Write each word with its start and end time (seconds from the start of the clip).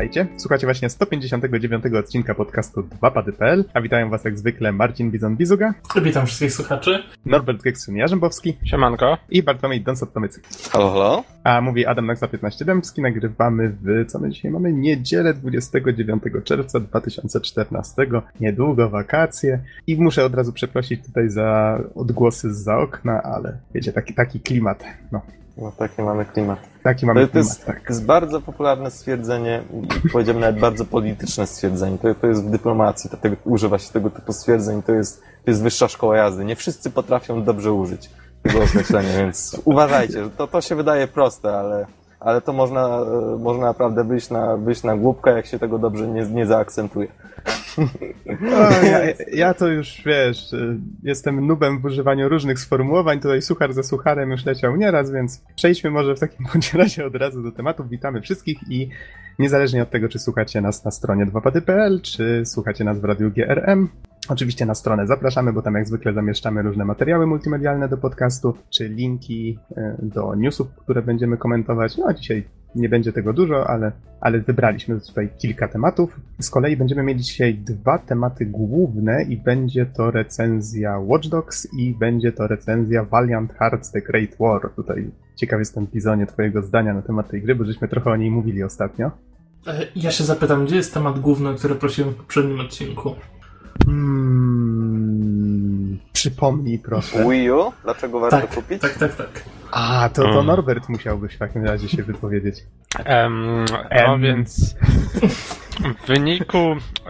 Witajcie, 0.00 0.26
słuchacie 0.36 0.66
właśnie 0.66 0.90
159 0.90 1.84
odcinka 1.98 2.34
podcastu 2.34 2.82
2pady.pl, 2.82 3.64
a 3.74 3.80
witają 3.80 4.10
was 4.10 4.24
jak 4.24 4.38
zwykle 4.38 4.72
Marcin 4.72 5.10
Bizon-Bizuga, 5.10 5.72
Witam 6.02 6.26
wszystkich 6.26 6.52
słuchaczy. 6.52 7.02
Norbert 7.26 7.62
Gekstryn-Jarzębowski 7.62 8.52
Siemanko. 8.64 9.18
i 9.30 9.42
Bartłomiej 9.42 9.84
Donsot-Tomycyk. 9.84 10.70
Halo, 10.72 10.90
halo. 10.90 11.24
A 11.44 11.60
mówi 11.60 11.86
Adam 11.86 12.06
Naksa 12.06 12.28
15 12.28 12.64
Dębski, 12.64 13.02
nagrywamy 13.02 13.76
w, 13.82 14.06
co 14.06 14.18
my 14.18 14.30
dzisiaj 14.30 14.50
mamy? 14.50 14.72
Niedzielę 14.72 15.34
29 15.34 16.22
czerwca 16.44 16.80
2014, 16.80 18.06
niedługo 18.40 18.90
wakacje 18.90 19.62
i 19.86 19.96
muszę 19.96 20.24
od 20.24 20.34
razu 20.34 20.52
przeprosić 20.52 21.06
tutaj 21.06 21.30
za 21.30 21.78
odgłosy 21.94 22.54
za 22.54 22.78
okna, 22.78 23.22
ale 23.22 23.58
wiecie, 23.74 23.92
taki, 23.92 24.14
taki 24.14 24.40
klimat, 24.40 24.84
no. 25.12 25.22
No 25.60 25.72
taki 25.72 26.02
mamy 26.02 26.24
klimat. 26.24 26.58
Taki 26.82 27.06
mamy 27.06 27.20
To, 27.20 27.26
to, 27.26 27.32
klimat, 27.32 27.46
jest, 27.48 27.66
tak. 27.66 27.80
to 27.80 27.86
jest 27.88 28.04
bardzo 28.06 28.40
popularne 28.40 28.90
stwierdzenie, 28.90 29.62
powiedziałbym 30.12 30.40
nawet 30.40 30.60
bardzo 30.60 30.84
polityczne 30.84 31.46
stwierdzenie. 31.46 31.98
To, 31.98 32.14
to 32.14 32.26
jest 32.26 32.44
w 32.44 32.50
dyplomacji, 32.50 33.10
dlatego 33.10 33.36
używa 33.44 33.78
się 33.78 33.92
tego 33.92 34.10
typu 34.10 34.32
stwierdzeń. 34.32 34.82
To 34.82 34.92
jest, 34.92 35.20
to 35.20 35.50
jest 35.50 35.62
wyższa 35.62 35.88
szkoła 35.88 36.16
jazdy. 36.16 36.44
Nie 36.44 36.56
wszyscy 36.56 36.90
potrafią 36.90 37.44
dobrze 37.44 37.72
użyć 37.72 38.10
tego 38.42 38.64
określenia, 38.64 39.16
więc 39.18 39.60
uważajcie. 39.64 40.30
To, 40.36 40.46
to 40.46 40.60
się 40.60 40.74
wydaje 40.74 41.08
proste, 41.08 41.52
ale, 41.52 41.86
ale 42.20 42.40
to 42.40 42.52
można, 42.52 43.00
e, 43.00 43.38
można 43.38 43.66
naprawdę 43.66 44.04
wyjść 44.04 44.30
na, 44.30 44.56
wyjść 44.56 44.82
na 44.82 44.96
głupkę, 44.96 45.30
jak 45.30 45.46
się 45.46 45.58
tego 45.58 45.78
dobrze 45.78 46.08
nie, 46.08 46.22
nie 46.22 46.46
zaakcentuje. 46.46 47.08
O, 48.30 48.86
ja, 48.86 49.00
ja 49.32 49.54
to 49.54 49.68
już 49.68 50.02
wiesz, 50.06 50.52
y, 50.52 50.76
jestem 51.02 51.46
nubem 51.46 51.80
w 51.80 51.84
używaniu 51.84 52.28
różnych 52.28 52.58
sformułowań. 52.58 53.20
Tutaj 53.20 53.42
suchar 53.42 53.72
za 53.72 53.82
sucharem 53.82 54.30
już 54.30 54.44
leciał 54.46 54.76
nieraz, 54.76 55.10
więc 55.10 55.42
przejdźmy 55.56 55.90
może 55.90 56.16
w 56.16 56.20
takim 56.20 56.46
bądź 56.52 56.74
razie 56.74 57.06
od 57.06 57.14
razu 57.14 57.42
do 57.42 57.52
tematów. 57.52 57.88
Witamy 57.88 58.20
wszystkich 58.20 58.58
i 58.70 58.88
niezależnie 59.38 59.82
od 59.82 59.90
tego, 59.90 60.08
czy 60.08 60.18
słuchacie 60.18 60.60
nas 60.60 60.84
na 60.84 60.90
stronie 60.90 61.26
2pady.pl, 61.26 62.00
czy 62.02 62.42
słuchacie 62.46 62.84
nas 62.84 63.00
w 63.00 63.04
radiu 63.04 63.30
GRM, 63.30 63.88
Oczywiście 64.30 64.66
na 64.66 64.74
stronę 64.74 65.06
zapraszamy, 65.06 65.52
bo 65.52 65.62
tam 65.62 65.74
jak 65.74 65.86
zwykle 65.88 66.12
zamieszczamy 66.12 66.62
różne 66.62 66.84
materiały 66.84 67.26
multimedialne 67.26 67.88
do 67.88 67.96
podcastu, 67.96 68.54
czy 68.70 68.88
linki 68.88 69.58
y, 69.70 69.96
do 70.02 70.34
newsów, 70.34 70.68
które 70.76 71.02
będziemy 71.02 71.36
komentować. 71.36 71.96
No 71.98 72.06
a 72.08 72.14
dzisiaj 72.14 72.44
nie 72.74 72.88
będzie 72.88 73.12
tego 73.12 73.32
dużo, 73.32 73.66
ale, 73.70 73.92
ale 74.20 74.40
wybraliśmy 74.40 75.00
tutaj 75.00 75.28
kilka 75.38 75.68
tematów. 75.68 76.20
Z 76.40 76.50
kolei 76.50 76.76
będziemy 76.76 77.02
mieli 77.02 77.20
dzisiaj 77.20 77.54
dwa 77.54 77.98
tematy 77.98 78.46
główne 78.46 79.22
i 79.22 79.36
będzie 79.36 79.86
to 79.86 80.10
recenzja 80.10 80.98
Watch 80.98 81.28
Dogs 81.28 81.68
i 81.78 81.94
będzie 81.94 82.32
to 82.32 82.46
recenzja 82.46 83.04
Valiant 83.04 83.52
Hearts 83.52 83.92
The 83.92 84.00
Great 84.00 84.30
War. 84.40 84.70
Tutaj 84.76 85.10
ciekaw 85.36 85.58
jestem, 85.58 85.86
Bizonie, 85.86 86.26
twojego 86.26 86.62
zdania 86.62 86.94
na 86.94 87.02
temat 87.02 87.28
tej 87.28 87.42
gry, 87.42 87.54
bo 87.54 87.64
żeśmy 87.64 87.88
trochę 87.88 88.10
o 88.10 88.16
niej 88.16 88.30
mówili 88.30 88.62
ostatnio. 88.62 89.10
E, 89.66 89.86
Ja 89.96 90.10
się 90.10 90.24
zapytam, 90.24 90.64
gdzie 90.64 90.76
jest 90.76 90.94
temat 90.94 91.20
główny, 91.20 91.54
który 91.54 91.74
prosiłem 91.74 92.10
w 92.10 92.16
poprzednim 92.16 92.60
odcinku? 92.60 93.14
Hmm, 94.70 95.98
przypomnij 96.12 96.78
proszę. 96.78 97.24
Wii 97.30 97.50
U? 97.50 97.72
Dlaczego 97.84 98.20
warto 98.20 98.40
Tak, 98.40 98.54
kupić? 98.54 98.82
tak, 98.82 98.94
tak, 98.98 99.16
tak. 99.16 99.44
A, 99.72 100.08
to, 100.14 100.22
to 100.22 100.28
Mm. 100.30 100.46
Norbert 100.46 100.88
musiałbyś 100.88 101.34
w 101.34 101.38
takim 101.38 101.64
razie 101.64 101.88
się 101.88 102.02
wypowiedzieć. 102.02 102.56
Em. 103.04 103.64
no 104.06 104.18
więc 104.18 104.74
w 106.02 106.06
wyniku 106.06 106.58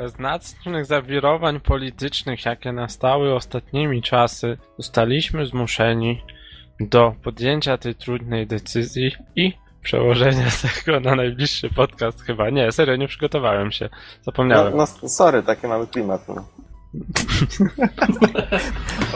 znacznych 0.07 0.87
zawirowań 0.87 1.61
politycznych, 1.61 2.45
jakie 2.45 2.73
nastały 2.73 3.35
ostatnimi 3.35 4.03
czasy, 4.03 4.59
zostaliśmy 4.79 5.47
zmuszeni 5.47 6.23
do 6.81 7.15
podjęcia 7.23 7.79
tej 7.79 7.95
trudnej 7.95 8.47
decyzji 8.47 9.13
i 9.37 9.53
przełożenia 9.83 10.47
tego 10.85 11.01
na 11.01 11.15
najbliższy 11.15 11.71
podcast 11.71 12.23
chyba. 12.23 12.51
Nie, 12.51 12.73
serio, 12.73 12.97
nie 12.97 13.09
przygotowałem 13.09 13.73
się. 13.73 13.89
No, 13.93 13.99
Zapomniałem. 14.23 14.77
no 14.77 14.87
sorry, 14.87 15.43
taki 15.43 15.67
mamy 15.67 15.87
klimat. 15.87 16.29
No. 16.29 16.45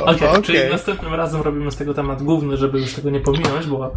Okej, 0.05 0.29
Okej. 0.29 0.43
czyli 0.43 0.59
następnym 0.71 1.15
razem 1.15 1.43
robimy 1.43 1.71
z 1.71 1.77
tego 1.77 1.95
temat 1.95 2.23
główny, 2.23 2.57
żeby 2.57 2.81
już 2.81 2.95
tego 2.95 3.11
nie 3.11 3.21
pominąć, 3.21 3.67
bo 3.67 3.87
e, 3.87 3.93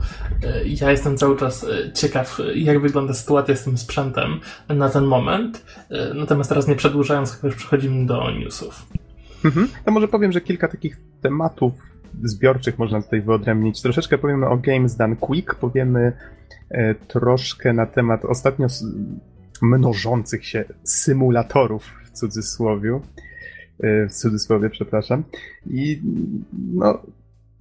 ja 0.66 0.92
jestem 0.92 1.18
cały 1.18 1.38
czas 1.38 1.64
e, 1.64 1.94
ciekaw, 1.94 2.40
e, 2.40 2.54
jak 2.56 2.82
wygląda 2.82 3.14
sytuacja 3.14 3.56
z 3.56 3.64
tym 3.64 3.78
sprzętem 3.78 4.40
na 4.70 4.90
ten 4.90 5.04
moment. 5.04 5.66
Natomiast 6.16 6.50
teraz 6.50 6.68
nie 6.68 6.76
przedłużając, 6.76 7.32
chyba 7.32 7.48
już 7.48 7.56
przechodzimy 7.58 8.06
do 8.06 8.32
newsów. 8.32 8.86
Mhm. 9.46 9.68
To 9.86 9.92
może 9.92 10.08
powiem, 10.08 10.32
że 10.32 10.42
kilka 10.42 10.68
takich 10.68 10.98
tematów 11.22 11.74
zbiorczych 12.24 12.80
można 12.80 13.02
tutaj 13.02 13.22
wyodrębnić. 13.22 13.82
Troszeczkę 13.82 14.18
powiemy 14.18 14.48
o 14.48 14.58
Games 14.58 14.96
Done 14.96 15.16
Quick, 15.16 15.56
powiemy 15.56 16.14
troszkę 17.08 17.74
na 17.74 17.86
temat 17.86 18.26
ostatnio 18.26 18.68
mnożących 19.62 20.46
się 20.46 20.66
symulatorów 20.84 21.84
w 22.06 22.12
cudzysłowie. 22.12 23.00
E, 23.80 24.08
w 24.08 24.14
cudzysłowie, 24.14 24.70
przepraszam. 24.70 25.24
I 25.70 26.02
no, 26.74 27.02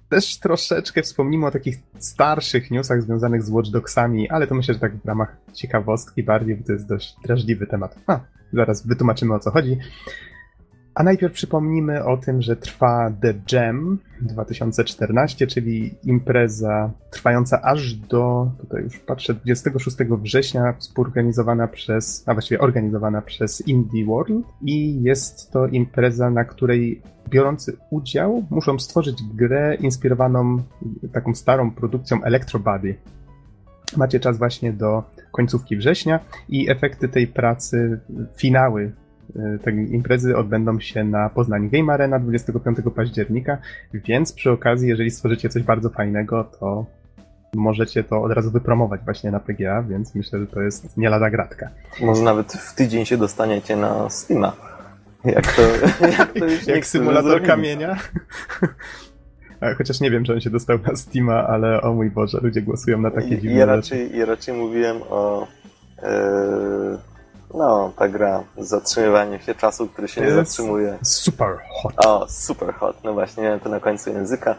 też 0.09 0.39
troszeczkę 0.39 1.03
wspomnimy 1.03 1.47
o 1.47 1.51
takich 1.51 1.77
starszych 1.99 2.71
newsach 2.71 3.03
związanych 3.03 3.43
z 3.43 3.51
Watch 3.51 3.71
Dogsami, 3.71 4.29
ale 4.31 4.47
to 4.47 4.55
myślę, 4.55 4.75
że 4.75 4.81
tak 4.81 4.97
w 4.97 5.05
ramach 5.05 5.37
ciekawostki 5.53 6.23
bardziej, 6.23 6.57
bo 6.57 6.67
to 6.67 6.73
jest 6.73 6.89
dość 6.89 7.17
drażliwy 7.25 7.67
temat. 7.67 7.97
A, 8.07 8.21
zaraz 8.53 8.87
wytłumaczymy 8.87 9.35
o 9.35 9.39
co 9.39 9.51
chodzi. 9.51 9.79
A 10.97 11.03
najpierw 11.03 11.35
przypomnimy 11.35 12.05
o 12.05 12.17
tym, 12.17 12.43
że 12.43 12.57
trwa 12.57 13.13
The 13.23 13.35
Jam 13.53 13.99
2014, 14.21 15.47
czyli 15.47 15.95
impreza 16.05 16.91
trwająca 17.11 17.63
aż 17.63 17.95
do, 17.95 18.51
tutaj 18.59 18.83
już 18.83 18.99
patrzę, 18.99 19.35
26 19.35 19.97
września, 20.23 20.75
współorganizowana 20.79 21.69
przez, 21.69 22.25
a 22.27 22.33
właściwie 22.33 22.61
organizowana 22.61 23.23
przez 23.23 23.69
Indie 23.69 24.07
World 24.07 24.47
i 24.63 25.03
jest 25.03 25.51
to 25.51 25.67
impreza, 25.67 26.31
na 26.31 26.45
której 26.45 27.03
biorący 27.29 27.77
udział 27.91 28.47
muszą 28.51 28.79
stworzyć 28.79 29.23
grę 29.35 29.75
inspirowaną 29.81 30.63
taką 31.13 31.35
starą 31.35 31.71
produkcją 31.71 32.23
Electro 32.23 32.61
Body. 32.61 32.95
Macie 33.97 34.21
czas 34.21 34.39
właśnie 34.39 34.73
do 34.73 35.03
końcówki 35.33 35.77
września 35.77 36.21
i 36.49 36.71
efekty 36.71 37.09
tej 37.09 37.27
pracy, 37.27 38.01
finały 38.37 38.93
y, 39.37 39.59
tej 39.59 39.95
imprezy 39.95 40.37
odbędą 40.37 40.81
się 40.81 41.05
na 41.05 41.29
Poznań 41.29 41.71
Game 41.71 41.93
Arena 41.93 42.19
25 42.19 42.79
października, 42.95 43.59
więc 43.95 44.33
przy 44.33 44.51
okazji, 44.51 44.89
jeżeli 44.89 45.11
stworzycie 45.11 45.49
coś 45.49 45.63
bardzo 45.63 45.91
fajnego, 45.91 46.45
to 46.45 46.87
możecie 47.55 48.05
to 48.05 48.23
od 48.23 48.33
razu 48.33 48.51
wypromować 48.51 49.01
właśnie 49.05 49.31
na 49.31 49.41
PGA, 49.41 49.83
więc 49.83 50.15
myślę, 50.15 50.39
że 50.39 50.47
to 50.47 50.61
jest 50.61 50.97
nie 50.97 51.09
lada 51.09 51.31
gratka. 51.31 51.71
Może 52.01 52.23
nawet 52.23 52.53
w 52.53 52.75
tydzień 52.75 53.05
się 53.05 53.17
dostaniecie 53.17 53.77
na 53.77 54.11
Steama. 54.11 54.53
Jak 55.25 55.53
to, 55.53 55.63
jak 56.19 56.33
to 56.33 56.45
już 56.45 56.67
Jak 56.67 56.87
symulator 56.87 57.43
kamienia. 57.43 57.97
Chociaż 59.79 60.01
nie 60.01 60.11
wiem, 60.11 60.25
czy 60.25 60.33
on 60.33 60.41
się 60.41 60.51
dostał 60.51 60.79
na 60.87 60.97
Steama, 60.97 61.47
ale 61.47 61.83
o 61.83 61.95
mój 61.95 62.11
Boże, 62.11 62.39
ludzie 62.43 62.63
głosują 62.63 62.99
na 63.01 63.11
takie 63.11 63.39
dziwne 63.39 63.59
ja, 63.59 63.67
rzeczy. 63.67 63.77
raczej, 63.77 64.19
ja 64.19 64.27
raczej 64.27 64.55
mówiłem 64.55 64.97
o 65.11 65.47
e, 66.03 66.99
no, 67.55 67.93
ta 67.99 68.09
gra 68.09 68.45
zatrzymywanie 68.59 69.39
się 69.41 69.55
czasu, 69.55 69.89
który 69.89 70.09
się 70.09 70.21
nie 70.21 70.33
zatrzymuje. 70.33 70.99
Super 71.03 71.49
hot. 71.83 72.07
O, 72.07 72.27
super 72.29 72.75
hot. 72.75 72.97
No 73.05 73.13
właśnie, 73.13 73.43
miałem 73.43 73.61
to 73.61 73.69
na 73.69 73.81
końcu 73.81 74.11
języka. 74.11 74.55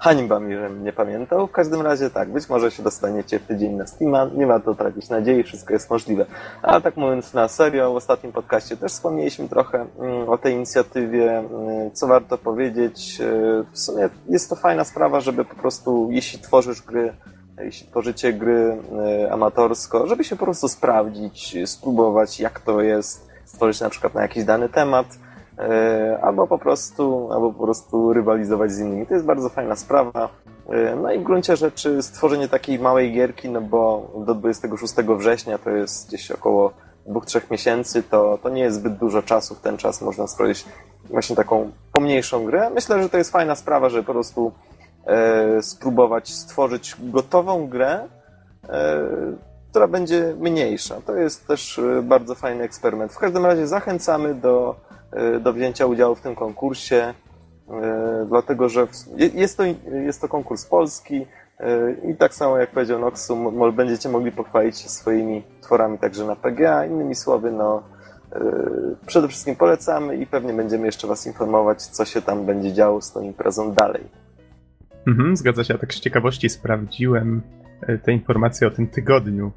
Hańba 0.00 0.40
mi, 0.40 0.54
żebym 0.54 0.84
nie 0.84 0.92
pamiętał. 0.92 1.46
W 1.46 1.52
każdym 1.52 1.82
razie 1.82 2.10
tak, 2.10 2.32
być 2.32 2.48
może 2.48 2.70
się 2.70 2.82
dostaniecie 2.82 3.38
w 3.38 3.42
tydzień 3.46 3.72
na 3.74 3.86
Steama. 3.86 4.24
Nie 4.34 4.46
ma 4.46 4.60
to 4.60 4.74
tracić 4.74 5.08
nadziei, 5.08 5.42
wszystko 5.42 5.72
jest 5.72 5.90
możliwe. 5.90 6.26
Ale 6.62 6.80
tak 6.80 6.96
mówiąc 6.96 7.34
na 7.34 7.48
serio, 7.48 7.92
w 7.92 7.96
ostatnim 7.96 8.32
podcaście 8.32 8.76
też 8.76 8.92
wspomnieliśmy 8.92 9.48
trochę 9.48 9.86
mm, 9.98 10.28
o 10.28 10.38
tej 10.38 10.54
inicjatywie. 10.54 11.38
Mm, 11.38 11.90
Co 11.92 12.06
warto 12.06 12.38
powiedzieć? 12.38 13.20
e, 13.20 13.64
W 13.72 13.78
sumie 13.78 14.08
jest 14.28 14.50
to 14.50 14.56
fajna 14.56 14.84
sprawa, 14.84 15.20
żeby 15.20 15.44
po 15.44 15.54
prostu, 15.54 16.08
jeśli 16.10 16.38
tworzysz 16.38 16.82
gry, 16.82 17.12
jeśli 17.60 17.86
tworzycie 17.86 18.32
gry 18.32 18.76
e, 19.26 19.32
amatorsko, 19.32 20.06
żeby 20.06 20.24
się 20.24 20.36
po 20.36 20.44
prostu 20.44 20.68
sprawdzić, 20.68 21.56
spróbować 21.64 22.40
jak 22.40 22.60
to 22.60 22.80
jest, 22.80 23.28
stworzyć 23.44 23.80
na 23.80 23.90
przykład 23.90 24.14
na 24.14 24.22
jakiś 24.22 24.44
dany 24.44 24.68
temat, 24.68 25.06
e, 25.58 26.18
albo 26.22 26.46
po 26.46 26.58
prostu, 26.58 27.32
albo 27.32 27.52
po 27.52 27.64
prostu 27.64 28.12
rywalizować 28.12 28.72
z 28.72 28.78
innymi. 28.80 29.06
To 29.06 29.14
jest 29.14 29.26
bardzo 29.26 29.48
fajna 29.48 29.76
sprawa. 29.76 30.28
E, 30.68 30.96
No 30.96 31.12
i 31.12 31.18
w 31.18 31.22
gruncie 31.22 31.56
rzeczy 31.56 32.02
stworzenie 32.02 32.48
takiej 32.48 32.78
małej 32.78 33.12
gierki, 33.12 33.48
no 33.48 33.60
bo 33.60 34.10
do 34.26 34.34
26 34.34 34.94
września 35.18 35.58
to 35.58 35.70
jest 35.70 36.08
gdzieś 36.08 36.30
około 36.30 36.72
dwóch, 37.06 37.26
trzech 37.26 37.50
miesięcy, 37.50 38.02
to, 38.02 38.38
to 38.42 38.48
nie 38.48 38.62
jest 38.62 38.76
zbyt 38.76 38.96
dużo 38.96 39.22
czasu. 39.22 39.54
W 39.54 39.60
ten 39.60 39.76
czas 39.76 40.02
można 40.02 40.26
stworzyć 40.26 40.64
właśnie 41.10 41.36
taką 41.36 41.70
pomniejszą 41.92 42.44
grę. 42.44 42.70
Myślę, 42.70 43.02
że 43.02 43.08
to 43.08 43.18
jest 43.18 43.30
fajna 43.32 43.54
sprawa, 43.54 43.88
żeby 43.88 44.04
po 44.04 44.12
prostu 44.12 44.52
spróbować 45.60 46.28
stworzyć 46.34 46.96
gotową 46.98 47.68
grę, 47.68 48.08
e, 48.68 48.98
która 49.70 49.88
będzie 49.88 50.34
mniejsza. 50.40 51.00
To 51.06 51.16
jest 51.16 51.46
też 51.46 51.78
e, 51.78 52.02
bardzo 52.02 52.34
fajny 52.34 52.64
eksperyment. 52.64 53.12
W 53.12 53.18
każdym 53.18 53.46
razie 53.46 53.66
zachęcamy 53.66 54.34
do, 54.34 54.76
e, 55.12 55.40
do 55.40 55.52
wzięcia 55.52 55.86
udziału 55.86 56.14
w 56.14 56.20
tym 56.20 56.34
konkursie, 56.34 57.14
e, 57.70 58.26
dlatego 58.28 58.68
że 58.68 58.86
jest 59.16 59.56
to, 59.56 59.62
jest 59.92 60.20
to 60.20 60.28
konkurs 60.28 60.64
polski, 60.64 61.26
I 62.04 62.14
tak 62.14 62.34
samo 62.34 62.58
jak 62.58 62.70
powiedział 62.70 62.98
Noxu, 62.98 63.36
będziecie 63.72 64.08
mogli 64.08 64.32
pochwalić 64.32 64.78
się 64.78 64.88
swoimi 64.88 65.42
tworami 65.60 65.98
także 65.98 66.24
na 66.24 66.36
PGA. 66.36 66.86
Innymi 66.86 67.14
słowy, 67.14 67.52
no 67.52 67.82
przede 69.06 69.28
wszystkim 69.28 69.56
polecamy 69.56 70.16
i 70.16 70.26
pewnie 70.26 70.52
będziemy 70.52 70.86
jeszcze 70.86 71.06
Was 71.06 71.26
informować, 71.26 71.82
co 71.82 72.04
się 72.04 72.22
tam 72.22 72.46
będzie 72.46 72.72
działo 72.72 73.00
z 73.00 73.12
tą 73.12 73.20
imprezą 73.20 73.72
dalej. 73.72 74.04
Mhm, 75.08 75.36
zgadza 75.36 75.64
się, 75.64 75.74
ja 75.74 75.78
tak 75.78 75.94
z 75.94 76.00
ciekawości 76.00 76.48
sprawdziłem 76.48 77.42
te 78.02 78.12
informacje 78.12 78.68
o 78.68 78.70
tym 78.70 78.86
tygodniu 78.86 79.52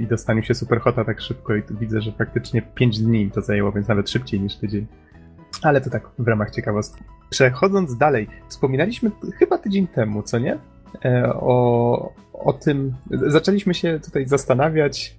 i 0.00 0.06
dostaniu 0.06 0.42
się 0.42 0.54
Superhota 0.54 1.04
tak 1.04 1.20
szybko 1.20 1.54
i 1.54 1.62
tu 1.62 1.76
widzę, 1.76 2.00
że 2.00 2.12
praktycznie 2.12 2.62
5 2.62 2.98
dni 2.98 3.30
to 3.30 3.42
zajęło, 3.42 3.72
więc 3.72 3.88
nawet 3.88 4.10
szybciej 4.10 4.40
niż 4.40 4.56
tydzień. 4.56 4.86
Ale 5.62 5.80
to 5.80 5.90
tak 5.90 6.08
w 6.18 6.28
ramach 6.28 6.50
ciekawostki. 6.50 7.04
Przechodząc 7.30 7.96
dalej, 7.96 8.28
wspominaliśmy 8.48 9.10
chyba 9.38 9.58
tydzień 9.58 9.86
temu, 9.86 10.22
co 10.22 10.38
nie? 10.38 10.58
E, 11.04 11.32
o, 11.34 12.12
o 12.32 12.52
tym, 12.52 12.94
zaczęliśmy 13.10 13.74
się 13.74 14.00
tutaj 14.04 14.26
zastanawiać 14.26 15.16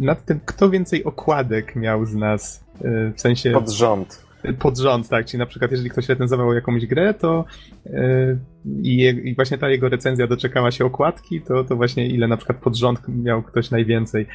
nad 0.00 0.24
tym, 0.24 0.40
kto 0.44 0.70
więcej 0.70 1.04
okładek 1.04 1.76
miał 1.76 2.06
z 2.06 2.14
nas, 2.14 2.64
e, 2.84 3.12
w 3.16 3.20
sensie... 3.20 3.50
Pod 3.50 3.70
rząd. 3.70 4.29
Pod 4.58 4.78
rząd, 4.78 5.08
tak. 5.08 5.26
Czyli 5.26 5.38
na 5.38 5.46
przykład, 5.46 5.70
jeżeli 5.70 5.90
ktoś 5.90 6.08
recenzował 6.08 6.54
jakąś 6.54 6.86
grę, 6.86 7.14
to 7.14 7.44
yy, 7.84 8.38
i, 8.82 9.34
właśnie 9.34 9.58
ta 9.58 9.68
jego 9.68 9.88
recenzja 9.88 10.26
doczekała 10.26 10.70
się 10.70 10.84
okładki, 10.84 11.40
to, 11.40 11.64
to 11.64 11.76
właśnie 11.76 12.08
ile 12.08 12.28
na 12.28 12.36
przykład 12.36 12.58
pod 12.58 12.76
rząd 12.76 13.00
miał 13.08 13.42
ktoś 13.42 13.70
najwięcej. 13.70 14.26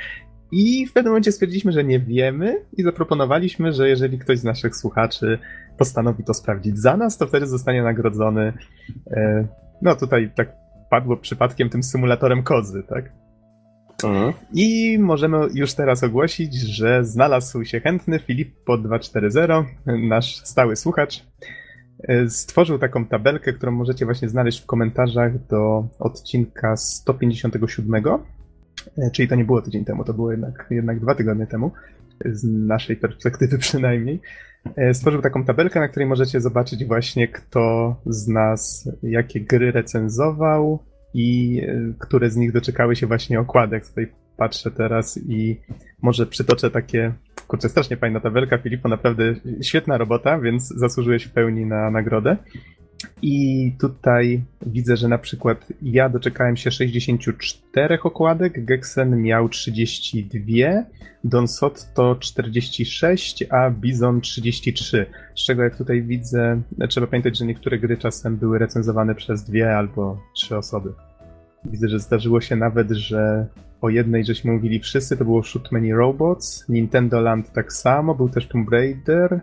I 0.52 0.88
w 0.88 0.94
pewnym 0.94 1.12
momencie 1.12 1.32
stwierdziliśmy, 1.32 1.72
że 1.72 1.84
nie 1.84 2.00
wiemy 2.00 2.62
i 2.78 2.84
zaproponowaliśmy, 2.84 3.74
że 3.74 3.90
jeżeli 3.90 4.20
ktoś 4.20 4.40
z 4.40 4.44
naszych 4.44 4.76
słuchaczy 4.76 5.40
postanowi 5.78 6.24
to 6.24 6.34
sprawdzić 6.34 6.78
za 6.78 6.98
nas, 6.98 7.18
to 7.18 7.28
wtedy 7.28 7.48
zostanie 7.48 7.84
nagrodzony. 7.84 8.54
Yy, 9.08 9.48
no 9.82 9.96
tutaj 9.96 10.32
tak 10.36 10.56
padło 10.90 11.18
przypadkiem 11.18 11.70
tym 11.70 11.84
symulatorem 11.84 12.44
kozy, 12.44 12.84
tak? 12.90 13.25
Mhm. 14.04 14.34
I 14.54 14.98
możemy 15.00 15.38
już 15.54 15.74
teraz 15.74 16.04
ogłosić, 16.04 16.56
że 16.56 17.06
znalazł 17.06 17.64
się 17.64 17.80
chętny 17.80 18.20
Filip 18.20 18.56
po 18.66 18.78
240, 18.78 19.52
nasz 19.86 20.36
stały 20.36 20.76
słuchacz. 20.76 21.24
Stworzył 22.28 22.80
taką 22.80 23.06
tabelkę, 23.06 23.54
którą 23.54 23.72
możecie 23.72 24.06
właśnie 24.06 24.30
znaleźć 24.30 24.64
w 24.64 24.66
komentarzach 24.66 25.48
do 25.48 25.88
odcinka 26.00 26.78
157. 26.78 28.04
Czyli 29.14 29.28
to 29.28 29.36
nie 29.36 29.46
było 29.46 29.62
tydzień 29.62 29.86
temu, 29.86 30.04
to 30.04 30.14
było 30.14 30.32
jednak, 30.32 30.68
jednak 30.70 31.00
dwa 31.00 31.16
tygodnie 31.16 31.48
temu, 31.48 31.72
z 32.26 32.44
naszej 32.44 32.98
perspektywy 32.98 33.58
przynajmniej. 33.68 34.22
Stworzył 34.94 35.22
taką 35.22 35.46
tabelkę, 35.46 35.80
na 35.80 35.88
której 35.88 36.10
możecie 36.10 36.42
zobaczyć 36.42 36.86
właśnie, 36.86 37.28
kto 37.28 37.96
z 38.06 38.28
nas 38.28 38.90
jakie 39.04 39.42
gry 39.42 39.72
recenzował, 39.72 40.80
i 41.16 41.62
e, 41.68 41.94
które 42.00 42.30
z 42.30 42.36
nich 42.36 42.52
doczekały 42.52 42.96
się 42.96 43.08
właśnie 43.08 43.40
okładek. 43.40 43.88
Tutaj 43.88 44.08
patrzę 44.38 44.72
teraz 44.72 45.20
i 45.28 45.60
może 46.02 46.26
przytoczę 46.26 46.72
takie, 46.72 47.14
kurczę, 47.48 47.70
strasznie 47.70 47.98
fajna 47.98 48.20
tabelka, 48.20 48.58
Filipo, 48.58 48.90
naprawdę 48.90 49.36
świetna 49.62 49.98
robota, 49.98 50.40
więc 50.40 50.68
zasłużyłeś 50.68 51.24
w 51.24 51.32
pełni 51.32 51.66
na 51.66 51.92
nagrodę. 51.92 52.38
I 53.22 53.72
tutaj 53.80 54.42
widzę, 54.66 54.98
że 54.98 55.08
na 55.08 55.18
przykład 55.18 55.68
ja 55.82 56.10
doczekałem 56.10 56.58
się 56.58 56.72
64 56.72 58.00
okładek, 58.04 58.66
Gexen 58.66 59.22
miał 59.22 59.50
32, 59.50 60.40
Don 61.24 61.48
Sotto 61.48 62.16
46, 62.16 63.44
a 63.50 63.70
Bizon 63.70 64.22
33. 64.22 65.06
Z 65.36 65.46
czego 65.46 65.64
jak 65.64 65.78
tutaj 65.78 66.02
widzę, 66.02 66.62
trzeba 66.90 67.08
pamiętać, 67.08 67.38
że 67.38 67.46
niektóre 67.46 67.80
gry 67.80 67.98
czasem 67.98 68.38
były 68.38 68.60
recenzowane 68.60 69.16
przez 69.16 69.44
dwie 69.44 69.78
albo 69.78 70.22
trzy 70.36 70.58
osoby. 70.58 70.94
Widzę, 71.66 71.90
że 71.90 72.00
zdarzyło 72.00 72.42
się 72.42 72.56
nawet, 72.56 72.92
że 72.92 73.48
o 73.82 73.90
jednej 73.90 74.26
żeśmy 74.26 74.52
mówili 74.52 74.80
wszyscy, 74.80 75.18
to 75.18 75.26
było 75.26 75.44
Shoot 75.44 75.72
Many 75.72 75.94
Robots, 75.94 76.70
Nintendo 76.70 77.22
Land 77.22 77.54
tak 77.54 77.74
samo, 77.74 78.16
był 78.16 78.30
też 78.30 78.48
Tomb 78.48 78.70
Raider, 78.70 79.42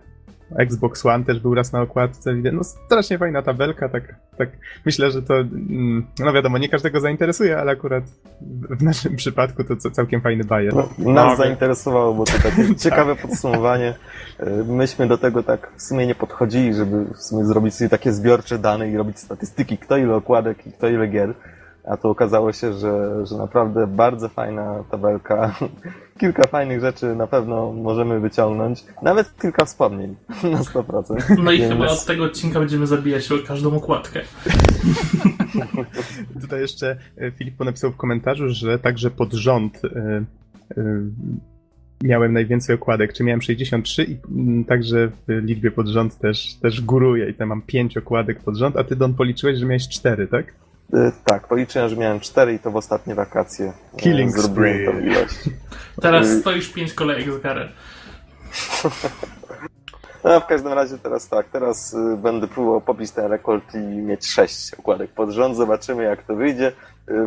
Xbox 0.59 1.07
One 1.07 1.25
też 1.25 1.41
był 1.41 1.55
raz 1.55 1.73
na 1.73 1.81
okładce, 1.81 2.35
no 2.35 2.65
strasznie 2.65 3.19
fajna 3.19 3.43
tabelka, 3.43 3.89
tak, 3.89 4.15
tak 4.39 4.49
myślę, 4.87 5.11
że 5.11 5.23
to, 5.23 5.35
mm, 5.35 6.07
no 6.19 6.33
wiadomo, 6.33 6.59
nie 6.59 6.69
każdego 6.69 7.01
zainteresuje, 7.01 7.59
ale 7.59 7.73
akurat 7.73 8.05
w 8.71 8.83
naszym 8.83 9.17
przypadku 9.17 9.65
to 9.65 9.91
całkiem 9.91 10.21
fajny 10.21 10.45
bajer. 10.45 10.75
No, 10.75 10.89
nas 10.99 11.27
no, 11.27 11.37
zainteresowało, 11.37 12.15
bo 12.15 12.25
to 12.25 12.33
takie 12.33 12.75
ciekawe 12.85 13.17
podsumowanie. 13.17 13.95
E, 14.39 14.51
myśmy 14.65 15.07
do 15.07 15.19
tego 15.19 15.43
tak 15.43 15.73
w 15.77 15.83
sumie 15.83 16.07
nie 16.07 16.15
podchodzili, 16.15 16.75
żeby 16.75 17.05
w 17.05 17.23
sumie 17.23 17.45
zrobić 17.45 17.75
sobie 17.75 17.91
takie 17.91 18.13
zbiorcze 18.13 18.59
dane 18.59 18.91
i 18.91 18.97
robić 18.97 19.19
statystyki, 19.19 19.79
kto 19.79 19.97
ile 19.97 20.15
okładek 20.15 20.67
i 20.67 20.73
kto 20.73 20.89
ile 20.89 21.09
gier. 21.09 21.35
A 21.85 21.97
tu 21.97 22.11
okazało 22.11 22.53
się, 22.53 22.73
że, 22.73 23.27
że 23.27 23.37
naprawdę 23.37 23.87
bardzo 23.87 24.29
fajna 24.29 24.85
tabelka. 24.91 25.55
Kilka 26.23 26.49
fajnych 26.49 26.81
rzeczy 26.81 27.15
na 27.15 27.27
pewno 27.27 27.73
możemy 27.73 28.21
wyciągnąć. 28.21 28.85
Nawet 29.03 29.41
kilka 29.41 29.65
wspomnień 29.65 30.17
na 30.53 30.59
100%. 30.59 31.43
No 31.43 31.53
i 31.53 31.59
Więc... 31.59 31.73
chyba 31.73 31.87
od 31.87 32.05
tego 32.05 32.25
odcinka 32.25 32.61
będziemy 32.61 32.87
zabijać 32.87 33.33
o 33.33 33.35
każdą 33.47 33.77
okładkę. 33.77 34.21
Tutaj 36.43 36.61
jeszcze 36.61 36.97
e, 37.17 37.31
Filip 37.31 37.61
napisał 37.61 37.93
w 37.93 37.97
komentarzu, 37.97 38.49
że 38.49 38.79
także 38.79 39.11
pod 39.11 39.33
rząd 39.33 39.83
e, 39.85 40.25
e, 40.77 40.85
miałem 42.03 42.33
najwięcej 42.33 42.75
okładek, 42.75 43.13
czy 43.13 43.25
miałem 43.25 43.43
63 43.43 44.05
i 44.05 44.17
mm, 44.31 44.65
także 44.65 45.09
w 45.09 45.29
liczbie 45.29 45.71
pod 45.71 45.89
rząd 45.89 46.19
też, 46.19 46.55
też 46.55 46.81
góruję 46.81 47.31
i 47.31 47.35
tam 47.35 47.49
mam 47.49 47.63
5 47.63 47.97
okładek 47.97 48.41
pod 48.41 48.57
rząd, 48.57 48.77
a 48.77 48.85
ty 48.85 48.97
Don 48.97 49.15
policzyłeś, 49.15 49.59
że 49.59 49.67
miałeś 49.67 49.89
4, 49.89 50.27
tak? 50.27 50.55
Y, 50.94 51.12
tak, 51.25 51.49
policzyłem, 51.49 51.89
że 51.89 51.97
miałem 51.97 52.21
cztery 52.21 52.55
i 52.55 52.59
to 52.59 52.71
w 52.71 52.77
ostatnie 52.77 53.15
wakacje. 53.15 53.73
Y, 53.94 53.97
Killing 53.97 54.39
spree. 54.39 54.87
tą 54.87 55.00
ilość. 55.00 55.39
Teraz 56.03 56.27
y, 56.27 56.41
stoisz 56.41 56.73
pięć 56.73 56.94
kolejek 56.94 57.33
za 57.33 57.39
karę. 57.39 57.69
No, 60.25 60.41
w 60.41 60.47
każdym 60.47 60.73
razie 60.73 60.99
teraz 60.99 61.29
tak, 61.29 61.49
teraz 61.49 61.97
będę 62.23 62.49
próbował 62.49 62.81
pobić 62.81 63.11
ten 63.11 63.25
rekord 63.31 63.75
i 63.75 63.79
mieć 63.79 64.27
sześć 64.27 64.75
okładek 64.75 65.11
pod 65.11 65.31
rząd. 65.31 65.56
Zobaczymy, 65.56 66.05
jak 66.05 66.23
to 66.23 66.37
wyjdzie. 66.37 66.73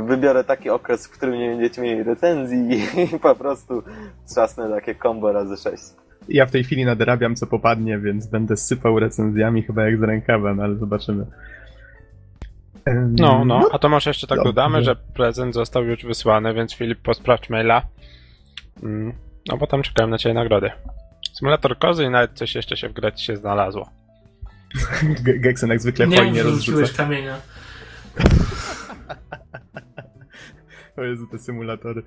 Wybiorę 0.08 0.44
taki 0.44 0.70
okres, 0.70 1.08
w 1.08 1.12
którym 1.12 1.36
nie 1.40 1.50
będziecie 1.50 1.82
mieli 1.82 2.04
recenzji 2.04 2.58
i 2.72 3.20
po 3.20 3.36
prostu 3.36 3.84
trzasnę 4.32 4.70
takie 4.70 4.96
combo 4.96 5.32
razy 5.32 5.58
sześć. 5.58 5.84
Ja 6.30 6.46
w 6.46 6.52
tej 6.52 6.64
chwili 6.64 6.86
nadrabiam, 6.86 7.36
co 7.36 7.48
popadnie, 7.48 8.00
więc 8.00 8.28
będę 8.28 8.58
sypał 8.58 9.00
recenzjami 9.00 9.64
chyba 9.64 9.86
jak 9.86 9.98
z 9.98 10.04
rękawa, 10.04 10.54
no 10.54 10.64
ale 10.64 10.76
zobaczymy. 10.76 11.26
No, 13.20 13.46
no, 13.46 13.70
a 13.72 13.80
to 13.80 13.90
może 13.90 14.10
jeszcze 14.10 14.28
tak 14.28 14.38
Dobrze. 14.38 14.54
dodamy, 14.54 14.84
że 14.84 14.96
prezent 14.96 15.54
został 15.54 15.84
już 15.84 16.06
wysłany, 16.06 16.54
więc 16.54 16.74
Filip, 16.74 17.02
posprawdź 17.02 17.50
maila. 17.50 17.82
Mm, 18.84 19.14
no, 19.48 19.58
bo 19.58 19.68
tam 19.68 19.82
czekałem 19.82 20.10
na 20.10 20.18
ciebie 20.18 20.34
nagrody. 20.34 20.72
Symulator 21.34 21.80
kozy 21.80 22.04
i 22.04 22.10
nawet 22.10 22.32
coś 22.34 22.56
jeszcze 22.56 22.78
się 22.78 22.90
w 22.90 22.94
grę 22.94 23.12
się 23.16 23.38
znalazło. 23.38 23.90
Geksen 25.44 25.70
jak 25.70 25.82
zwykle 25.82 26.08
nie 26.08 26.18
fajnie 26.18 26.44
rozrzuca. 26.44 26.94
kamienia. 26.98 27.36
o 30.98 31.04
Jezu, 31.04 31.28
te 31.28 31.40
symulatory. 31.40 32.04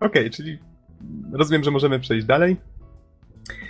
Okej, 0.00 0.22
okay, 0.22 0.30
czyli 0.30 0.58
rozumiem, 1.32 1.64
że 1.64 1.70
możemy 1.70 2.00
przejść 2.00 2.26
dalej. 2.26 2.56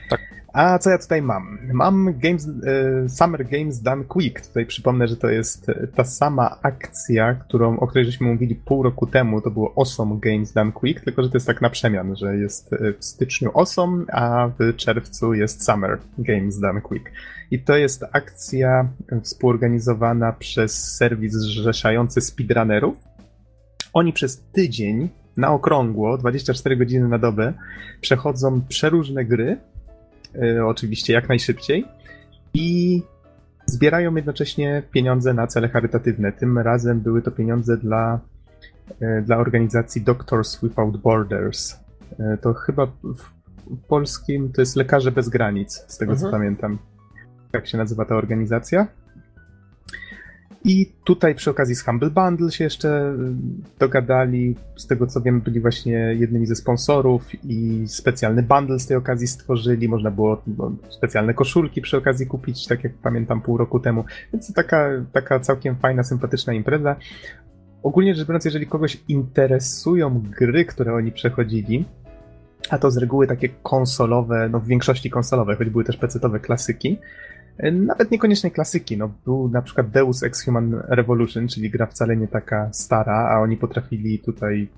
Tak. 0.08 0.20
A 0.52 0.78
co 0.78 0.90
ja 0.90 0.98
tutaj 0.98 1.22
mam? 1.22 1.58
Mam 1.72 2.18
Games, 2.18 2.48
e, 2.48 3.08
Summer 3.08 3.48
Games 3.48 3.82
Done 3.82 4.04
Quick. 4.04 4.46
Tutaj 4.46 4.66
przypomnę, 4.66 5.08
że 5.08 5.16
to 5.16 5.28
jest 5.28 5.66
ta 5.94 6.04
sama 6.04 6.58
akcja, 6.62 7.34
którą, 7.34 7.78
o 7.78 7.86
której 7.86 8.04
żeśmy 8.04 8.26
mówili 8.26 8.54
pół 8.54 8.82
roku 8.82 9.06
temu. 9.06 9.40
To 9.40 9.50
było 9.50 9.74
Awesome 9.76 10.18
Games 10.20 10.52
Done 10.52 10.72
Quick, 10.72 11.04
tylko 11.04 11.22
że 11.22 11.28
to 11.28 11.36
jest 11.36 11.46
tak 11.46 11.62
na 11.62 11.70
przemian, 11.70 12.16
że 12.16 12.36
jest 12.36 12.72
e, 12.72 12.92
w 12.98 13.04
styczniu 13.04 13.50
Awesome, 13.54 14.04
a 14.12 14.50
w 14.58 14.76
czerwcu 14.76 15.34
jest 15.34 15.66
Summer 15.66 15.98
Games 16.18 16.58
Done 16.58 16.80
Quick. 16.80 17.10
I 17.50 17.58
to 17.58 17.76
jest 17.76 18.04
akcja 18.12 18.88
współorganizowana 19.22 20.32
przez 20.32 20.96
serwis 20.96 21.32
zrzeszający 21.32 22.20
speedrunnerów. 22.20 22.96
Oni 23.92 24.12
przez 24.12 24.42
tydzień 24.52 25.08
na 25.36 25.52
okrągło, 25.52 26.18
24 26.18 26.76
godziny 26.76 27.08
na 27.08 27.18
dobę, 27.18 27.52
przechodzą 28.00 28.62
przeróżne 28.68 29.24
gry, 29.24 29.56
E, 29.56 29.71
oczywiście 30.64 31.12
jak 31.12 31.28
najszybciej 31.28 31.84
i 32.54 33.02
zbierają 33.66 34.14
jednocześnie 34.14 34.82
pieniądze 34.90 35.34
na 35.34 35.46
cele 35.46 35.68
charytatywne. 35.68 36.32
Tym 36.32 36.58
razem 36.58 37.00
były 37.00 37.22
to 37.22 37.30
pieniądze 37.30 37.76
dla, 37.76 38.20
e, 39.00 39.22
dla 39.22 39.36
organizacji 39.36 40.02
Doctors 40.02 40.60
Without 40.62 40.96
Borders. 40.96 41.76
E, 42.18 42.36
to 42.36 42.54
chyba 42.54 42.86
w 42.86 43.86
polskim 43.88 44.52
to 44.52 44.62
jest 44.62 44.76
Lekarze 44.76 45.12
Bez 45.12 45.28
Granic, 45.28 45.84
z 45.88 45.98
tego 45.98 46.12
mhm. 46.12 46.30
co 46.30 46.38
pamiętam. 46.38 46.78
Jak 47.52 47.66
się 47.66 47.78
nazywa 47.78 48.04
ta 48.04 48.16
organizacja? 48.16 48.86
I 50.64 50.92
tutaj 51.04 51.34
przy 51.34 51.50
okazji 51.50 51.74
z 51.74 51.84
Humble 51.84 52.10
Bundle 52.10 52.50
się 52.50 52.64
jeszcze 52.64 52.88
y, 52.88 53.78
dogadali. 53.78 54.56
Z 54.76 54.86
tego 54.86 55.06
co 55.06 55.20
wiem, 55.20 55.40
byli 55.40 55.60
właśnie 55.60 55.92
jednymi 55.92 56.46
ze 56.46 56.56
sponsorów 56.56 57.44
i 57.44 57.84
specjalny 57.86 58.42
bundle 58.42 58.78
z 58.78 58.86
tej 58.86 58.96
okazji 58.96 59.26
stworzyli. 59.26 59.88
Można 59.88 60.10
było 60.10 60.42
no, 60.58 60.72
specjalne 60.88 61.34
koszulki 61.34 61.82
przy 61.82 61.96
okazji 61.96 62.26
kupić, 62.26 62.66
tak 62.66 62.84
jak 62.84 62.94
pamiętam 62.94 63.40
pół 63.40 63.56
roku 63.56 63.80
temu. 63.80 64.04
Więc 64.32 64.54
taka, 64.54 64.88
taka 65.12 65.40
całkiem 65.40 65.76
fajna, 65.76 66.02
sympatyczna 66.02 66.52
impreza. 66.52 66.96
Ogólnie 67.82 68.14
rzecz 68.14 68.26
biorąc, 68.26 68.44
jeżeli 68.44 68.66
kogoś 68.66 69.00
interesują 69.08 70.22
gry, 70.38 70.64
które 70.64 70.94
oni 70.94 71.12
przechodzili, 71.12 71.84
a 72.70 72.78
to 72.78 72.90
z 72.90 72.96
reguły 72.96 73.26
takie 73.26 73.48
konsolowe, 73.48 74.48
no 74.48 74.60
w 74.60 74.66
większości 74.66 75.10
konsolowe, 75.10 75.56
choć 75.56 75.70
były 75.70 75.84
też 75.84 75.96
pecetowe 75.96 76.40
klasyki, 76.40 76.98
nawet 77.72 78.10
niekoniecznie 78.10 78.50
klasyki, 78.50 78.98
no 78.98 79.10
był 79.24 79.48
na 79.48 79.62
przykład 79.62 79.90
Deus 79.90 80.22
Ex 80.22 80.44
Human 80.44 80.82
Revolution, 80.88 81.48
czyli 81.48 81.70
gra 81.70 81.86
wcale 81.86 82.16
nie 82.16 82.28
taka 82.28 82.72
stara, 82.72 83.28
a 83.30 83.40
oni 83.40 83.56
potrafili 83.56 84.18
tutaj 84.18 84.68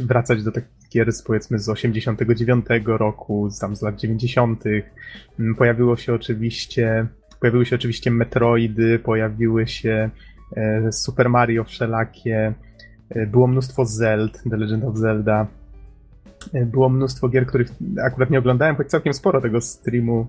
wracać 0.00 0.42
do 0.42 0.52
takich 0.52 0.88
gier 0.92 1.12
z 1.12 1.22
powiedzmy 1.22 1.58
z 1.58 1.68
89 1.68 2.66
roku, 2.86 3.48
tam 3.60 3.76
z 3.76 3.82
lat 3.82 3.96
90. 3.96 4.64
Pojawiło 5.58 5.96
się 5.96 6.14
oczywiście, 6.14 7.06
pojawiły 7.40 7.66
się 7.66 7.76
oczywiście 7.76 8.10
Metroidy, 8.10 8.98
pojawiły 8.98 9.66
się 9.66 10.10
e, 10.56 10.92
Super 10.92 11.30
Mario 11.30 11.64
wszelakie, 11.64 12.54
e, 13.10 13.26
było 13.26 13.46
mnóstwo 13.46 13.84
Zeld, 13.84 14.42
The 14.50 14.56
Legend 14.56 14.84
of 14.84 14.96
Zelda, 14.96 15.46
e, 16.52 16.66
było 16.66 16.88
mnóstwo 16.88 17.28
gier, 17.28 17.46
których 17.46 17.68
akurat 18.02 18.30
nie 18.30 18.38
oglądałem, 18.38 18.76
choć 18.76 18.88
całkiem 18.88 19.14
sporo 19.14 19.40
tego 19.40 19.60
streamu 19.60 20.26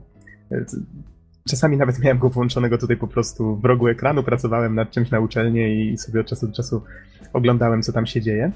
Czasami 1.50 1.78
nawet 1.78 2.00
miałem 2.00 2.20
go 2.20 2.30
włączonego 2.30 2.78
tutaj 2.78 2.98
po 2.98 3.08
prostu 3.08 3.56
w 3.56 3.66
rogu 3.66 3.88
ekranu, 3.88 4.24
pracowałem 4.24 4.76
nad 4.76 4.92
czymś 4.92 5.12
na 5.12 5.20
uczelni 5.20 5.92
i 5.92 5.98
sobie 5.98 6.22
od 6.22 6.28
czasu 6.28 6.48
do 6.48 6.54
czasu 6.54 6.82
oglądałem, 7.34 7.82
co 7.82 7.94
tam 7.94 8.06
się 8.06 8.22
dzieje. 8.22 8.52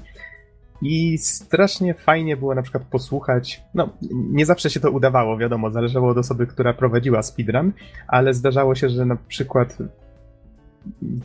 I 0.82 1.18
strasznie 1.18 1.94
fajnie 1.94 2.36
było 2.36 2.54
na 2.54 2.62
przykład 2.62 2.84
posłuchać. 2.84 3.62
No, 3.74 3.88
nie 4.12 4.46
zawsze 4.46 4.70
się 4.70 4.80
to 4.80 4.90
udawało, 4.90 5.38
wiadomo, 5.38 5.70
zależało 5.70 6.08
od 6.10 6.18
osoby, 6.18 6.46
która 6.46 6.74
prowadziła 6.74 7.22
speedrun, 7.22 7.72
ale 8.08 8.34
zdarzało 8.34 8.74
się, 8.74 8.88
że 8.88 9.04
na 9.04 9.16
przykład 9.16 9.78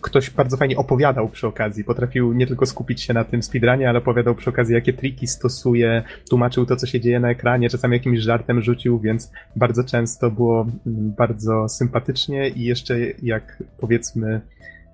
ktoś 0.02 0.30
bardzo 0.30 0.58
fajnie 0.58 0.78
opowiadał 0.78 1.30
przy 1.30 1.48
okazji. 1.48 1.84
Potrafił 1.84 2.34
nie 2.34 2.48
tylko 2.48 2.66
skupić 2.66 3.02
się 3.02 3.14
na 3.14 3.24
tym 3.24 3.44
speedrunie, 3.44 3.90
ale 3.90 4.00
opowiadał 4.00 4.36
przy 4.36 4.50
okazji, 4.50 4.76
jakie 4.76 4.94
triki 4.94 5.28
stosuje, 5.28 6.04
tłumaczył 6.30 6.66
to, 6.66 6.76
co 6.76 6.88
się 6.88 7.00
dzieje 7.00 7.20
na 7.20 7.30
ekranie, 7.30 7.70
czasami 7.70 7.94
jakimś 7.94 8.20
żartem 8.20 8.62
rzucił, 8.62 9.00
więc 9.00 9.32
bardzo 9.56 9.84
często 9.84 10.32
było 10.32 10.62
mm, 10.62 11.14
bardzo 11.18 11.70
sympatycznie 11.70 12.50
i 12.50 12.64
jeszcze 12.64 13.00
jak 13.24 13.64
powiedzmy 13.78 14.42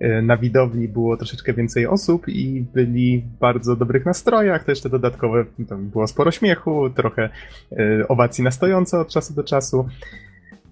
e, 0.00 0.22
na 0.22 0.36
widowni 0.36 0.88
było 0.88 1.16
troszeczkę 1.16 1.52
więcej 1.52 1.86
osób 1.86 2.28
i 2.28 2.64
byli 2.74 3.18
w 3.18 3.38
bardzo 3.38 3.76
dobrych 3.76 4.06
nastrojach, 4.06 4.64
to 4.64 4.72
jeszcze 4.72 4.88
dodatkowe, 4.88 5.44
tam 5.68 5.88
było 5.88 6.06
sporo 6.06 6.30
śmiechu, 6.30 6.90
trochę 6.90 7.28
e, 7.72 8.08
owacji 8.08 8.44
na 8.44 8.50
stojąco 8.50 9.00
od 9.00 9.08
czasu 9.08 9.34
do 9.34 9.44
czasu, 9.44 9.88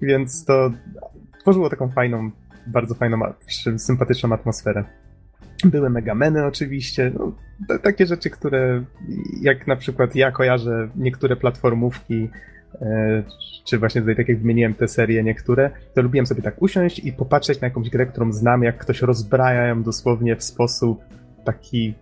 więc 0.02 0.44
to 0.44 0.70
tworzyło 1.40 1.70
taką 1.70 1.88
fajną 1.88 2.30
bardzo 2.66 2.95
fajną, 2.95 3.21
sympatyczną 3.76 4.33
atmosferę. 4.33 4.85
Były 5.64 5.90
megameny 5.90 6.47
oczywiście, 6.47 7.12
no, 7.19 7.33
takie 7.78 8.07
rzeczy, 8.07 8.31
które 8.31 8.85
jak 9.40 9.66
na 9.66 9.76
przykład 9.76 10.16
ja 10.16 10.33
kojarzę 10.33 10.88
niektóre 10.97 11.37
platformówki, 11.37 12.28
e, 12.81 13.23
czy 13.64 13.78
właśnie 13.78 14.00
tutaj 14.00 14.16
tak 14.16 14.28
jak 14.28 14.38
wymieniłem 14.38 14.75
te 14.75 14.88
serie 14.88 15.23
niektóre, 15.23 15.71
to 15.95 16.02
lubiłem 16.02 16.26
sobie 16.26 16.42
tak 16.42 16.62
usiąść 16.62 16.99
i 16.99 17.12
popatrzeć 17.12 17.61
na 17.61 17.69
jakąś 17.69 17.90
grę, 17.90 18.07
którą 18.07 18.33
znam, 18.33 18.62
jak 18.62 18.78
ktoś 18.78 19.02
rozbraja 19.02 19.66
ją 19.66 19.83
dosłownie 19.83 20.37
w 20.37 20.42
sposób 20.42 21.04
taki 21.45 21.95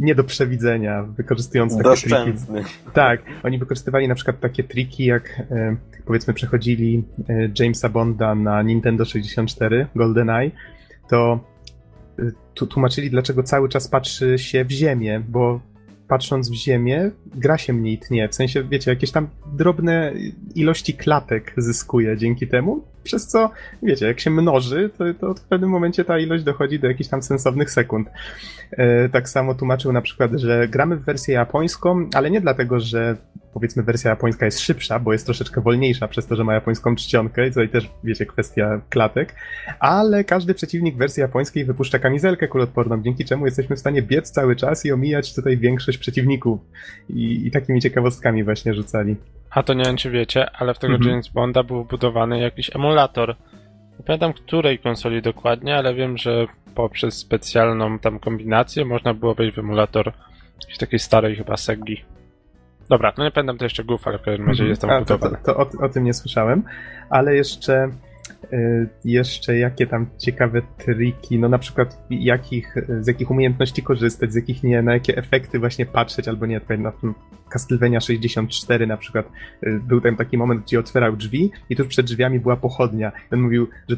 nie 0.00 0.14
do 0.14 0.24
przewidzenia, 0.24 1.02
wykorzystując 1.02 1.72
takie 1.72 1.84
Doszczęsny. 1.84 2.62
triki. 2.62 2.76
Tak, 2.92 3.22
oni 3.42 3.58
wykorzystywali 3.58 4.08
na 4.08 4.14
przykład 4.14 4.40
takie 4.40 4.64
triki, 4.64 5.04
jak 5.04 5.42
e, 5.50 5.76
powiedzmy 6.06 6.34
przechodzili 6.34 7.04
e, 7.28 7.48
Jamesa 7.58 7.88
Bonda 7.88 8.34
na 8.34 8.62
Nintendo 8.62 9.04
64, 9.04 9.86
GoldenEye, 9.96 10.50
to 11.08 11.40
e, 12.18 12.66
tłumaczyli, 12.66 13.10
dlaczego 13.10 13.42
cały 13.42 13.68
czas 13.68 13.88
patrzy 13.88 14.38
się 14.38 14.64
w 14.64 14.70
ziemię, 14.70 15.22
bo 15.28 15.60
patrząc 16.08 16.50
w 16.50 16.54
ziemię, 16.54 17.10
gra 17.34 17.58
się 17.58 17.72
mniej 17.72 17.98
tnie. 17.98 18.28
W 18.28 18.34
sensie, 18.34 18.64
wiecie, 18.64 18.90
jakieś 18.90 19.10
tam 19.10 19.28
drobne 19.52 20.12
ilości 20.54 20.94
klatek 20.94 21.54
zyskuje 21.56 22.16
dzięki 22.16 22.48
temu, 22.48 22.84
przez 23.04 23.26
co, 23.26 23.50
wiecie, 23.82 24.06
jak 24.06 24.20
się 24.20 24.30
mnoży, 24.30 24.90
to, 24.98 25.04
to 25.14 25.34
w 25.34 25.40
pewnym 25.40 25.70
momencie 25.70 26.04
ta 26.04 26.18
ilość 26.18 26.44
dochodzi 26.44 26.78
do 26.78 26.88
jakichś 26.88 27.10
tam 27.10 27.22
sensownych 27.22 27.70
sekund. 27.70 28.08
E, 28.70 29.08
tak 29.08 29.28
samo 29.28 29.54
tłumaczył 29.54 29.92
na 29.92 30.00
przykład, 30.00 30.30
że 30.32 30.68
gramy 30.68 30.96
w 30.96 31.04
wersję 31.04 31.34
japońską, 31.34 32.08
ale 32.14 32.30
nie 32.30 32.40
dlatego, 32.40 32.80
że 32.80 33.16
powiedzmy 33.54 33.82
wersja 33.82 34.10
japońska 34.10 34.44
jest 34.44 34.60
szybsza, 34.60 34.98
bo 34.98 35.12
jest 35.12 35.26
troszeczkę 35.26 35.60
wolniejsza 35.60 36.08
przez 36.08 36.26
to, 36.26 36.36
że 36.36 36.44
ma 36.44 36.54
japońską 36.54 36.96
czcionkę 36.96 37.46
i 37.46 37.48
tutaj 37.48 37.68
też, 37.68 37.90
wiecie, 38.04 38.26
kwestia 38.26 38.80
klatek, 38.90 39.34
ale 39.80 40.24
każdy 40.24 40.54
przeciwnik 40.54 40.96
wersji 40.96 41.20
japońskiej 41.20 41.64
wypuszcza 41.64 41.98
kamizelkę 41.98 42.48
kulotporną, 42.48 43.02
dzięki 43.02 43.24
czemu 43.24 43.46
jesteśmy 43.46 43.76
w 43.76 43.78
stanie 43.78 44.02
biec 44.02 44.30
cały 44.30 44.56
czas 44.56 44.86
i 44.86 44.92
omijać 44.92 45.34
tutaj 45.34 45.58
większość 45.58 45.98
przeciwników 45.98 46.60
i, 47.08 47.46
i 47.46 47.50
takimi 47.50 47.80
ciekawostkami 47.80 48.44
właśnie 48.44 48.74
rzucali. 48.74 49.16
A 49.50 49.62
to 49.62 49.74
nie 49.74 49.84
wiem, 49.84 49.96
czy 49.96 50.10
wiecie, 50.10 50.50
ale 50.50 50.74
w 50.74 50.78
tego 50.78 50.94
mhm. 50.94 51.10
James 51.10 51.28
Bonda 51.28 51.62
był 51.62 51.84
wbudowany 51.84 52.38
jakiś 52.40 52.76
emulator. 52.76 53.36
Nie 53.98 54.04
pamiętam 54.04 54.32
której 54.32 54.78
konsoli 54.78 55.22
dokładnie, 55.22 55.76
ale 55.76 55.94
wiem, 55.94 56.18
że 56.18 56.46
poprzez 56.74 57.14
specjalną 57.14 57.98
tam 57.98 58.18
kombinację 58.18 58.84
można 58.84 59.14
było 59.14 59.34
wejść 59.34 59.56
w 59.56 59.58
emulator 59.58 60.12
jakiejś 60.60 60.78
takiej 60.78 60.98
starej 60.98 61.36
chyba 61.36 61.56
Segi. 61.56 62.04
Dobra, 62.88 63.12
no 63.18 63.24
nie 63.24 63.30
pamiętam 63.30 63.58
też 63.58 63.72
szczegółów, 63.72 64.08
ale 64.08 64.18
w 64.18 64.22
każdym 64.22 64.46
razie 64.46 64.64
mhm. 64.64 64.68
jest 64.68 64.82
tam 64.82 64.90
A, 64.90 65.04
to, 65.04 65.18
to, 65.18 65.30
to 65.44 65.56
o, 65.56 65.66
o, 65.80 65.88
tym 65.88 66.04
nie 66.04 66.14
słyszałem, 66.14 66.62
ale 67.10 67.34
jeszcze 67.34 67.88
jeszcze 69.04 69.58
jakie 69.58 69.86
tam 69.86 70.06
ciekawe 70.18 70.62
triki, 70.78 71.38
no 71.38 71.48
na 71.48 71.58
przykład 71.58 72.06
jakich, 72.10 72.74
z 73.00 73.06
jakich 73.06 73.30
umiejętności 73.30 73.82
korzystać, 73.82 74.32
z 74.32 74.36
jakich 74.36 74.62
nie, 74.62 74.82
na 74.82 74.92
jakie 74.92 75.16
efekty 75.16 75.58
właśnie 75.58 75.86
patrzeć, 75.86 76.28
albo 76.28 76.46
nie, 76.46 76.60
na 76.78 76.92
tym 76.92 77.14
Castlevania 77.54 78.00
64 78.00 78.86
na 78.86 78.96
przykład 78.96 79.26
y, 79.62 79.80
był 79.88 80.00
tam 80.00 80.16
taki 80.16 80.38
moment, 80.38 80.62
gdzie 80.62 80.80
otwierał 80.80 81.16
drzwi 81.16 81.50
i 81.70 81.76
tuż 81.76 81.86
przed 81.86 82.06
drzwiami 82.06 82.40
była 82.40 82.56
pochodnia. 82.56 83.12
On 83.32 83.40
mówił, 83.40 83.68
że 83.88 83.96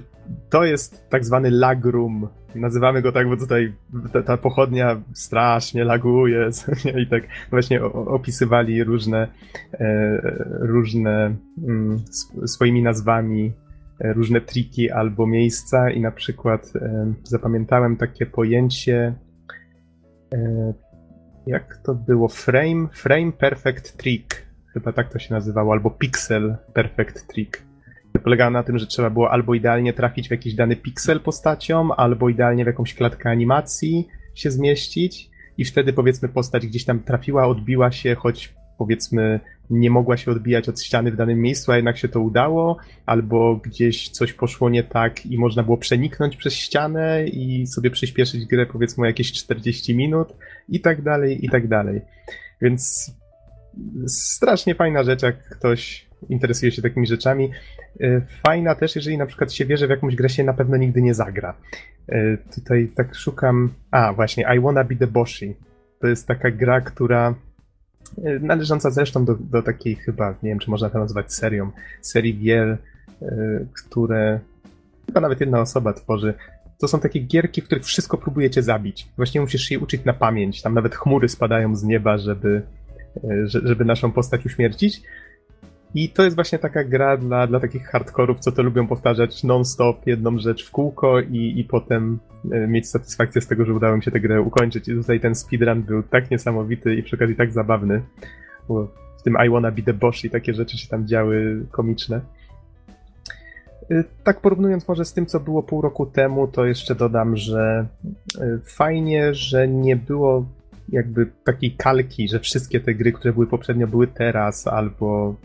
to 0.51 0.65
jest 0.65 1.09
tak 1.11 1.25
zwany 1.25 1.51
lagrum. 1.51 2.29
Nazywamy 2.55 3.03
go 3.03 3.13
tak, 3.13 3.29
bo 3.29 3.37
tutaj 3.37 3.73
ta, 4.13 4.23
ta 4.23 4.37
pochodnia 4.37 5.03
strasznie 5.13 5.85
laguje 5.85 6.49
i 7.03 7.07
tak 7.07 7.23
właśnie 7.51 7.85
opisywali 7.85 8.85
różne, 8.85 9.29
e, 9.73 10.21
różne 10.61 11.37
mm, 11.69 11.99
swoimi 12.47 12.83
nazwami 12.83 13.53
różne 14.01 14.41
triki 14.41 14.91
albo 14.91 15.27
miejsca 15.27 15.91
i 15.91 16.01
na 16.01 16.11
przykład 16.11 16.73
e, 16.77 17.15
zapamiętałem 17.25 17.97
takie 17.97 18.27
pojęcie 18.27 19.15
jak 21.47 21.77
to 21.77 21.95
było? 21.95 22.29
Frame, 22.29 22.89
frame 22.93 23.33
Perfect 23.33 23.97
Trick. 23.97 24.47
Chyba 24.73 24.93
tak 24.93 25.13
to 25.13 25.19
się 25.19 25.35
nazywało, 25.35 25.73
albo 25.73 25.91
Pixel 25.91 26.57
Perfect 26.75 27.27
Trick. 27.27 27.63
Polegało 28.25 28.51
na 28.51 28.63
tym, 28.63 28.79
że 28.79 28.87
trzeba 28.87 29.11
było 29.11 29.31
albo 29.31 29.55
idealnie 29.55 29.93
trafić 29.93 30.29
w 30.29 30.31
jakiś 30.31 30.55
dany 30.55 30.77
piksel 30.77 31.21
postacią, 31.21 31.95
albo 31.95 32.29
idealnie 32.29 32.65
w 32.65 32.67
jakąś 32.67 32.95
klatkę 32.95 33.31
animacji 33.31 34.09
się 34.35 34.51
zmieścić 34.51 35.31
i 35.59 35.65
wtedy 35.65 35.93
powiedzmy 35.93 36.29
postać 36.29 36.67
gdzieś 36.67 36.85
tam 36.85 37.01
trafiła, 37.01 37.47
odbiła 37.47 37.91
się, 37.93 38.15
choć 38.15 38.55
powiedzmy 38.79 39.41
nie 39.71 39.91
mogła 39.91 40.17
się 40.17 40.31
odbijać 40.31 40.69
od 40.69 40.81
ściany 40.81 41.11
w 41.11 41.17
danym 41.17 41.41
miejscu, 41.41 41.73
a 41.73 41.77
jednak 41.77 41.99
się 41.99 42.09
to 42.09 42.21
udało, 42.21 42.77
albo 43.07 43.57
gdzieś 43.57 44.09
coś 44.09 44.33
poszło 44.33 44.71
nie 44.71 44.83
tak 44.83 45.27
i 45.27 45.39
można 45.39 45.63
było 45.63 45.77
przeniknąć 45.77 46.37
przez 46.37 46.55
ścianę 46.55 47.27
i 47.27 47.67
sobie 47.67 47.91
przyspieszyć 47.91 48.47
grę 48.47 48.67
powiedzmy 48.67 49.07
jakieś 49.07 49.33
40 49.33 49.95
minut 49.95 50.29
i 50.69 50.81
tak 50.81 51.03
dalej, 51.03 51.45
i 51.45 51.51
tak 51.51 51.69
dalej. 51.69 52.01
Więc 52.63 53.11
strasznie 54.07 54.75
fajna 54.75 55.05
rzecz, 55.05 55.23
jak 55.23 55.49
ktoś 55.49 56.07
interesuje 56.29 56.73
się 56.73 56.83
takimi 56.83 57.07
rzeczami. 57.07 57.51
E, 58.01 58.21
fajna 58.21 58.75
też, 58.75 58.97
jeżeli 58.97 59.19
na 59.19 59.27
przykład 59.27 59.53
się 59.53 59.65
wierzy 59.65 59.87
w 59.87 59.91
jakąś 59.91 60.17
grę, 60.17 60.29
się 60.29 60.45
na 60.45 60.55
pewno 60.55 60.77
nigdy 60.77 61.03
nie 61.03 61.15
zagra. 61.15 61.55
E, 62.09 62.37
tutaj 62.37 62.93
tak 62.97 63.15
szukam. 63.15 63.73
A, 63.91 64.13
właśnie, 64.13 64.47
I 64.57 64.61
Wanna 64.61 64.85
Be 64.85 64.97
the 64.97 65.07
Boshi. 65.07 65.55
To 66.01 66.07
jest 66.07 66.29
taka 66.29 66.51
gra, 66.51 66.81
która 66.81 67.35
należąca 68.41 68.91
zresztą 68.91 69.25
do, 69.25 69.35
do 69.35 69.63
takiej 69.63 69.95
chyba, 69.95 70.31
nie 70.31 70.51
wiem, 70.51 70.59
czy 70.59 70.71
można 70.71 70.91
to 70.91 70.99
nazwać 70.99 71.33
serią, 71.33 71.71
serii 72.01 72.39
gier, 72.39 72.79
które 73.75 74.41
chyba 75.07 75.21
nawet 75.21 75.41
jedna 75.41 75.61
osoba 75.61 75.93
tworzy. 75.93 76.35
To 76.79 76.89
są 76.89 77.01
takie 77.01 77.21
gierki, 77.21 77.63
w 77.63 77.65
których 77.65 77.85
wszystko 77.85 78.19
próbujecie 78.19 78.63
zabić. 78.63 79.09
Właśnie 79.17 79.41
musisz 79.41 79.71
je 79.71 79.79
uczyć 79.79 80.05
na 80.05 80.13
pamięć. 80.13 80.63
Tam 80.63 80.75
nawet 80.75 80.95
chmury 80.95 81.29
spadają 81.29 81.77
z 81.77 81.85
nieba, 81.85 82.19
żeby, 82.19 82.63
żeby 83.45 83.85
naszą 83.85 84.13
postać 84.13 84.47
uśmiercić. 84.47 85.03
I 85.95 86.09
to 86.09 86.23
jest 86.25 86.37
właśnie 86.37 86.59
taka 86.59 86.85
gra 86.85 87.17
dla, 87.17 87.47
dla 87.47 87.61
takich 87.61 87.87
hardkorów, 87.87 88.41
co 88.41 88.53
to 88.53 88.63
lubią 88.63 88.87
powtarzać 88.87 89.45
non-stop 89.45 90.07
jedną 90.07 90.39
rzecz 90.39 90.67
w 90.67 90.71
kółko 90.71 91.21
i, 91.21 91.55
i 91.57 91.65
potem 91.65 92.19
e, 92.53 92.67
mieć 92.67 92.89
satysfakcję 92.89 93.41
z 93.41 93.47
tego, 93.47 93.65
że 93.65 93.75
udało 93.75 93.97
mi 93.97 94.03
się 94.03 94.11
tę 94.11 94.21
grę 94.21 94.41
ukończyć. 94.41 94.89
I 94.89 94.95
tutaj 94.95 95.21
ten 95.21 95.35
speedrun 95.35 95.83
był 95.83 96.03
tak 96.03 96.31
niesamowity 96.31 96.95
i 96.95 97.03
przy 97.03 97.17
okazji 97.17 97.37
tak 97.37 97.53
zabawny. 97.53 98.03
Bo 98.69 98.89
w 99.19 99.23
tym 99.23 99.37
I 99.47 99.51
Wanna 99.51 99.71
Be 99.71 99.83
The 99.83 99.95
Boss 99.95 100.25
i 100.25 100.31
takie 100.31 100.55
rzeczy 100.55 100.79
się 100.79 100.89
tam 100.89 101.07
działy 101.07 101.67
komiczne. 101.71 102.21
E, 103.91 104.05
tak 104.25 104.41
porównując 104.41 104.89
może 104.89 105.05
z 105.05 105.13
tym, 105.13 105.27
co 105.27 105.41
było 105.41 105.63
pół 105.63 105.81
roku 105.81 106.07
temu, 106.07 106.49
to 106.49 106.65
jeszcze 106.65 106.95
dodam, 106.95 107.37
że 107.37 107.87
e, 108.41 108.59
fajnie, 108.65 109.35
że 109.35 109.69
nie 109.69 109.97
było 109.97 110.47
jakby 110.89 111.27
takiej 111.45 111.71
kalki, 111.71 112.29
że 112.29 112.41
wszystkie 112.41 112.81
te 112.81 112.95
gry, 112.95 113.13
które 113.13 113.33
były 113.33 113.47
poprzednio, 113.47 113.87
były 113.87 114.07
teraz, 114.07 114.67
albo 114.67 115.37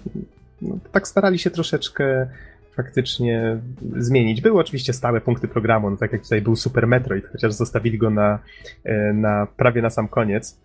no, 0.62 0.78
tak 0.92 1.08
starali 1.08 1.40
się 1.40 1.50
troszeczkę 1.50 2.28
faktycznie 2.76 3.58
zmienić. 3.98 4.42
Były 4.42 4.60
oczywiście 4.60 4.94
stałe 4.94 5.22
punkty 5.22 5.48
programu, 5.48 5.90
no 5.90 5.98
tak 5.98 6.12
jak 6.12 6.22
tutaj 6.22 6.42
był 6.42 6.56
Super 6.56 6.88
Metroid, 6.88 7.28
chociaż 7.28 7.54
zostawili 7.54 7.98
go 7.98 8.10
na, 8.10 8.40
e, 8.84 9.14
na 9.14 9.48
prawie 9.58 9.82
na 9.82 9.90
sam 9.90 10.08
koniec. 10.08 10.62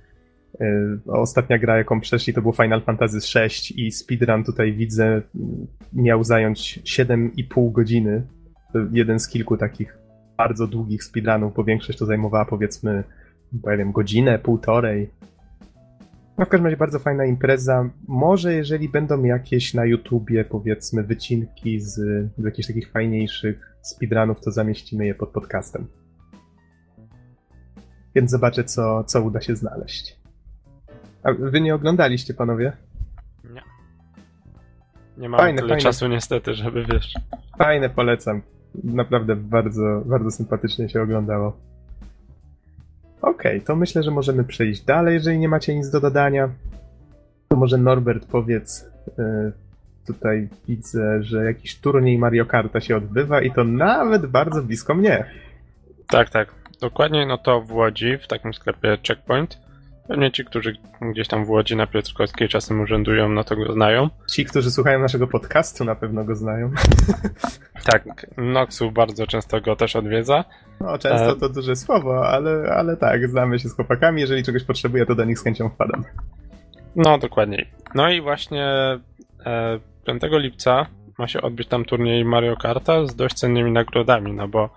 E, 0.61 0.99
ostatnia 1.07 1.59
gra, 1.59 1.79
jaką 1.79 2.01
przeszli, 2.01 2.35
to 2.35 2.43
było 2.43 2.53
Final 2.53 2.83
Fantasy 2.83 3.19
VI 3.35 3.87
i 3.87 3.93
speedrun 3.93 4.45
tutaj 4.45 4.73
widzę 4.73 5.23
miał 5.93 6.25
zająć 6.25 6.81
7,5 6.85 7.73
godziny. 7.73 8.23
Jeden 8.93 9.21
z 9.21 9.29
kilku 9.29 9.57
takich 9.57 9.99
bardzo 10.37 10.67
długich 10.67 11.05
speedrunów, 11.05 11.55
bo 11.55 11.65
większość 11.65 11.99
to 11.99 12.07
zajmowała 12.07 12.45
powiedzmy, 12.45 13.05
powiem, 13.63 13.93
godzinę, 13.93 14.39
półtorej. 14.39 15.11
No 16.39 16.45
w 16.45 16.49
każdym 16.49 16.65
razie 16.65 16.77
bardzo 16.77 16.99
fajna 16.99 17.25
impreza. 17.25 17.91
Może 18.09 18.55
jeżeli 18.55 18.89
będą 18.89 19.25
jakieś 19.25 19.75
na 19.75 19.85
YouTubie, 19.85 20.45
powiedzmy, 20.45 21.03
wycinki 21.03 21.81
z, 21.81 21.95
z 22.39 22.45
jakichś 22.45 22.69
takich 22.69 22.91
fajniejszych 22.91 23.77
speedrunów, 23.83 24.41
to 24.41 24.51
zamieścimy 24.51 25.07
je 25.07 25.15
pod 25.15 25.29
podcastem. 25.29 25.87
Więc 28.15 28.31
zobaczę, 28.31 28.65
co, 28.65 29.05
co 29.05 29.23
uda 29.23 29.41
się 29.41 29.57
znaleźć. 29.57 30.17
A 31.23 31.33
wy 31.33 31.61
nie 31.61 31.75
oglądaliście, 31.75 32.35
panowie? 32.35 32.73
Nie. 33.55 33.63
Nie 35.19 35.29
mam 35.29 35.41
fajne, 35.41 35.57
tyle 35.57 35.69
fajne. 35.69 35.83
czasu 35.83 36.09
niestety, 36.09 36.55
żeby 36.55 36.87
wiesz. 36.93 37.15
Fajne, 37.59 37.91
polecam. 37.91 38.43
Naprawdę 38.85 39.37
bardzo, 39.37 40.03
bardzo 40.07 40.31
sympatycznie 40.31 40.89
się 40.89 41.03
oglądało. 41.03 41.57
Okej, 43.23 43.57
okay, 43.57 43.61
to 43.61 43.77
myślę, 43.77 44.03
że 44.03 44.11
możemy 44.11 44.45
przejść 44.45 44.83
dalej, 44.83 45.15
jeżeli 45.15 45.39
nie 45.39 45.49
macie 45.49 45.75
nic 45.75 45.91
do 45.91 46.01
dodania. 46.01 46.49
To 47.49 47.57
może 47.57 47.79
Norbert 47.79 48.27
powiedz, 48.27 48.91
yy, 49.19 49.53
tutaj 50.07 50.49
widzę, 50.69 51.23
że 51.23 51.45
jakiś 51.45 51.81
turniej 51.81 52.19
Mario 52.19 52.47
Karta 52.47 52.81
się 52.81 52.97
odbywa 52.97 53.41
i 53.41 53.53
to 53.53 53.65
nawet 53.65 54.27
bardzo 54.27 54.63
blisko 54.63 54.95
mnie. 54.95 55.25
Tak, 56.09 56.31
tak. 56.31 56.55
Dokładnie, 56.81 57.27
no 57.27 57.39
to 57.39 57.61
w 57.61 57.73
Łodzi, 57.73 58.19
w 58.19 58.27
takim 58.27 58.55
sklepie 58.55 58.99
Checkpoint. 59.09 59.66
Pewnie 60.09 60.33
ci, 60.33 60.45
którzy 60.45 60.77
gdzieś 61.01 61.29
tam 61.29 61.45
w 61.45 61.51
Łodzi 61.51 61.77
na 61.77 61.87
Piotrkowskiej 61.87 62.49
czasem 62.49 62.81
urzędują, 62.81 63.29
no 63.29 63.45
to 63.45 63.57
go 63.57 63.73
znają. 63.73 64.09
Ci, 64.31 64.45
którzy 64.45 64.71
słuchają 64.71 64.99
naszego 64.99 65.27
podcastu, 65.27 65.85
na 65.85 65.95
pewno 65.95 66.25
go 66.25 66.35
znają. 66.35 66.71
tak, 67.93 68.27
Noxu 68.37 68.91
bardzo 68.91 69.27
często 69.27 69.61
go 69.61 69.77
też 69.77 69.97
odwiedza. 69.97 70.45
No, 70.81 70.99
często 70.99 71.31
e... 71.31 71.37
to 71.37 71.49
duże 71.49 71.77
słowo, 71.77 72.29
ale, 72.29 72.75
ale 72.77 72.97
tak, 72.97 73.29
znamy 73.29 73.59
się 73.59 73.69
z 73.69 73.77
chłopakami. 73.77 74.21
Jeżeli 74.21 74.43
czegoś 74.43 74.65
potrzebuję, 74.65 75.07
to 75.07 75.15
do 75.15 75.25
nich 75.25 75.39
z 75.39 75.45
chęcią 75.45 75.69
wpadam. 75.69 76.05
No, 76.97 77.19
dokładniej. 77.19 77.71
No 77.95 78.11
i 78.11 78.21
właśnie 78.21 78.65
e, 79.47 79.81
5 80.07 80.23
lipca 80.31 80.87
ma 81.19 81.29
się 81.29 81.43
odbyć 81.43 81.69
tam 81.69 81.85
turniej 81.85 82.25
Mario 82.25 82.57
Karta 82.57 83.07
z 83.07 83.17
dość 83.17 83.35
cennymi 83.35 83.73
nagrodami, 83.73 84.33
no 84.33 84.49
bo 84.49 84.71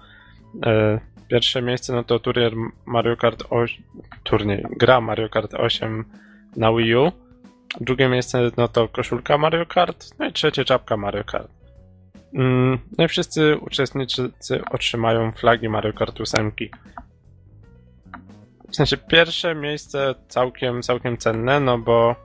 e, 0.66 1.00
Pierwsze 1.30 1.62
miejsce 1.62 1.94
no 1.94 2.04
to 2.04 2.20
turniej 2.20 2.52
Mario 2.86 3.18
Kart 3.18 3.44
8, 3.50 3.84
turniej, 4.24 4.66
gra 4.78 5.02
Mario 5.02 5.30
Kart 5.30 5.54
8 5.54 6.06
na 6.56 6.74
Wii 6.74 6.96
U. 6.96 7.12
Drugie 7.82 8.10
miejsce 8.10 8.52
no 8.58 8.68
to 8.68 8.88
koszulka 8.88 9.38
Mario 9.38 9.66
Kart, 9.66 10.20
no 10.20 10.28
i 10.28 10.34
trzecie 10.34 10.66
czapka 10.66 10.98
Mario 10.98 11.24
Kart. 11.24 11.52
Mm, 12.34 12.80
no 12.98 13.04
i 13.04 13.08
wszyscy 13.08 13.58
uczestnicy 13.58 14.32
otrzymają 14.72 15.32
flagi 15.32 15.70
Mario 15.70 15.94
Kart 15.94 16.22
8. 16.22 16.52
W 18.70 18.76
sensie 18.76 18.98
pierwsze 18.98 19.56
miejsce 19.56 20.16
całkiem, 20.28 20.82
całkiem 20.82 21.18
cenne, 21.18 21.60
no 21.60 21.78
bo 21.78 22.16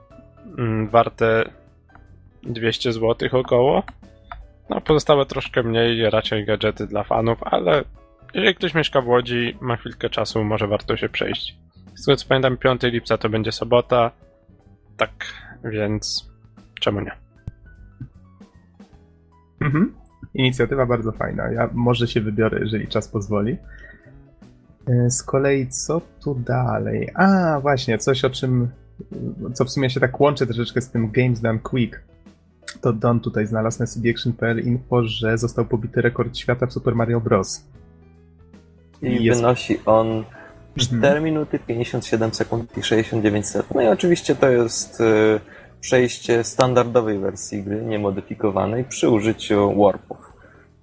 mm, 0.57 0.89
warte 0.89 1.49
200 2.43 2.93
zł 2.93 3.29
około. 3.31 3.83
No 4.69 4.81
pozostałe 4.81 5.25
troszkę 5.25 5.63
mniej, 5.63 6.09
raczej 6.09 6.45
gadżety 6.45 6.87
dla 6.87 7.03
fanów, 7.03 7.43
ale 7.43 7.83
jeżeli 8.35 8.55
ktoś 8.55 8.73
mieszka 8.73 9.01
w 9.01 9.07
Łodzi, 9.07 9.57
ma 9.61 9.77
chwilkę 9.77 10.09
czasu, 10.09 10.43
może 10.43 10.67
warto 10.67 10.97
się 10.97 11.09
przejść. 11.09 11.57
Z 11.95 12.05
tego 12.05 12.15
co 12.15 12.27
pamiętam, 12.27 12.57
5 12.57 12.83
lipca 12.83 13.17
to 13.17 13.29
będzie 13.29 13.51
sobota. 13.51 14.11
Tak, 14.97 15.11
więc 15.63 16.29
czemu 16.81 17.01
nie? 17.01 17.11
Mhm. 19.61 19.95
Inicjatywa 20.33 20.85
bardzo 20.85 21.11
fajna. 21.11 21.51
Ja 21.51 21.69
może 21.73 22.07
się 22.07 22.21
wybiorę, 22.21 22.59
jeżeli 22.59 22.87
czas 22.87 23.07
pozwoli. 23.07 23.57
E, 24.87 25.09
z 25.09 25.23
kolei 25.23 25.67
co 25.67 26.01
tu 26.23 26.35
dalej? 26.35 27.09
A, 27.13 27.59
właśnie, 27.59 27.97
coś 27.97 28.25
o 28.25 28.29
czym, 28.29 28.69
co 29.53 29.65
w 29.65 29.69
sumie 29.69 29.89
się 29.89 29.99
tak 29.99 30.19
łączy 30.19 30.47
troszeczkę 30.47 30.81
z 30.81 30.89
tym 30.89 31.11
Games 31.11 31.41
Done 31.41 31.59
Quick. 31.59 32.03
To 32.81 32.93
Don 32.93 33.19
tutaj 33.19 33.47
znalazł 33.47 33.79
na 33.79 33.87
cdaction.pl 33.87 34.59
info, 34.59 35.03
że 35.03 35.37
został 35.37 35.65
pobity 35.65 36.01
rekord 36.01 36.37
świata 36.37 36.67
w 36.67 36.73
Super 36.73 36.95
Mario 36.95 37.21
Bros. 37.21 37.74
I 39.05 39.23
jest... 39.23 39.39
wynosi 39.39 39.79
on 39.85 40.23
4 40.77 40.95
mhm. 41.05 41.23
minuty 41.23 41.59
57 41.59 42.33
sekund 42.33 42.77
i 42.77 42.83
69 42.83 43.47
sekund. 43.47 43.75
No 43.75 43.81
i 43.81 43.87
oczywiście 43.87 44.35
to 44.35 44.49
jest 44.49 45.01
y, 45.01 45.39
przejście 45.81 46.43
standardowej 46.43 47.19
wersji 47.19 47.63
gry, 47.63 47.81
niemodyfikowanej, 47.81 48.83
przy 48.83 49.09
użyciu 49.09 49.81
warpów. 49.83 50.33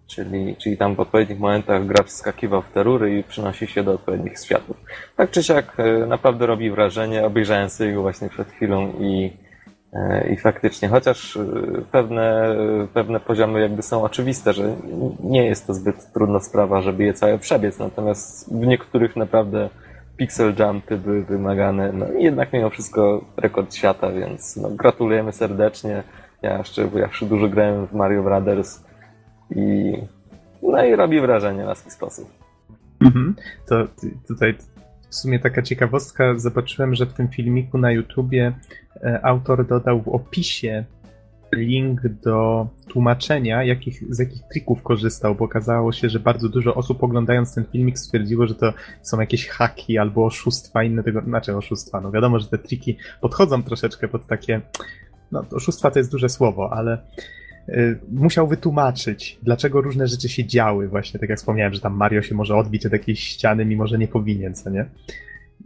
Czyli, 0.06 0.56
czyli 0.56 0.76
tam 0.76 0.94
w 0.94 1.00
odpowiednich 1.00 1.38
momentach 1.38 1.86
gracz 1.86 2.10
skakiwał 2.10 2.62
w 2.62 2.70
te 2.70 2.82
rury 2.82 3.18
i 3.18 3.24
przynosi 3.24 3.66
się 3.66 3.82
do 3.82 3.92
odpowiednich 3.92 4.38
światów. 4.38 4.76
Tak 5.16 5.30
czy 5.30 5.42
siak 5.42 5.80
y, 5.80 6.06
naprawdę 6.06 6.46
robi 6.46 6.70
wrażenie, 6.70 7.26
obejrzałem 7.26 7.70
sobie 7.70 7.92
go 7.92 8.02
właśnie 8.02 8.28
przed 8.28 8.48
chwilą 8.48 8.92
i 9.00 9.32
I 10.30 10.36
faktycznie, 10.36 10.88
chociaż 10.88 11.36
e, 11.36 11.44
pewne, 11.92 12.56
pewne 12.94 13.20
poziomy 13.20 13.60
jakby 13.60 13.82
są 13.82 14.02
oczywiste, 14.02 14.52
że 14.52 14.76
nie 15.24 15.46
jest 15.46 15.66
to 15.66 15.74
zbyt 15.74 16.12
trudna 16.12 16.40
sprawa, 16.40 16.80
żeby 16.80 17.04
je 17.04 17.14
całe 17.14 17.38
przebiec, 17.38 17.78
natomiast 17.78 18.54
w 18.54 18.66
niektórych 18.66 19.16
naprawdę 19.16 19.68
pixel 20.16 20.54
jumpy 20.58 20.98
były 20.98 21.24
wymagane, 21.24 21.92
no 21.92 22.06
jednak 22.18 22.52
mimo 22.52 22.70
wszystko 22.70 23.24
rekord 23.36 23.74
świata, 23.74 24.12
więc 24.12 24.56
no, 24.56 24.70
gratulujemy 24.70 25.32
serdecznie. 25.32 26.02
Ja 26.42 26.58
jeszcze, 26.58 26.84
bo 26.84 26.98
ja 26.98 27.08
dużo 27.22 27.48
grałem 27.48 27.86
w 27.86 27.92
Mario 27.92 28.22
Brothers 28.22 28.84
i 29.50 29.92
no 30.62 30.84
i 30.84 30.96
robi 30.96 31.20
wrażenie 31.20 31.64
na 31.64 31.74
swój 31.74 31.92
sposób. 31.92 32.30
Mhm. 33.00 33.34
To 33.68 33.86
tutaj 34.28 34.54
w 35.12 35.14
sumie 35.14 35.38
taka 35.38 35.62
ciekawostka, 35.62 36.38
zobaczyłem, 36.38 36.94
że 36.94 37.06
w 37.06 37.12
tym 37.12 37.28
filmiku 37.28 37.78
na 37.78 37.92
YouTubie 37.92 38.52
e, 39.02 39.20
autor 39.26 39.66
dodał 39.66 40.02
w 40.02 40.08
opisie 40.08 40.84
link 41.54 42.08
do 42.08 42.66
tłumaczenia, 42.88 43.64
jakich, 43.64 44.14
z 44.14 44.18
jakich 44.18 44.42
trików 44.52 44.82
korzystał, 44.82 45.34
bo 45.34 45.44
okazało 45.44 45.92
się, 45.92 46.08
że 46.08 46.20
bardzo 46.20 46.48
dużo 46.48 46.74
osób 46.74 47.02
oglądając 47.02 47.54
ten 47.54 47.64
filmik 47.72 47.98
stwierdziło, 47.98 48.46
że 48.46 48.54
to 48.54 48.72
są 49.02 49.20
jakieś 49.20 49.48
haki 49.48 49.98
albo 49.98 50.26
oszustwa, 50.26 50.84
inne 50.84 51.02
tego, 51.02 51.20
znaczy 51.20 51.56
oszustwa, 51.56 52.00
no 52.00 52.10
wiadomo, 52.10 52.38
że 52.38 52.48
te 52.48 52.58
triki 52.58 52.96
podchodzą 53.20 53.62
troszeczkę 53.62 54.08
pod 54.08 54.26
takie, 54.26 54.60
no 55.32 55.44
oszustwa 55.50 55.90
to 55.90 55.98
jest 55.98 56.12
duże 56.12 56.28
słowo, 56.28 56.72
ale 56.72 57.06
musiał 58.12 58.48
wytłumaczyć, 58.48 59.38
dlaczego 59.42 59.80
różne 59.80 60.06
rzeczy 60.06 60.28
się 60.28 60.46
działy, 60.46 60.88
właśnie 60.88 61.20
tak 61.20 61.30
jak 61.30 61.38
wspomniałem, 61.38 61.74
że 61.74 61.80
tam 61.80 61.96
Mario 61.96 62.22
się 62.22 62.34
może 62.34 62.56
odbić 62.56 62.86
od 62.86 62.92
jakiejś 62.92 63.20
ściany, 63.20 63.64
mimo 63.64 63.86
że 63.86 63.98
nie 63.98 64.08
powinien, 64.08 64.54
co 64.54 64.70
nie? 64.70 64.86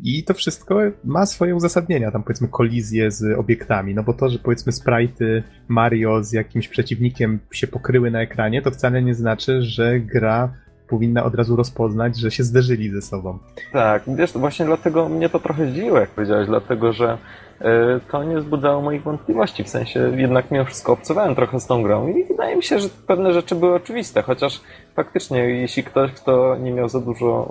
I 0.03 0.25
to 0.25 0.35
wszystko 0.35 0.81
ma 1.05 1.27
swoje 1.27 1.55
uzasadnienia, 1.55 2.11
tam 2.11 2.23
powiedzmy 2.23 2.49
kolizje 2.49 3.11
z 3.11 3.39
obiektami, 3.39 3.95
no 3.95 4.03
bo 4.03 4.15
to, 4.15 4.29
że 4.29 4.39
powiedzmy 4.39 4.73
sprite'y 4.73 5.43
Mario 5.69 6.25
z 6.25 6.33
jakimś 6.33 6.69
przeciwnikiem 6.69 7.39
się 7.53 7.67
pokryły 7.67 8.11
na 8.11 8.23
ekranie, 8.23 8.63
to 8.63 8.71
wcale 8.71 9.03
nie 9.03 9.15
znaczy, 9.15 9.63
że 9.63 10.01
gra 10.01 10.53
powinna 10.89 11.25
od 11.25 11.35
razu 11.35 11.57
rozpoznać, 11.57 12.17
że 12.17 12.31
się 12.31 12.43
zderzyli 12.43 12.91
ze 12.91 13.03
sobą. 13.03 13.39
Tak, 13.73 14.03
wiesz, 14.07 14.33
właśnie 14.33 14.67
dlatego 14.67 15.09
mnie 15.09 15.29
to 15.29 15.39
trochę 15.41 15.67
zdziwiło, 15.67 15.99
jak 15.99 16.11
powiedziałeś, 16.11 16.47
dlatego 16.47 16.93
że 16.93 17.19
E, 17.61 18.01
to 18.11 18.25
nie 18.25 18.39
wzbudzało 18.39 18.83
moich 18.83 19.03
wątpliwości. 19.03 19.65
W 19.65 19.69
sensie 19.69 20.13
jednak 20.17 20.51
mimo 20.51 20.65
wszystko 20.65 20.93
obcowałem 20.93 21.35
trochę 21.35 21.61
z 21.61 21.67
tą 21.67 21.83
grą 21.83 22.09
i 22.09 22.25
wydaje 22.25 22.57
mi 22.57 22.63
się, 22.63 22.79
że 22.79 22.89
pewne 23.07 23.33
rzeczy 23.33 23.55
były 23.55 23.75
oczywiste, 23.75 24.23
chociaż 24.23 24.61
faktycznie 24.95 25.39
jeśli 25.39 25.85
ktoś, 25.85 26.13
kto 26.13 26.57
nie 26.57 26.73
miał 26.73 26.89
za 26.89 27.01
dużo, 27.01 27.51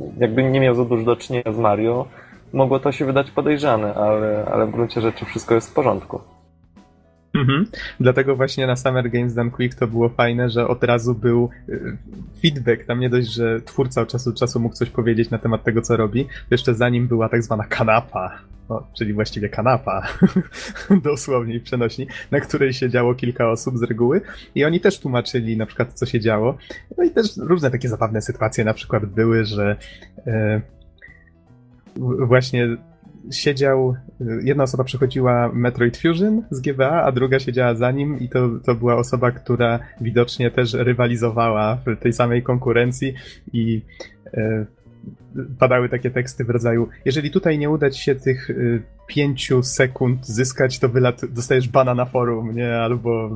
e, 0.00 0.20
jakby 0.20 0.42
nie 0.42 0.60
miał 0.60 0.74
za 0.74 0.84
dużo 0.84 1.04
do 1.04 1.16
czynienia 1.16 1.52
z 1.52 1.58
Mario, 1.58 2.06
mogło 2.52 2.78
to 2.78 2.92
się 2.92 3.04
wydać 3.04 3.30
podejrzane, 3.30 3.94
ale, 3.94 4.44
ale 4.52 4.66
w 4.66 4.70
gruncie 4.70 5.00
rzeczy 5.00 5.24
wszystko 5.24 5.54
jest 5.54 5.70
w 5.70 5.74
porządku. 5.74 6.20
Mhm. 7.34 7.66
Dlatego 8.00 8.36
właśnie 8.36 8.66
na 8.66 8.76
Summer 8.76 9.10
Games 9.10 9.34
Done 9.34 9.50
Quick 9.50 9.78
to 9.78 9.86
było 9.86 10.08
fajne, 10.08 10.50
że 10.50 10.68
od 10.68 10.84
razu 10.84 11.14
był 11.14 11.50
y, 11.68 11.96
feedback. 12.42 12.84
Tam 12.84 13.00
nie 13.00 13.10
dość, 13.10 13.28
że 13.28 13.60
twórca 13.60 14.00
od 14.00 14.08
czasu 14.08 14.30
do 14.32 14.38
czasu 14.38 14.60
mógł 14.60 14.74
coś 14.74 14.90
powiedzieć 14.90 15.30
na 15.30 15.38
temat 15.38 15.64
tego, 15.64 15.82
co 15.82 15.96
robi, 15.96 16.26
jeszcze 16.50 16.74
za 16.74 16.88
nim 16.88 17.08
była 17.08 17.28
tak 17.28 17.42
zwana 17.42 17.64
kanapa, 17.64 18.38
no, 18.68 18.86
czyli 18.98 19.12
właściwie 19.12 19.48
kanapa, 19.48 20.08
dosłownie 21.04 21.60
przenośni, 21.60 22.06
na 22.30 22.40
której 22.40 22.72
siedziało 22.72 23.14
kilka 23.14 23.50
osób 23.50 23.78
z 23.78 23.82
reguły 23.82 24.20
i 24.54 24.64
oni 24.64 24.80
też 24.80 25.00
tłumaczyli 25.00 25.56
na 25.56 25.66
przykład, 25.66 25.92
co 25.92 26.06
się 26.06 26.20
działo. 26.20 26.58
No 26.98 27.04
i 27.04 27.10
też 27.10 27.26
różne 27.36 27.70
takie 27.70 27.88
zabawne 27.88 28.22
sytuacje 28.22 28.64
na 28.64 28.74
przykład 28.74 29.06
były, 29.06 29.44
że 29.44 29.76
e, 30.26 30.60
właśnie 32.18 32.76
siedział, 33.30 33.96
jedna 34.42 34.64
osoba 34.64 34.84
przechodziła 34.84 35.50
Metroid 35.52 35.96
Fusion 35.96 36.42
z 36.50 36.60
GBA, 36.60 37.02
a 37.02 37.12
druga 37.12 37.38
siedziała 37.38 37.74
za 37.74 37.90
nim 37.90 38.20
i 38.20 38.28
to, 38.28 38.48
to 38.64 38.74
była 38.74 38.96
osoba, 38.96 39.30
która 39.30 39.78
widocznie 40.00 40.50
też 40.50 40.74
rywalizowała 40.74 41.78
w 41.86 41.96
tej 41.96 42.12
samej 42.12 42.42
konkurencji 42.42 43.14
i 43.52 43.82
e, 44.34 44.66
padały 45.58 45.88
takie 45.88 46.10
teksty 46.10 46.44
w 46.44 46.50
rodzaju 46.50 46.88
jeżeli 47.04 47.30
tutaj 47.30 47.58
nie 47.58 47.70
uda 47.70 47.90
ci 47.90 48.02
się 48.02 48.14
tych 48.14 48.50
y, 48.50 48.82
pięciu 49.06 49.62
sekund 49.62 50.26
zyskać, 50.26 50.78
to 50.78 50.88
wylat, 50.88 51.24
dostajesz 51.24 51.68
bana 51.68 51.94
na 51.94 52.04
forum, 52.04 52.54
nie? 52.54 52.76
Albo 52.76 53.30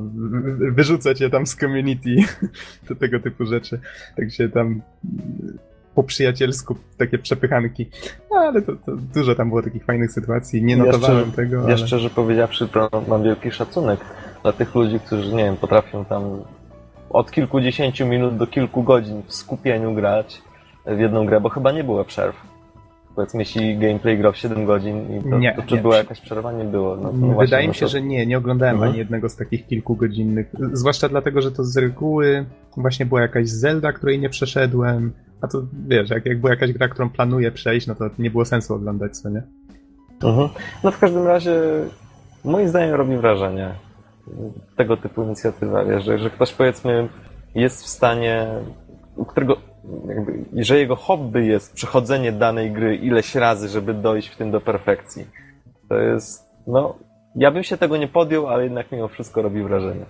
wyrzucę 0.71 1.15
cię 1.15 1.29
tam 1.29 1.47
z 1.47 1.55
community. 1.55 2.15
to 2.87 2.95
tego 2.95 3.19
typu 3.19 3.45
rzeczy. 3.45 3.79
Także 4.17 4.49
tam 4.49 4.81
po 5.99 6.03
przyjacielsku 6.03 6.75
takie 6.97 7.17
przepychanki. 7.17 7.89
No, 8.31 8.37
ale 8.37 8.61
to, 8.61 8.71
to, 8.85 8.91
dużo 8.95 9.35
tam 9.35 9.49
było 9.49 9.61
takich 9.61 9.85
fajnych 9.85 10.11
sytuacji. 10.11 10.63
Nie 10.63 10.77
notowałem 10.77 11.17
jeszcze, 11.17 11.35
tego. 11.35 11.55
Ja 11.55 11.63
ale... 11.63 11.77
szczerze 11.77 12.09
powiedziawszy, 12.09 12.67
mam 13.07 13.23
wielki 13.23 13.51
szacunek 13.51 13.99
dla 14.41 14.53
tych 14.53 14.75
ludzi, 14.75 14.99
którzy, 14.99 15.35
nie 15.35 15.43
wiem, 15.43 15.57
potrafią 15.57 16.05
tam 16.05 16.23
od 17.09 17.31
kilkudziesięciu 17.31 18.05
minut 18.05 18.37
do 18.37 18.47
kilku 18.47 18.83
godzin 18.83 19.21
w 19.27 19.33
skupieniu 19.33 19.93
grać 19.93 20.41
w 20.85 20.99
jedną 20.99 21.25
grę, 21.25 21.41
bo 21.41 21.49
chyba 21.49 21.71
nie 21.71 21.83
było 21.83 22.05
przerw. 22.05 22.48
Powiedzmy, 23.19 23.39
jeśli 23.39 23.77
gameplay 23.77 24.17
grał 24.17 24.31
w 24.31 24.37
7 24.37 24.65
godzin, 24.65 25.17
i 25.17 25.29
to, 25.29 25.39
nie, 25.39 25.55
to 25.55 25.61
czy 25.61 25.75
nie. 25.75 25.81
była 25.81 25.97
jakaś 25.97 26.21
przerwa? 26.21 26.51
Nie 26.51 26.63
było. 26.63 26.95
No, 26.95 27.11
no 27.13 27.27
właśnie, 27.27 27.45
Wydaje 27.45 27.67
no 27.67 27.69
mi 27.69 27.75
się, 27.75 27.85
to... 27.85 27.91
że 27.91 28.01
nie, 28.01 28.25
nie 28.25 28.37
oglądałem 28.37 28.75
mhm. 28.75 28.89
ani 28.91 28.99
jednego 28.99 29.29
z 29.29 29.35
takich 29.35 29.67
kilkugodzinnych. 29.67 30.51
Zwłaszcza 30.73 31.09
dlatego, 31.09 31.41
że 31.41 31.51
to 31.51 31.63
z 31.63 31.77
reguły 31.77 32.45
właśnie 32.77 33.05
była 33.05 33.21
jakaś 33.21 33.49
Zelda, 33.49 33.93
której 33.93 34.19
nie 34.19 34.29
przeszedłem. 34.29 35.11
A 35.41 35.47
to 35.47 35.61
wiesz, 35.87 36.09
jak, 36.09 36.25
jak 36.25 36.39
była 36.39 36.51
jakaś 36.51 36.73
gra, 36.73 36.87
którą 36.87 37.09
planuję 37.09 37.51
przejść, 37.51 37.87
no 37.87 37.95
to 37.95 38.09
nie 38.19 38.31
było 38.31 38.45
sensu 38.45 38.73
oglądać, 38.73 39.17
co 39.17 39.29
nie? 39.29 39.43
Mhm. 40.23 40.49
No 40.83 40.91
w 40.91 40.99
każdym 40.99 41.27
razie, 41.27 41.61
moim 42.43 42.67
zdaniem 42.67 42.95
robi 42.95 43.17
wrażenie 43.17 43.69
tego 44.75 44.97
typu 44.97 45.23
inicjatywa, 45.23 45.85
wiesz, 45.85 46.03
że, 46.03 46.19
że 46.19 46.29
ktoś 46.29 46.53
powiedzmy 46.53 47.09
jest 47.55 47.83
w 47.83 47.87
stanie, 47.87 48.47
którego 49.25 49.57
jakby, 50.07 50.63
że 50.63 50.79
jego 50.79 50.95
hobby 50.95 51.45
jest 51.45 51.73
przechodzenie 51.73 52.31
danej 52.31 52.71
gry 52.71 52.95
ileś 52.95 53.35
razy, 53.35 53.67
żeby 53.67 53.93
dojść 53.93 54.27
w 54.29 54.37
tym 54.37 54.51
do 54.51 54.61
perfekcji. 54.61 55.27
To 55.89 55.95
jest, 55.95 56.45
no, 56.67 56.95
ja 57.35 57.51
bym 57.51 57.63
się 57.63 57.77
tego 57.77 57.97
nie 57.97 58.07
podjął, 58.07 58.47
ale 58.47 58.63
jednak 58.63 58.91
mimo 58.91 59.07
wszystko 59.07 59.41
robi 59.41 59.63
wrażenie. 59.63 60.05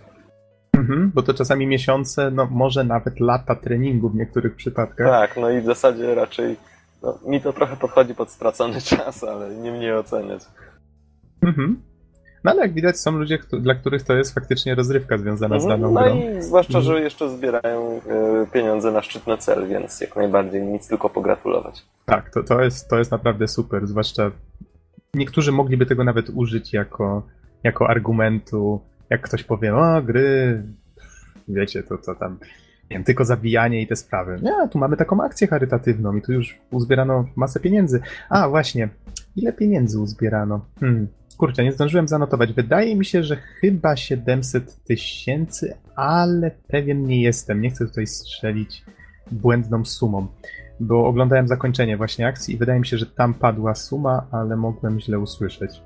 Mhm, 0.74 1.12
bo 1.16 1.24
to 1.24 1.34
czasami 1.34 1.68
miesiące, 1.68 2.32
no 2.32 2.48
może 2.52 2.84
nawet 2.84 3.20
lata 3.20 3.56
treningu 3.56 4.10
w 4.10 4.16
niektórych 4.16 4.56
przypadkach. 4.56 5.08
Tak, 5.08 5.38
no 5.38 5.50
i 5.50 5.62
w 5.62 5.66
zasadzie 5.66 6.16
raczej 6.16 6.56
no, 7.04 7.20
mi 7.28 7.42
to 7.42 7.54
trochę 7.54 7.78
podchodzi 7.78 8.16
pod 8.16 8.32
stracony 8.32 8.82
czas, 8.92 9.24
ale 9.24 9.56
nie 9.56 9.72
mnie 9.72 9.96
oceniać. 9.96 10.42
Mhm. 11.42 11.82
No 12.44 12.52
ale 12.52 12.62
jak 12.62 12.74
widać 12.74 13.00
są 13.00 13.12
ludzie, 13.12 13.40
dla 13.60 13.76
których 13.76 14.04
to 14.04 14.14
jest 14.14 14.34
faktycznie 14.34 14.76
rozrywka 14.76 15.18
związana 15.18 15.60
z 15.60 15.64
Mhm, 15.64 15.82
daną 15.82 15.94
no 15.94 16.02
grą. 16.04 16.16
i 16.40 16.42
zwłaszcza, 16.42 16.82
że 16.82 17.02
jeszcze 17.02 17.30
zbierają 17.30 18.02
e, 18.10 18.46
pieniądze 18.54 18.92
na 18.92 19.02
szczytny 19.02 19.38
cel, 19.38 19.68
więc 19.68 20.02
jak 20.02 20.16
najbardziej 20.16 20.62
nic 20.62 20.88
tylko 20.88 21.10
pogratulować. 21.10 21.86
Tak, 22.06 22.30
to, 22.34 22.44
to, 22.44 22.62
jest, 22.62 22.90
to 22.90 22.98
jest 22.98 23.12
naprawdę 23.12 23.48
super, 23.48 23.88
zwłaszcza 23.88 24.32
niektórzy 25.14 25.52
mogliby 25.52 25.86
tego 25.86 26.04
nawet 26.04 26.30
użyć 26.30 26.74
jako, 26.74 27.24
jako 27.64 27.90
argumentu, 27.90 28.82
jak 29.10 29.22
ktoś 29.22 29.44
powie, 29.44 29.76
o 29.76 30.02
gry, 30.02 30.64
wiecie, 31.48 31.84
to 31.84 31.98
co 31.98 32.16
tam, 32.16 32.32
nie 32.90 32.96
wiem, 32.98 33.04
tylko 33.04 33.26
zabijanie 33.26 33.82
i 33.82 33.88
te 33.88 33.96
sprawy. 33.96 34.40
Nie, 34.42 34.70
tu 34.72 34.80
mamy 34.80 34.98
taką 34.98 35.24
akcję 35.24 35.48
charytatywną 35.48 36.16
i 36.16 36.22
tu 36.22 36.34
już 36.34 36.58
uzbierano 36.72 37.26
masę 37.36 37.60
pieniędzy. 37.60 38.02
A, 38.30 38.50
właśnie, 38.50 38.90
ile 39.36 39.54
pieniędzy 39.54 40.00
uzbierano? 40.00 40.66
Hmm, 40.80 41.08
kurczę, 41.40 41.64
nie 41.64 41.72
zdążyłem 41.72 42.08
zanotować. 42.08 42.54
Wydaje 42.54 42.96
mi 42.96 43.06
się, 43.06 43.24
że 43.24 43.36
chyba 43.36 43.96
700 43.96 44.84
tysięcy, 44.84 45.74
ale 45.96 46.52
pewien 46.68 47.08
nie 47.08 47.22
jestem. 47.22 47.62
Nie 47.62 47.70
chcę 47.70 47.88
tutaj 47.88 48.08
strzelić 48.08 48.86
błędną 49.32 49.86
sumą, 49.86 50.28
bo 50.80 51.08
oglądałem 51.08 51.48
zakończenie 51.48 51.98
właśnie 51.98 52.28
akcji 52.28 52.56
i 52.56 52.58
wydaje 52.58 52.80
mi 52.80 52.88
się, 52.88 52.98
że 52.98 53.06
tam 53.06 53.34
padła 53.34 53.76
suma, 53.76 54.26
ale 54.32 54.56
mogłem 54.56 55.00
źle 55.00 55.20
usłyszeć. 55.20 55.82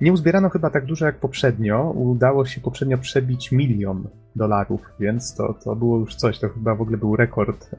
Nie 0.00 0.12
uzbierano 0.12 0.50
chyba 0.50 0.70
tak 0.70 0.86
dużo 0.86 1.06
jak 1.06 1.18
poprzednio. 1.18 1.90
Udało 1.90 2.46
się 2.46 2.60
poprzednio 2.60 2.98
przebić 2.98 3.52
milion 3.52 4.08
dolarów, 4.36 4.80
więc 5.00 5.34
to, 5.34 5.54
to 5.64 5.76
było 5.76 5.98
już 5.98 6.14
coś. 6.14 6.38
To 6.38 6.48
chyba 6.48 6.74
w 6.74 6.80
ogóle 6.80 6.98
był 6.98 7.16
rekord 7.16 7.70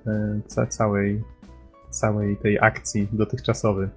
e, 0.57 0.67
całej, 0.67 1.23
całej 1.89 2.37
tej 2.37 2.59
akcji 2.59 3.07
dotychczasowy. 3.11 3.89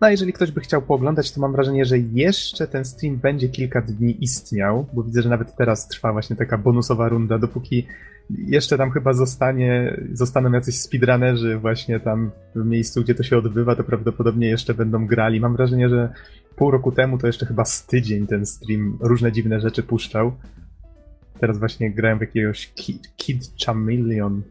No 0.00 0.06
a 0.06 0.10
jeżeli 0.10 0.32
ktoś 0.32 0.50
by 0.50 0.60
chciał 0.60 0.82
pooglądać, 0.82 1.32
to 1.32 1.40
mam 1.40 1.52
wrażenie, 1.52 1.84
że 1.84 1.98
jeszcze 1.98 2.66
ten 2.66 2.84
stream 2.84 3.16
będzie 3.16 3.48
kilka 3.48 3.80
dni 3.80 4.24
istniał, 4.24 4.86
bo 4.92 5.02
widzę, 5.02 5.22
że 5.22 5.28
nawet 5.28 5.56
teraz 5.56 5.88
trwa 5.88 6.12
właśnie 6.12 6.36
taka 6.36 6.58
bonusowa 6.58 7.08
runda, 7.08 7.38
dopóki 7.38 7.86
jeszcze 8.30 8.78
tam 8.78 8.90
chyba 8.90 9.12
zostanie, 9.12 10.00
zostaną 10.12 10.52
jacyś 10.52 10.80
speedrunnerzy 10.80 11.58
właśnie 11.58 12.00
tam 12.00 12.30
w 12.54 12.64
miejscu, 12.64 13.02
gdzie 13.02 13.14
to 13.14 13.22
się 13.22 13.38
odbywa, 13.38 13.76
to 13.76 13.84
prawdopodobnie 13.84 14.48
jeszcze 14.48 14.74
będą 14.74 15.06
grali. 15.06 15.40
Mam 15.40 15.56
wrażenie, 15.56 15.88
że 15.88 16.12
pół 16.56 16.70
roku 16.70 16.92
temu 16.92 17.18
to 17.18 17.26
jeszcze 17.26 17.46
chyba 17.46 17.64
z 17.64 17.86
tydzień 17.86 18.26
ten 18.26 18.46
stream 18.46 18.98
różne 19.00 19.32
dziwne 19.32 19.60
rzeczy 19.60 19.82
puszczał. 19.82 20.32
Teraz 21.40 21.58
właśnie 21.58 21.90
grałem 21.90 22.18
w 22.18 22.20
jakiegoś 22.20 22.72
Kid, 22.74 23.16
Kid 23.16 23.50
Chameleon. 23.66 24.42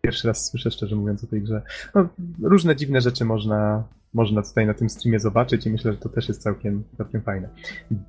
Pierwszy 0.00 0.28
raz 0.28 0.50
słyszę 0.50 0.70
szczerze 0.70 0.96
mówiąc 0.96 1.24
o 1.24 1.26
tej 1.26 1.42
grze. 1.42 1.62
No, 1.94 2.08
różne 2.42 2.76
dziwne 2.76 3.00
rzeczy 3.00 3.24
można, 3.24 3.84
można 4.16 4.42
tutaj 4.42 4.66
na 4.66 4.74
tym 4.74 4.88
streamie 4.88 5.20
zobaczyć 5.20 5.66
i 5.66 5.70
myślę, 5.70 5.92
że 5.92 5.98
to 5.98 6.08
też 6.08 6.28
jest 6.28 6.42
całkiem, 6.42 6.84
całkiem 6.96 7.22
fajne. 7.22 7.48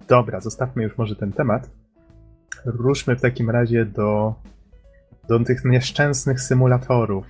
Dobra, 0.07 0.39
zostawmy 0.41 0.83
już 0.83 0.97
może 0.97 1.15
ten 1.15 1.31
temat. 1.33 1.69
Ruszmy 2.65 3.15
w 3.15 3.21
takim 3.21 3.49
razie 3.49 3.85
do, 3.85 4.35
do 5.27 5.39
tych 5.39 5.65
nieszczęsnych 5.65 6.41
symulatorów. 6.41 7.25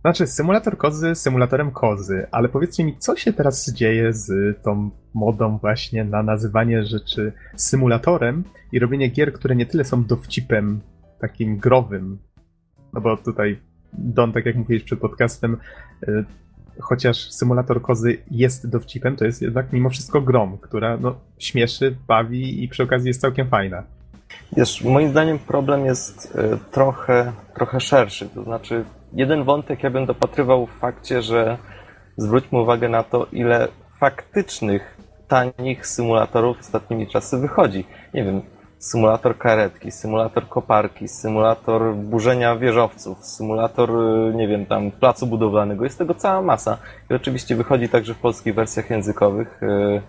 Znaczy, 0.00 0.26
symulator 0.26 0.78
kozy 0.78 1.14
symulatorem 1.14 1.70
kozy, 1.70 2.26
ale 2.30 2.48
powiedzcie 2.48 2.84
mi, 2.84 2.98
co 2.98 3.16
się 3.16 3.32
teraz 3.32 3.72
dzieje 3.72 4.12
z 4.12 4.32
tą 4.62 4.90
modą 5.14 5.58
właśnie 5.58 6.04
na 6.04 6.22
nazywanie 6.22 6.84
rzeczy 6.84 7.32
symulatorem 7.56 8.44
i 8.72 8.78
robienie 8.78 9.08
gier, 9.08 9.32
które 9.32 9.56
nie 9.56 9.66
tyle 9.66 9.84
są 9.84 10.04
dowcipem 10.04 10.80
takim 11.20 11.56
growym, 11.56 12.18
no 12.92 13.00
bo 13.00 13.16
tutaj 13.16 13.60
Don, 13.92 14.32
tak 14.32 14.46
jak 14.46 14.56
mówiłeś 14.56 14.82
przed 14.82 15.00
podcastem, 15.00 15.56
y, 16.08 16.24
chociaż 16.80 17.30
symulator 17.30 17.82
kozy 17.82 18.18
jest 18.30 18.70
dowcipem, 18.70 19.16
to 19.16 19.24
jest 19.24 19.42
jednak 19.42 19.72
mimo 19.72 19.90
wszystko 19.90 20.20
grom, 20.20 20.58
która 20.58 20.96
no, 20.96 21.14
śmieszy, 21.38 21.96
bawi 22.08 22.64
i 22.64 22.68
przy 22.68 22.82
okazji 22.82 23.08
jest 23.08 23.20
całkiem 23.20 23.48
fajna. 23.48 23.82
Wiesz, 24.56 24.84
moim 24.84 25.10
zdaniem 25.10 25.38
problem 25.38 25.86
jest 25.86 26.36
y, 26.36 26.58
trochę, 26.70 27.32
trochę 27.54 27.80
szerszy. 27.80 28.28
To 28.28 28.44
znaczy, 28.44 28.84
jeden 29.12 29.44
wątek 29.44 29.82
ja 29.82 29.90
bym 29.90 30.06
dopatrywał 30.06 30.66
w 30.66 30.78
fakcie, 30.78 31.22
że 31.22 31.58
zwróćmy 32.16 32.60
uwagę 32.60 32.88
na 32.88 33.02
to, 33.02 33.26
ile 33.32 33.68
faktycznych, 33.98 34.96
tanich 35.28 35.86
symulatorów 35.86 36.60
ostatnimi 36.60 37.06
czasy 37.06 37.38
wychodzi. 37.38 37.86
Nie 38.14 38.24
wiem, 38.24 38.42
symulator 38.82 39.38
karetki, 39.38 39.90
symulator 39.90 40.48
koparki, 40.48 41.08
symulator 41.08 41.94
burzenia 41.94 42.56
wieżowców, 42.56 43.26
symulator, 43.26 43.90
y, 43.90 44.34
nie 44.34 44.48
wiem, 44.48 44.66
tam 44.66 44.90
placu 44.90 45.26
budowlanego. 45.26 45.84
Jest 45.84 45.98
tego 45.98 46.14
cała 46.14 46.42
masa. 46.42 46.78
I 47.10 47.14
oczywiście 47.14 47.56
wychodzi 47.56 47.88
także 47.88 48.14
w 48.14 48.18
polskich 48.18 48.54
wersjach 48.54 48.90
językowych. 48.90 49.62
Y, 49.62 50.02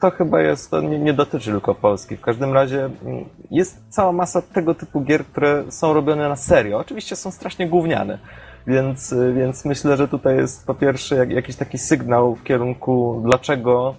to 0.00 0.10
chyba 0.10 0.40
jest, 0.40 0.70
to 0.70 0.80
nie, 0.80 0.98
nie 0.98 1.12
dotyczy 1.12 1.50
tylko 1.50 1.74
Polski. 1.74 2.16
W 2.16 2.20
każdym 2.20 2.52
razie 2.52 2.84
mm, 2.84 3.24
jest 3.50 3.82
cała 3.88 4.12
masa 4.12 4.42
tego 4.42 4.74
typu 4.74 5.00
gier, 5.00 5.24
które 5.24 5.64
są 5.68 5.94
robione 5.94 6.28
na 6.28 6.36
serio. 6.36 6.78
Oczywiście 6.78 7.16
są 7.16 7.30
strasznie 7.30 7.68
gówniane. 7.68 8.18
Więc, 8.66 9.12
y, 9.12 9.32
więc 9.32 9.64
myślę, 9.64 9.96
że 9.96 10.08
tutaj 10.08 10.36
jest 10.36 10.66
po 10.66 10.74
pierwsze 10.74 11.16
jak, 11.16 11.30
jakiś 11.30 11.56
taki 11.56 11.78
sygnał 11.78 12.34
w 12.34 12.42
kierunku, 12.42 13.22
dlaczego 13.24 13.94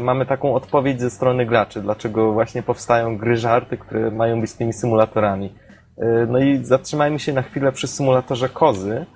mamy 0.00 0.26
taką 0.26 0.54
odpowiedź 0.54 1.00
ze 1.00 1.10
strony 1.10 1.46
graczy, 1.46 1.82
dlaczego 1.82 2.32
właśnie 2.32 2.62
powstają 2.62 3.18
gry 3.18 3.36
żarty, 3.36 3.78
które 3.78 4.10
mają 4.10 4.40
być 4.40 4.52
tymi 4.52 4.72
symulatorami. 4.72 5.54
Y, 5.98 6.26
no 6.28 6.38
i 6.38 6.64
zatrzymajmy 6.64 7.18
się 7.18 7.32
na 7.32 7.42
chwilę 7.42 7.72
przy 7.72 7.86
symulatorze 7.86 8.48
kozy, 8.48 9.06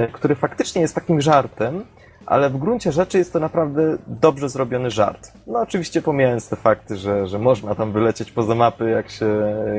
y, 0.00 0.08
który 0.12 0.34
faktycznie 0.34 0.82
jest 0.82 0.94
takim 0.94 1.20
żartem, 1.20 1.84
ale 2.26 2.50
w 2.50 2.56
gruncie 2.56 2.92
rzeczy 2.92 3.18
jest 3.18 3.32
to 3.32 3.40
naprawdę 3.40 3.98
dobrze 4.06 4.48
zrobiony 4.48 4.90
żart. 4.90 5.32
No 5.46 5.58
oczywiście 5.58 6.02
pomijając 6.02 6.48
te 6.48 6.56
fakty, 6.56 6.96
że, 6.96 7.26
że 7.26 7.38
można 7.38 7.74
tam 7.74 7.92
wylecieć 7.92 8.32
poza 8.32 8.54
mapy, 8.54 8.90
jak 8.90 9.10
się, 9.10 9.26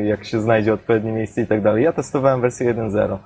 jak 0.03 0.25
się 0.25 0.41
znajdzie 0.41 0.73
odpowiednie 0.73 1.11
miejsce 1.11 1.41
i 1.41 1.47
tak 1.47 1.61
dalej. 1.61 1.83
Ja 1.83 1.93
testowałem 1.93 2.41
wersję 2.41 2.73
1.0 2.73 3.17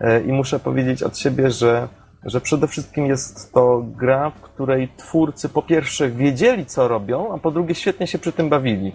e, 0.00 0.20
i 0.20 0.32
muszę 0.32 0.58
powiedzieć 0.58 1.02
od 1.02 1.18
siebie, 1.18 1.50
że, 1.50 1.88
że 2.24 2.40
przede 2.40 2.66
wszystkim 2.66 3.06
jest 3.06 3.52
to 3.52 3.84
gra, 3.96 4.30
w 4.30 4.40
której 4.40 4.88
twórcy 4.96 5.48
po 5.48 5.62
pierwsze 5.62 6.08
wiedzieli, 6.10 6.66
co 6.66 6.88
robią, 6.88 7.34
a 7.34 7.38
po 7.38 7.50
drugie 7.50 7.74
świetnie 7.74 8.06
się 8.06 8.18
przy 8.18 8.32
tym 8.32 8.48
bawili. 8.48 8.92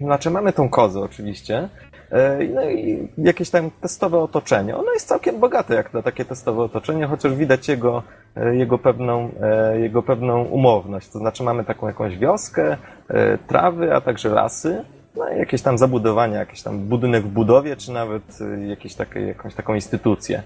Znaczy 0.00 0.30
mamy 0.30 0.52
tą 0.52 0.68
kozę 0.68 1.00
oczywiście, 1.00 1.68
e, 2.10 2.38
no 2.54 2.70
i 2.70 3.08
jakieś 3.18 3.50
tam 3.50 3.70
testowe 3.80 4.18
otoczenie. 4.18 4.76
Ono 4.76 4.92
jest 4.92 5.08
całkiem 5.08 5.40
bogate 5.40 5.74
jak 5.74 5.94
na 5.94 6.02
takie 6.02 6.24
testowe 6.24 6.62
otoczenie, 6.62 7.06
chociaż 7.06 7.34
widać 7.34 7.68
jego, 7.68 8.02
e, 8.36 8.56
jego, 8.56 8.78
pewną, 8.78 9.30
e, 9.42 9.80
jego 9.80 10.02
pewną 10.02 10.44
umowność. 10.44 11.08
To 11.08 11.18
znaczy 11.18 11.42
mamy 11.42 11.64
taką 11.64 11.86
jakąś 11.86 12.18
wioskę, 12.18 12.76
trawy, 13.46 13.94
a 13.94 14.00
także 14.00 14.28
lasy, 14.28 14.84
no 15.16 15.28
i 15.28 15.38
jakieś 15.38 15.62
tam 15.62 15.78
zabudowania, 15.78 16.38
jakiś 16.38 16.62
tam 16.62 16.78
budynek 16.78 17.24
w 17.24 17.28
budowie, 17.28 17.76
czy 17.76 17.92
nawet 17.92 18.38
jakieś 18.68 18.94
takie, 18.94 19.20
jakąś 19.20 19.54
taką 19.54 19.74
instytucję 19.74 20.42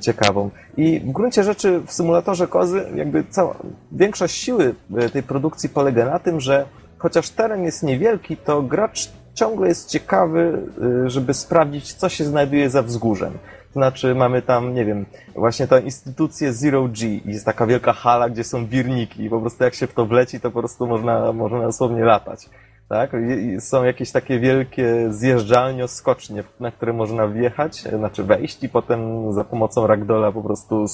ciekawą. 0.00 0.50
I 0.76 1.00
w 1.00 1.12
gruncie 1.12 1.44
rzeczy 1.44 1.80
w 1.86 1.92
symulatorze 1.92 2.46
kozy 2.46 2.84
jakby 2.94 3.24
cała, 3.30 3.56
większość 3.92 4.36
siły 4.36 4.74
tej 5.12 5.22
produkcji 5.22 5.68
polega 5.68 6.04
na 6.04 6.18
tym, 6.18 6.40
że 6.40 6.66
chociaż 6.98 7.30
teren 7.30 7.64
jest 7.64 7.82
niewielki, 7.82 8.36
to 8.36 8.62
gracz 8.62 9.12
ciągle 9.34 9.68
jest 9.68 9.88
ciekawy, 9.88 10.62
y, 11.06 11.10
żeby 11.10 11.34
sprawdzić, 11.34 11.94
co 11.94 12.08
się 12.08 12.24
znajduje 12.24 12.70
za 12.70 12.82
wzgórzem. 12.82 13.32
To 13.72 13.72
znaczy, 13.72 14.14
mamy 14.14 14.42
tam, 14.42 14.74
nie 14.74 14.84
wiem, 14.84 15.06
właśnie 15.34 15.66
tę 15.66 15.80
instytucję 15.80 16.52
Zero 16.52 16.88
G 16.88 17.20
jest 17.24 17.44
taka 17.44 17.66
wielka 17.66 17.92
hala, 17.92 18.28
gdzie 18.28 18.44
są 18.44 18.66
wirniki 18.66 19.24
i 19.24 19.30
po 19.30 19.40
prostu 19.40 19.64
jak 19.64 19.74
się 19.74 19.86
w 19.86 19.94
to 19.94 20.06
wleci, 20.06 20.40
to 20.40 20.50
po 20.50 20.58
prostu 20.58 20.86
można, 20.86 21.32
można 21.32 21.60
dosłownie 21.62 22.04
latać. 22.04 22.48
Tak? 22.88 23.10
Są 23.58 23.84
jakieś 23.84 24.12
takie 24.12 24.38
wielkie 24.38 25.12
zjeżdżalnie, 25.12 25.88
skocznie, 25.88 26.44
na 26.60 26.70
które 26.70 26.92
można 26.92 27.28
wjechać, 27.28 27.76
znaczy 27.76 28.24
wejść 28.24 28.64
i 28.64 28.68
potem 28.68 29.32
za 29.32 29.44
pomocą 29.44 29.86
ragdola 29.86 30.32
po 30.32 30.42
prostu 30.42 30.86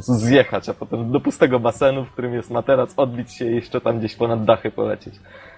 zjechać, 0.00 0.68
a 0.68 0.74
potem 0.74 1.12
do 1.12 1.20
pustego 1.20 1.60
basenu, 1.60 2.04
w 2.04 2.10
którym 2.10 2.34
jest 2.34 2.50
materac, 2.50 2.94
odbić 2.96 3.32
się 3.32 3.50
i 3.50 3.54
jeszcze 3.54 3.80
tam 3.80 3.98
gdzieś 3.98 4.16
ponad 4.16 4.44
dachy 4.44 4.70
polecieć 4.70 5.14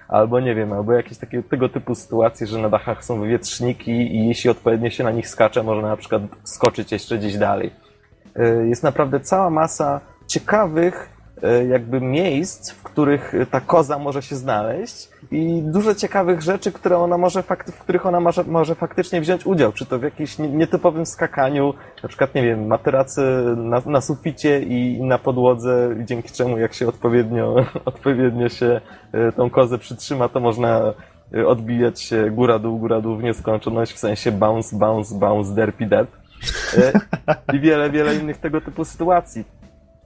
albo 0.08 0.40
nie 0.40 0.54
wiem, 0.54 0.72
albo 0.72 0.92
jakieś 0.92 1.18
takie 1.18 1.42
tego 1.42 1.68
typu 1.68 1.94
sytuacje, 1.94 2.46
że 2.46 2.58
na 2.58 2.68
dachach 2.68 3.04
są 3.04 3.20
wywietrzniki 3.20 4.16
i 4.16 4.28
jeśli 4.28 4.50
odpowiednio 4.50 4.90
się 4.90 5.04
na 5.04 5.10
nich 5.10 5.28
skacze, 5.28 5.62
można 5.62 5.88
na 5.88 5.96
przykład 5.96 6.22
skoczyć 6.44 6.92
jeszcze 6.92 7.18
gdzieś 7.18 7.36
dalej. 7.36 7.70
Y, 8.38 8.68
jest 8.68 8.82
naprawdę 8.82 9.20
cała 9.20 9.50
masa 9.50 10.00
ciekawych 10.26 11.15
jakby 11.68 12.00
miejsc, 12.00 12.70
w 12.70 12.82
których 12.82 13.34
ta 13.50 13.60
koza 13.60 13.98
może 13.98 14.22
się 14.22 14.36
znaleźć 14.36 15.08
i 15.30 15.62
dużo 15.62 15.94
ciekawych 15.94 16.42
rzeczy, 16.42 16.72
które 16.72 16.98
ona 16.98 17.18
może 17.18 17.42
fakt, 17.42 17.70
w 17.70 17.78
których 17.78 18.06
ona 18.06 18.20
może, 18.20 18.44
może 18.44 18.74
faktycznie 18.74 19.20
wziąć 19.20 19.46
udział, 19.46 19.72
czy 19.72 19.86
to 19.86 19.98
w 19.98 20.02
jakimś 20.02 20.38
nietypowym 20.38 21.06
skakaniu, 21.06 21.74
na 22.02 22.08
przykład, 22.08 22.34
nie 22.34 22.42
wiem, 22.42 22.66
materacy 22.66 23.22
na, 23.56 23.82
na 23.86 24.00
suficie 24.00 24.60
i 24.62 25.02
na 25.02 25.18
podłodze, 25.18 25.96
dzięki 26.04 26.32
czemu 26.32 26.58
jak 26.58 26.74
się 26.74 26.88
odpowiednio, 26.88 27.56
odpowiednio 27.84 28.48
się 28.48 28.80
e, 29.12 29.32
tą 29.32 29.50
kozę 29.50 29.78
przytrzyma, 29.78 30.28
to 30.28 30.40
można 30.40 30.94
e, 31.34 31.46
odbijać 31.46 32.00
się 32.00 32.30
góra-dół, 32.30 32.78
góra-dół 32.78 33.16
w 33.16 33.22
nieskończoność, 33.22 33.92
w 33.92 33.98
sensie 33.98 34.32
bounce, 34.32 34.76
bounce, 34.76 35.18
bounce, 35.18 35.54
derpy, 35.54 35.86
derp. 35.86 36.10
I 37.52 37.60
wiele, 37.60 37.90
wiele 37.90 38.14
innych 38.14 38.38
tego 38.38 38.60
typu 38.60 38.84
sytuacji. 38.84 39.44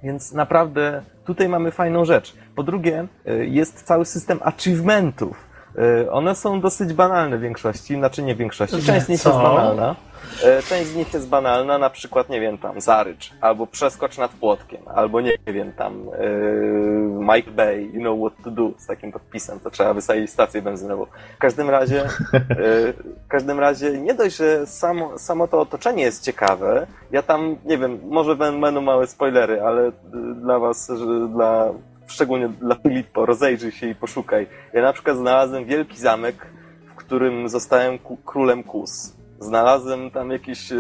Więc 0.03 0.33
naprawdę 0.33 1.03
tutaj 1.25 1.49
mamy 1.49 1.71
fajną 1.71 2.05
rzecz. 2.05 2.35
Po 2.55 2.63
drugie, 2.63 3.07
e, 3.27 3.45
jest 3.45 3.83
cały 3.83 4.05
system 4.05 4.39
achievementów. 4.43 5.49
E, 5.79 6.11
one 6.11 6.35
są 6.35 6.61
dosyć 6.61 6.93
banalne 6.93 7.39
w 7.39 7.41
większości, 7.41 7.95
znaczy 7.95 8.23
nie 8.23 8.35
w 8.35 8.39
większości, 8.39 8.83
część 8.83 9.07
z 9.07 9.09
nich 9.09 9.25
jest 9.25 9.39
banalna. 9.39 9.97
E, 10.45 10.63
część 10.63 10.87
z 10.87 10.97
nich 10.97 11.15
jest 11.15 11.29
banalna, 11.29 11.79
na 11.79 11.91
przykład, 11.91 12.29
nie 12.29 12.41
wiem, 12.41 12.59
tam 12.59 12.81
zarycz, 12.81 13.33
albo 13.41 13.67
przeskocz 13.67 14.19
nad 14.19 14.31
płotkiem, 14.31 14.81
albo 14.95 15.21
nie 15.21 15.33
wiem, 15.47 15.73
tam 15.73 16.07
yy, 16.21 17.35
Mike 17.35 17.51
Bay, 17.51 17.91
you 17.93 18.01
know 18.01 18.19
what 18.21 18.45
to 18.45 18.51
do, 18.51 18.71
z 18.79 18.87
takim 18.87 19.13
podpisem, 19.13 19.61
to 19.61 19.71
trzeba 19.71 19.95
wysadzić 19.95 20.31
stację 20.31 20.63
benzynową. 20.63 21.07
W 21.35 21.39
każdym 21.39 21.71
razie, 21.71 21.97
yy, 22.33 22.93
w 23.25 23.29
każdym 23.29 23.61
razie 23.61 23.99
nie 23.99 24.15
dość, 24.15 24.37
że 24.37 24.67
samo, 24.67 25.19
samo 25.19 25.49
to 25.49 25.61
otoczenie 25.61 26.03
jest 26.03 26.25
ciekawe, 26.25 26.87
ja 27.13 27.23
tam, 27.23 27.57
nie 27.65 27.79
wiem, 27.79 28.01
może 28.05 28.37
będą 28.37 28.81
małe 28.81 29.07
spoilery, 29.07 29.63
ale 29.63 29.93
dla 30.35 30.59
was, 30.59 30.93
dla 31.29 31.73
szczególnie 32.07 32.49
dla 32.49 32.75
Filippo, 32.75 33.27
rozejrzyj 33.27 33.73
się 33.73 33.87
i 33.87 33.95
poszukaj. 33.95 34.47
Ja 34.73 34.83
na 34.83 34.93
przykład 34.93 35.17
znalazłem 35.17 35.65
wielki 35.65 35.99
zamek, 35.99 36.47
w 36.93 36.95
którym 36.95 37.49
zostałem 37.49 37.99
królem 38.25 38.63
Kus 38.63 39.20
Znalazłem 39.41 40.11
tam 40.11 40.31
jakiś 40.31 40.73
e, 40.73 40.77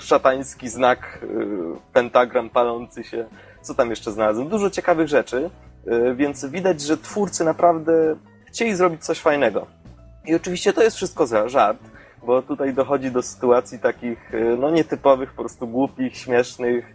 szatański 0.00 0.68
znak, 0.68 1.18
e, 1.22 1.26
pentagram 1.92 2.50
palący 2.50 3.04
się. 3.04 3.26
Co 3.62 3.74
tam 3.74 3.90
jeszcze 3.90 4.12
znalazłem? 4.12 4.48
Dużo 4.48 4.70
ciekawych 4.70 5.08
rzeczy, 5.08 5.50
e, 5.86 6.14
więc 6.14 6.44
widać, 6.44 6.80
że 6.80 6.96
twórcy 6.96 7.44
naprawdę 7.44 8.16
chcieli 8.46 8.74
zrobić 8.74 9.04
coś 9.04 9.20
fajnego. 9.20 9.66
I 10.26 10.34
oczywiście 10.34 10.72
to 10.72 10.82
jest 10.82 10.96
wszystko 10.96 11.48
żart, 11.48 11.78
bo 12.26 12.42
tutaj 12.42 12.74
dochodzi 12.74 13.10
do 13.10 13.22
sytuacji 13.22 13.78
takich, 13.78 14.32
no 14.58 14.70
nietypowych, 14.70 15.30
po 15.30 15.42
prostu 15.42 15.66
głupich, 15.66 16.16
śmiesznych, 16.16 16.94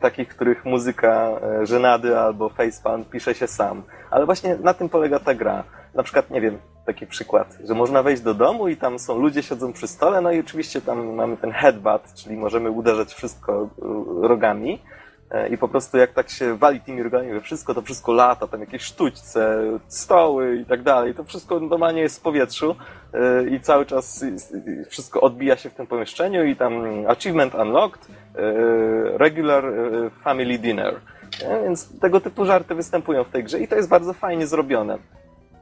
takich, 0.00 0.28
których 0.28 0.64
muzyka 0.64 1.40
żenady 1.62 2.18
albo 2.18 2.48
facepalm 2.48 3.04
pisze 3.04 3.34
się 3.34 3.46
sam. 3.46 3.82
Ale 4.10 4.26
właśnie 4.26 4.56
na 4.56 4.74
tym 4.74 4.88
polega 4.88 5.18
ta 5.18 5.34
gra. 5.34 5.64
Na 5.94 6.02
przykład, 6.02 6.30
nie 6.30 6.40
wiem, 6.40 6.58
taki 6.88 7.06
przykład, 7.06 7.58
że 7.64 7.74
można 7.74 8.02
wejść 8.02 8.22
do 8.22 8.34
domu 8.34 8.68
i 8.68 8.76
tam 8.76 8.98
są 8.98 9.18
ludzie, 9.18 9.42
siedzą 9.42 9.72
przy 9.72 9.88
stole, 9.88 10.20
no 10.20 10.32
i 10.32 10.40
oczywiście 10.40 10.80
tam 10.80 11.14
mamy 11.14 11.36
ten 11.36 11.52
headbutt, 11.52 12.14
czyli 12.14 12.36
możemy 12.36 12.70
uderzać 12.70 13.14
wszystko 13.14 13.52
e, 13.52 13.68
rogami 14.28 14.82
e, 15.30 15.48
i 15.48 15.58
po 15.58 15.68
prostu 15.68 15.98
jak 15.98 16.12
tak 16.12 16.30
się 16.30 16.56
wali 16.56 16.80
tymi 16.80 17.02
rogami 17.02 17.32
we 17.32 17.40
wszystko, 17.40 17.74
to 17.74 17.82
wszystko 17.82 18.12
lata, 18.12 18.46
tam 18.46 18.60
jakieś 18.60 18.82
sztućce, 18.82 19.62
stoły 19.88 20.56
i 20.56 20.64
tak 20.64 20.82
dalej, 20.82 21.14
to 21.14 21.24
wszystko 21.24 21.60
normalnie 21.60 22.00
jest 22.00 22.18
w 22.18 22.22
powietrzu 22.22 22.76
e, 23.14 23.48
i 23.48 23.60
cały 23.60 23.86
czas 23.86 24.24
wszystko 24.88 25.20
odbija 25.20 25.56
się 25.56 25.70
w 25.70 25.74
tym 25.74 25.86
pomieszczeniu 25.86 26.44
i 26.44 26.56
tam 26.56 26.72
achievement 27.08 27.54
unlocked, 27.54 28.08
regular 29.18 29.64
family 30.24 30.58
dinner. 30.58 31.00
Więc 31.64 32.00
tego 32.00 32.20
typu 32.20 32.44
żarty 32.44 32.74
występują 32.74 33.24
w 33.24 33.30
tej 33.30 33.44
grze 33.44 33.60
i 33.60 33.68
to 33.68 33.76
jest 33.76 33.88
bardzo 33.88 34.12
fajnie 34.12 34.46
zrobione. 34.46 34.98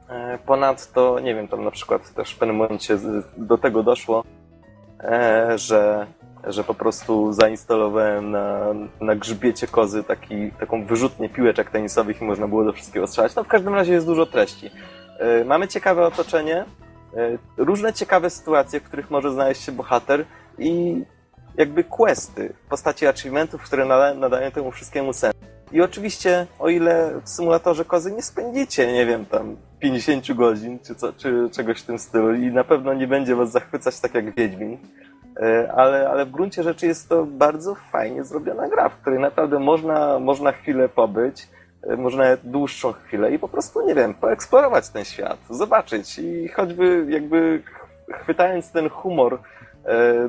E, 0.09 0.37
ponadto, 0.45 1.19
nie 1.19 1.35
wiem, 1.35 1.47
tam 1.47 1.63
na 1.63 1.71
przykład 1.71 2.13
też 2.13 2.31
w 2.31 2.37
pewnym 2.37 2.55
momencie 2.55 2.97
do 3.37 3.57
tego 3.57 3.83
doszło, 3.83 4.23
e, 4.99 5.57
że, 5.57 6.07
że 6.47 6.63
po 6.63 6.73
prostu 6.73 7.33
zainstalowałem 7.33 8.31
na, 8.31 8.59
na 9.01 9.15
grzbiecie 9.15 9.67
kozy 9.67 10.03
taki, 10.03 10.51
taką 10.51 10.85
wyrzutnię 10.85 11.29
piłeczek 11.29 11.71
tenisowych 11.71 12.21
i 12.21 12.25
można 12.25 12.47
było 12.47 12.63
do 12.63 12.73
wszystkiego 12.73 13.07
strzelać. 13.07 13.35
No 13.35 13.43
w 13.43 13.47
każdym 13.47 13.75
razie 13.75 13.93
jest 13.93 14.05
dużo 14.05 14.25
treści. 14.25 14.69
E, 15.19 15.45
mamy 15.45 15.67
ciekawe 15.67 16.05
otoczenie, 16.05 16.65
różne 17.57 17.93
ciekawe 17.93 18.29
sytuacje, 18.29 18.79
w 18.79 18.83
których 18.83 19.11
może 19.11 19.31
znaleźć 19.31 19.63
się 19.63 19.71
bohater 19.71 20.25
i 20.57 21.01
jakby 21.57 21.83
questy, 21.83 22.53
postaci 22.69 23.07
achievementów, 23.07 23.63
które 23.63 23.85
nadają 24.15 24.51
temu 24.51 24.71
wszystkiemu 24.71 25.13
sens. 25.13 25.33
I 25.71 25.81
oczywiście, 25.81 26.47
o 26.59 26.69
ile 26.69 27.21
w 27.23 27.29
symulatorze 27.29 27.85
kozy 27.85 28.11
nie 28.11 28.21
spędzicie, 28.21 28.93
nie 28.93 29.05
wiem, 29.05 29.25
tam 29.25 29.55
50 29.79 30.33
godzin, 30.33 30.79
czy, 30.79 30.95
co, 30.95 31.13
czy 31.13 31.49
czegoś 31.51 31.81
w 31.81 31.85
tym 31.85 31.99
stylu 31.99 32.35
i 32.35 32.51
na 32.51 32.63
pewno 32.63 32.93
nie 32.93 33.07
będzie 33.07 33.35
was 33.35 33.51
zachwycać 33.51 33.99
tak 33.99 34.13
jak 34.13 34.35
Wiedźmin, 34.35 34.77
e, 35.41 35.71
ale, 35.75 36.09
ale 36.09 36.25
w 36.25 36.31
gruncie 36.31 36.63
rzeczy 36.63 36.87
jest 36.87 37.09
to 37.09 37.25
bardzo 37.25 37.75
fajnie 37.75 38.23
zrobiona 38.23 38.69
gra, 38.69 38.89
w 38.89 38.95
której 38.95 39.19
naprawdę 39.19 39.59
można, 39.59 40.19
można 40.19 40.51
chwilę 40.51 40.89
pobyć, 40.89 41.47
e, 41.83 41.97
można 41.97 42.23
dłuższą 42.43 42.91
chwilę 42.91 43.31
i 43.31 43.39
po 43.39 43.47
prostu, 43.47 43.87
nie 43.87 43.95
wiem, 43.95 44.13
poeksplorować 44.13 44.89
ten 44.89 45.05
świat, 45.05 45.37
zobaczyć 45.49 46.19
i 46.19 46.47
choćby 46.47 47.05
jakby 47.09 47.63
chwytając 48.13 48.71
ten 48.71 48.89
humor 48.89 49.39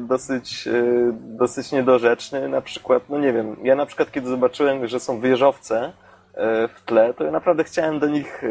dosyć, 0.01 0.67
e, 0.67 0.73
dosyć 1.13 1.73
niedorzeczny. 1.73 2.49
Na 2.49 2.61
przykład, 2.61 3.03
no 3.09 3.19
nie 3.19 3.33
wiem, 3.33 3.57
ja 3.63 3.75
na 3.75 3.87
przykład 3.87 4.11
kiedy 4.11 4.29
zobaczyłem, 4.29 4.87
że 4.87 5.01
są 5.01 5.21
wieżowce 5.21 5.93
e, 6.35 6.69
w 6.69 6.83
tle, 6.85 7.15
to 7.15 7.25
ja 7.25 7.31
naprawdę 7.31 7.65
chciałem 7.65 7.99
do 7.99 8.09
nich, 8.09 8.43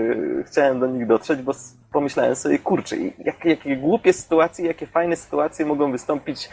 chciałem 0.45 0.79
do 0.79 0.87
nich 0.87 1.07
dotrzeć, 1.07 1.41
bo 1.41 1.51
pomyślałem 1.91 2.35
sobie, 2.35 2.59
kurczę, 2.59 2.95
jakie, 3.19 3.49
jakie 3.49 3.77
głupie 3.77 4.13
sytuacje, 4.13 4.67
jakie 4.67 4.87
fajne 4.87 5.15
sytuacje 5.15 5.65
mogą 5.65 5.91
wystąpić 5.91 6.49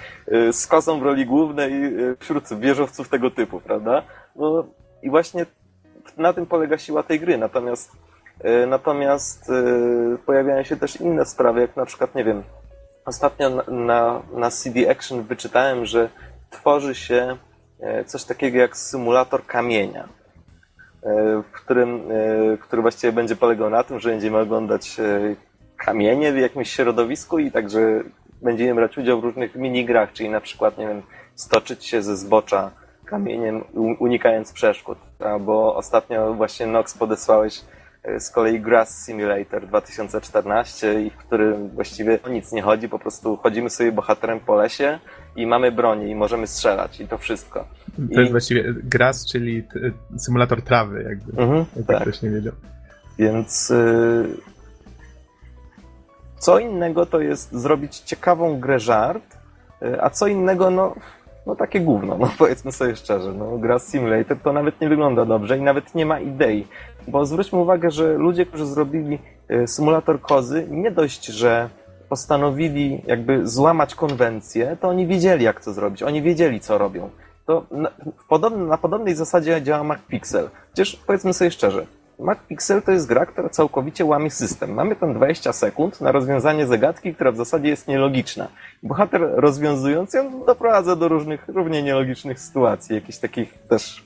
z 0.53 0.67
kozą 0.67 1.01
w 1.01 1.03
roli 1.03 1.27
głównej 1.27 1.73
wśród 2.19 2.61
wieżowców 2.61 3.09
tego 3.09 3.31
typu, 3.31 3.61
prawda? 3.61 4.03
No 4.37 4.67
i 5.03 5.11
właśnie 5.11 5.47
na 6.17 6.33
tym 6.33 6.47
polega 6.47 6.79
siła 6.79 7.03
tej 7.03 7.21
gry. 7.21 7.39
Natomiast, 7.39 7.93
natomiast 8.67 9.53
pojawiają 10.27 10.63
się 10.63 10.77
też 10.77 11.01
inne 11.01 11.25
sprawy, 11.25 11.61
jak 11.61 11.77
na 11.77 11.87
przykład, 11.87 12.15
nie 12.15 12.25
wiem, 12.25 12.43
Ostatnio 13.05 13.51
na, 13.69 14.23
na, 14.33 14.51
CD 14.51 14.91
Action 14.91 15.23
wyczytałem, 15.23 15.87
że 15.87 16.09
tworzy 16.51 16.95
się 16.95 17.37
e, 17.81 18.05
coś 18.05 18.25
takiego 18.25 18.59
jak 18.59 18.77
symulator 18.77 19.47
kamienia, 19.47 20.09
e, 21.03 21.43
w 21.43 21.53
którym, 21.53 22.01
e, 22.11 22.57
który 22.59 22.83
właściwie 22.83 23.13
będzie 23.13 23.37
polegał 23.37 23.71
na 23.71 23.85
tym, 23.85 24.01
że 24.01 24.11
będziemy 24.11 24.39
oglądać 24.39 24.97
kamienie 25.77 26.33
w 26.33 26.39
jakimś 26.39 26.71
środowisku 26.71 27.39
i 27.39 27.51
także 27.51 27.81
będziemy 28.43 28.75
brać 28.75 28.99
udział 28.99 29.21
w 29.21 29.25
różnych 29.25 29.55
minigrach, 29.55 30.13
czyli 30.13 30.31
na 30.31 30.41
przykład, 30.41 30.79
nie 30.79 30.89
wiem, 30.89 31.03
stoczyć 31.35 31.87
się 31.87 32.03
ze 32.03 32.17
zbocza 32.17 32.71
kamieniem, 33.05 33.65
unikając 33.99 34.53
przeszkód. 34.53 34.99
Albo 35.21 35.77
ostatnio 35.77 36.35
właśnie 36.35 36.67
Nox 36.67 36.99
podesłałeś 36.99 37.61
z 38.19 38.31
kolei 38.31 38.61
Grass 38.61 39.05
Simulator 39.05 39.67
2014, 39.67 41.03
i 41.03 41.11
w 41.11 41.17
którym 41.17 41.69
właściwie 41.69 42.19
o 42.23 42.29
nic 42.29 42.53
nie 42.53 42.63
chodzi, 42.63 42.89
po 42.89 42.99
prostu 42.99 43.37
chodzimy 43.37 43.71
sobie 43.71 43.93
bohaterem 43.93 44.41
po 44.41 44.55
lesie 44.55 44.99
i 45.37 45.47
mamy 45.47 45.73
bronię 45.73 46.09
i 46.09 46.15
możemy 46.15 46.47
strzelać 46.47 47.01
i 47.01 47.09
to 47.09 47.19
wszystko. 47.19 47.69
To 47.97 48.15
I... 48.15 48.21
jest 48.21 48.31
właściwie 48.31 48.75
Grass, 48.75 49.27
czyli 49.27 49.65
symulator 50.19 50.63
trawy, 50.63 51.03
jakby, 51.03 51.43
mhm, 51.43 51.65
jakby 51.77 51.93
tak. 51.93 52.03
ktoś 52.03 52.23
nie 52.23 52.31
wiedział. 52.31 52.53
Więc 53.19 53.71
y, 53.71 54.29
co 56.39 56.59
innego 56.59 57.07
to 57.07 57.21
jest 57.21 57.53
zrobić 57.53 57.99
ciekawą 57.99 58.61
grę 58.61 58.79
żart, 58.79 59.37
a 60.01 60.11
co 60.11 60.27
innego, 60.27 60.71
no, 60.71 60.95
no 61.47 61.57
takie 61.57 61.81
gówno, 61.81 62.19
no 62.21 62.31
powiedzmy 62.39 62.73
sobie 62.73 62.97
szczerze. 62.97 63.33
No, 63.33 63.59
gra 63.59 63.79
Simulator 63.79 64.39
to 64.39 64.53
nawet 64.53 64.81
nie 64.81 64.89
wygląda 64.89 65.25
dobrze 65.25 65.59
i 65.59 65.63
nawet 65.63 65.95
nie 65.95 66.07
ma 66.07 66.21
idei. 66.21 66.67
Bo 67.09 67.27
zwróćmy 67.27 67.59
uwagę, 67.59 67.91
że 67.91 68.15
ludzie, 68.15 68.47
którzy 68.47 68.67
zrobili 68.67 69.19
y, 69.51 69.69
symulator 69.69 70.21
kozy, 70.21 70.67
nie 70.71 70.91
dość, 70.91 71.27
że 71.27 71.69
postanowili 72.09 73.03
jakby 73.07 73.47
złamać 73.47 73.95
konwencję, 73.95 74.77
to 74.81 74.89
oni 74.89 75.07
wiedzieli, 75.07 75.45
jak 75.45 75.65
to 75.65 75.73
zrobić. 75.73 76.03
Oni 76.03 76.23
wiedzieli, 76.23 76.61
co 76.61 76.79
robią. 76.79 77.11
To 77.47 77.67
na, 77.71 77.91
podobny, 78.29 78.67
na 78.67 78.79
podobnej 78.79 79.15
zasadzie 79.15 79.63
działa 79.63 79.85
MacPixel. 79.85 80.49
Przecież 80.73 80.97
powiedzmy 81.07 81.35
sobie 81.35 81.51
szczerze, 81.51 81.87
MacPixel 82.19 82.83
to 82.83 82.93
jest 82.93 83.07
gra, 83.07 83.27
która 83.27 83.49
całkowicie 83.49 84.05
łamie 84.05 84.31
system. 84.31 84.75
Mamy 84.75 84.97
tam 84.97 85.15
20 85.15 85.53
sekund 85.53 86.01
na 86.01 86.13
rozwiązanie 86.13 86.67
zagadki, 86.67 87.15
która 87.15 87.33
w 87.33 87.37
zasadzie 87.37 87.69
jest 87.69 87.89
nielogiczna. 87.89 88.49
Bohater 88.83 89.21
rozwiązując 89.35 90.15
ją 90.15 90.45
doprowadza 90.45 90.97
do 90.97 91.09
różnych 91.09 91.49
równie 91.49 91.83
nielogicznych 91.83 92.41
sytuacji, 92.41 92.95
jakichś 92.95 93.19
takich 93.19 93.59
też 93.59 94.05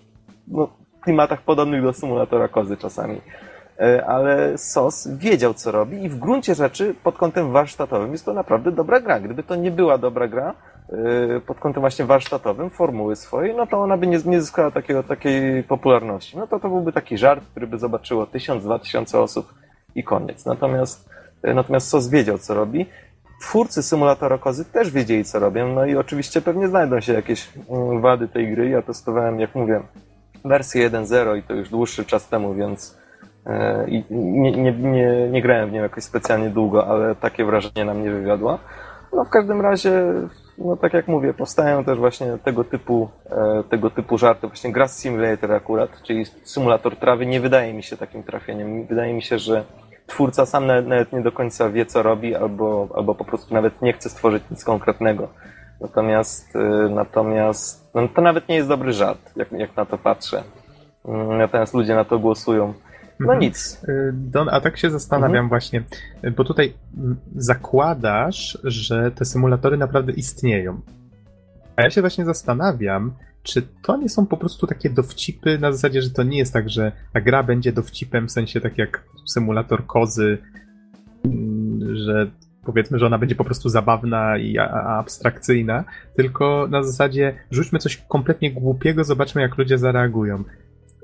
no, 0.49 0.69
klimatach 1.01 1.43
podobnych 1.43 1.83
do 1.83 1.93
symulatora 1.93 2.49
kozy 2.49 2.77
czasami. 2.77 3.21
E, 3.81 4.07
ale 4.07 4.59
SOS 4.59 5.09
wiedział, 5.09 5.55
co 5.55 5.73
robi 5.73 6.05
i 6.05 6.09
w 6.09 6.19
gruncie 6.19 6.55
rzeczy 6.55 6.95
pod 7.03 7.17
kątem 7.17 7.53
warsztatowym 7.53 8.13
jest 8.13 8.25
to 8.25 8.33
naprawdę 8.33 8.73
dobra 8.73 9.01
gra. 9.01 9.21
Gdyby 9.21 9.43
to 9.43 9.57
nie 9.57 9.71
była 9.71 9.99
dobra 9.99 10.29
gra, 10.29 10.55
pod 11.47 11.59
kątem 11.59 11.81
właśnie 11.81 12.05
warsztatowym 12.05 12.71
formuły 12.71 13.17
swojej, 13.17 13.57
no 13.57 13.67
to 13.67 13.83
ona 13.83 13.97
by 13.97 14.07
nie, 14.07 14.19
nie 14.25 14.41
zyskała 14.41 14.71
takiego, 14.71 15.03
takiej 15.03 15.63
popularności. 15.63 16.39
No 16.39 16.47
to 16.47 16.61
to 16.61 16.69
byłby 16.69 16.93
taki 16.93 17.19
żart, 17.19 17.45
który 17.51 17.67
by 17.67 17.79
zobaczyło 17.79 18.27
tysiąc, 18.27 18.65
dwa 18.65 18.79
tysiące 18.79 19.21
osób 19.21 19.55
i 19.95 20.05
koniec. 20.05 20.47
Natomiast, 20.47 21.11
y, 21.49 21.55
natomiast 21.55 21.89
SOS 21.89 22.09
wiedział, 22.09 22.39
co 22.39 22.55
robi. 22.55 22.87
Twórcy 23.41 23.83
symulatora 23.83 24.39
kozy 24.39 24.65
też 24.65 24.91
wiedzieli, 24.91 25.25
co 25.25 25.39
robią, 25.39 25.75
no 25.75 25.87
i 25.87 25.97
oczywiście 25.97 26.41
pewnie 26.41 26.69
znajdą 26.69 27.01
się 27.01 27.13
jakieś 27.13 27.49
mm, 27.71 28.01
wady 28.01 28.29
tej 28.29 28.55
gry. 28.55 28.69
Ja 28.69 28.83
testowałem, 28.83 29.41
jak 29.41 29.55
mówię, 29.55 29.83
wersję 30.45 30.91
1.0 30.91 31.39
i 31.39 31.43
to 31.43 31.55
już 31.55 31.69
dłuższy 31.69 32.05
czas 32.05 32.29
temu, 32.29 32.55
więc 32.55 32.99
y, 33.47 33.51
nie, 34.11 34.53
nie, 34.53 34.73
nie, 34.73 35.29
nie 35.31 35.43
grałem 35.43 35.71
w 35.71 35.73
nią 35.73 35.83
jakoś 35.83 36.05
specjalnie 36.05 36.51
długo, 36.51 36.87
ale 36.87 37.15
takie 37.15 37.45
wrażenie 37.45 37.85
na 37.85 37.95
mnie 37.95 38.11
wywiodła. 38.11 38.59
No 39.13 39.25
w 39.25 39.31
każdym 39.31 39.61
razie 39.61 40.13
no 40.59 40.77
tak 40.77 40.95
jak 40.95 41.09
mówię, 41.09 41.35
powstają 41.35 41.85
też 41.85 41.99
właśnie 41.99 42.39
tego 42.45 42.65
typu, 42.65 43.09
e, 43.31 43.63
tego 43.71 43.91
typu 43.91 44.19
żarty. 44.19 44.47
Właśnie 44.47 44.73
Grass 44.73 44.99
Simulator 44.99 45.53
akurat, 45.53 46.03
czyli 46.03 46.25
symulator 46.45 46.97
trawy, 46.97 47.27
nie 47.27 47.41
wydaje 47.41 47.75
mi 47.75 47.83
się 47.83 47.97
takim 47.97 48.23
trafieniem. 48.23 48.87
Wydaje 48.87 49.15
mi 49.15 49.23
się, 49.23 49.39
że 49.39 49.65
twórca 50.07 50.47
sam 50.47 50.67
nawet, 50.67 51.13
nie 51.13 51.21
do 51.21 51.33
końca 51.33 51.71
wie, 51.71 51.87
co 51.87 52.03
robi, 52.03 52.35
albo, 52.35 52.89
albo 52.95 53.15
po 53.15 53.25
prostu 53.25 53.55
nawet 53.55 53.83
nie 53.83 53.93
chce 53.93 54.11
stworzyć 54.11 54.43
nic 54.51 54.65
konkretnego. 54.65 55.29
Natomiast, 55.81 56.57
e, 56.57 56.89
natomiast 56.91 57.91
no 57.95 58.09
to 58.09 58.23
nawet 58.23 58.49
nie 58.49 58.57
jest 58.57 58.69
dobry 58.69 58.93
żart, 58.93 59.37
jak, 59.37 59.53
jak 59.53 59.77
na 59.77 59.87
to 59.87 59.99
patrzę. 59.99 60.43
Mm, 61.05 61.39
natomiast 61.39 61.75
ludzie 61.75 61.95
na 61.95 62.05
to 62.05 62.19
głosują. 62.19 62.75
No 63.21 63.25
mhm. 63.25 63.41
nic. 63.41 63.83
Y, 63.89 64.13
Don, 64.13 64.49
a 64.49 64.61
tak 64.61 64.79
się 64.79 64.91
zastanawiam 64.91 65.45
mhm. 65.45 65.49
właśnie, 65.49 65.83
bo 66.37 66.45
tutaj 66.45 66.75
zakładasz, 67.37 68.59
że 68.65 69.11
te 69.11 69.25
symulatory 69.25 69.77
naprawdę 69.77 70.13
istnieją. 70.13 70.81
A 71.77 71.83
ja 71.83 71.91
się 71.91 72.01
właśnie 72.01 72.25
zastanawiam, 72.25 73.13
czy 73.43 73.63
to 73.83 73.97
nie 73.97 74.09
są 74.09 74.27
po 74.27 74.37
prostu 74.37 74.67
takie 74.67 74.91
dowcipy 74.91 75.59
na 75.59 75.73
zasadzie, 75.73 76.03
że 76.03 76.11
to 76.11 76.23
nie 76.23 76.39
jest 76.39 76.53
tak, 76.53 76.71
że 76.71 76.93
ta 77.13 77.21
gra 77.21 77.43
będzie 77.43 77.73
dowcipem 77.73 78.29
w 78.29 78.33
sensie 78.33 78.61
tak 78.61 78.79
jak 78.79 79.05
symulator 79.27 79.87
kozy, 79.87 80.39
że 81.93 82.31
powiedzmy, 82.65 82.99
że 82.99 83.07
ona 83.07 83.19
będzie 83.19 83.35
po 83.35 83.45
prostu 83.45 83.69
zabawna 83.69 84.39
i 84.39 84.59
abstrakcyjna, 84.99 85.85
tylko 86.17 86.67
na 86.71 86.83
zasadzie 86.83 87.35
rzućmy 87.51 87.79
coś 87.79 87.97
kompletnie 87.97 88.53
głupiego, 88.53 89.05
zobaczmy 89.05 89.43
jak 89.43 89.59
ludzie 89.59 89.79
zareagują. 89.79 90.45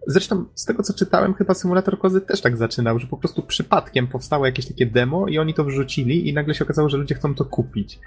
Zresztą 0.07 0.45
z 0.55 0.65
tego 0.65 0.83
co 0.83 0.95
czytałem, 0.95 1.35
chyba 1.35 1.55
symulator 1.55 1.99
kozy 1.99 2.21
też 2.21 2.41
tak 2.41 2.57
zaczynał, 2.57 2.99
że 2.99 3.07
po 3.07 3.17
prostu 3.17 3.43
przypadkiem 3.43 4.07
powstało 4.07 4.47
jakieś 4.47 4.67
takie 4.67 4.87
demo 4.87 5.27
i 5.29 5.39
oni 5.39 5.55
to 5.55 5.65
wrzucili 5.65 6.29
i 6.29 6.33
nagle 6.35 6.55
się 6.55 6.65
okazało, 6.65 6.89
że 6.89 6.97
ludzie 6.97 7.15
chcą 7.15 7.35
to 7.35 7.45
kupić. 7.45 7.99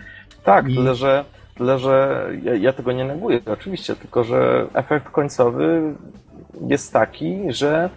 Tak, 0.43 0.69
I... 0.69 0.75
tyle 0.75 0.95
że, 0.95 1.25
tyle, 1.55 1.79
że 1.79 2.27
ja, 2.43 2.55
ja 2.55 2.73
tego 2.73 2.91
nie 2.91 3.05
neguję, 3.05 3.39
oczywiście, 3.45 3.95
tylko 3.95 4.23
że 4.23 4.67
efekt 4.73 5.09
końcowy 5.09 5.95
jest 6.67 6.93
taki, 6.93 7.37
że 7.49 7.89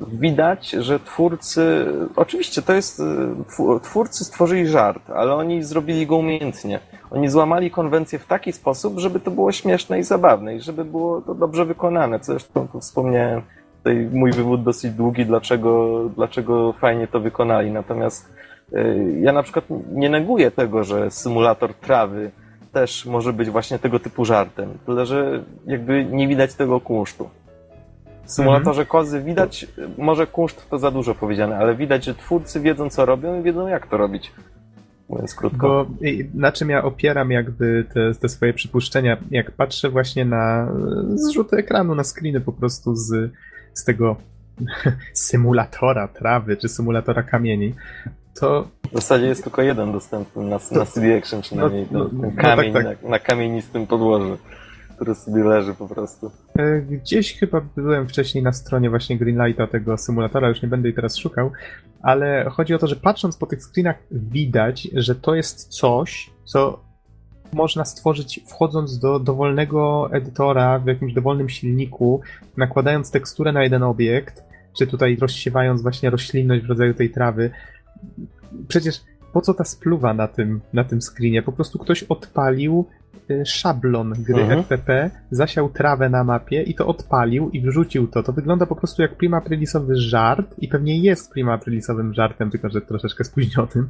widać, 0.00 0.70
że 0.70 1.00
twórcy, 1.00 1.86
oczywiście 2.16 2.62
to 2.62 2.72
jest, 2.72 2.98
yy, 3.58 3.80
twórcy 3.82 4.24
stworzyli 4.24 4.66
żart, 4.66 5.10
ale 5.10 5.34
oni 5.34 5.62
zrobili 5.62 6.06
go 6.06 6.16
umiejętnie. 6.16 6.80
Oni 7.10 7.28
złamali 7.28 7.70
konwencję 7.70 8.18
w 8.18 8.26
taki 8.26 8.52
sposób, 8.52 8.98
żeby 8.98 9.20
to 9.20 9.30
było 9.30 9.52
śmieszne 9.52 9.98
i 9.98 10.02
zabawne 10.02 10.56
i 10.56 10.60
żeby 10.60 10.84
było 10.84 11.20
to 11.20 11.34
dobrze 11.34 11.64
wykonane. 11.64 12.18
Zresztą 12.22 12.68
tu 12.68 12.80
wspomniałem, 12.80 13.42
tutaj 13.78 14.08
mój 14.12 14.32
wywód 14.32 14.62
dosyć 14.62 14.92
długi, 14.92 15.26
dlaczego, 15.26 16.02
dlaczego 16.16 16.72
fajnie 16.72 17.06
to 17.08 17.20
wykonali. 17.20 17.70
Natomiast 17.70 18.32
y, 18.72 19.18
ja 19.20 19.32
na 19.32 19.42
przykład 19.42 19.64
nie 19.92 20.10
neguję 20.10 20.50
tego, 20.50 20.84
że 20.84 21.10
symulator 21.10 21.74
trawy 21.74 22.30
też 22.72 23.06
może 23.06 23.32
być 23.32 23.50
właśnie 23.50 23.78
tego 23.78 23.98
typu 23.98 24.24
żartem, 24.24 24.78
tyle 24.86 25.06
że 25.06 25.44
jakby 25.66 26.04
nie 26.04 26.28
widać 26.28 26.54
tego 26.54 26.80
kunsztu. 26.80 27.28
W 28.26 28.30
symulatorze 28.30 28.82
mhm. 28.82 28.86
kozy 28.86 29.22
widać, 29.22 29.66
może 29.98 30.26
kunszt 30.26 30.70
to 30.70 30.78
za 30.78 30.90
dużo 30.90 31.14
powiedziane, 31.14 31.58
ale 31.58 31.74
widać, 31.74 32.04
że 32.04 32.14
twórcy 32.14 32.60
wiedzą 32.60 32.90
co 32.90 33.04
robią 33.04 33.40
i 33.40 33.42
wiedzą 33.42 33.66
jak 33.66 33.86
to 33.86 33.96
robić 33.96 34.32
mówiąc 35.08 35.34
krótko. 35.34 35.68
Bo 35.68 35.86
na 36.34 36.52
czym 36.52 36.70
ja 36.70 36.84
opieram 36.84 37.30
jakby 37.30 37.84
te, 37.94 38.14
te 38.14 38.28
swoje 38.28 38.52
przypuszczenia? 38.52 39.16
Jak 39.30 39.50
patrzę 39.50 39.90
właśnie 39.90 40.24
na 40.24 40.68
zrzuty 41.14 41.56
ekranu, 41.56 41.94
na 41.94 42.04
screeny 42.04 42.40
po 42.40 42.52
prostu 42.52 42.94
z, 42.96 43.32
z 43.74 43.84
tego 43.84 44.16
symulatora 45.12 46.08
trawy, 46.08 46.56
czy 46.56 46.68
symulatora 46.68 47.22
kamieni, 47.22 47.74
to... 48.40 48.68
W 48.92 48.94
zasadzie 48.94 49.26
jest 49.26 49.42
tylko 49.42 49.62
jeden 49.62 49.92
dostępny 49.92 50.44
na, 50.44 50.58
na 50.72 50.86
CD 50.86 51.18
Action 51.18 51.42
przynajmniej, 51.42 51.86
no, 51.90 52.08
no, 52.12 52.20
ten 52.20 52.36
kamień 52.36 52.72
no 52.72 52.80
tak, 52.80 52.86
tak. 52.86 53.02
Na, 53.02 53.08
na 53.08 53.18
kamienistym 53.18 53.86
podłożu 53.86 54.38
który 54.96 55.14
sobie 55.14 55.44
leży 55.44 55.74
po 55.74 55.88
prostu. 55.88 56.30
E, 56.58 56.80
gdzieś 56.80 57.38
chyba 57.38 57.60
byłem 57.76 58.08
wcześniej 58.08 58.44
na 58.44 58.52
stronie 58.52 58.90
właśnie 58.90 59.18
Greenlighta 59.18 59.66
tego 59.66 59.98
symulatora, 59.98 60.48
już 60.48 60.62
nie 60.62 60.68
będę 60.68 60.88
jej 60.88 60.94
teraz 60.94 61.16
szukał, 61.16 61.50
ale 62.02 62.50
chodzi 62.50 62.74
o 62.74 62.78
to, 62.78 62.86
że 62.86 62.96
patrząc 62.96 63.36
po 63.36 63.46
tych 63.46 63.62
screenach 63.62 63.96
widać, 64.10 64.88
że 64.92 65.14
to 65.14 65.34
jest 65.34 65.68
coś, 65.68 66.30
co 66.44 66.86
można 67.52 67.84
stworzyć 67.84 68.40
wchodząc 68.48 68.98
do 68.98 69.18
dowolnego 69.18 70.08
edytora 70.12 70.78
w 70.78 70.86
jakimś 70.86 71.12
dowolnym 71.12 71.48
silniku, 71.48 72.20
nakładając 72.56 73.10
teksturę 73.10 73.52
na 73.52 73.62
jeden 73.62 73.82
obiekt, 73.82 74.44
czy 74.78 74.86
tutaj 74.86 75.16
rozsiewając 75.16 75.82
właśnie 75.82 76.10
roślinność 76.10 76.64
w 76.64 76.68
rodzaju 76.68 76.94
tej 76.94 77.10
trawy. 77.10 77.50
Przecież 78.68 79.00
po 79.32 79.40
co 79.40 79.54
ta 79.54 79.64
spluwa 79.64 80.14
na 80.14 80.28
tym, 80.28 80.60
na 80.72 80.84
tym 80.84 81.02
screenie? 81.02 81.42
Po 81.42 81.52
prostu 81.52 81.78
ktoś 81.78 82.02
odpalił 82.02 82.86
szablon 83.44 84.12
gry 84.18 84.42
mhm. 84.42 84.62
FPP, 84.62 85.10
zasiał 85.30 85.68
trawę 85.68 86.08
na 86.08 86.24
mapie 86.24 86.62
i 86.62 86.74
to 86.74 86.86
odpalił 86.86 87.50
i 87.50 87.60
wrzucił 87.60 88.06
to. 88.06 88.22
To 88.22 88.32
wygląda 88.32 88.66
po 88.66 88.76
prostu 88.76 89.02
jak 89.02 89.16
prima 89.16 89.36
aprilisowy 89.36 89.96
żart 89.96 90.54
i 90.58 90.68
pewnie 90.68 90.98
jest 90.98 91.32
prima 91.32 91.52
aprilisowym 91.52 92.14
żartem, 92.14 92.50
tylko 92.50 92.68
że 92.68 92.80
troszeczkę 92.80 93.24
spóźnionym. 93.24 93.88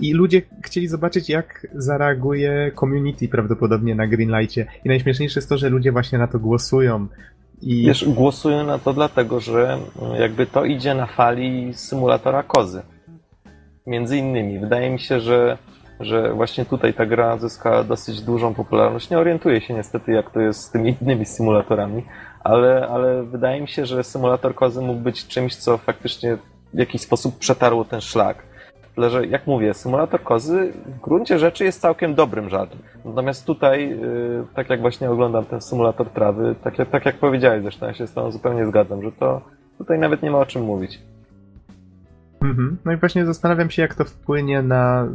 I 0.00 0.14
ludzie 0.14 0.42
chcieli 0.64 0.88
zobaczyć, 0.88 1.28
jak 1.28 1.66
zareaguje 1.74 2.72
community 2.80 3.28
prawdopodobnie 3.28 3.94
na 3.94 4.06
Greenlightie. 4.06 4.66
I 4.84 4.88
najśmieszniejsze 4.88 5.40
jest 5.40 5.48
to, 5.48 5.58
że 5.58 5.68
ludzie 5.68 5.92
właśnie 5.92 6.18
na 6.18 6.26
to 6.26 6.38
głosują. 6.38 7.06
I... 7.62 7.86
Wiesz, 7.86 8.08
głosują 8.08 8.66
na 8.66 8.78
to 8.78 8.92
dlatego, 8.92 9.40
że 9.40 9.78
jakby 10.18 10.46
to 10.46 10.64
idzie 10.64 10.94
na 10.94 11.06
fali 11.06 11.74
symulatora 11.74 12.42
kozy. 12.42 12.82
Między 13.86 14.16
innymi. 14.16 14.58
Wydaje 14.58 14.90
mi 14.90 15.00
się, 15.00 15.20
że 15.20 15.58
że 16.00 16.32
właśnie 16.34 16.64
tutaj 16.64 16.94
ta 16.94 17.06
gra 17.06 17.36
zyska 17.38 17.84
dosyć 17.84 18.20
dużą 18.22 18.54
popularność. 18.54 19.10
Nie 19.10 19.18
orientuję 19.18 19.60
się 19.60 19.74
niestety, 19.74 20.12
jak 20.12 20.30
to 20.30 20.40
jest 20.40 20.60
z 20.60 20.70
tymi 20.70 20.96
innymi 21.02 21.26
symulatorami, 21.26 22.02
ale, 22.44 22.88
ale 22.88 23.22
wydaje 23.22 23.60
mi 23.60 23.68
się, 23.68 23.86
że 23.86 24.04
symulator 24.04 24.54
kozy 24.54 24.82
mógł 24.82 25.00
być 25.00 25.26
czymś, 25.26 25.56
co 25.56 25.78
faktycznie 25.78 26.36
w 26.74 26.78
jakiś 26.78 27.02
sposób 27.02 27.38
przetarło 27.38 27.84
ten 27.84 28.00
szlak. 28.00 28.36
Tyle, 28.94 29.10
że 29.10 29.26
jak 29.26 29.46
mówię, 29.46 29.74
symulator 29.74 30.22
kozy 30.22 30.72
w 30.86 31.00
gruncie 31.00 31.38
rzeczy 31.38 31.64
jest 31.64 31.80
całkiem 31.80 32.14
dobrym 32.14 32.48
żartem. 32.48 32.78
Natomiast 33.04 33.46
tutaj, 33.46 33.90
yy, 33.90 34.44
tak 34.54 34.70
jak 34.70 34.80
właśnie 34.80 35.10
oglądam 35.10 35.44
ten 35.44 35.60
symulator 35.60 36.10
trawy, 36.10 36.54
tak, 36.64 36.78
jak- 36.78 36.90
tak 36.90 37.06
jak 37.06 37.16
powiedziałeś 37.16 37.62
zresztą, 37.62 37.86
ja 37.86 37.94
się 37.94 38.06
z 38.06 38.12
tą 38.12 38.30
zupełnie 38.30 38.66
zgadzam, 38.66 39.02
że 39.02 39.12
to 39.12 39.40
tutaj 39.78 39.98
nawet 39.98 40.22
nie 40.22 40.30
ma 40.30 40.38
o 40.38 40.46
czym 40.46 40.62
mówić. 40.62 41.00
Mhm. 42.42 42.78
No 42.84 42.92
i 42.92 42.96
właśnie 42.96 43.26
zastanawiam 43.26 43.70
się, 43.70 43.82
jak 43.82 43.94
to 43.94 44.04
wpłynie 44.04 44.62
na. 44.62 45.06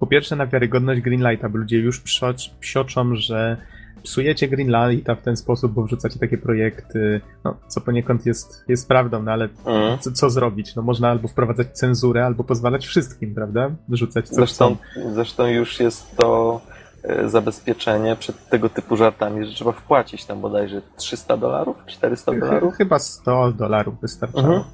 Po 0.00 0.06
pierwsze, 0.06 0.36
na 0.36 0.46
wiarygodność 0.46 1.00
Greenlighta, 1.00 1.48
bo 1.48 1.58
ludzie 1.58 1.78
już 1.78 2.00
psiocz, 2.00 2.50
psioczą, 2.60 3.14
że 3.14 3.56
psujecie 4.02 4.48
Greenlighta 4.48 5.14
w 5.14 5.22
ten 5.22 5.36
sposób, 5.36 5.72
bo 5.72 5.82
wrzucacie 5.82 6.18
takie 6.18 6.38
projekty, 6.38 7.20
no, 7.44 7.56
co 7.68 7.80
poniekąd 7.80 8.26
jest, 8.26 8.64
jest 8.68 8.88
prawdą, 8.88 9.22
no 9.22 9.32
ale 9.32 9.48
Mhm. 9.66 9.98
co, 9.98 10.12
co 10.12 10.30
zrobić? 10.30 10.74
No 10.76 10.82
można 10.82 11.10
albo 11.10 11.28
wprowadzać 11.28 11.66
cenzurę, 11.72 12.26
albo 12.26 12.44
pozwalać 12.44 12.86
wszystkim, 12.86 13.34
prawda? 13.34 13.70
Wyrzucać 13.88 14.28
co 14.28 14.34
Zresztą, 14.34 14.76
chcą. 14.92 15.14
zresztą 15.14 15.46
już 15.46 15.80
jest 15.80 16.16
to 16.16 16.60
e, 17.04 17.28
zabezpieczenie 17.28 18.16
przed 18.16 18.48
tego 18.48 18.68
typu 18.68 18.96
żartami, 18.96 19.46
że 19.46 19.52
trzeba 19.54 19.72
wpłacić 19.72 20.24
tam 20.24 20.40
bodajże 20.40 20.82
300 20.96 21.36
dolarów, 21.36 21.76
400 21.86 22.32
dolarów. 22.32 22.74
Ch- 22.74 22.76
Chyba 22.76 22.98
100 22.98 23.52
dolarów 23.52 24.00
wystarczało. 24.00 24.46
Mhm. 24.46 24.64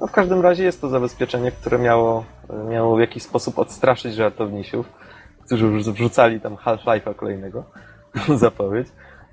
No 0.00 0.06
w 0.06 0.12
każdym 0.12 0.40
razie 0.40 0.64
jest 0.64 0.80
to 0.80 0.88
zabezpieczenie, 0.88 1.52
które 1.52 1.78
miało, 1.78 2.24
miało 2.68 2.96
w 2.96 3.00
jakiś 3.00 3.22
sposób 3.22 3.58
odstraszyć 3.58 4.14
żartownisiów, 4.14 4.86
którzy 5.44 5.66
już 5.66 5.84
wrzucali 5.84 6.40
tam 6.40 6.56
Half-Life'a 6.56 7.14
kolejnego, 7.14 7.64
zapowiedź. 8.34 8.88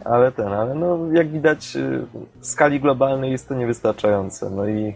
Ale 0.06 0.32
ten, 0.32 0.48
ale 0.48 0.76
no 0.76 1.00
jak 1.14 1.32
widać 1.32 1.76
y, 1.76 2.06
w 2.40 2.46
skali 2.46 2.80
globalnej 2.80 3.32
jest 3.32 3.48
to 3.48 3.54
niewystarczające. 3.54 4.50
No 4.50 4.68
i 4.68 4.96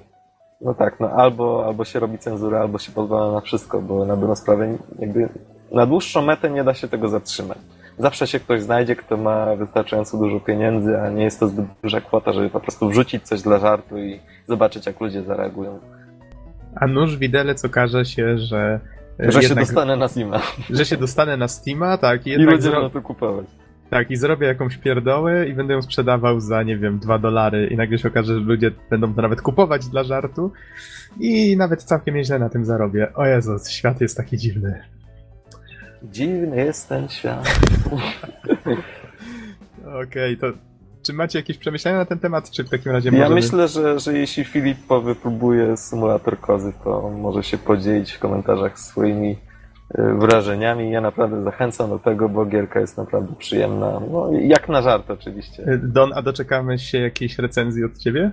no 0.61 0.73
tak, 0.73 0.99
no 0.99 1.09
albo, 1.09 1.65
albo 1.65 1.85
się 1.85 1.99
robi 1.99 2.17
cenzurę, 2.17 2.59
albo 2.59 2.77
się 2.77 2.91
pozwala 2.91 3.31
na 3.31 3.41
wszystko, 3.41 3.81
bo 3.81 4.05
na 4.05 4.15
dobrą 4.15 4.35
sprawę 4.35 4.77
jakby 4.99 5.29
na 5.71 5.85
dłuższą 5.85 6.21
metę 6.21 6.49
nie 6.49 6.63
da 6.63 6.73
się 6.73 6.87
tego 6.87 7.09
zatrzymać. 7.09 7.57
Zawsze 7.97 8.27
się 8.27 8.39
ktoś 8.39 8.61
znajdzie, 8.61 8.95
kto 8.95 9.17
ma 9.17 9.55
wystarczająco 9.55 10.17
dużo 10.17 10.39
pieniędzy, 10.39 10.99
a 11.01 11.09
nie 11.09 11.23
jest 11.23 11.39
to 11.39 11.47
zbyt 11.47 11.65
duża 11.83 12.01
kwota, 12.01 12.33
żeby 12.33 12.49
po 12.49 12.59
prostu 12.59 12.89
wrzucić 12.89 13.23
coś 13.23 13.41
dla 13.41 13.59
żartu 13.59 13.97
i 13.97 14.19
zobaczyć, 14.47 14.85
jak 14.85 15.01
ludzie 15.01 15.23
zareagują. 15.23 15.79
A 16.75 16.87
nóż 16.87 17.17
widelec 17.17 17.65
okaże 17.65 18.05
się, 18.05 18.37
że. 18.37 18.79
e, 19.19 19.31
Że 19.31 19.41
się 19.41 19.47
jednak- 19.47 19.65
dostanę 19.65 19.95
na 19.95 20.07
Steama 20.07 20.41
że 20.69 20.85
się 20.85 20.97
dostanę 20.97 21.37
na 21.37 21.47
Steama, 21.47 21.97
tak, 21.97 22.27
i 22.27 22.29
i 22.29 22.35
ludzie 22.35 22.61
zro... 22.61 22.71
będą 22.71 22.89
to 22.89 23.01
kupować. 23.01 23.45
tak, 23.89 24.11
i 24.11 24.15
zrobię 24.15 24.47
jakąś 24.47 24.77
pierdołę 24.77 25.47
i 25.47 25.53
będę 25.53 25.73
ją 25.73 25.81
sprzedawał 25.81 26.39
za, 26.39 26.63
nie 26.63 26.77
wiem, 26.77 26.99
2 26.99 27.19
dolary 27.19 27.67
i 27.67 27.77
nagle 27.77 27.97
się 27.97 28.07
okaże, 28.07 28.33
że 28.33 28.39
ludzie 28.39 28.71
będą 28.89 29.13
to 29.13 29.21
nawet 29.21 29.41
kupować 29.41 29.87
dla 29.87 30.03
żartu 30.03 30.51
i 31.19 31.57
nawet 31.57 31.83
całkiem 31.83 32.15
nieźle 32.15 32.39
na 32.39 32.49
tym 32.49 32.65
zarobię. 32.65 33.13
O 33.13 33.25
Jezus, 33.25 33.69
świat 33.69 34.01
jest 34.01 34.17
taki 34.17 34.37
dziwny. 34.37 34.81
Dziwny 36.03 36.57
jest 36.57 36.89
ten 36.89 37.09
świat. 37.09 37.59
Okej, 40.03 40.37
to 40.37 40.47
czy 41.03 41.13
macie 41.13 41.39
jakieś 41.39 41.57
przemyślenia 41.57 41.97
na 41.97 42.05
ten 42.05 42.19
temat, 42.19 42.51
czy 42.51 42.63
w 42.63 42.69
takim 42.69 42.91
razie 42.91 43.09
Ja 43.09 43.17
możemy... 43.17 43.35
myślę, 43.35 43.67
że, 43.67 43.99
że 43.99 44.17
jeśli 44.17 44.43
Filip 44.43 44.77
wypróbuje 45.03 45.77
symulator 45.77 46.39
kozy, 46.39 46.73
to 46.83 47.09
może 47.09 47.43
się 47.43 47.57
podzielić 47.57 48.11
w 48.11 48.19
komentarzach 48.19 48.79
swoimi 48.79 49.31
y, 49.31 49.37
wrażeniami. 50.13 50.91
Ja 50.91 51.01
naprawdę 51.01 51.43
zachęcam 51.43 51.89
do 51.89 51.99
tego, 51.99 52.29
bo 52.29 52.45
gierka 52.45 52.79
jest 52.79 52.97
naprawdę 52.97 53.35
przyjemna. 53.35 53.99
No, 54.11 54.29
jak 54.31 54.69
na 54.69 54.81
żart 54.81 55.11
oczywiście. 55.11 55.79
Don, 55.83 56.11
a 56.15 56.21
doczekamy 56.21 56.79
się 56.79 56.97
jakiejś 56.97 57.37
recenzji 57.37 57.83
od 57.83 57.97
ciebie? 57.97 58.31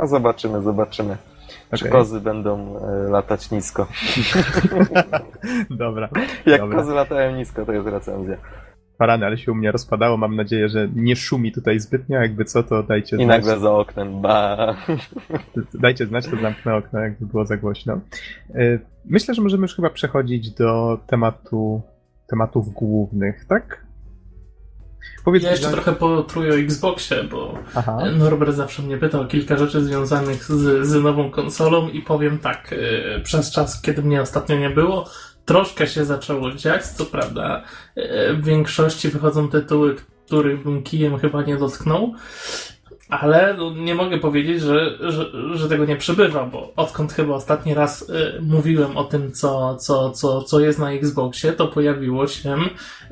A 0.00 0.06
zobaczymy, 0.06 0.62
zobaczymy. 0.62 1.16
Czy 1.74 1.88
kozy 1.88 2.20
będą 2.20 2.76
y, 3.06 3.10
latać 3.10 3.50
nisko. 3.50 3.86
Dobra. 5.70 6.08
Jak 6.46 6.60
Dobra. 6.60 6.78
kozy 6.78 6.92
latają 6.94 7.36
nisko, 7.36 7.66
to 7.66 7.72
jest 7.72 7.86
recenzja. 7.86 8.36
Parany, 8.98 9.26
ale 9.26 9.38
się 9.38 9.52
u 9.52 9.54
mnie 9.54 9.72
rozpadało. 9.72 10.16
Mam 10.16 10.36
nadzieję, 10.36 10.68
że 10.68 10.88
nie 10.94 11.16
szumi 11.16 11.52
tutaj 11.52 11.80
zbytnio. 11.80 12.20
Jakby 12.20 12.44
co, 12.44 12.62
to 12.62 12.82
dajcie 12.82 13.16
I 13.16 13.24
znać. 13.24 13.28
nagle 13.38 13.58
za 13.58 13.72
oknem, 13.72 14.20
ba. 14.20 14.56
Dajcie 15.74 16.06
znać, 16.06 16.28
to 16.28 16.36
zamknę 16.36 16.76
okno, 16.76 17.00
jakby 17.00 17.26
było 17.26 17.46
za 17.46 17.56
głośno. 17.56 18.00
Y, 18.54 18.80
Myślę, 19.04 19.34
że 19.34 19.42
możemy 19.42 19.62
już 19.62 19.76
chyba 19.76 19.90
przechodzić 19.90 20.50
do 20.50 20.98
tematu, 21.06 21.82
tematów 22.26 22.72
głównych, 22.72 23.44
tak? 23.44 23.83
Powiedz 25.24 25.42
Ja 25.42 25.50
jeszcze 25.50 25.70
trochę 25.70 25.92
potruję 25.92 26.52
o 26.52 26.56
Xboxie, 26.56 27.24
bo 27.24 27.58
Aha. 27.74 28.02
Norbert 28.18 28.54
zawsze 28.54 28.82
mnie 28.82 28.98
pytał 28.98 29.20
o 29.20 29.24
kilka 29.24 29.56
rzeczy 29.56 29.84
związanych 29.84 30.44
z, 30.44 30.86
z 30.86 31.02
nową 31.02 31.30
konsolą 31.30 31.88
i 31.88 32.02
powiem 32.02 32.38
tak, 32.38 32.72
y, 32.72 33.20
przez 33.24 33.50
czas, 33.50 33.82
kiedy 33.82 34.02
mnie 34.02 34.22
ostatnio 34.22 34.56
nie 34.56 34.70
było, 34.70 35.10
troszkę 35.44 35.86
się 35.86 36.04
zaczęło 36.04 36.52
dziać, 36.52 36.86
co 36.86 37.04
prawda 37.04 37.62
y, 37.96 38.02
w 38.34 38.44
większości 38.44 39.08
wychodzą 39.08 39.48
tytuły, 39.48 39.96
których 40.26 40.64
bym 40.64 40.82
kijem 40.82 41.18
chyba 41.18 41.42
nie 41.42 41.56
dotknął, 41.56 42.14
ale 43.08 43.54
no, 43.58 43.70
nie 43.70 43.94
mogę 43.94 44.18
powiedzieć, 44.18 44.60
że, 44.60 44.98
że, 45.00 45.30
że 45.54 45.68
tego 45.68 45.84
nie 45.84 45.96
przybywa, 45.96 46.44
bo 46.44 46.72
odkąd 46.76 47.12
chyba 47.12 47.34
ostatni 47.34 47.74
raz 47.74 48.02
y, 48.02 48.38
mówiłem 48.42 48.96
o 48.96 49.04
tym, 49.04 49.32
co, 49.32 49.76
co, 49.76 50.10
co, 50.10 50.42
co 50.42 50.60
jest 50.60 50.78
na 50.78 50.92
Xboxie, 50.92 51.52
to 51.52 51.68
pojawiło 51.68 52.26
się 52.26 52.56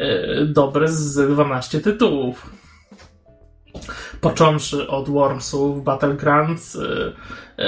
y, 0.00 0.46
dobre 0.46 0.88
z 0.88 1.32
12 1.32 1.80
tytułów 1.80 2.50
począwszy 4.20 4.88
od 4.88 5.08
Wormsów, 5.08 5.84
Battlegrounds, 5.84 6.74
y, 6.74 7.12
y, 7.58 7.62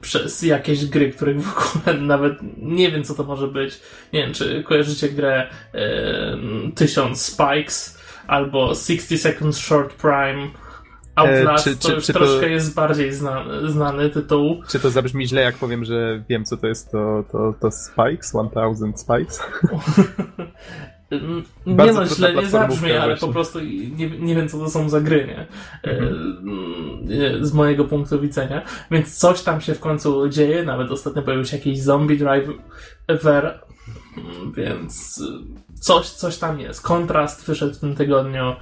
przez 0.00 0.42
jakieś 0.42 0.86
gry, 0.86 1.12
których 1.12 1.42
w 1.42 1.58
ogóle 1.58 2.00
nawet 2.14 2.34
nie 2.56 2.90
wiem, 2.90 3.04
co 3.04 3.14
to 3.14 3.24
może 3.24 3.48
być. 3.48 3.80
Nie 4.12 4.22
wiem, 4.22 4.32
czy 4.32 4.62
kojarzycie 4.62 5.08
grę 5.08 5.50
y, 5.74 6.72
1000 6.74 7.24
Spikes 7.24 7.98
albo 8.26 8.74
60 8.74 9.20
Seconds 9.20 9.58
Short 9.58 9.94
Prime. 9.94 10.48
Outlast 11.18 11.66
E, 11.66 11.70
czy- 11.70 11.76
to 11.76 11.88
czy- 11.88 11.94
już 11.94 12.04
czy 12.06 12.12
to- 12.12 12.18
troszkę 12.18 12.48
jest 12.50 12.74
bardziej 12.74 13.12
znany, 13.12 13.70
znany 13.70 14.10
tytuł. 14.10 14.62
Czy 14.68 14.80
to 14.80 14.90
zabrzmi 14.90 15.28
źle, 15.28 15.40
jak 15.42 15.56
powiem, 15.56 15.84
że 15.84 16.24
wiem, 16.28 16.44
co 16.44 16.56
to 16.56 16.66
jest 16.66 16.90
to, 16.92 17.24
to, 17.32 17.54
to 17.60 17.70
Spikes, 17.70 18.32
1000 18.54 19.00
Spikes? 19.00 19.40
Nie 21.66 21.74
Bardzo 21.74 22.00
no, 22.00 22.06
źle 22.06 22.34
nie 22.34 22.46
zabrzmi, 22.46 22.92
ale 22.92 23.06
właśnie. 23.06 23.26
po 23.28 23.32
prostu 23.34 23.60
nie, 23.96 24.10
nie 24.10 24.34
wiem, 24.34 24.48
co 24.48 24.58
to 24.58 24.70
są 24.70 24.88
za 24.88 25.00
gry, 25.00 25.26
nie? 25.26 25.46
E, 25.92 27.44
Z 27.44 27.52
mojego 27.52 27.84
punktu 27.84 28.20
widzenia. 28.20 28.62
Więc 28.90 29.18
coś 29.18 29.42
tam 29.42 29.60
się 29.60 29.74
w 29.74 29.80
końcu 29.80 30.28
dzieje, 30.28 30.62
nawet 30.64 30.90
ostatnio 30.90 31.22
pojawił 31.22 31.44
się 31.44 31.56
jakiś 31.56 31.82
zombie 31.82 32.18
driver, 32.18 33.60
więc 34.56 35.22
coś, 35.80 36.10
coś 36.10 36.38
tam 36.38 36.60
jest. 36.60 36.82
Kontrast 36.82 37.46
wyszedł 37.46 37.74
w 37.74 37.78
tym 37.78 37.94
tygodniu. 37.96 38.54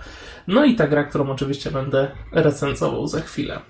No 0.47 0.65
i 0.65 0.75
ta 0.75 0.87
gra, 0.87 1.05
którą 1.05 1.31
oczywiście 1.31 1.71
będę 1.71 2.11
recenzował 2.33 3.07
za 3.07 3.21
chwilę. 3.21 3.61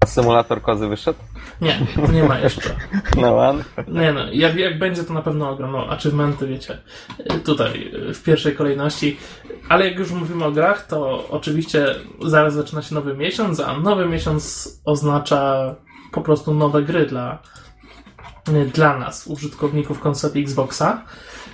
A 0.00 0.06
symulator 0.06 0.62
kozy 0.62 0.88
wyszedł? 0.88 1.18
Nie, 1.60 1.86
to 2.06 2.12
nie 2.12 2.24
ma 2.24 2.38
jeszcze. 2.38 2.76
No 3.20 3.38
one. 3.38 3.64
Nie 3.88 4.12
no, 4.12 4.20
jak, 4.32 4.56
jak 4.56 4.78
będzie 4.78 5.04
to 5.04 5.12
na 5.12 5.22
pewno 5.22 5.50
ogram, 5.50 5.72
no, 5.72 5.88
achievementy 5.88 6.46
wiecie, 6.46 6.78
tutaj 7.44 7.92
w 8.14 8.22
pierwszej 8.22 8.54
kolejności, 8.54 9.16
ale 9.68 9.88
jak 9.88 9.98
już 9.98 10.10
mówimy 10.10 10.44
o 10.44 10.52
grach, 10.52 10.86
to 10.86 11.28
oczywiście 11.30 11.86
zaraz 12.26 12.54
zaczyna 12.54 12.82
się 12.82 12.94
nowy 12.94 13.14
miesiąc, 13.14 13.60
a 13.60 13.78
nowy 13.78 14.06
miesiąc 14.08 14.68
oznacza 14.84 15.74
po 16.12 16.20
prostu 16.20 16.54
nowe 16.54 16.82
gry 16.82 17.06
dla, 17.06 17.42
dla 18.74 18.98
nas, 18.98 19.26
użytkowników 19.26 20.00
konsoli 20.00 20.42
Xboxa. 20.42 21.02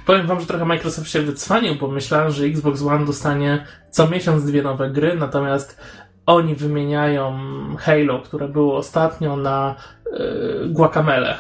Powiem 0.07 0.27
wam, 0.27 0.41
że 0.41 0.47
trochę 0.47 0.65
Microsoft 0.65 1.11
się 1.11 1.23
wycwanił, 1.23 1.75
bo 1.75 1.89
myślałem, 1.89 2.31
że 2.31 2.45
Xbox 2.45 2.83
One 2.83 3.05
dostanie 3.07 3.67
co 3.91 4.09
miesiąc 4.09 4.45
dwie 4.45 4.63
nowe 4.63 4.91
gry, 4.91 5.15
natomiast 5.15 5.81
oni 6.27 6.55
wymieniają 6.55 7.39
Halo, 7.79 8.19
które 8.23 8.49
było 8.49 8.77
ostatnio 8.77 9.37
na 9.37 9.75
yy, 10.13 10.69
Guacamele. 10.69 11.39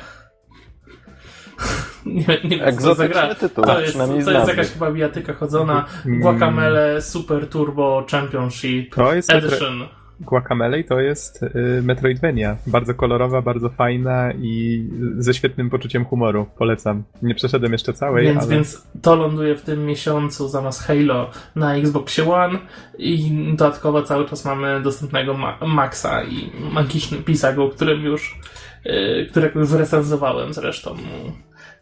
nie, 2.06 2.38
nie 2.44 2.58
wiem, 2.58 2.78
co 2.78 2.88
to 2.88 2.94
za 2.94 3.04
Egzotyczny 3.04 3.08
gra. 3.08 3.34
tytuł, 3.34 3.64
To 3.64 3.80
jest, 3.80 3.98
to 4.24 4.30
jest 4.30 4.48
jakaś 4.48 4.68
chyba 4.68 4.92
bijatyka 4.92 5.34
chodzona. 5.34 5.86
Mm. 6.06 6.20
Guacamele 6.20 7.02
Super 7.02 7.48
Turbo 7.48 8.06
Championship 8.10 8.94
To 8.94 9.14
jest. 9.14 9.32
Edition. 9.32 9.88
Guacamele 10.20 10.84
to 10.84 11.00
jest 11.00 11.42
y, 11.42 11.82
Metroidvania. 11.82 12.56
Bardzo 12.66 12.94
kolorowa, 12.94 13.42
bardzo 13.42 13.68
fajna 13.68 14.32
i 14.32 14.84
ze 15.18 15.34
świetnym 15.34 15.70
poczuciem 15.70 16.04
humoru. 16.04 16.46
Polecam. 16.58 17.02
Nie 17.22 17.34
przeszedłem 17.34 17.72
jeszcze 17.72 17.92
całej, 17.92 18.24
Więc, 18.24 18.38
ale... 18.42 18.48
więc 18.48 18.88
to 19.02 19.16
ląduje 19.16 19.56
w 19.56 19.62
tym 19.62 19.86
miesiącu 19.86 20.48
zamiast 20.48 20.82
Halo 20.82 21.30
na 21.56 21.76
Xboxie 21.76 22.32
One 22.32 22.58
i 22.98 23.30
dodatkowo 23.56 24.02
cały 24.02 24.28
czas 24.28 24.44
mamy 24.44 24.82
dostępnego 24.82 25.34
Ma- 25.34 25.58
Maxa 25.66 26.22
i 26.24 26.50
magiczny 26.72 27.18
pisak, 27.18 27.58
o 27.58 27.68
którym 27.68 28.04
już, 28.04 28.40
yy, 28.84 29.26
którego 29.30 29.60
już 29.60 29.72
recenzowałem 29.72 30.52
zresztą 30.52 30.96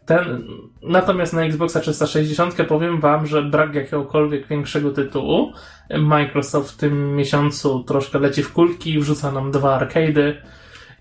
Ten, 0.07 0.47
natomiast 0.83 1.33
na 1.33 1.41
Xboxa 1.45 1.79
360 1.79 2.55
powiem 2.67 2.99
wam, 2.99 3.25
że 3.27 3.41
brak 3.43 3.75
jakiegokolwiek 3.75 4.47
większego 4.47 4.91
tytułu. 4.91 5.51
Microsoft 5.99 6.71
w 6.73 6.77
tym 6.77 7.15
miesiącu 7.15 7.83
troszkę 7.83 8.19
leci 8.19 8.43
w 8.43 8.53
kulki 8.53 8.93
i 8.93 8.99
wrzuca 8.99 9.31
nam 9.31 9.51
dwa 9.51 9.79
arcade'y. 9.79 10.33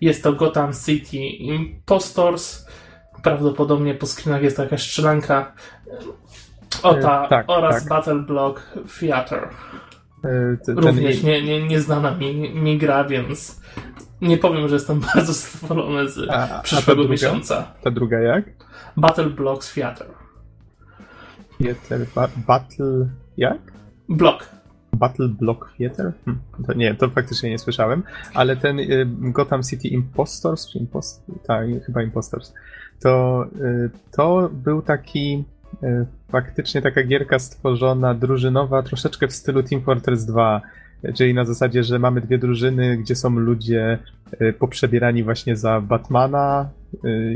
Jest 0.01 0.23
to 0.23 0.33
Gotham 0.33 0.73
City 0.87 1.17
Impostors. 1.17 2.67
Prawdopodobnie 3.23 3.95
po 3.95 4.07
screenach 4.07 4.43
jest 4.43 4.57
to 4.57 4.63
jakaś 4.63 4.83
strzelanka. 4.83 5.53
Ota 6.83 7.25
E, 7.25 7.29
tak, 7.29 7.45
oraz 7.49 7.75
tak. 7.81 7.89
Battle 7.89 8.15
Block 8.15 8.63
Theater. 9.01 9.49
T- 10.67 10.73
Również 10.77 11.17
ten- 11.21 11.27
nie, 11.27 11.43
nie, 11.43 11.67
nieznana 11.67 12.11
mi, 12.15 12.35
mi 12.55 12.79
gra, 12.79 13.05
więc 13.05 13.61
nie 14.21 14.39
powiem, 14.39 14.69
że 14.69 14.75
jestem 14.75 15.01
bardzo 15.15 15.33
zadowolony 15.33 16.09
z 16.11 16.19
A- 16.31 16.33
a 16.33 16.47
ta 16.49 16.61
przyszłego 16.63 16.95
druga? 17.03 17.13
miesiąca. 17.13 17.73
Ta 17.83 17.91
druga 17.91 18.19
jak? 18.21 18.45
Battle 18.97 19.31
Blocks 19.31 19.75
Theater. 19.75 20.07
Theater, 21.59 22.07
ba- 22.15 22.31
battle... 22.47 23.09
jak? 23.37 23.59
Block. 24.09 24.49
Battle 24.93 25.29
Block 25.29 25.73
Theater? 25.79 26.13
Hm, 26.25 26.39
to 26.67 26.73
nie, 26.73 26.95
to 26.95 27.11
faktycznie 27.11 27.51
nie 27.51 27.59
słyszałem, 27.59 28.03
ale 28.35 28.57
ten 28.57 28.79
y, 28.79 29.07
Gotham 29.21 29.63
City 29.63 29.89
Impostors, 29.89 30.69
czy 30.71 30.79
Impost... 30.79 31.25
tak, 31.47 31.67
chyba 31.87 32.03
Impostors, 32.03 32.55
to, 33.01 33.45
y, 33.61 33.91
to 34.17 34.51
był 34.53 34.83
taki 34.83 35.45
y, 35.83 36.07
faktycznie 36.29 36.83
taka 36.83 37.03
gierka 37.03 37.39
stworzona, 37.39 38.15
drużynowa, 38.15 38.83
troszeczkę 38.83 39.29
w 39.29 39.33
stylu 39.33 39.63
Team 39.63 39.83
Fortress 39.83 40.25
2, 40.25 40.61
czyli 41.15 41.35
na 41.35 41.45
zasadzie, 41.45 41.83
że 41.83 41.99
mamy 41.99 42.21
dwie 42.21 42.39
drużyny, 42.39 42.97
gdzie 42.97 43.15
są 43.15 43.31
ludzie 43.31 43.99
y, 44.41 44.53
poprzebierani 44.53 45.25
właśnie 45.25 45.57
za 45.57 45.81
Batmana 45.81 46.69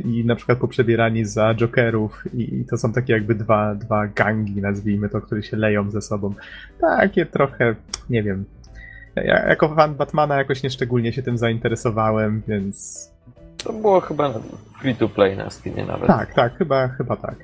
i 0.04 0.24
na 0.26 0.34
przykład 0.34 0.58
poprzebierani 0.58 1.24
za 1.24 1.54
Jokerów 1.54 2.24
i, 2.34 2.54
i 2.54 2.64
to 2.64 2.76
są 2.78 2.92
takie 2.92 3.12
jakby 3.12 3.34
dwa, 3.34 3.74
dwa 3.74 4.06
gangi, 4.06 4.60
nazwijmy 4.60 5.08
to, 5.08 5.20
które 5.20 5.42
się 5.42 5.56
leją 5.56 5.90
ze 5.90 6.00
sobą 6.00 6.34
takie 6.80 7.26
trochę, 7.26 7.74
nie 8.10 8.22
wiem. 8.22 8.44
Ja, 9.16 9.48
jako 9.48 9.74
fan 9.74 9.94
Batmana 9.94 10.36
jakoś 10.36 10.62
nieszczególnie 10.62 11.12
się 11.12 11.22
tym 11.22 11.38
zainteresowałem, 11.38 12.42
więc 12.48 13.08
To 13.64 13.72
było 13.72 14.00
chyba 14.00 14.34
free 14.80 14.94
to 14.94 15.08
play 15.08 15.36
na 15.36 15.50
Steamie 15.50 15.84
nawet. 15.84 16.06
tak, 16.06 16.34
tak, 16.34 16.56
chyba, 16.56 16.88
chyba 16.88 17.16
tak. 17.16 17.36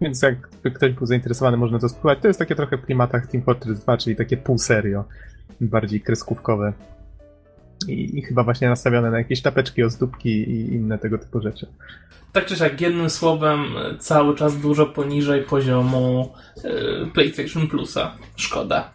Więc 0.00 0.22
jakby 0.22 0.70
ktoś 0.70 0.92
był 0.92 1.06
zainteresowany, 1.06 1.56
można 1.56 1.78
to 1.78 1.88
spróbować. 1.88 2.18
To 2.20 2.28
jest 2.28 2.38
takie 2.38 2.54
trochę 2.54 2.76
w 2.76 2.84
klimatach 2.84 3.26
Team 3.26 3.44
Fortress 3.44 3.80
2, 3.80 3.96
czyli 3.96 4.16
takie 4.16 4.36
pół 4.36 4.58
serio, 4.58 5.04
bardziej 5.60 6.00
kreskówkowe. 6.00 6.72
I, 7.88 8.18
I 8.18 8.22
chyba 8.22 8.44
właśnie 8.44 8.68
nastawione 8.68 9.10
na 9.10 9.18
jakieś 9.18 9.42
tapeczki, 9.42 9.82
ozdóbki 9.82 10.30
i 10.30 10.74
inne 10.74 10.98
tego 10.98 11.18
typu 11.18 11.40
rzeczy. 11.40 11.66
Tak 12.32 12.46
czy 12.46 12.56
siak, 12.56 12.80
jednym 12.80 13.10
słowem, 13.10 13.64
cały 13.98 14.36
czas 14.36 14.60
dużo 14.60 14.86
poniżej 14.86 15.42
poziomu 15.42 16.32
e, 16.64 16.70
PlayStation 17.06 17.68
Plusa. 17.68 18.14
Szkoda. 18.36 18.94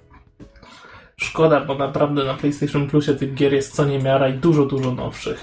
Szkoda, 1.17 1.65
bo 1.65 1.75
naprawdę 1.75 2.23
na 2.23 2.33
PlayStation 2.33 2.87
Plusie 2.89 3.15
tych 3.15 3.33
gier 3.33 3.53
jest 3.53 3.75
co 3.75 3.85
niemiara 3.85 4.29
i 4.29 4.33
dużo, 4.33 4.65
dużo 4.65 4.91
nowszych. 4.91 5.39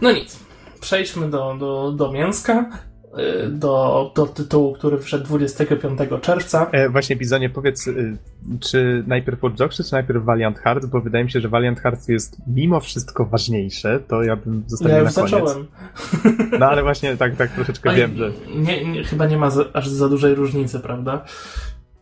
No 0.00 0.12
nic. 0.12 0.40
Przejdźmy 0.80 1.30
do, 1.30 1.56
do, 1.60 1.92
do 1.92 2.12
mięska. 2.12 2.70
E, 3.16 3.48
Do, 3.48 4.12
do 4.16 4.26
tytułu, 4.26 4.72
który 4.74 4.98
wszedł 4.98 5.24
25 5.24 5.98
czerwca. 6.22 6.66
E, 6.72 6.88
właśnie, 6.88 7.16
Bizonie, 7.16 7.50
powiedz, 7.50 7.86
y, 7.86 8.16
czy 8.60 9.04
najpierw 9.06 9.42
Watch 9.42 9.56
Dogs, 9.56 9.76
czy 9.88 9.92
najpierw 9.92 10.24
Valiant 10.24 10.58
Hearts, 10.58 10.86
bo 10.86 11.00
wydaje 11.00 11.24
mi 11.24 11.30
się, 11.30 11.40
że 11.40 11.48
Valiant 11.48 11.80
Hearts 11.80 12.08
jest 12.08 12.36
mimo 12.46 12.80
wszystko 12.80 13.24
ważniejsze, 13.24 14.00
to 14.08 14.22
ja 14.22 14.36
bym 14.36 14.64
zostawił 14.66 14.96
Ja 14.96 15.02
na 15.02 15.08
już 15.08 15.14
koniec. 15.14 15.30
zacząłem. 15.30 15.66
No 16.60 16.66
ale 16.66 16.82
właśnie 16.82 17.16
tak, 17.16 17.36
tak 17.36 17.50
troszeczkę 17.50 17.88
Ale 17.90 17.98
wiem, 17.98 18.16
że 18.16 18.32
nie, 18.56 18.84
nie, 18.84 19.04
chyba 19.04 19.26
nie 19.26 19.36
ma 19.38 19.50
za, 19.50 19.64
aż 19.72 19.88
za 19.88 20.08
dużej 20.08 20.34
różnicy, 20.34 20.80
prawda? 20.80 21.24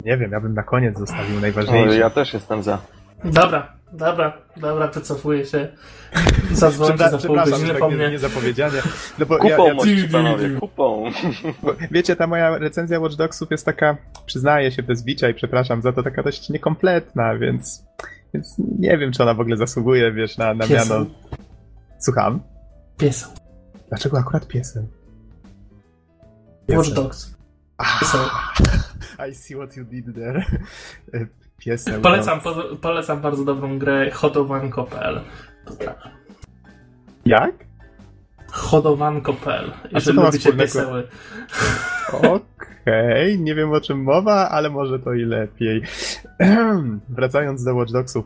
nie 0.04 0.16
wiem, 0.16 0.32
ja 0.32 0.40
bym 0.40 0.54
na 0.54 0.62
koniec 0.62 0.98
zostawił 0.98 1.36
O, 1.36 1.40
najważniejsze. 1.40 1.96
ja 1.98 2.10
też 2.10 2.34
jestem 2.34 2.62
za. 2.62 2.78
Dobra, 3.24 3.72
dobra, 3.92 4.38
dobra, 4.56 4.88
wycofuję 4.88 5.46
się. 5.46 5.68
Przepra- 6.54 6.60
za 6.60 6.70
pół 6.70 7.18
Przepraszam, 7.18 7.50
godziny 7.50 7.80
tak 7.80 7.98
nie, 7.98 8.10
niezapowiedzianie. 8.10 8.82
No 9.18 9.26
bo 9.26 9.34
ja, 9.34 9.56
Kupą, 9.56 9.66
ja, 9.66 9.74
mości 9.74 10.08
panowie, 10.08 10.50
kupą. 10.50 11.04
wiecie, 11.90 12.16
ta 12.16 12.26
moja 12.26 12.58
recenzja 12.58 13.00
Watch 13.00 13.16
Dogsów 13.16 13.50
jest 13.50 13.66
taka, 13.66 13.96
przyznaję 14.26 14.72
się 14.72 14.82
bez 14.82 15.04
bicia 15.04 15.28
i 15.28 15.34
przepraszam 15.34 15.82
za 15.82 15.92
to, 15.92 16.02
taka 16.02 16.22
dość 16.22 16.48
niekompletna, 16.48 17.38
więc, 17.38 17.84
więc 18.34 18.54
nie 18.78 18.98
wiem, 18.98 19.12
czy 19.12 19.22
ona 19.22 19.34
w 19.34 19.40
ogóle 19.40 19.56
zasługuje, 19.56 20.12
wiesz, 20.12 20.38
na, 20.38 20.54
na 20.54 20.66
Piesem. 20.66 20.88
miano. 20.88 21.06
Słucham? 21.98 22.42
Piesem. 22.98 23.30
Dlaczego 23.88 24.18
akurat 24.18 24.48
piesem? 24.48 24.86
Watch 26.68 26.88
Piesem. 26.88 26.94
Dogs. 26.94 27.34
Ah, 27.78 27.98
Piesem. 28.00 28.20
I 29.30 29.34
see 29.34 29.54
what 29.54 29.76
you 29.76 29.84
did 29.84 30.14
there. 30.14 30.44
Piesem. 31.64 32.02
Polecam, 32.02 32.40
no. 32.44 32.54
po, 32.54 32.76
polecam 32.76 33.20
bardzo 33.20 33.44
dobrą 33.44 33.78
grę 33.78 34.10
hodowanko.pl. 34.10 35.20
Jak? 37.26 37.54
Hodowanko.pl. 38.50 39.72
Jeżeli 39.92 40.16
to 40.16 40.22
ma 40.22 40.26
lubicie 40.28 40.52
pieseły. 40.52 41.08
Okej, 42.12 43.40
nie 43.40 43.54
wiem 43.54 43.72
o 43.72 43.80
czym 43.80 44.02
mowa, 44.02 44.48
ale 44.48 44.70
może 44.70 44.98
to 44.98 45.14
i 45.14 45.24
lepiej. 45.24 45.82
Wracając 47.08 47.64
do 47.64 47.74
Watch 47.74 47.92
Dogsów, 47.92 48.24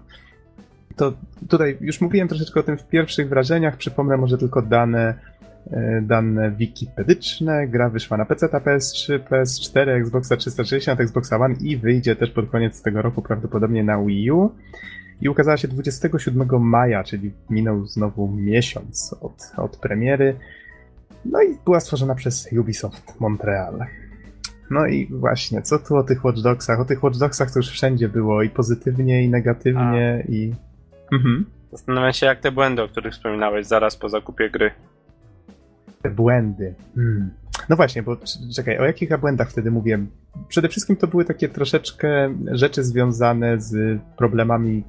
to 0.96 1.12
tutaj 1.48 1.78
już 1.80 2.00
mówiłem 2.00 2.28
troszeczkę 2.28 2.60
o 2.60 2.62
tym 2.62 2.78
w 2.78 2.88
pierwszych 2.88 3.28
wrażeniach, 3.28 3.76
przypomnę 3.76 4.16
może 4.16 4.38
tylko 4.38 4.62
dane, 4.62 5.14
dane 6.02 6.50
wikipedyczne. 6.50 7.68
Gra 7.68 7.90
wyszła 7.90 8.16
na 8.16 8.24
PC, 8.24 8.46
PS3, 8.46 9.18
PS4, 9.18 9.88
Xboxa 9.88 10.36
360, 10.36 11.00
Xboxa 11.00 11.36
One 11.36 11.54
i 11.60 11.76
wyjdzie 11.76 12.16
też 12.16 12.30
pod 12.30 12.50
koniec 12.50 12.82
tego 12.82 13.02
roku 13.02 13.22
prawdopodobnie 13.22 13.84
na 13.84 14.04
Wii 14.04 14.30
U. 14.30 14.50
I 15.20 15.28
ukazała 15.28 15.56
się 15.56 15.68
27 15.68 16.48
maja, 16.60 17.04
czyli 17.04 17.32
minął 17.50 17.86
znowu 17.86 18.28
miesiąc 18.28 19.16
od, 19.20 19.52
od 19.56 19.76
premiery. 19.76 20.36
No 21.24 21.42
i 21.42 21.58
była 21.64 21.80
stworzona 21.80 22.14
przez 22.14 22.52
Ubisoft 22.52 23.20
Montreal. 23.20 23.86
No 24.70 24.86
i 24.86 25.06
właśnie, 25.06 25.62
co 25.62 25.78
tu 25.78 25.96
o 25.96 26.02
tych 26.02 26.24
Watch 26.24 26.42
Dogsach? 26.42 26.80
O 26.80 26.84
tych 26.84 27.04
Watch 27.04 27.18
Dogsach 27.18 27.50
to 27.50 27.58
już 27.58 27.70
wszędzie 27.70 28.08
było 28.08 28.42
i 28.42 28.50
pozytywnie, 28.50 29.24
i 29.24 29.28
negatywnie, 29.28 30.24
i... 30.28 30.52
Mhm. 31.12 31.46
Zastanawiam 31.72 32.12
się, 32.12 32.26
jak 32.26 32.40
te 32.40 32.52
błędy, 32.52 32.82
o 32.82 32.88
których 32.88 33.12
wspominałeś 33.12 33.66
zaraz 33.66 33.96
po 33.96 34.08
zakupie 34.08 34.50
gry. 34.50 34.70
Te 36.02 36.10
błędy. 36.10 36.74
Hmm. 36.94 37.30
No 37.68 37.76
właśnie, 37.76 38.02
bo 38.02 38.16
czekaj, 38.56 38.78
o 38.78 38.84
jakich 38.84 39.10
ja 39.10 39.18
błędach 39.18 39.50
wtedy 39.50 39.70
mówiłem? 39.70 40.10
Przede 40.48 40.68
wszystkim 40.68 40.96
to 40.96 41.06
były 41.06 41.24
takie 41.24 41.48
troszeczkę 41.48 42.34
rzeczy 42.52 42.84
związane 42.84 43.60
z 43.60 44.00
problemami 44.16 44.84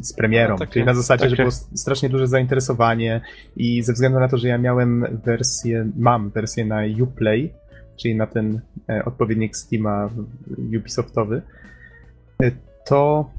z 0.00 0.12
premierą, 0.12 0.54
No, 0.54 0.58
takie- 0.58 0.72
czyli 0.72 0.84
na 0.84 0.94
zasadzie, 0.94 1.24
że 1.24 1.30
takie- 1.30 1.42
było 1.42 1.48
s- 1.48 1.70
strasznie 1.74 2.08
duże 2.08 2.26
zainteresowanie 2.26 3.20
i 3.56 3.82
ze 3.82 3.92
względu 3.92 4.20
na 4.20 4.28
to, 4.28 4.36
że 4.38 4.48
ja 4.48 4.58
miałem 4.58 5.06
wersję, 5.24 5.86
mam 5.96 6.30
wersję 6.30 6.64
na 6.64 6.80
Uplay, 7.02 7.52
czyli 7.96 8.14
na 8.16 8.26
ten 8.26 8.60
e, 8.88 9.04
odpowiednik 9.04 9.56
Steama 9.56 10.10
Ubisoftowy, 10.78 11.42
e, 12.42 12.50
to 12.86 13.30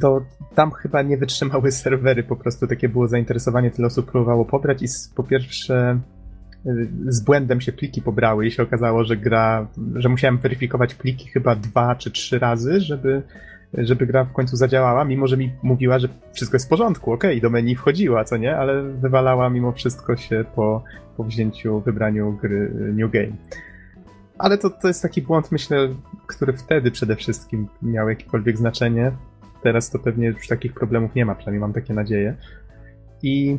to 0.00 0.20
tam 0.54 0.70
chyba 0.70 1.02
nie 1.02 1.16
wytrzymały 1.16 1.72
serwery, 1.72 2.22
po 2.22 2.36
prostu 2.36 2.66
takie 2.66 2.88
było 2.88 3.08
zainteresowanie, 3.08 3.70
tyle 3.70 3.86
osób 3.88 4.10
próbowało 4.10 4.44
pobrać 4.44 4.82
i 4.82 4.84
s- 4.84 5.12
po 5.16 5.22
pierwsze 5.24 5.98
y, 6.66 6.88
z 7.08 7.20
błędem 7.20 7.60
się 7.60 7.72
pliki 7.72 8.02
pobrały 8.02 8.46
i 8.46 8.50
się 8.50 8.62
okazało, 8.62 9.04
że 9.04 9.16
gra, 9.16 9.66
że 9.94 10.08
musiałem 10.08 10.38
weryfikować 10.38 10.94
pliki 10.94 11.28
chyba 11.28 11.56
dwa 11.56 11.94
czy 11.94 12.10
trzy 12.10 12.38
razy, 12.38 12.80
żeby, 12.80 13.22
żeby 13.74 14.06
gra 14.06 14.24
w 14.24 14.32
końcu 14.32 14.56
zadziałała, 14.56 15.04
mimo 15.04 15.26
że 15.26 15.36
mi 15.36 15.52
mówiła, 15.62 15.98
że 15.98 16.08
wszystko 16.32 16.54
jest 16.54 16.66
w 16.66 16.70
porządku, 16.70 17.12
okej, 17.12 17.40
do 17.40 17.50
menu 17.50 17.76
wchodziła, 17.76 18.24
co 18.24 18.36
nie, 18.36 18.56
ale 18.56 18.82
wywalała 18.82 19.50
mimo 19.50 19.72
wszystko 19.72 20.16
się 20.16 20.44
po, 20.54 20.82
po 21.16 21.24
wzięciu, 21.24 21.80
wybraniu 21.80 22.32
gry 22.42 22.72
y, 22.80 22.92
New 22.94 23.10
Game. 23.10 23.32
Ale 24.38 24.58
to, 24.58 24.70
to 24.70 24.88
jest 24.88 25.02
taki 25.02 25.22
błąd, 25.22 25.52
myślę, 25.52 25.88
który 26.26 26.52
wtedy 26.52 26.90
przede 26.90 27.16
wszystkim 27.16 27.68
miał 27.82 28.08
jakiekolwiek 28.08 28.58
znaczenie. 28.58 29.12
Teraz 29.62 29.90
to 29.90 29.98
pewnie 29.98 30.26
już 30.26 30.48
takich 30.48 30.74
problemów 30.74 31.14
nie 31.14 31.26
ma, 31.26 31.34
przynajmniej 31.34 31.60
mam 31.60 31.72
takie 31.72 31.94
nadzieje. 31.94 32.36
I 33.22 33.58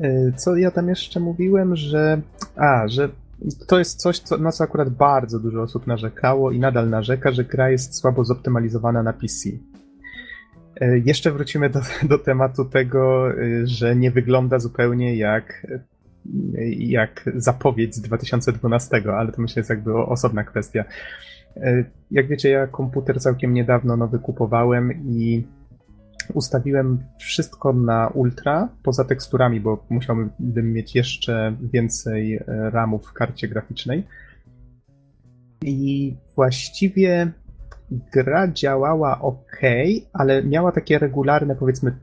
y, 0.00 0.32
co 0.36 0.56
ja 0.56 0.70
tam 0.70 0.88
jeszcze 0.88 1.20
mówiłem, 1.20 1.76
że. 1.76 2.20
A, 2.56 2.88
że 2.88 3.08
to 3.66 3.78
jest 3.78 4.00
coś, 4.00 4.18
co, 4.18 4.38
na 4.38 4.52
co 4.52 4.64
akurat 4.64 4.90
bardzo 4.90 5.40
dużo 5.40 5.62
osób 5.62 5.86
narzekało 5.86 6.50
i 6.50 6.58
nadal 6.58 6.90
narzeka, 6.90 7.32
że 7.32 7.44
gra 7.44 7.70
jest 7.70 7.94
słabo 7.94 8.24
zoptymalizowana 8.24 9.02
na 9.02 9.12
PC. 9.12 9.48
Y, 10.82 11.02
Jeszcze 11.04 11.32
wrócimy 11.32 11.70
do, 11.70 11.80
do 12.10 12.18
tematu 12.18 12.64
tego, 12.64 13.32
y, 13.32 13.66
że 13.66 13.96
nie 13.96 14.10
wygląda 14.10 14.58
zupełnie 14.58 15.16
jak, 15.16 15.66
jak 16.78 17.30
zapowiedź 17.36 17.94
z 17.94 18.00
2012, 18.00 19.02
ale 19.16 19.32
to 19.32 19.42
myślę 19.42 19.60
jest 19.60 19.70
jakby 19.70 19.94
osobna 19.94 20.44
kwestia. 20.44 20.84
Y, 21.56 21.84
Jak 22.10 22.28
wiecie, 22.28 22.50
ja 22.50 22.66
komputer 22.66 23.20
całkiem 23.20 23.54
niedawno 23.54 23.96
nowy 23.96 24.18
kupowałem 24.18 24.92
i 25.06 25.46
ustawiłem 26.34 26.98
wszystko 27.18 27.72
na 27.72 28.08
ultra, 28.08 28.68
poza 28.82 29.04
teksturami, 29.04 29.60
bo 29.60 29.84
musiałbym 29.90 30.72
mieć 30.72 30.94
jeszcze 30.94 31.56
więcej 31.72 32.34
e, 32.34 32.42
ramów 32.70 33.06
w 33.06 33.12
karcie 33.12 33.48
graficznej. 33.48 34.06
I 35.62 36.16
właściwie 36.34 37.32
gra 38.12 38.52
działała 38.52 39.20
ok, 39.20 39.60
ale 40.12 40.42
miała 40.42 40.72
takie 40.72 40.98
regularne, 40.98 41.56
powiedzmy, 41.56 41.96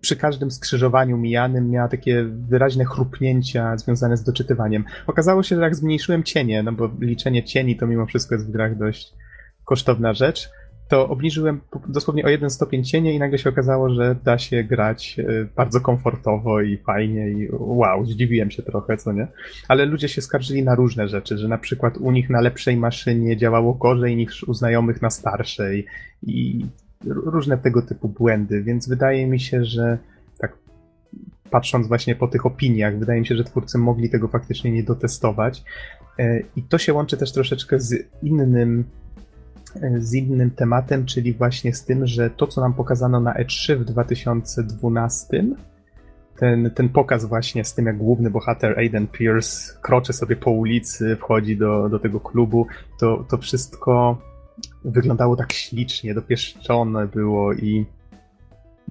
przy 0.00 0.16
każdym 0.16 0.50
skrzyżowaniu 0.50 1.18
mijanym 1.18 1.70
miała 1.70 1.88
takie 1.88 2.24
wyraźne 2.24 2.84
chrupnięcia 2.84 3.78
związane 3.78 4.16
z 4.16 4.24
doczytywaniem. 4.24 4.84
Okazało 5.06 5.42
się, 5.42 5.56
że 5.56 5.62
jak 5.62 5.76
zmniejszyłem 5.76 6.22
cienie, 6.22 6.62
no 6.62 6.72
bo 6.72 6.90
liczenie 7.00 7.44
cieni 7.44 7.76
to 7.76 7.86
mimo 7.86 8.06
wszystko 8.06 8.34
jest 8.34 8.46
w 8.48 8.50
grach 8.50 8.78
dość 8.78 9.14
kosztowna 9.64 10.12
rzecz, 10.14 10.50
to 10.88 11.08
obniżyłem 11.08 11.60
dosłownie 11.88 12.24
o 12.24 12.28
jeden 12.28 12.50
stopień 12.50 12.84
cienie 12.84 13.14
i 13.14 13.18
nagle 13.18 13.38
się 13.38 13.50
okazało, 13.50 13.90
że 13.90 14.16
da 14.24 14.38
się 14.38 14.64
grać 14.64 15.16
e, 15.18 15.24
bardzo 15.56 15.80
komfortowo 15.80 16.60
i 16.60 16.78
fajnie 16.78 17.30
i 17.30 17.48
wow, 17.52 18.04
zdziwiłem 18.04 18.50
się 18.50 18.62
trochę, 18.62 18.96
co 18.96 19.12
nie? 19.12 19.28
Ale 19.68 19.86
ludzie 19.86 20.08
się 20.08 20.22
skarżyli 20.22 20.62
na 20.62 20.74
różne 20.74 21.08
rzeczy, 21.08 21.38
że 21.38 21.48
na 21.48 21.58
przykład 21.58 21.98
u 21.98 22.10
nich 22.10 22.30
na 22.30 22.40
lepszej 22.40 22.76
maszynie 22.76 23.36
działało 23.36 23.74
gorzej 23.74 24.16
niż 24.16 24.44
u 24.44 24.54
znajomych 24.54 25.02
na 25.02 25.10
starszej 25.10 25.86
i 26.22 26.66
różne 27.04 27.58
tego 27.58 27.82
typu 27.82 28.08
błędy, 28.08 28.62
więc 28.62 28.88
wydaje 28.88 29.26
mi 29.26 29.40
się, 29.40 29.64
że 29.64 29.98
tak 30.38 30.52
patrząc 31.50 31.88
właśnie 31.88 32.16
po 32.16 32.28
tych 32.28 32.46
opiniach, 32.46 32.98
wydaje 32.98 33.20
mi 33.20 33.26
się, 33.26 33.36
że 33.36 33.44
twórcy 33.44 33.78
mogli 33.78 34.10
tego 34.10 34.28
faktycznie 34.28 34.72
nie 34.72 34.82
dotestować. 34.82 35.64
E, 36.18 36.40
I 36.56 36.62
to 36.62 36.78
się 36.78 36.92
łączy 36.92 37.16
też 37.16 37.32
troszeczkę 37.32 37.80
z 37.80 37.94
innym 38.22 38.84
z 39.98 40.14
innym 40.14 40.50
tematem, 40.50 41.06
czyli 41.06 41.32
właśnie 41.32 41.74
z 41.74 41.84
tym, 41.84 42.06
że 42.06 42.30
to, 42.30 42.46
co 42.46 42.60
nam 42.60 42.74
pokazano 42.74 43.20
na 43.20 43.34
E3 43.34 43.76
w 43.76 43.84
2012, 43.84 45.44
ten, 46.38 46.70
ten 46.70 46.88
pokaz 46.88 47.24
właśnie 47.24 47.64
z 47.64 47.74
tym, 47.74 47.86
jak 47.86 47.96
główny 47.96 48.30
bohater 48.30 48.78
Aiden 48.78 49.06
Pierce 49.06 49.78
kroczy 49.82 50.12
sobie 50.12 50.36
po 50.36 50.50
ulicy, 50.50 51.16
wchodzi 51.16 51.56
do, 51.56 51.88
do 51.88 51.98
tego 51.98 52.20
klubu, 52.20 52.66
to, 53.00 53.24
to 53.28 53.38
wszystko 53.38 54.18
wyglądało 54.84 55.36
tak 55.36 55.52
ślicznie, 55.52 56.14
dopieszczone 56.14 57.06
było 57.06 57.52
i, 57.52 57.86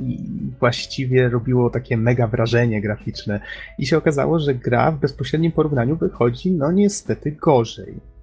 i 0.01 0.20
właściwie 0.59 1.30
robiło 1.30 1.70
takie 1.70 1.97
mega 1.97 2.28
wrażenie 2.28 2.82
graficzne. 2.82 3.39
I 3.80 3.86
się 3.86 3.97
okazało, 3.97 4.39
że 4.39 4.55
gra 4.55 4.91
w 4.91 4.99
bezpośrednim 4.99 5.51
porównaniu 5.51 5.95
wychodzi, 5.95 6.51
no 6.51 6.72
niestety 6.72 7.32
gorzej. 7.32 8.14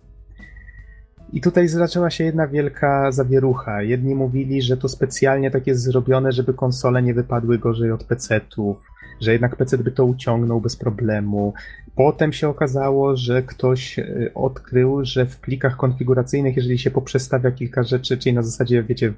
I 1.33 1.41
tutaj 1.41 1.68
zaczęła 1.68 2.11
się 2.11 2.24
jedna 2.24 2.47
wielka 2.47 3.12
zawierucha. 3.12 3.83
Jedni 3.83 4.14
mówili, 4.14 4.62
że 4.62 4.76
to 4.76 4.89
specjalnie 4.89 5.51
tak 5.51 5.66
jest 5.66 5.83
zrobione, 5.83 6.33
żeby 6.33 6.55
konsole 6.55 7.03
nie 7.03 7.14
wypadły 7.14 7.59
gorzej 7.59 7.91
od 7.91 8.05
PC-ów, 8.05 8.76
że 9.20 9.33
jednak 9.33 9.57
PC 9.57 9.78
by 9.78 9.91
to 9.91 10.05
uciągnął 10.05 10.61
bez 10.61 10.76
problemu. 10.76 11.55
Potem 11.97 12.33
się 12.33 12.49
okazało, 12.49 13.16
że 13.16 13.43
ktoś 13.43 13.99
e, 13.99 14.30
odkrył, 14.35 15.05
że 15.05 15.26
w 15.26 15.37
plikach 15.37 15.76
konfiguracyjnych, 15.76 16.57
jeżeli 16.57 16.78
się 16.78 16.91
poprzestawia 16.91 17.51
kilka 17.51 17.83
rzeczy, 17.83 18.18
czyli 18.18 18.35
na 18.35 18.43
zasadzie, 18.43 18.83
wiecie, 18.83 19.12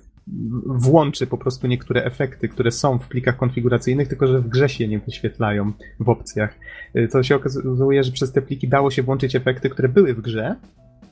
włączy 0.67 1.27
po 1.27 1.39
prostu 1.39 1.67
niektóre 1.67 2.05
efekty, 2.05 2.49
które 2.49 2.71
są 2.71 2.99
w 2.99 3.09
plikach 3.09 3.37
konfiguracyjnych, 3.37 4.09
tylko 4.09 4.27
że 4.27 4.41
w 4.41 4.49
grze 4.49 4.69
się 4.69 4.89
nie 4.89 4.99
wyświetlają 4.99 5.73
w 6.01 6.09
opcjach. 6.09 6.55
E, 6.95 7.09
to 7.09 7.23
się 7.23 7.37
okazuje, 7.37 8.05
że 8.05 8.12
przez 8.12 8.33
te 8.33 8.43
pliki 8.43 8.69
dało 8.69 8.91
się 8.91 9.03
włączyć 9.03 9.37
efekty, 9.37 9.71
które 9.71 9.89
były 9.89 10.15
w 10.15 10.21
grze, 10.21 10.57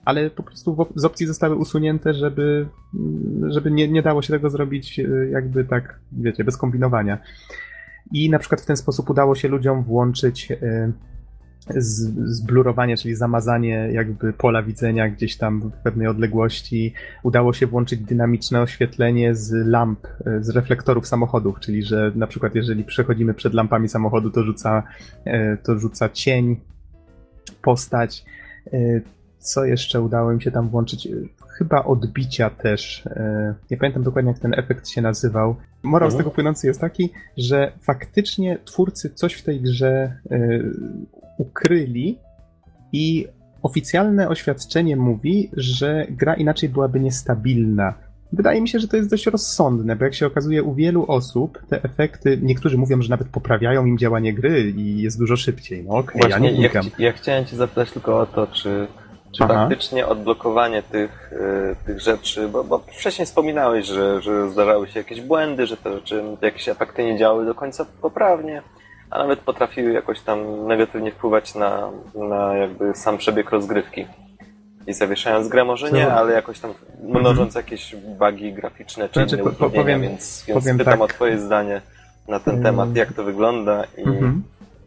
ale 0.04 0.30
po 0.30 0.42
prostu 0.42 0.86
z 0.94 1.04
opcji 1.04 1.26
zostały 1.26 1.56
usunięte, 1.56 2.14
żeby, 2.14 2.66
żeby 3.48 3.70
nie, 3.70 3.88
nie 3.88 4.02
dało 4.02 4.22
się 4.22 4.32
tego 4.32 4.50
zrobić 4.50 5.00
e, 5.00 5.02
jakby 5.30 5.64
tak, 5.64 6.00
wiecie, 6.12 6.44
bez 6.44 6.56
kombinowania. 6.56 7.18
I 8.12 8.30
na 8.30 8.38
przykład 8.38 8.60
w 8.60 8.66
ten 8.66 8.76
sposób 8.76 9.10
udało 9.10 9.34
się 9.34 9.48
ludziom 9.48 9.82
włączyć 9.82 10.52
e, 10.52 10.92
zblurowanie, 12.24 12.96
czyli 12.96 13.14
zamazanie 13.14 13.88
jakby 13.92 14.32
pola 14.32 14.62
widzenia 14.62 15.08
gdzieś 15.08 15.36
tam 15.36 15.60
w 15.60 15.82
pewnej 15.82 16.06
odległości. 16.06 16.94
Udało 17.22 17.52
się 17.52 17.66
włączyć 17.66 18.00
dynamiczne 18.00 18.62
oświetlenie 18.62 19.34
z 19.34 19.52
lamp, 19.52 20.06
e, 20.26 20.42
z 20.44 20.48
reflektorów 20.48 21.06
samochodów, 21.06 21.60
czyli 21.60 21.82
że 21.82 22.12
na 22.14 22.26
przykład 22.26 22.54
jeżeli 22.54 22.84
przechodzimy 22.84 23.34
przed 23.34 23.54
lampami 23.54 23.88
samochodu, 23.88 24.30
to 24.30 24.42
rzuca, 24.42 24.82
to 25.62 25.78
rzuca 25.78 26.08
cień, 26.08 26.60
postać 27.62 28.24
co 29.42 29.64
jeszcze 29.64 30.00
udało 30.00 30.32
mi 30.32 30.42
się 30.42 30.50
tam 30.50 30.68
włączyć? 30.68 31.08
Chyba 31.48 31.84
odbicia 31.84 32.50
też. 32.50 33.06
E, 33.06 33.54
nie 33.70 33.76
pamiętam 33.76 34.02
dokładnie, 34.02 34.30
jak 34.30 34.40
ten 34.40 34.54
efekt 34.54 34.88
się 34.88 35.02
nazywał. 35.02 35.56
Morał 35.82 36.10
z 36.10 36.12
mhm. 36.12 36.24
tego 36.24 36.34
płynący 36.34 36.66
jest 36.66 36.80
taki, 36.80 37.10
że 37.36 37.72
faktycznie 37.80 38.58
twórcy 38.64 39.10
coś 39.10 39.34
w 39.34 39.42
tej 39.42 39.60
grze 39.60 40.16
e, 40.30 40.38
ukryli 41.38 42.18
i 42.92 43.26
oficjalne 43.62 44.28
oświadczenie 44.28 44.96
mówi, 44.96 45.50
że 45.56 46.06
gra 46.10 46.34
inaczej 46.34 46.68
byłaby 46.68 47.00
niestabilna. 47.00 47.94
Wydaje 48.32 48.60
mi 48.60 48.68
się, 48.68 48.78
że 48.78 48.88
to 48.88 48.96
jest 48.96 49.10
dość 49.10 49.26
rozsądne, 49.26 49.96
bo 49.96 50.04
jak 50.04 50.14
się 50.14 50.26
okazuje 50.26 50.62
u 50.62 50.74
wielu 50.74 51.04
osób, 51.08 51.58
te 51.68 51.82
efekty, 51.82 52.38
niektórzy 52.42 52.78
mówią, 52.78 53.02
że 53.02 53.10
nawet 53.10 53.28
poprawiają 53.28 53.86
im 53.86 53.98
działanie 53.98 54.34
gry 54.34 54.70
i 54.70 55.02
jest 55.02 55.18
dużo 55.18 55.36
szybciej. 55.36 55.84
No 55.84 55.94
okej, 55.94 56.20
okay, 56.20 56.30
ja 56.30 56.38
nie 56.38 56.62
ja, 56.62 56.70
ja 56.98 57.12
chciałem 57.12 57.44
cię 57.44 57.56
zapytać 57.56 57.90
tylko 57.90 58.20
o 58.20 58.26
to, 58.26 58.46
czy 58.46 58.86
czy 59.32 59.44
Aha. 59.44 59.54
faktycznie 59.54 60.06
odblokowanie 60.06 60.82
tych, 60.82 61.32
y, 61.32 61.76
tych 61.86 62.00
rzeczy, 62.00 62.48
bo, 62.48 62.64
bo 62.64 62.78
wcześniej 62.78 63.26
wspominałeś, 63.26 63.86
że, 63.86 64.22
że 64.22 64.50
zdarzały 64.50 64.88
się 64.88 65.00
jakieś 65.00 65.20
błędy, 65.20 65.66
że 65.66 65.76
te 65.76 65.92
rzeczy, 65.92 66.24
jakieś 66.42 66.68
efekty 66.68 67.04
nie 67.04 67.18
działały 67.18 67.46
do 67.46 67.54
końca 67.54 67.86
poprawnie, 68.02 68.62
a 69.10 69.18
nawet 69.18 69.40
potrafiły 69.40 69.92
jakoś 69.92 70.20
tam 70.20 70.66
negatywnie 70.66 71.12
wpływać 71.12 71.54
na, 71.54 71.90
na 72.14 72.54
jakby 72.54 72.94
sam 72.94 73.18
przebieg 73.18 73.50
rozgrywki. 73.50 74.06
I 74.86 74.92
zawieszając 74.92 75.48
grę 75.48 75.64
może 75.64 75.92
nie, 75.92 76.04
no. 76.04 76.12
ale 76.12 76.32
jakoś 76.32 76.60
tam 76.60 76.74
mnożąc 77.02 77.56
mhm. 77.56 77.64
jakieś 77.64 77.96
bugi 77.96 78.52
graficzne 78.52 79.08
czy 79.08 79.14
znaczy, 79.14 79.36
inne 79.36 79.44
utrudnienia, 79.44 79.82
powiem, 79.82 80.02
więc, 80.02 80.44
więc 80.46 80.60
powiem 80.60 80.78
pytam 80.78 80.92
tak. 80.92 81.02
o 81.02 81.08
twoje 81.08 81.38
zdanie 81.38 81.80
na 82.28 82.40
ten 82.40 82.62
temat, 82.62 82.96
jak 82.96 83.12
to 83.12 83.24
wygląda 83.24 83.84
i 83.98 84.02
mhm. 84.02 84.42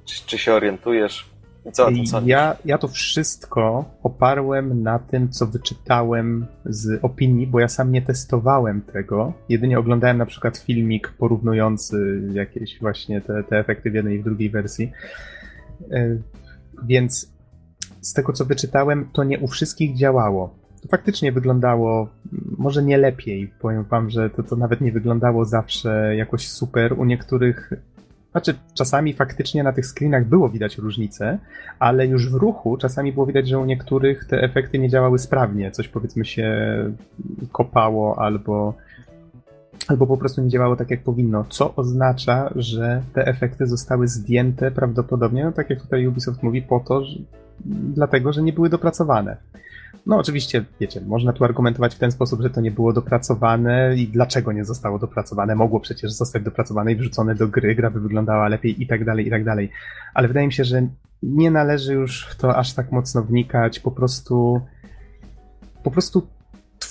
czy, 0.06 0.26
czy 0.26 0.38
się 0.38 0.54
orientujesz 0.54 1.35
co, 1.72 1.90
co 2.06 2.22
ja, 2.26 2.58
ja 2.66 2.78
to 2.78 2.88
wszystko 2.88 3.86
oparłem 4.04 4.84
na 4.84 5.00
tym, 5.00 5.30
co 5.30 5.48
wyczytałem 5.48 6.46
z 6.66 7.04
opinii, 7.04 7.48
bo 7.48 7.60
ja 7.60 7.68
sam 7.68 7.92
nie 7.92 8.02
testowałem 8.02 8.82
tego. 8.82 9.34
Jedynie 9.50 9.80
oglądałem 9.80 10.18
na 10.18 10.26
przykład 10.26 10.58
filmik 10.58 11.14
porównujący 11.18 12.22
jakieś 12.34 12.80
właśnie 12.80 13.22
te, 13.22 13.44
te 13.44 13.60
efekty 13.60 13.92
w 13.92 13.94
jednej 13.94 14.16
i 14.16 14.20
w 14.20 14.24
drugiej 14.24 14.50
wersji. 14.50 14.92
E, 15.92 16.18
więc 16.84 17.36
z 18.02 18.14
tego, 18.14 18.34
co 18.34 18.46
wyczytałem, 18.46 19.10
to 19.14 19.24
nie 19.24 19.40
u 19.40 19.48
wszystkich 19.48 19.98
działało. 19.98 20.56
To 20.82 20.88
faktycznie 20.88 21.32
wyglądało 21.32 22.10
może 22.58 22.84
nie 22.84 22.98
lepiej. 22.98 23.54
Powiem 23.60 23.84
wam, 23.84 24.10
że 24.10 24.30
to, 24.30 24.44
to 24.44 24.56
nawet 24.56 24.82
nie 24.82 24.92
wyglądało 24.92 25.46
zawsze 25.46 26.16
jakoś 26.16 26.48
super. 26.48 27.00
U 27.00 27.06
niektórych 27.06 27.74
znaczy, 28.36 28.54
czasami 28.74 29.14
faktycznie 29.14 29.64
na 29.64 29.74
tych 29.74 29.86
screenach 29.86 30.26
było 30.26 30.50
widać 30.50 30.78
różnice, 30.78 31.38
ale 31.80 32.08
już 32.08 32.32
w 32.32 32.34
ruchu 32.34 32.78
czasami 32.78 33.14
było 33.14 33.26
widać, 33.26 33.48
że 33.48 33.60
u 33.60 33.66
niektórych 33.66 34.26
te 34.26 34.42
efekty 34.42 34.80
nie 34.80 34.90
działały 34.90 35.20
sprawnie. 35.20 35.72
Coś 35.72 35.88
powiedzmy 35.88 36.26
się 36.26 36.50
kopało 37.52 38.20
albo, 38.20 38.74
albo 39.88 40.08
po 40.08 40.18
prostu 40.18 40.42
nie 40.42 40.50
działało 40.50 40.76
tak, 40.76 40.92
jak 40.92 41.04
powinno. 41.04 41.46
Co 41.50 41.76
oznacza, 41.76 42.54
że 42.56 43.02
te 43.14 43.28
efekty 43.28 43.68
zostały 43.68 44.08
zdjęte 44.08 44.72
prawdopodobnie, 44.72 45.46
no 45.46 45.52
tak 45.52 45.70
jak 45.70 45.82
tutaj 45.82 46.08
Ubisoft 46.08 46.44
mówi, 46.44 46.62
po 46.62 46.80
to, 46.80 47.06
że, 47.06 47.20
dlatego, 47.96 48.34
że 48.34 48.42
nie 48.42 48.54
były 48.54 48.70
dopracowane. 48.70 49.38
No 50.06 50.18
oczywiście, 50.18 50.66
wiecie, 50.80 51.02
można 51.02 51.34
tu 51.34 51.44
argumentować 51.44 51.96
w 51.96 52.00
ten 52.00 52.12
sposób, 52.12 52.42
że 52.42 52.50
to 52.50 52.62
nie 52.62 52.72
było 52.72 52.94
dopracowane 52.94 53.96
i 53.96 54.08
dlaczego 54.08 54.52
nie 54.52 54.66
zostało 54.66 55.00
dopracowane. 55.00 55.56
Mogło 55.56 55.80
przecież 55.80 56.12
zostać 56.12 56.44
dopracowane 56.44 56.92
i 56.92 56.96
wrzucone 56.96 57.36
do 57.36 57.48
gry, 57.48 57.76
gra 57.76 57.92
by 57.92 58.00
wyglądała 58.00 58.48
lepiej 58.48 58.84
i 58.84 58.88
tak 58.88 59.06
dalej, 59.06 59.28
i 59.28 59.30
tak 59.30 59.44
dalej. 59.44 59.70
Ale 60.14 60.28
wydaje 60.28 60.48
mi 60.48 60.54
się, 60.54 60.64
że 60.64 60.88
nie 61.24 61.52
należy 61.52 61.94
już 61.94 62.28
w 62.28 62.36
to 62.36 62.58
aż 62.58 62.74
tak 62.74 62.92
mocno 62.92 63.24
wnikać, 63.24 63.80
po 63.80 63.92
prostu 63.92 64.62
po 65.84 65.92
prostu 65.92 66.28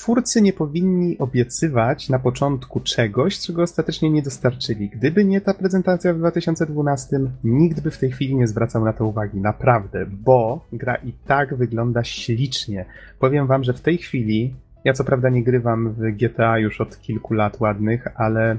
twórcy 0.04 0.42
nie 0.42 0.52
powinni 0.52 1.18
obiecywać 1.18 2.08
na 2.08 2.18
początku 2.18 2.80
czegoś, 2.80 3.38
czego 3.38 3.62
ostatecznie 3.62 4.10
nie 4.10 4.22
dostarczyli. 4.22 4.88
Gdyby 4.88 5.24
nie 5.24 5.40
ta 5.40 5.54
prezentacja 5.54 6.14
w 6.14 6.18
2012, 6.18 7.20
nikt 7.44 7.80
by 7.80 7.90
w 7.90 7.98
tej 7.98 8.10
chwili 8.10 8.36
nie 8.36 8.46
zwracał 8.46 8.84
na 8.84 8.92
to 8.92 9.06
uwagi. 9.06 9.40
Naprawdę, 9.40 10.06
bo 10.06 10.66
gra 10.72 10.94
i 10.94 11.12
tak 11.12 11.54
wygląda 11.54 12.04
ślicznie. 12.04 12.84
Powiem 13.18 13.46
wam, 13.46 13.64
że 13.64 13.72
w 13.72 13.80
tej 13.80 13.98
chwili, 13.98 14.54
ja 14.84 14.92
co 14.92 15.04
prawda 15.04 15.28
nie 15.28 15.44
grywam 15.44 15.92
w 15.92 16.16
GTA 16.16 16.58
już 16.58 16.80
od 16.80 17.00
kilku 17.00 17.34
lat 17.34 17.60
ładnych, 17.60 18.08
ale 18.14 18.58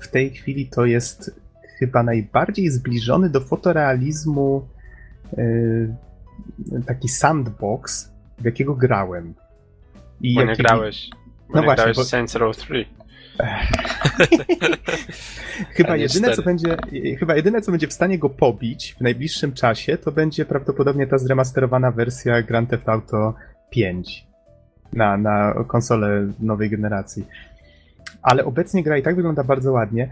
w 0.00 0.08
tej 0.08 0.30
chwili 0.30 0.66
to 0.66 0.86
jest 0.86 1.40
chyba 1.78 2.02
najbardziej 2.02 2.70
zbliżony 2.70 3.30
do 3.30 3.40
fotorealizmu 3.40 4.68
yy, 5.36 5.94
taki 6.86 7.08
sandbox, 7.08 8.12
w 8.38 8.44
jakiego 8.44 8.74
grałem. 8.74 9.34
I 10.20 10.34
bo 10.34 10.44
nie 10.44 10.56
grałeś. 10.56 11.10
Bo 11.48 11.54
no 11.54 11.60
nie 11.60 11.64
właśnie, 11.64 11.82
grałeś 11.82 11.96
bo... 11.96 12.04
Saints 12.04 12.34
Row 12.34 12.56
3. 12.56 12.86
chyba 15.76 15.96
jedyne, 15.96 16.32
co 16.32 16.42
będzie, 16.42 16.76
chyba 17.18 17.36
jedyne, 17.36 17.60
co 17.60 17.70
będzie 17.70 17.88
w 17.88 17.92
stanie 17.92 18.18
go 18.18 18.30
pobić 18.30 18.94
w 18.98 19.00
najbliższym 19.00 19.52
czasie, 19.52 19.98
to 19.98 20.12
będzie 20.12 20.44
prawdopodobnie 20.44 21.06
ta 21.06 21.18
zremasterowana 21.18 21.90
wersja 21.90 22.42
Grand 22.42 22.70
Theft 22.70 22.88
Auto 22.88 23.34
5 23.70 24.26
na, 24.92 25.16
na 25.16 25.54
konsolę 25.66 26.32
nowej 26.40 26.70
generacji. 26.70 27.26
Ale 28.22 28.44
obecnie 28.44 28.82
gra 28.82 28.98
i 28.98 29.02
tak 29.02 29.16
wygląda 29.16 29.44
bardzo 29.44 29.72
ładnie. 29.72 30.08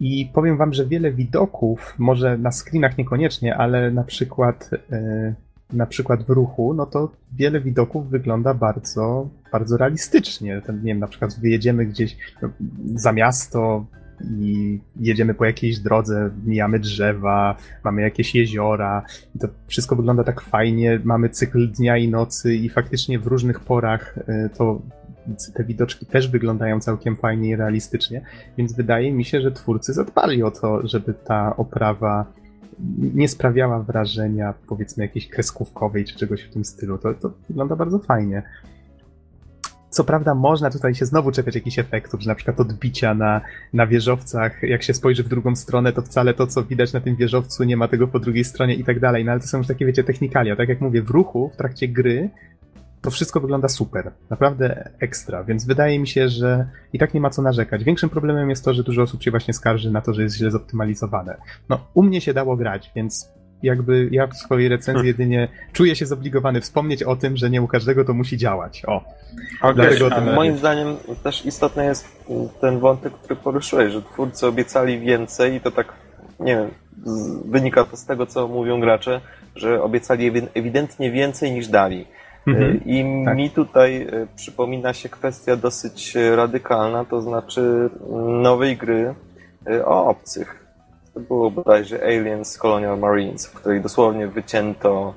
I 0.00 0.30
powiem 0.34 0.56
wam, 0.56 0.74
że 0.74 0.86
wiele 0.86 1.12
widoków, 1.12 1.94
może 1.98 2.38
na 2.38 2.52
screenach 2.52 2.98
niekoniecznie, 2.98 3.56
ale 3.56 3.90
na 3.90 4.04
przykład 4.04 4.70
yy, 4.72 5.34
na 5.72 5.86
przykład 5.86 6.22
w 6.22 6.30
ruchu, 6.30 6.74
no 6.74 6.86
to 6.86 7.12
wiele 7.32 7.60
widoków 7.60 8.10
wygląda 8.10 8.54
bardzo, 8.54 9.28
bardzo 9.52 9.76
realistycznie. 9.76 10.62
Ten, 10.66 10.76
nie 10.76 10.82
wiem, 10.82 10.98
na 10.98 11.08
przykład 11.08 11.40
wyjedziemy 11.40 11.86
gdzieś 11.86 12.16
no, 12.42 12.48
za 12.94 13.12
miasto 13.12 13.86
i 14.40 14.80
jedziemy 15.00 15.34
po 15.34 15.44
jakiejś 15.44 15.78
drodze, 15.78 16.30
mijamy 16.46 16.78
drzewa, 16.78 17.56
mamy 17.84 18.02
jakieś 18.02 18.34
jeziora 18.34 19.02
i 19.36 19.38
to 19.38 19.48
wszystko 19.66 19.96
wygląda 19.96 20.24
tak 20.24 20.40
fajnie, 20.40 21.00
mamy 21.04 21.28
cykl 21.28 21.70
dnia 21.70 21.96
i 21.96 22.08
nocy 22.08 22.54
i 22.54 22.68
faktycznie 22.68 23.18
w 23.18 23.26
różnych 23.26 23.60
porach 23.60 24.18
y, 24.18 24.50
to 24.58 24.80
te 25.54 25.64
widoczki 25.64 26.06
też 26.06 26.28
wyglądają 26.28 26.80
całkiem 26.80 27.16
fajnie 27.16 27.48
i 27.48 27.56
realistycznie, 27.56 28.22
więc 28.58 28.72
wydaje 28.72 29.12
mi 29.12 29.24
się, 29.24 29.40
że 29.40 29.52
twórcy 29.52 29.92
zadbali 29.92 30.42
o 30.42 30.50
to, 30.50 30.86
żeby 30.86 31.14
ta 31.14 31.56
oprawa 31.56 32.26
nie 32.98 33.28
sprawiała 33.28 33.82
wrażenia, 33.82 34.54
powiedzmy, 34.66 35.04
jakiejś 35.04 35.28
kreskówkowej 35.28 36.04
czy 36.04 36.16
czegoś 36.16 36.42
w 36.42 36.50
tym 36.50 36.64
stylu. 36.64 36.98
To, 36.98 37.14
to 37.14 37.30
wygląda 37.48 37.76
bardzo 37.76 37.98
fajnie. 37.98 38.42
Co 39.90 40.04
prawda 40.04 40.34
można 40.34 40.70
tutaj 40.70 40.94
się 40.94 41.06
znowu 41.06 41.32
czepiać 41.32 41.54
jakichś 41.54 41.78
efektów, 41.78 42.22
że 42.22 42.30
na 42.30 42.34
przykład 42.34 42.60
odbicia 42.60 43.14
na, 43.14 43.40
na 43.72 43.86
wieżowcach, 43.86 44.62
jak 44.62 44.82
się 44.82 44.94
spojrzy 44.94 45.22
w 45.22 45.28
drugą 45.28 45.56
stronę, 45.56 45.92
to 45.92 46.02
wcale 46.02 46.34
to, 46.34 46.46
co 46.46 46.64
widać 46.64 46.92
na 46.92 47.00
tym 47.00 47.16
wieżowcu, 47.16 47.64
nie 47.64 47.76
ma 47.76 47.88
tego 47.88 48.08
po 48.08 48.20
drugiej 48.20 48.44
stronie 48.44 48.74
i 48.74 48.84
tak 48.84 49.00
dalej. 49.00 49.24
No 49.24 49.32
ale 49.32 49.40
to 49.40 49.46
są 49.46 49.58
już 49.58 49.66
takie, 49.66 49.86
wiecie, 49.86 50.04
technikalia. 50.04 50.56
Tak 50.56 50.68
jak 50.68 50.80
mówię, 50.80 51.02
w 51.02 51.10
ruchu, 51.10 51.50
w 51.54 51.56
trakcie 51.56 51.88
gry, 51.88 52.30
to 53.04 53.10
wszystko 53.10 53.40
wygląda 53.40 53.68
super. 53.68 54.12
Naprawdę 54.30 54.90
ekstra, 55.00 55.44
więc 55.44 55.66
wydaje 55.66 55.98
mi 55.98 56.06
się, 56.06 56.28
że 56.28 56.66
i 56.92 56.98
tak 56.98 57.14
nie 57.14 57.20
ma 57.20 57.30
co 57.30 57.42
narzekać. 57.42 57.84
Większym 57.84 58.10
problemem 58.10 58.50
jest 58.50 58.64
to, 58.64 58.74
że 58.74 58.82
dużo 58.82 59.02
osób 59.02 59.22
się 59.22 59.30
właśnie 59.30 59.54
skarży 59.54 59.90
na 59.90 60.00
to, 60.00 60.14
że 60.14 60.22
jest 60.22 60.36
źle 60.36 60.50
zoptymalizowane. 60.50 61.36
No, 61.68 61.86
u 61.94 62.02
mnie 62.02 62.20
się 62.20 62.34
dało 62.34 62.56
grać, 62.56 62.90
więc 62.96 63.30
jakby 63.62 64.08
ja 64.12 64.26
w 64.26 64.34
swojej 64.34 64.68
recenzji 64.68 64.92
hmm. 64.92 65.06
jedynie 65.06 65.48
czuję 65.72 65.96
się 65.96 66.06
zobligowany 66.06 66.60
wspomnieć 66.60 67.02
o 67.02 67.16
tym, 67.16 67.36
że 67.36 67.50
nie 67.50 67.62
u 67.62 67.68
każdego 67.68 68.04
to 68.04 68.14
musi 68.14 68.36
działać. 68.36 68.82
O. 68.86 69.04
Okay. 69.60 69.74
Dlatego 69.74 70.10
tym 70.10 70.34
moim 70.34 70.58
zdaniem 70.58 70.96
też 71.22 71.46
istotny 71.46 71.84
jest 71.84 72.26
ten 72.60 72.80
wątek, 72.80 73.12
który 73.12 73.36
poruszyłeś, 73.36 73.92
że 73.92 74.02
twórcy 74.02 74.46
obiecali 74.46 75.00
więcej 75.00 75.54
i 75.54 75.60
to 75.60 75.70
tak, 75.70 75.92
nie 76.40 76.56
wiem, 76.56 76.70
wynika 77.44 77.84
to 77.84 77.96
z 77.96 78.06
tego, 78.06 78.26
co 78.26 78.48
mówią 78.48 78.80
gracze, 78.80 79.20
że 79.56 79.82
obiecali 79.82 80.32
ewidentnie 80.54 81.10
więcej 81.10 81.52
niż 81.52 81.68
dali. 81.68 82.06
Mhm. 82.46 82.80
I 82.84 83.24
tak. 83.24 83.36
mi 83.36 83.50
tutaj 83.50 84.02
e, 84.02 84.26
przypomina 84.36 84.92
się 84.92 85.08
kwestia 85.08 85.56
dosyć 85.56 86.16
radykalna, 86.36 87.04
to 87.04 87.20
znaczy 87.20 87.90
nowej 88.42 88.76
gry 88.76 89.14
o 89.84 90.06
obcych. 90.06 90.66
To 91.14 91.20
było 91.20 91.50
bodajże 91.50 92.02
Aliens 92.02 92.58
Colonial 92.58 92.98
Marines, 92.98 93.46
w 93.46 93.54
której 93.54 93.80
dosłownie 93.80 94.28
wycięto 94.28 95.14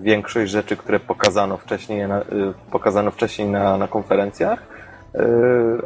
większość 0.00 0.50
rzeczy, 0.50 0.76
które 0.76 1.00
pokazano 1.00 1.56
wcześniej 1.56 2.08
na, 2.08 2.24
pokazano 2.70 3.10
wcześniej 3.10 3.48
na, 3.48 3.76
na 3.76 3.88
konferencjach. 3.88 4.62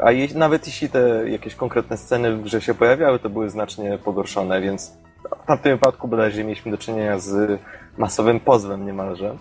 A 0.03 0.13
je, 0.13 0.29
nawet 0.35 0.67
jeśli 0.67 0.89
te 0.89 1.31
jakieś 1.31 1.55
konkretne 1.55 1.97
sceny 1.97 2.37
w 2.37 2.43
grze 2.43 2.61
się 2.61 2.75
pojawiały, 2.75 3.19
to 3.19 3.31
były 3.31 3.51
znacznie 3.51 3.99
pogorszone, 3.99 4.61
więc 4.61 4.93
w 5.43 5.47
tamtym 5.47 5.73
wypadku 5.73 6.09
bodajże 6.09 6.45
mieliśmy 6.45 6.71
do 6.71 6.79
czynienia 6.79 7.19
z 7.19 7.61
masowym 7.99 8.41
pozwem 8.41 8.87
niemalże. 8.87 9.37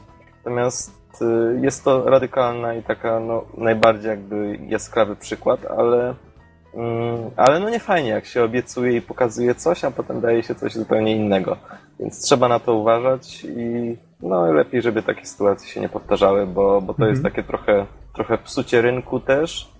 Natomiast 0.45 1.21
y, 1.21 1.59
jest 1.61 1.83
to 1.83 2.09
radykalna 2.09 2.73
i 2.73 2.83
taka 2.83 3.19
no, 3.19 3.45
najbardziej 3.57 4.09
jakby 4.09 4.59
jaskrawy 4.67 5.15
przykład, 5.15 5.65
ale, 5.77 6.15
mm, 6.73 7.31
ale 7.35 7.59
no 7.59 7.69
nie 7.69 7.79
fajnie, 7.79 8.09
jak 8.09 8.25
się 8.25 8.43
obiecuje 8.43 8.97
i 8.97 9.01
pokazuje 9.01 9.55
coś, 9.55 9.83
a 9.83 9.91
potem 9.91 10.21
daje 10.21 10.43
się 10.43 10.55
coś 10.55 10.73
zupełnie 10.73 11.15
innego. 11.15 11.57
Więc 11.99 12.21
trzeba 12.21 12.47
na 12.47 12.59
to 12.59 12.73
uważać 12.73 13.43
i 13.43 13.97
no 14.21 14.53
lepiej, 14.53 14.81
żeby 14.81 15.03
takie 15.03 15.25
sytuacje 15.25 15.69
się 15.69 15.81
nie 15.81 15.89
powtarzały, 15.89 16.47
bo, 16.47 16.81
bo 16.81 16.93
to 16.93 16.97
mhm. 16.97 17.11
jest 17.11 17.23
takie 17.23 17.43
trochę, 17.43 17.85
trochę 18.13 18.37
psucie 18.37 18.81
rynku 18.81 19.19
też. 19.19 19.71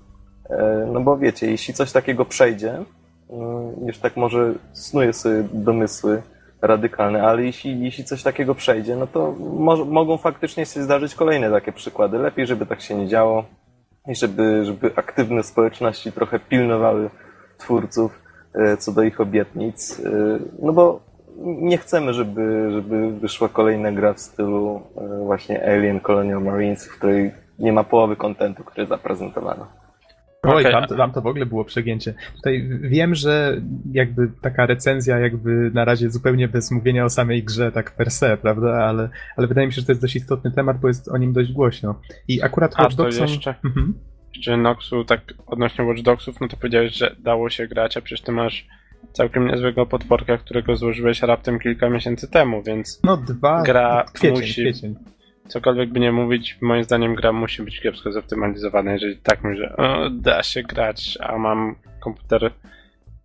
E, 0.49 0.87
no 0.93 1.01
bo 1.01 1.17
wiecie, 1.17 1.51
jeśli 1.51 1.73
coś 1.73 1.91
takiego 1.91 2.25
przejdzie, 2.25 2.73
mm, 3.29 3.87
już 3.87 3.97
tak 3.97 4.17
może 4.17 4.53
snuję 4.73 5.13
sobie 5.13 5.43
domysły, 5.53 6.21
radykalny, 6.61 7.23
ale 7.23 7.43
jeśli, 7.43 7.83
jeśli 7.83 8.03
coś 8.03 8.23
takiego 8.23 8.55
przejdzie, 8.55 8.95
no 8.95 9.07
to 9.07 9.31
mo 9.39 9.85
mogą 9.85 10.17
faktycznie 10.17 10.65
się 10.65 10.83
zdarzyć 10.83 11.15
kolejne 11.15 11.51
takie 11.51 11.71
przykłady. 11.71 12.17
Lepiej, 12.17 12.47
żeby 12.47 12.65
tak 12.65 12.81
się 12.81 12.95
nie 12.95 13.07
działo 13.07 13.45
i 14.07 14.15
żeby, 14.15 14.65
żeby 14.65 14.91
aktywne 14.95 15.43
społeczności 15.43 16.11
trochę 16.11 16.39
pilnowały 16.39 17.09
twórców 17.57 18.21
e, 18.55 18.77
co 18.77 18.91
do 18.91 19.03
ich 19.03 19.21
obietnic. 19.21 19.99
E, 19.99 20.11
no 20.61 20.73
bo 20.73 20.99
nie 21.37 21.77
chcemy, 21.77 22.13
żeby, 22.13 22.71
żeby 22.71 23.11
wyszła 23.11 23.49
kolejna 23.49 23.91
gra 23.91 24.13
w 24.13 24.19
stylu 24.19 24.81
e, 24.97 25.25
właśnie 25.25 25.63
Alien 25.63 25.99
Colonial 25.99 26.41
Marines, 26.41 26.87
w 26.87 26.97
której 26.97 27.31
nie 27.59 27.73
ma 27.73 27.83
połowy 27.83 28.15
kontentu, 28.15 28.63
który 28.63 28.87
zaprezentowano. 28.87 29.67
Oj, 30.47 30.65
okay. 30.65 30.87
tam, 30.87 30.97
tam 30.97 31.11
to 31.11 31.21
w 31.21 31.27
ogóle 31.27 31.45
było 31.45 31.65
przegięcie. 31.65 32.13
Tutaj 32.35 32.69
wiem, 32.81 33.15
że 33.15 33.61
jakby 33.91 34.31
taka 34.41 34.65
recenzja 34.65 35.19
jakby 35.19 35.71
na 35.73 35.85
razie 35.85 36.09
zupełnie 36.09 36.47
bez 36.47 36.71
mówienia 36.71 37.05
o 37.05 37.09
samej 37.09 37.43
grze 37.43 37.71
tak 37.71 37.91
per 37.95 38.11
se, 38.11 38.37
prawda, 38.37 38.85
ale, 38.85 39.09
ale 39.37 39.47
wydaje 39.47 39.67
mi 39.67 39.73
się, 39.73 39.81
że 39.81 39.85
to 39.85 39.91
jest 39.91 40.01
dość 40.01 40.15
istotny 40.15 40.51
temat, 40.51 40.79
bo 40.79 40.87
jest 40.87 41.07
o 41.07 41.17
nim 41.17 41.33
dość 41.33 41.51
głośno. 41.51 41.99
I 42.27 42.41
akurat 42.41 42.79
Watch 42.79 42.95
Dogs 42.95 43.19
jeszcze, 43.19 43.55
mhm. 43.65 43.93
jeszcze 44.35 44.57
Noxu, 44.57 45.05
tak 45.05 45.21
odnośnie 45.47 45.85
Watch 45.85 46.01
Dogsów, 46.01 46.41
no 46.41 46.47
to 46.47 46.57
powiedziałeś, 46.57 46.93
że 46.93 47.15
dało 47.19 47.49
się 47.49 47.67
grać, 47.67 47.97
a 47.97 48.01
przecież 48.01 48.21
ty 48.21 48.31
masz 48.31 48.67
całkiem 49.13 49.47
niezłego 49.47 49.85
potworka, 49.85 50.37
którego 50.37 50.75
złożyłeś 50.75 51.21
raptem 51.21 51.59
kilka 51.59 51.89
miesięcy 51.89 52.27
temu, 52.27 52.63
więc 52.63 52.99
no 53.03 53.17
dwa, 53.17 53.63
gra 53.63 54.05
kwiecień, 54.13 54.39
musi... 54.39 54.61
Kwiecień 54.61 54.95
cokolwiek 55.47 55.89
by 55.89 55.99
nie 55.99 56.11
mówić, 56.11 56.57
moim 56.61 56.83
zdaniem 56.83 57.15
gra 57.15 57.33
musi 57.33 57.63
być 57.63 57.79
kiepsko 57.79 58.11
zoptymalizowana, 58.11 58.91
jeżeli 58.93 59.17
tak 59.17 59.43
mówię, 59.43 59.55
że 59.55 59.75
o, 59.75 60.09
da 60.09 60.43
się 60.43 60.63
grać, 60.63 61.17
a 61.21 61.37
mam 61.37 61.75
komputer 61.99 62.51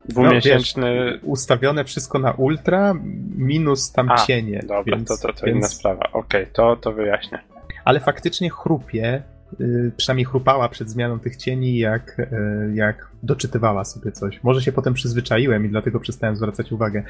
dwumiesięczny. 0.04 0.96
No, 0.96 1.12
wiesz, 1.12 1.20
ustawione 1.22 1.84
wszystko 1.84 2.18
na 2.18 2.32
ultra, 2.32 2.94
minus 3.36 3.92
tam 3.92 4.10
a, 4.10 4.16
cienie. 4.16 4.60
Dobra, 4.66 4.96
więc, 4.96 5.08
to, 5.08 5.28
to, 5.28 5.32
to 5.32 5.46
więc... 5.46 5.58
inna 5.58 5.68
sprawa. 5.68 6.02
Okej, 6.12 6.42
okay, 6.42 6.46
to, 6.52 6.76
to 6.76 6.92
wyjaśnię. 6.92 7.38
Ale 7.84 8.00
faktycznie 8.00 8.50
chrupie, 8.50 9.22
yy, 9.60 9.92
przynajmniej 9.96 10.24
chrupała 10.24 10.68
przed 10.68 10.90
zmianą 10.90 11.20
tych 11.20 11.36
cieni, 11.36 11.78
jak, 11.78 12.16
yy, 12.18 12.74
jak 12.74 13.10
doczytywała 13.22 13.84
sobie 13.84 14.12
coś. 14.12 14.42
Może 14.42 14.62
się 14.62 14.72
potem 14.72 14.94
przyzwyczaiłem 14.94 15.66
i 15.66 15.68
dlatego 15.68 16.00
przestałem 16.00 16.36
zwracać 16.36 16.72
uwagę 16.72 17.02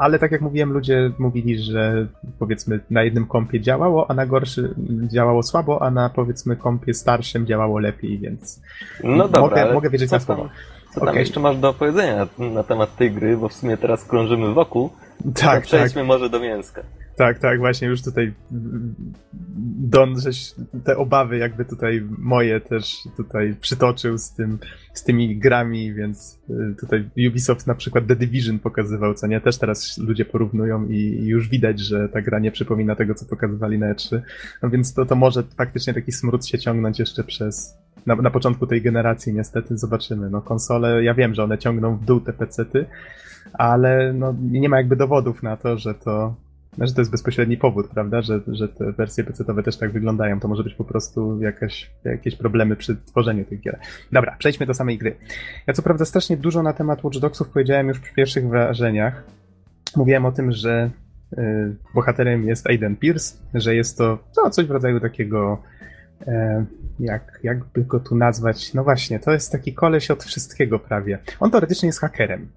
ale 0.00 0.18
tak 0.18 0.32
jak 0.32 0.40
mówiłem, 0.40 0.72
ludzie 0.72 1.10
mówili, 1.18 1.58
że 1.58 2.06
powiedzmy 2.38 2.80
na 2.90 3.02
jednym 3.02 3.26
kompie 3.26 3.60
działało, 3.60 4.10
a 4.10 4.14
na 4.14 4.26
gorszy 4.26 4.74
działało 5.08 5.42
słabo, 5.42 5.82
a 5.82 5.90
na 5.90 6.08
powiedzmy 6.08 6.56
kompie 6.56 6.94
starszym 6.94 7.46
działało 7.46 7.78
lepiej, 7.78 8.18
więc 8.18 8.60
no 9.04 9.28
dobra, 9.28 9.40
mogę, 9.40 9.74
mogę 9.74 9.90
wierzyć 9.90 10.10
na 10.10 10.20
słowo. 10.20 10.48
Co 10.94 11.00
tam 11.00 11.08
okay. 11.08 11.20
jeszcze 11.20 11.40
masz 11.40 11.56
do 11.56 11.68
opowiedzenia 11.68 12.28
na, 12.38 12.50
na, 12.50 12.62
temat 12.62 12.96
tej 12.96 13.10
gry, 13.10 13.36
bo 13.36 13.48
w 13.48 13.52
sumie 13.52 13.76
teraz 13.76 14.04
krążymy 14.04 14.54
wokół. 14.54 14.90
Tak, 15.34 15.62
przejdźmy 15.62 16.00
tak. 16.00 16.08
może 16.08 16.30
do 16.30 16.40
mięska. 16.40 16.82
Tak, 17.20 17.38
tak, 17.38 17.58
właśnie 17.58 17.88
już 17.88 18.02
tutaj 18.02 18.34
Don, 19.78 20.20
żeś 20.20 20.54
te 20.84 20.96
obawy 20.96 21.38
jakby 21.38 21.64
tutaj 21.64 22.02
moje 22.18 22.60
też 22.60 22.96
tutaj 23.16 23.56
przytoczył 23.60 24.18
z 24.18 24.34
tym, 24.34 24.58
z 24.94 25.04
tymi 25.04 25.38
grami, 25.38 25.94
więc 25.94 26.38
y, 26.50 26.74
tutaj 26.80 27.10
Ubisoft 27.28 27.66
na 27.66 27.74
przykład 27.74 28.06
The 28.06 28.16
Division 28.16 28.58
pokazywał, 28.58 29.14
co 29.14 29.26
nie? 29.26 29.40
Też 29.40 29.58
teraz 29.58 29.98
ludzie 29.98 30.24
porównują 30.24 30.88
i 30.88 31.24
już 31.24 31.48
widać, 31.48 31.80
że 31.80 32.08
ta 32.08 32.22
gra 32.22 32.38
nie 32.38 32.52
przypomina 32.52 32.96
tego, 32.96 33.14
co 33.14 33.26
pokazywali 33.26 33.78
na 33.78 33.94
E3. 33.94 34.20
No 34.62 34.70
więc 34.70 34.94
to, 34.94 35.06
to 35.06 35.14
może 35.14 35.42
faktycznie 35.42 35.94
taki 35.94 36.12
smród 36.12 36.46
się 36.46 36.58
ciągnąć 36.58 36.98
jeszcze 36.98 37.24
przez 37.24 37.74
na, 38.06 38.16
na 38.16 38.30
początku 38.30 38.66
tej 38.66 38.82
generacji 38.82 39.34
niestety 39.34 39.78
zobaczymy. 39.78 40.30
No 40.30 40.42
konsole, 40.42 41.04
ja 41.04 41.14
wiem, 41.14 41.34
że 41.34 41.44
one 41.44 41.58
ciągną 41.58 41.96
w 41.96 42.04
dół 42.04 42.20
te 42.20 42.32
pecety, 42.32 42.86
ale 43.52 44.12
no, 44.12 44.34
nie 44.40 44.68
ma 44.68 44.76
jakby 44.76 44.96
dowodów 44.96 45.42
na 45.42 45.56
to, 45.56 45.78
że 45.78 45.94
to 45.94 46.34
że 46.86 46.94
to 46.94 47.00
jest 47.00 47.10
bezpośredni 47.10 47.56
powód, 47.56 47.88
prawda, 47.88 48.22
że, 48.22 48.40
że 48.46 48.68
te 48.68 48.92
wersje 48.92 49.24
PC-owe 49.24 49.62
też 49.62 49.76
tak 49.76 49.92
wyglądają. 49.92 50.40
To 50.40 50.48
może 50.48 50.64
być 50.64 50.74
po 50.74 50.84
prostu 50.84 51.40
jakaś, 51.42 51.90
jakieś 52.04 52.36
problemy 52.36 52.76
przy 52.76 52.96
tworzeniu 52.96 53.44
tych 53.44 53.60
gier. 53.60 53.78
Dobra, 54.12 54.36
przejdźmy 54.38 54.66
do 54.66 54.74
samej 54.74 54.98
gry. 54.98 55.16
Ja 55.66 55.74
co 55.74 55.82
prawda 55.82 56.04
strasznie 56.04 56.36
dużo 56.36 56.62
na 56.62 56.72
temat 56.72 57.04
Watch 57.04 57.18
Dogsów 57.18 57.48
powiedziałem 57.48 57.88
już 57.88 57.98
w 57.98 58.14
pierwszych 58.14 58.48
wrażeniach. 58.48 59.24
Mówiłem 59.96 60.24
o 60.24 60.32
tym, 60.32 60.52
że 60.52 60.90
y, 61.38 61.76
bohaterem 61.94 62.48
jest 62.48 62.66
Aiden 62.66 62.96
Pierce, 62.96 63.38
że 63.54 63.74
jest 63.74 63.98
to 63.98 64.18
no, 64.36 64.50
coś 64.50 64.66
w 64.66 64.70
rodzaju 64.70 65.00
takiego 65.00 65.62
y, 66.22 66.26
jak, 67.00 67.40
jakby 67.42 67.84
go 67.84 68.00
tu 68.00 68.16
nazwać? 68.16 68.74
No 68.74 68.84
właśnie, 68.84 69.20
to 69.20 69.32
jest 69.32 69.52
taki 69.52 69.74
koleś 69.74 70.10
od 70.10 70.24
wszystkiego 70.24 70.78
prawie. 70.78 71.18
On 71.40 71.50
teoretycznie 71.50 71.86
jest 71.86 72.00
hakerem, 72.00 72.48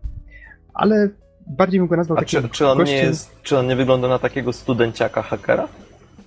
ale 0.74 1.10
bardziej 1.48 1.80
bym 1.80 1.88
go 1.88 1.98
nazwał 1.98 2.18
A 2.18 2.22
takim 2.22 2.41
czy, 2.41 2.50
czy, 2.50 2.68
on 2.68 2.78
gościem... 2.78 2.98
nie 2.98 3.04
jest, 3.04 3.41
czy 3.44 3.58
on 3.58 3.68
nie 3.68 3.76
wygląda 3.76 4.08
na 4.08 4.20
takiego 4.20 4.54
studenciaka 4.54 5.22
hakera? 5.22 5.68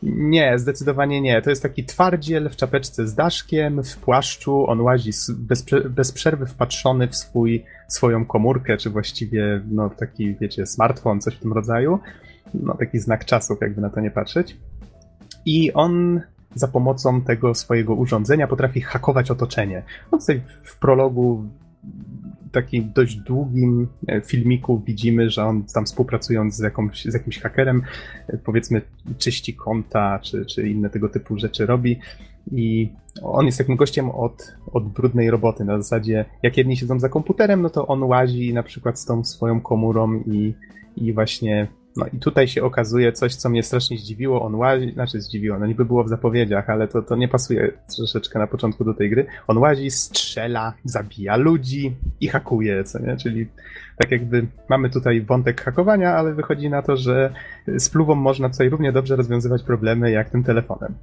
Nie, 0.02 0.58
zdecydowanie 0.58 1.20
nie. 1.20 1.42
To 1.42 1.50
jest 1.50 1.62
taki 1.62 1.84
twardziel 1.84 2.48
w 2.50 2.56
czapeczce 2.56 3.08
z 3.08 3.14
daszkiem, 3.14 3.82
w 3.82 3.96
płaszczu. 3.96 4.66
On 4.66 4.80
łazi 4.80 5.10
bez, 5.28 5.66
bez 5.90 6.12
przerwy 6.12 6.46
wpatrzony 6.46 7.08
w 7.08 7.16
swój, 7.16 7.64
swoją 7.88 8.24
komórkę, 8.24 8.76
czy 8.76 8.90
właściwie 8.90 9.62
no, 9.70 9.90
taki, 9.90 10.34
wiecie, 10.34 10.66
smartfon, 10.66 11.20
coś 11.20 11.34
w 11.34 11.40
tym 11.40 11.52
rodzaju. 11.52 11.98
No, 12.54 12.74
taki 12.74 12.98
znak 12.98 13.24
czasów, 13.24 13.58
jakby 13.60 13.80
na 13.80 13.90
to 13.90 14.00
nie 14.00 14.10
patrzeć. 14.10 14.56
I 15.46 15.72
on 15.72 16.20
za 16.54 16.68
pomocą 16.68 17.22
tego 17.22 17.54
swojego 17.54 17.94
urządzenia 17.94 18.46
potrafi 18.46 18.80
hakować 18.80 19.30
otoczenie. 19.30 19.82
No 20.12 20.18
tutaj 20.18 20.42
w 20.62 20.78
prologu 20.78 21.44
takim 22.52 22.92
dość 22.94 23.16
długim 23.16 23.88
e, 24.08 24.20
filmiku 24.20 24.82
widzimy, 24.86 25.30
że 25.30 25.44
on 25.44 25.64
tam 25.74 25.84
współpracując 25.84 26.56
z, 26.56 26.60
jakąś, 26.60 27.04
z 27.04 27.14
jakimś 27.14 27.38
hakerem, 27.38 27.82
e, 28.28 28.38
powiedzmy 28.38 28.82
czyści 29.18 29.54
konta, 29.54 30.18
czy, 30.18 30.46
czy 30.46 30.68
inne 30.68 30.90
tego 30.90 31.08
typu 31.08 31.38
rzeczy 31.38 31.66
robi. 31.66 31.98
I 32.52 32.92
on 33.22 33.46
jest 33.46 33.58
takim 33.58 33.76
gościem 33.76 34.10
od, 34.10 34.54
od 34.72 34.88
brudnej 34.88 35.30
roboty. 35.30 35.64
Na 35.64 35.76
zasadzie, 35.76 36.24
jak 36.42 36.56
jedni 36.56 36.76
siedzą 36.76 37.00
za 37.00 37.08
komputerem, 37.08 37.62
no 37.62 37.70
to 37.70 37.86
on 37.86 38.02
łazi 38.02 38.54
na 38.54 38.62
przykład 38.62 39.00
z 39.00 39.04
tą 39.04 39.24
swoją 39.24 39.60
komórą 39.60 40.22
i, 40.26 40.54
i 40.96 41.12
właśnie. 41.12 41.68
No 41.96 42.06
i 42.12 42.18
tutaj 42.18 42.48
się 42.48 42.64
okazuje 42.64 43.12
coś, 43.12 43.34
co 43.34 43.48
mnie 43.48 43.62
strasznie 43.62 43.98
zdziwiło. 43.98 44.42
On 44.42 44.54
łazi, 44.54 44.92
znaczy 44.92 45.20
zdziwiło, 45.20 45.58
no 45.58 45.66
niby 45.66 45.84
było 45.84 46.04
w 46.04 46.08
zapowiedziach, 46.08 46.70
ale 46.70 46.88
to, 46.88 47.02
to 47.02 47.16
nie 47.16 47.28
pasuje 47.28 47.72
troszeczkę 47.96 48.38
na 48.38 48.46
początku 48.46 48.84
do 48.84 48.94
tej 48.94 49.10
gry. 49.10 49.26
On 49.46 49.58
łazi, 49.58 49.90
strzela, 49.90 50.72
zabija 50.84 51.36
ludzi 51.36 51.96
i 52.20 52.28
hakuje, 52.28 52.84
co 52.84 52.98
nie? 52.98 53.16
Czyli 53.16 53.46
tak 53.98 54.10
jakby 54.10 54.46
mamy 54.68 54.90
tutaj 54.90 55.20
wątek 55.20 55.60
hakowania, 55.60 56.16
ale 56.16 56.34
wychodzi 56.34 56.70
na 56.70 56.82
to, 56.82 56.96
że 56.96 57.32
z 57.66 57.88
pluwą 57.90 58.14
można 58.14 58.50
tutaj 58.50 58.68
równie 58.68 58.92
dobrze 58.92 59.16
rozwiązywać 59.16 59.62
problemy 59.62 60.10
jak 60.10 60.30
tym 60.30 60.44
telefonem. 60.44 60.94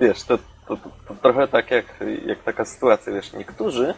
Wiesz, 0.00 0.22
to, 0.22 0.38
to, 0.38 0.76
to, 0.76 0.90
to 1.08 1.14
trochę 1.14 1.48
tak 1.48 1.70
jak, 1.70 2.04
jak 2.26 2.42
taka 2.42 2.64
sytuacja, 2.64 3.12
wiesz, 3.12 3.32
niektórzy 3.32 3.94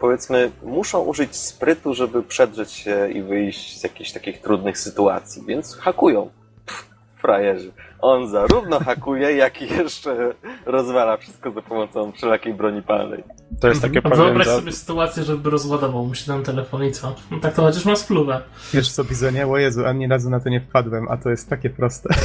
powiedzmy 0.00 0.50
muszą 0.62 1.00
użyć 1.00 1.36
sprytu, 1.36 1.94
żeby 1.94 2.22
przedrzeć 2.22 2.72
się 2.72 3.10
i 3.10 3.22
wyjść 3.22 3.80
z 3.80 3.82
jakichś 3.82 4.12
takich 4.12 4.40
trudnych 4.40 4.78
sytuacji, 4.78 5.42
więc 5.46 5.76
hakują. 5.76 6.30
Pff, 6.66 6.86
frajerzy. 7.16 7.72
On 8.00 8.28
zarówno 8.28 8.80
hakuje, 8.80 9.36
jak 9.36 9.62
i 9.62 9.68
jeszcze 9.68 10.34
rozwala 10.66 11.16
wszystko 11.16 11.50
za 11.50 11.62
pomocą 11.62 12.12
wszelakiej 12.12 12.54
broni 12.54 12.82
palnej. 12.82 13.24
To 13.60 13.68
jest 13.68 13.82
takie 13.82 14.00
A 14.04 14.08
wyobraź 14.08 14.46
pewien... 14.46 14.60
sobie 14.60 14.72
sytuację, 14.72 15.22
żeby 15.22 15.50
rozładował 15.50 16.06
mu 16.06 16.14
się 16.14 16.26
ten 16.26 16.42
telefon 16.42 16.84
i 16.84 16.92
co? 16.92 17.14
No 17.30 17.40
tak 17.40 17.54
to 17.54 17.62
chociaż 17.62 17.84
ma 17.84 17.96
spluwę. 17.96 18.40
Wiesz 18.74 18.90
co, 18.90 19.04
Bizonie? 19.04 19.46
O 19.46 19.58
Jezu, 19.58 19.86
ani 19.86 20.08
razu 20.08 20.30
na 20.30 20.40
to 20.40 20.48
nie 20.48 20.60
wpadłem, 20.60 21.06
a 21.10 21.16
to 21.16 21.30
jest 21.30 21.48
takie 21.48 21.70
proste. 21.70 22.14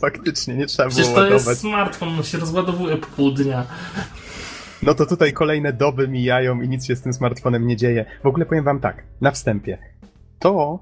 Faktycznie, 0.00 0.54
nie 0.54 0.66
trzeba 0.66 0.88
Przecież 0.88 1.06
było 1.06 1.16
to 1.16 1.22
ładować. 1.22 1.46
jest 1.46 1.60
smartfon, 1.60 2.08
on 2.08 2.22
się 2.22 2.38
rozładowuje 2.38 2.96
po 2.96 3.06
pół 3.06 3.30
dnia. 3.30 3.66
No 4.82 4.94
to 4.94 5.06
tutaj 5.06 5.32
kolejne 5.32 5.72
doby 5.72 6.08
mijają 6.08 6.60
i 6.60 6.68
nic 6.68 6.86
się 6.86 6.96
z 6.96 7.02
tym 7.02 7.12
smartfonem 7.12 7.66
nie 7.66 7.76
dzieje. 7.76 8.04
W 8.22 8.26
ogóle 8.26 8.46
powiem 8.46 8.64
wam 8.64 8.80
tak, 8.80 9.02
na 9.20 9.30
wstępie. 9.30 9.78
To, 10.38 10.78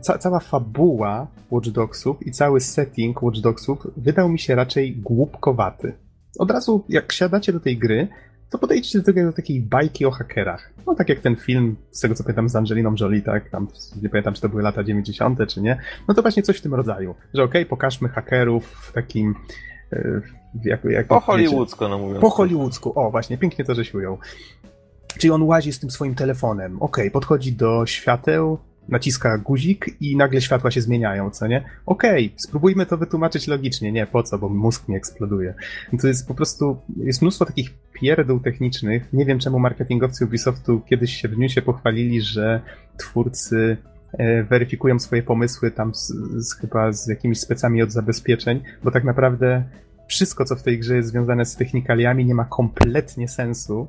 ca 0.00 0.18
cała 0.18 0.40
fabuła 0.40 1.26
Watch 1.50 1.68
Dogsów 1.68 2.26
i 2.26 2.30
cały 2.30 2.60
setting 2.60 3.22
Watch 3.22 3.40
Dogsów 3.40 3.86
wydał 3.96 4.28
mi 4.28 4.38
się 4.38 4.54
raczej 4.54 4.96
głupkowaty. 4.96 5.92
Od 6.38 6.50
razu, 6.50 6.84
jak 6.88 7.12
siadacie 7.12 7.52
do 7.52 7.60
tej 7.60 7.78
gry, 7.78 8.08
to 8.50 8.58
podejdźcie 8.58 8.98
do 8.98 9.04
tego 9.04 9.24
do 9.24 9.32
takiej 9.32 9.60
bajki 9.60 10.06
o 10.06 10.10
hakerach. 10.10 10.72
No 10.86 10.94
tak 10.94 11.08
jak 11.08 11.20
ten 11.20 11.36
film, 11.36 11.76
z 11.90 12.00
tego 12.00 12.14
co 12.14 12.24
pamiętam, 12.24 12.48
z 12.48 12.56
Angeliną 12.56 12.94
Jolie, 13.00 13.22
tak, 13.22 13.50
tam, 13.50 13.68
nie 14.02 14.08
pamiętam 14.08 14.34
czy 14.34 14.40
to 14.40 14.48
były 14.48 14.62
lata 14.62 14.84
90. 14.84 15.38
czy 15.48 15.60
nie, 15.60 15.78
no 16.08 16.14
to 16.14 16.22
właśnie 16.22 16.42
coś 16.42 16.58
w 16.58 16.62
tym 16.62 16.74
rodzaju, 16.74 17.14
że 17.34 17.44
okej, 17.44 17.66
pokażmy 17.66 18.08
hakerów 18.08 18.64
w 18.64 18.92
takim, 18.92 19.34
Po 21.08 21.14
wiecie, 21.14 21.26
hollywoodzko, 21.26 21.88
no 21.88 21.98
mówiąc. 21.98 22.20
po 22.20 22.30
hollywoodzku, 22.30 22.92
o 22.94 23.10
właśnie, 23.10 23.38
pięknie 23.38 23.64
to 23.64 23.74
żeś 23.74 23.94
ujął. 23.94 24.18
Czyli 25.18 25.30
on 25.30 25.42
łazi 25.42 25.72
z 25.72 25.80
tym 25.80 25.90
swoim 25.90 26.14
telefonem, 26.14 26.82
okej, 26.82 27.10
podchodzi 27.10 27.52
do 27.52 27.86
świateł, 27.86 28.58
naciska 28.88 29.38
guzik 29.38 29.86
i 30.00 30.16
nagle 30.16 30.40
światła 30.40 30.70
się 30.70 30.80
zmieniają, 30.80 31.30
co 31.30 31.46
nie? 31.46 31.64
Okej, 31.86 32.34
spróbujmy 32.36 32.86
to 32.86 32.96
wytłumaczyć 32.96 33.46
logicznie. 33.46 33.92
Nie, 33.92 34.06
po 34.06 34.22
co, 34.22 34.38
bo 34.38 34.48
mózg 34.48 34.88
mi 34.88 34.96
eksploduje. 34.96 35.54
To 36.00 36.08
jest 36.08 36.28
po 36.28 36.34
prostu, 36.34 36.76
jest 36.96 37.22
mnóstwo 37.22 37.44
takich 37.44 37.74
pierdół 37.92 38.40
technicznych. 38.40 39.12
Nie 39.12 39.24
wiem, 39.24 39.38
czemu 39.38 39.58
marketingowcy 39.58 40.24
Ubisoftu 40.24 40.80
kiedyś 40.80 41.20
się 41.20 41.28
w 41.28 41.38
newsie 41.38 41.62
pochwalili, 41.62 42.22
że 42.22 42.60
twórcy 42.96 43.76
e, 44.12 44.42
weryfikują 44.42 44.98
swoje 44.98 45.22
pomysły 45.22 45.70
tam 45.70 45.94
z, 45.94 46.12
z, 46.36 46.54
chyba 46.54 46.92
z 46.92 47.08
jakimiś 47.08 47.40
specami 47.40 47.82
od 47.82 47.92
zabezpieczeń, 47.92 48.62
bo 48.84 48.90
tak 48.90 49.04
naprawdę 49.04 49.64
wszystko, 50.08 50.44
co 50.44 50.56
w 50.56 50.62
tej 50.62 50.78
grze 50.78 50.96
jest 50.96 51.08
związane 51.08 51.44
z 51.44 51.56
technikaliami, 51.56 52.26
nie 52.26 52.34
ma 52.34 52.44
kompletnie 52.44 53.28
sensu. 53.28 53.88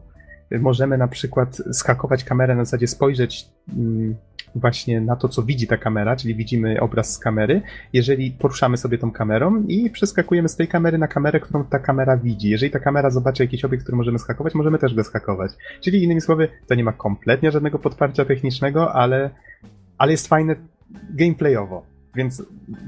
Możemy 0.59 0.97
na 0.97 1.07
przykład 1.07 1.61
skakować 1.71 2.23
kamerę 2.23 2.55
na 2.55 2.65
zasadzie 2.65 2.87
spojrzeć 2.87 3.47
mm, 3.77 4.15
właśnie 4.55 5.01
na 5.01 5.15
to, 5.15 5.29
co 5.29 5.43
widzi 5.43 5.67
ta 5.67 5.77
kamera, 5.77 6.15
czyli 6.15 6.35
widzimy 6.35 6.81
obraz 6.81 7.13
z 7.13 7.19
kamery, 7.19 7.61
jeżeli 7.93 8.31
poruszamy 8.31 8.77
sobie 8.77 8.97
tą 8.97 9.11
kamerą 9.11 9.63
i 9.67 9.89
przeskakujemy 9.89 10.49
z 10.49 10.55
tej 10.55 10.67
kamery 10.67 10.97
na 10.97 11.07
kamerę, 11.07 11.39
którą 11.39 11.63
ta 11.63 11.79
kamera 11.79 12.17
widzi. 12.17 12.49
Jeżeli 12.49 12.71
ta 12.71 12.79
kamera 12.79 13.09
zobaczy 13.09 13.43
jakiś 13.43 13.65
obiekt, 13.65 13.83
który 13.83 13.97
możemy 13.97 14.19
skakować, 14.19 14.55
możemy 14.55 14.79
też 14.79 14.93
go 14.93 15.03
skakować. 15.03 15.51
Czyli 15.81 16.03
innymi 16.03 16.21
słowy, 16.21 16.47
to 16.67 16.75
nie 16.75 16.83
ma 16.83 16.93
kompletnie 16.93 17.51
żadnego 17.51 17.79
podparcia 17.79 18.25
technicznego, 18.25 18.93
ale, 18.93 19.29
ale 19.97 20.11
jest 20.11 20.27
fajne 20.27 20.55
gameplayowo. 21.09 21.88
Więc 22.15 22.35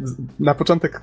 z- 0.03 0.17
na 0.39 0.55
początek 0.55 1.01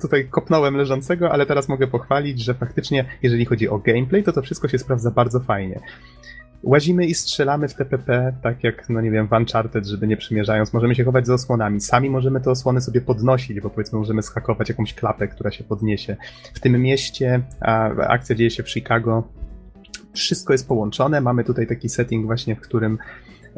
tutaj 0.00 0.28
kopnąłem 0.28 0.76
leżącego, 0.76 1.32
ale 1.32 1.46
teraz 1.46 1.68
mogę 1.68 1.86
pochwalić, 1.86 2.40
że 2.44 2.54
faktycznie, 2.54 3.04
jeżeli 3.22 3.44
chodzi 3.44 3.68
o 3.68 3.78
gameplay, 3.78 4.22
to 4.22 4.32
to 4.32 4.42
wszystko 4.42 4.68
się 4.68 4.78
sprawdza 4.78 5.10
bardzo 5.10 5.40
fajnie. 5.40 5.80
Łazimy 6.62 7.06
i 7.06 7.14
strzelamy 7.14 7.68
w 7.68 7.74
TPP, 7.74 8.32
tak 8.42 8.64
jak, 8.64 8.88
no 8.88 9.00
nie 9.00 9.10
wiem, 9.10 9.28
w 9.28 9.32
Uncharted, 9.32 9.86
żeby 9.86 10.06
nie 10.06 10.16
przymierzając. 10.16 10.72
Możemy 10.72 10.94
się 10.94 11.04
chować 11.04 11.26
za 11.26 11.34
osłonami. 11.34 11.80
Sami 11.80 12.10
możemy 12.10 12.40
te 12.40 12.50
osłony 12.50 12.80
sobie 12.80 13.00
podnosić, 13.00 13.60
bo 13.60 13.70
powiedzmy 13.70 13.98
możemy 13.98 14.22
schakować 14.22 14.68
jakąś 14.68 14.94
klapę, 14.94 15.28
która 15.28 15.50
się 15.50 15.64
podniesie. 15.64 16.16
W 16.54 16.60
tym 16.60 16.82
mieście, 16.82 17.42
a 17.60 17.88
akcja 17.88 18.34
dzieje 18.36 18.50
się 18.50 18.62
w 18.62 18.70
Chicago, 18.70 19.28
wszystko 20.12 20.52
jest 20.52 20.68
połączone. 20.68 21.20
Mamy 21.20 21.44
tutaj 21.44 21.66
taki 21.66 21.88
setting 21.88 22.26
właśnie, 22.26 22.56
w 22.56 22.60
którym 22.60 22.98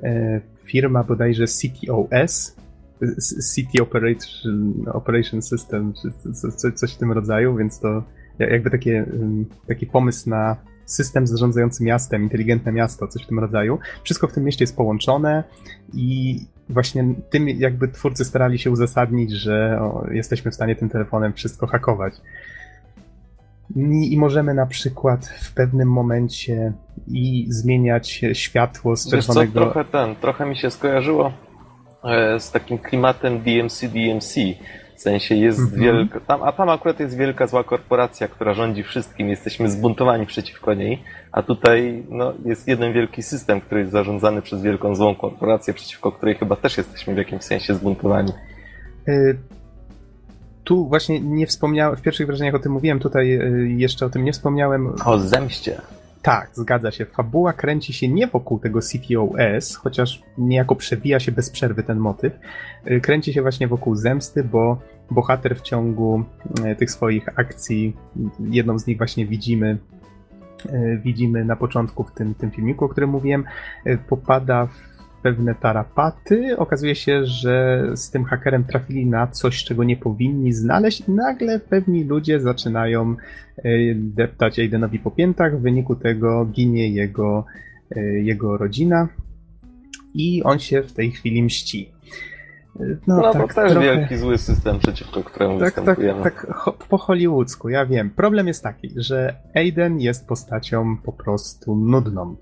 e, 0.03 0.41
firma 0.65 1.05
bodajże 1.05 1.45
CTOS, 1.47 2.57
City 3.55 3.83
Operation, 3.83 4.75
Operation 4.93 5.43
System, 5.43 5.93
czy 6.03 6.33
co- 6.33 6.53
co- 6.53 6.73
coś 6.73 6.95
w 6.95 6.99
tym 6.99 7.13
rodzaju, 7.13 7.57
więc 7.57 7.81
to 7.81 8.03
jakby 8.39 8.71
takie, 8.71 9.07
taki 9.69 9.87
pomysł 9.87 10.31
na 10.31 10.57
system 10.87 11.27
zarządzający 11.27 11.85
miastem, 11.85 12.23
inteligentne 12.23 12.73
miasto, 12.73 13.09
coś 13.09 13.25
w 13.25 13.27
tym 13.27 13.39
rodzaju. 13.39 13.79
Wszystko 14.05 14.29
w 14.29 14.33
tym 14.33 14.45
mieście 14.45 14.63
jest 14.63 14.77
połączone 14.77 15.45
i 15.95 16.39
właśnie 16.69 17.15
tym 17.31 17.49
jakby 17.49 17.89
twórcy 17.89 18.25
starali 18.25 18.59
się 18.59 18.71
uzasadnić, 18.71 19.33
że 19.33 19.79
o, 19.81 20.07
jesteśmy 20.11 20.51
w 20.51 20.55
stanie 20.55 20.77
tym 20.77 20.89
telefonem 20.89 21.33
wszystko 21.33 21.67
hakować. 21.67 22.15
I, 23.77 24.13
I 24.13 24.19
możemy 24.19 24.55
na 24.55 24.67
przykład 24.67 25.27
w 25.27 25.55
pewnym 25.55 25.89
momencie 25.93 26.73
i 27.09 27.47
zmieniać 27.49 28.25
światło 28.33 28.97
z 28.97 29.13
Wiesz 29.13 29.27
co, 29.27 29.35
czerwonego... 29.35 29.61
trochę 29.61 29.85
ten, 29.85 30.17
trochę 30.17 30.47
mi 30.47 30.57
się 30.57 30.71
skojarzyło 30.71 31.33
z 32.39 32.51
takim 32.51 32.79
klimatem 32.79 33.41
DMC 33.41 33.81
DMC. 33.89 34.35
W 34.97 35.01
sensie 35.03 35.35
jest 35.35 35.61
Mhm. 35.61 35.81
wielka, 35.81 36.21
tam, 36.21 36.43
a 36.43 36.53
tam 36.53 36.69
akurat 36.69 37.01
jest 37.01 37.17
wielka 37.17 37.47
zła 37.47 37.65
korporacja, 37.65 38.29
która 38.29 38.55
rządzi 38.55 38.83
wszystkim, 38.83 39.29
jesteśmy 39.29 39.71
zbuntowani 39.71 40.27
przeciwko 40.27 40.75
niej, 40.75 41.03
a 41.33 41.43
tutaj 41.43 42.05
no, 42.09 42.33
jest 42.45 42.69
jeden 42.69 42.93
wielki 42.93 43.23
system, 43.23 43.61
który 43.61 43.81
jest 43.81 43.93
zarządzany 43.93 44.43
przez 44.43 44.63
wielką 44.63 44.95
złą 44.95 45.15
korporację, 45.15 45.75
przeciwko 45.75 46.13
której 46.13 46.35
chyba 46.35 46.57
też 46.57 46.79
jesteśmy 46.79 47.15
w 47.15 47.19
jakimś 47.19 47.43
sensie 47.43 47.75
zbuntowani. 47.75 48.33
Y, 49.09 49.39
Tu 50.65 50.89
właśnie 50.89 51.21
nie 51.21 51.47
wspomniałem, 51.47 51.97
w 51.97 52.03
pierwszych 52.03 52.27
wrażeniach 52.27 52.55
o 52.55 52.59
tym 52.59 52.73
mówiłem, 52.73 52.99
tutaj 53.01 53.35
y, 53.35 53.69
jeszcze 53.77 54.07
o 54.07 54.11
tym 54.11 54.25
nie 54.25 54.33
wspomniałem. 54.33 54.95
O 55.05 55.19
zemście. 55.19 55.81
Tak, 56.23 56.51
zgadza 56.53 56.91
się. 56.91 57.07
Fabuła 57.07 57.53
kręci 57.53 57.93
się 57.93 58.09
nie 58.09 58.27
wokół 58.27 58.59
tego 58.59 58.81
CTOS, 58.81 59.77
chociaż 59.77 60.23
niejako 60.39 60.77
przewija 60.77 61.21
się 61.21 61.33
bez 61.33 61.51
przerwy 61.51 61.83
ten 61.83 61.99
motyw. 61.99 62.33
Y, 62.91 63.01
Kręci 63.01 63.33
się 63.33 63.43
właśnie 63.43 63.69
wokół 63.69 63.97
zemsty, 63.97 64.45
bo 64.45 64.79
bohater 65.11 65.57
w 65.57 65.63
ciągu 65.63 66.25
y, 66.73 66.77
tych 66.77 66.91
swoich 66.91 67.39
akcji, 67.39 67.97
jedną 68.41 68.79
z 68.79 68.87
nich 68.87 68.99
właśnie 68.99 69.27
widzimy, 69.27 69.79
y, 70.67 71.01
widzimy 71.05 71.45
na 71.45 71.57
początku 71.57 72.05
w 72.05 72.13
tym, 72.13 72.35
tym 72.35 72.51
filmiku, 72.51 72.85
o 72.85 72.89
którym 72.89 73.11
mówiłem, 73.11 73.45
popada 74.09 74.67
w 74.67 74.92
pewne 75.23 75.55
tarapaty. 75.55 76.59
Okazuje 76.59 76.95
się, 76.95 77.27
że 77.27 77.87
z 77.95 78.11
tym 78.11 78.25
hakerem 78.25 78.65
trafili 78.65 79.07
na 79.07 79.27
coś, 79.27 79.65
czego 79.65 79.85
nie 79.85 79.97
powinni 79.97 80.53
znaleźć 80.53 81.01
i 81.09 81.11
nagle 81.13 81.61
pewni 81.61 82.05
ludzie 82.05 82.41
zaczynają 82.41 83.17
e, 83.59 83.63
deptać 83.95 84.59
Aidenowi 84.59 84.99
po 84.99 85.11
piętach. 85.11 85.59
W 85.59 85.63
wyniku 85.63 85.97
tego 85.97 86.47
ginie 86.47 86.89
jego, 86.89 87.45
e, 87.97 88.01
jego 88.03 88.57
rodzina 88.57 89.09
i 90.15 90.43
on 90.43 90.59
się 90.59 90.83
w 90.83 90.93
tej 90.93 91.11
chwili 91.11 91.43
mści. 91.43 91.93
No, 93.07 93.17
no 93.17 93.33
tak, 93.33 93.55
to 93.55 93.61
też 93.61 93.73
trochę... 93.73 93.81
wielki 93.81 94.17
zły 94.17 94.39
system, 94.39 94.79
przeciwko 94.79 95.23
któremu 95.23 95.61
tak, 95.61 95.75
tak, 95.75 95.85
tak, 95.85 96.23
tak, 96.23 96.47
po 96.89 96.99
hollywoodzku, 96.99 97.69
ja 97.69 97.87
wiem. 97.87 98.11
Problem 98.11 98.47
jest 98.47 98.63
taki, 98.63 98.91
że 98.97 99.35
Aiden 99.55 100.01
jest 100.01 100.29
postacią 100.29 100.97
po 100.97 101.13
prostu 101.13 101.77
nudną. 101.77 102.37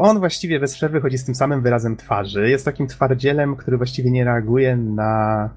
On 0.00 0.18
właściwie 0.18 0.60
bez 0.60 0.74
przerwy 0.74 1.00
chodzi 1.00 1.18
z 1.18 1.24
tym 1.24 1.34
samym 1.34 1.62
wyrazem 1.62 1.96
twarzy. 1.96 2.50
Jest 2.50 2.64
takim 2.64 2.86
twardzielem, 2.86 3.56
który 3.56 3.76
właściwie 3.76 4.10
nie 4.10 4.24
reaguje 4.24 4.76
na, 4.76 5.50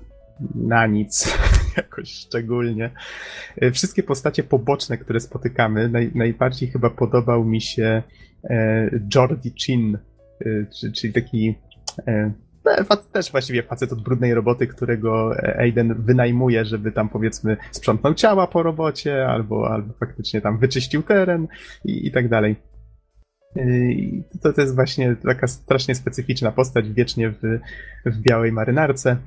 na 0.55 0.87
nic 0.87 1.37
jakoś 1.77 2.09
szczególnie. 2.09 2.91
Wszystkie 3.73 4.03
postacie 4.03 4.43
poboczne, 4.43 4.97
które 4.97 5.19
spotykamy, 5.19 5.89
naj, 5.89 6.11
najbardziej 6.15 6.69
chyba 6.69 6.89
podobał 6.89 7.45
mi 7.45 7.61
się 7.61 8.03
e, 8.43 8.89
Jordi 9.15 9.53
Chin, 9.57 9.97
e, 10.45 10.91
czyli 10.91 11.13
taki 11.13 11.55
e, 12.07 12.33
też 13.11 13.31
właściwie 13.31 13.63
facet 13.63 13.91
od 13.91 14.03
brudnej 14.03 14.33
roboty, 14.33 14.67
którego 14.67 15.31
Aiden 15.57 15.95
wynajmuje, 15.99 16.65
żeby 16.65 16.91
tam 16.91 17.09
powiedzmy 17.09 17.57
sprzątnął 17.71 18.13
ciała 18.13 18.47
po 18.47 18.63
robocie, 18.63 19.27
albo, 19.27 19.69
albo 19.69 19.93
faktycznie 19.93 20.41
tam 20.41 20.57
wyczyścił 20.57 21.03
teren 21.03 21.47
i, 21.85 22.07
i 22.07 22.11
tak 22.11 22.29
dalej. 22.29 22.55
I 23.55 24.23
to, 24.41 24.53
to 24.53 24.61
jest 24.61 24.75
właśnie 24.75 25.15
taka 25.15 25.47
strasznie 25.47 25.95
specyficzna 25.95 26.51
postać, 26.51 26.91
wiecznie 26.91 27.29
w, 27.29 27.59
w 28.05 28.21
białej 28.21 28.51
marynarce. 28.51 29.17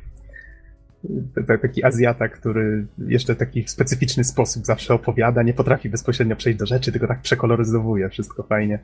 Taki 1.62 1.84
Azjata, 1.84 2.28
który 2.28 2.86
jeszcze 2.98 3.34
w 3.34 3.38
taki 3.38 3.68
specyficzny 3.68 4.24
sposób 4.24 4.64
zawsze 4.66 4.94
opowiada, 4.94 5.42
nie 5.42 5.54
potrafi 5.54 5.88
bezpośrednio 5.88 6.36
przejść 6.36 6.58
do 6.58 6.66
rzeczy, 6.66 6.92
tylko 6.92 7.06
tak 7.06 7.20
przekoloryzowuje 7.20 8.08
wszystko 8.08 8.42
fajnie. 8.42 8.78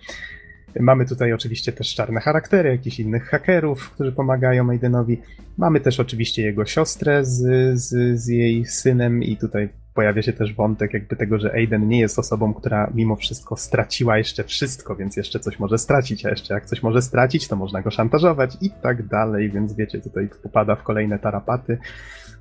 Mamy 0.80 1.06
tutaj 1.06 1.32
oczywiście 1.32 1.72
też 1.72 1.94
czarne 1.94 2.20
charaktery, 2.20 2.70
jakichś 2.70 3.00
innych 3.00 3.24
hakerów, 3.24 3.90
którzy 3.90 4.12
pomagają 4.12 4.70
Aidenowi. 4.70 5.20
Mamy 5.58 5.80
też 5.80 6.00
oczywiście 6.00 6.42
jego 6.42 6.66
siostrę 6.66 7.24
z, 7.24 7.38
z, 7.78 8.20
z 8.20 8.28
jej 8.28 8.66
synem 8.66 9.22
i 9.22 9.36
tutaj 9.36 9.68
pojawia 9.94 10.22
się 10.22 10.32
też 10.32 10.54
wątek 10.54 10.94
jakby 10.94 11.16
tego, 11.16 11.38
że 11.38 11.52
Aiden 11.52 11.88
nie 11.88 12.00
jest 12.00 12.18
osobą, 12.18 12.54
która 12.54 12.90
mimo 12.94 13.16
wszystko 13.16 13.56
straciła 13.56 14.18
jeszcze 14.18 14.44
wszystko, 14.44 14.96
więc 14.96 15.16
jeszcze 15.16 15.40
coś 15.40 15.58
może 15.58 15.78
stracić, 15.78 16.26
a 16.26 16.30
jeszcze 16.30 16.54
jak 16.54 16.66
coś 16.66 16.82
może 16.82 17.02
stracić, 17.02 17.48
to 17.48 17.56
można 17.56 17.82
go 17.82 17.90
szantażować 17.90 18.56
i 18.60 18.70
tak 18.70 19.06
dalej, 19.06 19.50
więc 19.50 19.74
wiecie, 19.74 20.00
tutaj 20.00 20.28
popada 20.42 20.76
w 20.76 20.82
kolejne 20.82 21.18
tarapaty, 21.18 21.78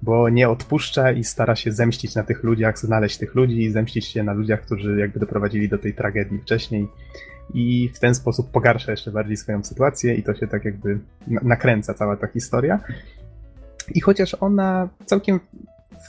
bo 0.02 0.30
nie 0.30 0.50
odpuszcza 0.50 1.12
i 1.12 1.24
stara 1.24 1.56
się 1.56 1.72
zemścić 1.72 2.16
na 2.16 2.24
tych 2.24 2.44
ludziach, 2.44 2.80
znaleźć 2.80 3.18
tych 3.18 3.36
ludzi 3.36 3.64
i 3.64 3.72
zemścić 3.72 4.06
się 4.06 4.24
na 4.24 4.34
ludziach, 4.34 4.62
którzy 4.62 5.00
jakby 5.00 5.20
doprowadzili 5.20 5.70
do 5.70 5.78
tej 5.78 5.94
tragedii 5.94 6.40
wcześniej 6.40 6.88
i 7.54 7.90
w 7.96 8.00
ten 8.00 8.16
sposób 8.16 8.52
pogarsza 8.52 8.92
jeszcze 8.92 9.12
bardziej 9.12 9.38
swoją 9.38 9.64
sytuację 9.64 10.16
i 10.16 10.24
to 10.24 10.36
się 10.36 10.48
tak 10.48 10.66
jakby 10.66 11.00
nakręca 11.28 11.94
cała 11.94 12.18
ta 12.18 12.28
historia. 12.28 12.80
I 13.96 14.02
chociaż 14.02 14.36
ona 14.40 14.90
całkiem 15.06 15.40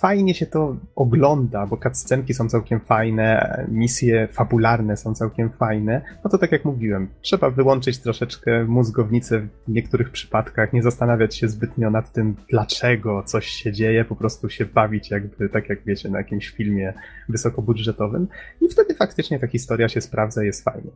fajnie 0.04 0.34
się 0.34 0.46
to 0.46 0.76
ogląda, 0.94 1.66
bo 1.66 1.76
cutscenki 1.76 2.34
są 2.34 2.48
całkiem 2.48 2.80
fajne, 2.80 3.64
misje 3.68 4.28
fabularne 4.32 4.96
są 4.96 5.14
całkiem 5.14 5.50
fajne, 5.50 6.02
no 6.24 6.30
to 6.30 6.38
tak 6.38 6.52
jak 6.52 6.64
mówiłem, 6.64 7.08
trzeba 7.20 7.50
wyłączyć 7.50 7.98
troszeczkę 7.98 8.64
mózgownicę 8.64 9.40
w 9.40 9.72
niektórych 9.72 10.10
przypadkach, 10.10 10.72
nie 10.72 10.82
zastanawiać 10.82 11.36
się 11.36 11.48
zbytnio 11.48 11.90
nad 11.90 12.12
tym, 12.12 12.36
dlaczego 12.50 13.22
coś 13.22 13.46
się 13.46 13.72
dzieje, 13.72 14.04
po 14.04 14.16
prostu 14.16 14.50
się 14.50 14.66
bawić 14.66 15.10
jakby, 15.10 15.48
tak 15.48 15.68
jak 15.68 15.84
wiecie, 15.84 16.08
na 16.08 16.18
jakimś 16.18 16.48
filmie 16.48 16.94
wysokobudżetowym 17.28 18.28
i 18.60 18.68
wtedy 18.68 18.94
faktycznie 18.94 19.38
ta 19.38 19.46
historia 19.46 19.88
się 19.88 20.00
sprawdza, 20.00 20.44
jest 20.44 20.64
fajnie. 20.64 20.90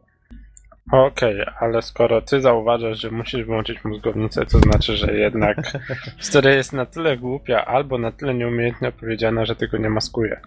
Okej, 0.93 1.43
okay, 1.43 1.55
ale 1.61 1.83
skoro 1.83 2.23
ty 2.23 2.41
zauważasz, 2.41 3.01
że 3.01 3.11
musisz 3.11 3.45
wyłączyć 3.45 3.85
mózgownicę, 3.85 4.47
to 4.47 4.59
znaczy, 4.59 4.97
że 4.97 5.13
jednak 5.13 5.57
historia 6.19 6.55
jest 6.55 6.73
na 6.73 6.87
tyle 6.87 7.17
głupia 7.17 7.65
albo 7.65 7.99
na 7.99 8.13
tyle 8.13 8.35
nieumiejętnie 8.35 8.89
opowiedziana, 8.89 9.45
że 9.45 9.57
tego 9.57 9.79
nie 9.79 9.91
maskuje. 9.91 10.41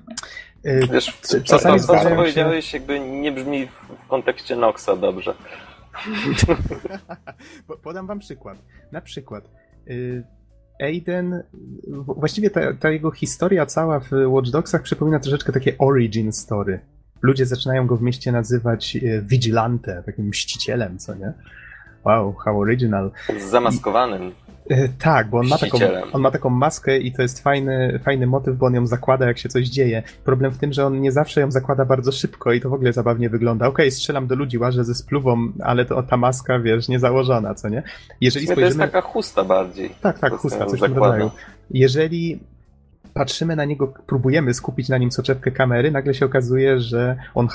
Yy, 0.64 0.88
Wiesz, 0.94 1.20
czasami 1.44 1.80
to, 1.80 1.88
to, 1.88 2.04
co 2.04 2.10
powiedziałeś, 2.10 2.66
się... 2.66 2.78
jakby 2.78 3.00
nie 3.00 3.32
brzmi 3.32 3.68
w 3.68 4.08
kontekście 4.08 4.56
Noxa 4.56 4.96
dobrze. 5.02 5.34
Podam 7.84 8.08
wam 8.08 8.20
przykład. 8.20 8.58
Na 8.92 9.02
przykład 9.02 9.50
yy, 9.86 10.24
Aiden, 10.82 11.44
właściwie 12.06 12.50
ta, 12.50 12.74
ta, 12.74 12.90
jego 12.90 13.12
historia 13.12 13.66
cała 13.66 14.00
w 14.00 14.10
Watch 14.26 14.50
Dogsach 14.50 14.82
przypomina 14.82 15.20
troszeczkę 15.20 15.52
takie 15.52 15.78
origin 15.78 16.32
story 16.32 16.80
ludzie 17.22 17.46
zaczynają 17.46 17.88
go 17.88 17.98
w 17.98 18.02
mieście 18.02 18.32
nazywać 18.32 18.96
e, 18.96 19.22
Vigilante, 19.22 20.04
takim 20.06 20.28
mścicielem, 20.28 20.98
co 20.98 21.16
nie? 21.16 21.34
Wow, 22.06 22.34
how 22.34 22.60
original. 22.60 23.12
Zamaskowanym. 23.50 24.32
E, 24.70 24.90
tak, 24.90 25.30
bo 25.30 25.40
on 25.40 25.48
ma, 25.48 25.58
taką, 25.58 25.78
on 26.14 26.22
ma 26.22 26.32
taką 26.32 26.50
maskę 26.50 26.98
i 26.98 27.12
to 27.12 27.22
jest 27.22 27.44
fajny, 27.44 28.00
fajny 28.04 28.28
motyw, 28.28 28.58
bo 28.58 28.66
on 28.66 28.74
ją 28.74 28.88
zakłada, 28.88 29.28
jak 29.28 29.38
się 29.38 29.50
coś 29.50 29.68
dzieje. 29.68 30.04
Problem 30.24 30.52
w 30.52 30.58
tym, 30.58 30.74
że 30.74 30.86
on 30.86 31.02
nie 31.02 31.12
zawsze 31.12 31.42
ją 31.42 31.52
zakłada 31.52 31.86
bardzo 31.86 32.12
szybko 32.12 32.54
i 32.54 32.62
to 32.62 32.70
w 32.70 32.74
ogóle 32.74 32.94
zabawnie 32.94 33.30
wygląda. 33.30 33.68
Okej, 33.68 33.86
okay, 33.86 33.92
strzelam 33.92 34.28
do 34.28 34.36
ludzi, 34.36 34.58
łażę 34.58 34.84
ze 34.84 34.96
spluwą, 34.96 35.52
ale 35.64 35.86
to 35.86 36.04
ta 36.04 36.18
maska, 36.18 36.60
wiesz, 36.60 36.88
nie 36.88 37.00
założona, 37.00 37.56
co 37.56 37.70
nie? 37.70 37.84
Jeżeli 38.22 38.46
spojrzymy... 38.46 38.76
To 38.76 38.82
jest 38.84 38.94
taka 38.94 39.02
chusta 39.02 39.44
bardziej. 39.44 39.90
Tak, 40.02 40.20
tak, 40.20 40.34
chusta, 40.34 40.66
coś 40.66 40.80
w 40.80 40.84
tym 40.84 40.94
rodzaju. 40.94 41.32
Jeżeli 41.72 42.40
patrzymy 43.14 43.56
na 43.56 43.66
niego, 43.66 43.88
próbujemy 43.88 44.54
skupić 44.54 44.90
na 44.90 44.98
nim 44.98 45.12
soczewkę 45.12 45.52
kamery, 45.52 45.92
nagle 45.92 46.14
się 46.14 46.26
okazuje, 46.26 46.80
że 46.80 47.18
on 47.36 47.48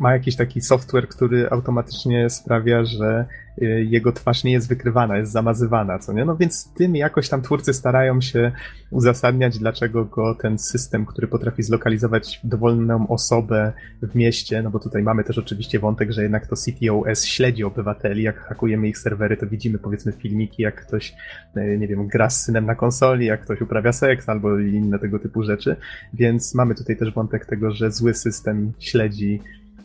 ma 0.00 0.12
jakiś 0.12 0.36
taki 0.36 0.60
software, 0.60 1.08
który 1.08 1.50
automatycznie 1.50 2.30
sprawia, 2.30 2.84
że 2.84 3.26
jego 3.66 4.12
twarz 4.12 4.44
nie 4.44 4.52
jest 4.52 4.68
wykrywana, 4.68 5.18
jest 5.18 5.32
zamazywana, 5.32 5.98
co 5.98 6.12
nie? 6.12 6.24
No 6.24 6.36
więc 6.36 6.72
tym 6.74 6.96
jakoś 6.96 7.28
tam 7.28 7.42
twórcy 7.42 7.74
starają 7.74 8.20
się 8.20 8.52
uzasadniać, 8.90 9.58
dlaczego 9.58 10.04
go 10.04 10.34
ten 10.34 10.58
system, 10.58 11.06
który 11.06 11.28
potrafi 11.28 11.62
zlokalizować 11.62 12.40
dowolną 12.44 13.08
osobę 13.08 13.72
w 14.02 14.14
mieście, 14.14 14.62
no 14.62 14.70
bo 14.70 14.78
tutaj 14.78 15.02
mamy 15.02 15.24
też 15.24 15.38
oczywiście 15.38 15.78
wątek, 15.78 16.12
że 16.12 16.22
jednak 16.22 16.46
to 16.46 16.56
CTOS 16.56 17.24
śledzi 17.24 17.64
obywateli, 17.64 18.22
jak 18.22 18.40
hakujemy 18.40 18.88
ich 18.88 18.98
serwery, 18.98 19.36
to 19.36 19.46
widzimy 19.46 19.78
powiedzmy 19.78 20.12
filmiki, 20.12 20.62
jak 20.62 20.86
ktoś, 20.86 21.14
y, 21.56 21.78
nie 21.78 21.88
wiem, 21.88 22.08
gra 22.08 22.30
z 22.30 22.44
synem 22.44 22.66
na 22.66 22.74
konsoli, 22.74 23.26
jak 23.26 23.40
ktoś 23.40 23.60
uprawia 23.60 23.92
seks 23.92 24.28
albo 24.28 24.58
inne 24.58 24.98
tego 24.98 25.18
typu 25.18 25.42
rzeczy, 25.42 25.76
więc 26.14 26.54
mamy 26.54 26.74
tutaj 26.74 26.96
też 26.96 27.14
wątek 27.14 27.46
tego, 27.46 27.70
że 27.70 27.90
zły 27.90 28.14
system 28.14 28.72
śledzi 28.78 29.40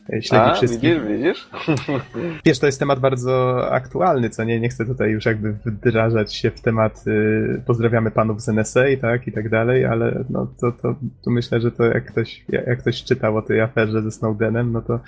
śledzi 0.09 0.35
A, 0.35 0.53
wszystkich. 0.53 1.07
Widzisz, 1.07 1.17
widzisz? 1.17 1.49
Wiesz, 2.45 2.59
to 2.59 2.65
jest 2.65 2.79
temat 2.79 2.99
bardzo 2.99 3.65
aktualny, 3.71 4.29
co 4.29 4.43
nie? 4.43 4.59
Nie 4.59 4.69
chcę 4.69 4.85
tutaj 4.85 5.11
już 5.11 5.25
jakby 5.25 5.53
wdrażać 5.53 6.33
się 6.35 6.51
w 6.51 6.61
temat 6.61 7.03
y, 7.07 7.61
pozdrawiamy 7.65 8.11
panów 8.11 8.41
z 8.41 8.49
NSA, 8.49 8.83
tak, 9.01 9.27
i 9.27 9.31
tak 9.31 9.49
dalej, 9.49 9.85
ale 9.85 10.23
no 10.29 10.47
to, 10.61 10.71
to, 10.71 10.95
to 11.23 11.31
myślę, 11.31 11.61
że 11.61 11.71
to 11.71 11.83
jak 11.83 12.05
ktoś, 12.05 12.45
jak 12.49 12.79
ktoś 12.79 13.03
czytał 13.03 13.37
o 13.37 13.41
tej 13.41 13.61
aferze 13.61 14.01
ze 14.01 14.11
Snowdenem, 14.11 14.71
no 14.71 14.81
to 14.81 14.99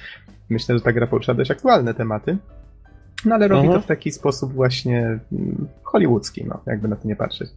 myślę, 0.50 0.78
że 0.78 0.84
ta 0.84 0.94
gra 0.94 1.08
porusza 1.08 1.34
dość 1.34 1.52
aktualne 1.52 1.94
tematy. 1.94 2.38
No 3.26 3.36
ale 3.36 3.48
robi 3.48 3.62
mhm. 3.62 3.82
to 3.82 3.86
w 3.86 3.88
taki 3.88 4.12
sposób 4.12 4.54
właśnie 4.54 5.20
mm, 5.32 5.68
hollywoodzki, 5.84 6.46
no, 6.46 6.62
jakby 6.66 6.88
na 6.88 6.96
to 6.96 7.08
nie 7.08 7.16
patrzeć. 7.16 7.50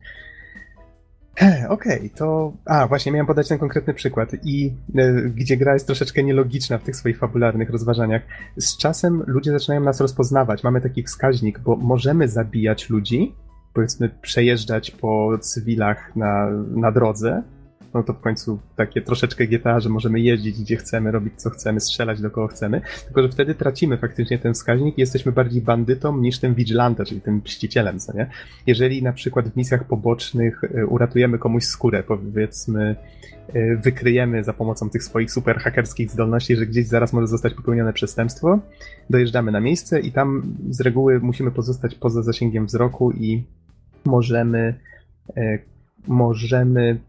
Okej, 1.38 1.66
okay, 1.68 2.10
to. 2.10 2.52
A, 2.64 2.86
właśnie 2.86 3.12
miałem 3.12 3.26
podać 3.26 3.48
ten 3.48 3.58
konkretny 3.58 3.94
przykład. 3.94 4.30
I 4.44 4.74
y, 4.98 5.32
gdzie 5.34 5.56
gra 5.56 5.72
jest 5.74 5.86
troszeczkę 5.86 6.22
nielogiczna 6.22 6.78
w 6.78 6.82
tych 6.82 6.96
swoich 6.96 7.18
fabularnych 7.18 7.70
rozważaniach. 7.70 8.22
Z 8.56 8.76
czasem 8.76 9.22
ludzie 9.26 9.50
zaczynają 9.50 9.80
nas 9.80 10.00
rozpoznawać. 10.00 10.64
Mamy 10.64 10.80
taki 10.80 11.02
wskaźnik, 11.02 11.58
bo 11.58 11.76
możemy 11.76 12.28
zabijać 12.28 12.90
ludzi, 12.90 13.34
powiedzmy, 13.74 14.10
przejeżdżać 14.22 14.90
po 14.90 15.38
cywilach 15.40 16.16
na, 16.16 16.50
na 16.74 16.92
drodze, 16.92 17.42
no 17.98 18.04
to 18.04 18.12
w 18.12 18.20
końcu 18.20 18.58
takie 18.76 19.02
troszeczkę 19.02 19.46
GTA, 19.46 19.80
że 19.80 19.88
możemy 19.88 20.20
jeździć 20.20 20.60
gdzie 20.60 20.76
chcemy, 20.76 21.10
robić 21.10 21.32
co 21.36 21.50
chcemy, 21.50 21.80
strzelać 21.80 22.20
do 22.20 22.30
kogo 22.30 22.48
chcemy, 22.48 22.80
tylko 23.04 23.22
że 23.22 23.28
wtedy 23.28 23.54
tracimy 23.54 23.98
faktycznie 23.98 24.38
ten 24.38 24.54
wskaźnik 24.54 24.98
i 24.98 25.00
jesteśmy 25.00 25.32
bardziej 25.32 25.62
bandytą 25.62 26.16
niż 26.16 26.38
tym 26.38 26.54
vigilante, 26.54 27.04
czyli 27.04 27.20
tym 27.20 27.40
mścicielem, 27.44 27.98
co 27.98 28.16
nie? 28.16 28.30
Jeżeli 28.66 29.02
na 29.02 29.12
przykład 29.12 29.48
w 29.48 29.56
misjach 29.56 29.84
pobocznych 29.84 30.64
y, 30.64 30.86
uratujemy 30.86 31.38
komuś 31.38 31.64
skórę, 31.64 32.02
powiedzmy 32.02 32.96
y, 33.54 33.78
wykryjemy 33.84 34.44
za 34.44 34.52
pomocą 34.52 34.90
tych 34.90 35.04
swoich 35.04 35.32
super 35.32 35.58
hakerskich 35.58 36.10
zdolności, 36.10 36.56
że 36.56 36.66
gdzieś 36.66 36.86
zaraz 36.86 37.12
może 37.12 37.26
zostać 37.26 37.54
popełnione 37.54 37.92
przestępstwo, 37.92 38.58
dojeżdżamy 39.10 39.52
na 39.52 39.60
miejsce 39.60 40.00
i 40.00 40.12
tam 40.12 40.54
z 40.70 40.80
reguły 40.80 41.20
musimy 41.20 41.50
pozostać 41.50 41.94
poza 41.94 42.22
zasięgiem 42.22 42.66
wzroku 42.66 43.12
i 43.12 43.44
możemy 44.04 44.74
y, 45.36 45.58
możemy 46.08 47.00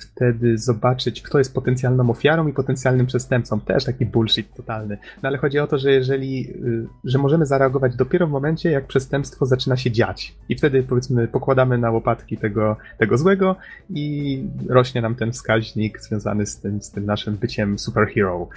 wtedy 0.00 0.58
zobaczyć, 0.58 1.22
kto 1.22 1.38
jest 1.38 1.54
potencjalną 1.54 2.10
ofiarą 2.10 2.48
i 2.48 2.52
potencjalnym 2.52 3.06
przestępcą. 3.06 3.60
Też 3.60 3.84
taki 3.84 4.06
bullshit 4.06 4.54
totalny. 4.54 4.98
No 5.22 5.28
ale 5.28 5.38
chodzi 5.38 5.58
o 5.58 5.66
to, 5.66 5.78
że 5.78 5.92
jeżeli, 5.92 6.50
y, 6.50 6.86
że 7.04 7.18
możemy 7.18 7.46
zareagować 7.46 7.96
dopiero 7.96 8.26
w 8.26 8.30
momencie, 8.30 8.70
jak 8.70 8.86
przestępstwo 8.86 9.46
zaczyna 9.46 9.76
się 9.76 9.90
dziać. 9.90 10.34
I 10.48 10.56
wtedy 10.56 10.82
powiedzmy 10.82 11.28
pokładamy 11.28 11.78
na 11.78 11.90
łopatki 11.90 12.36
tego, 12.36 12.76
tego 12.98 13.18
złego 13.18 13.56
i 13.90 14.42
rośnie 14.68 15.02
nam 15.02 15.14
ten 15.14 15.32
wskaźnik 15.32 16.00
związany 16.00 16.46
z 16.46 16.60
tym, 16.60 16.82
z 16.82 16.90
tym 16.90 17.06
naszym 17.06 17.36
byciem 17.36 17.78
superhero. 17.78 18.48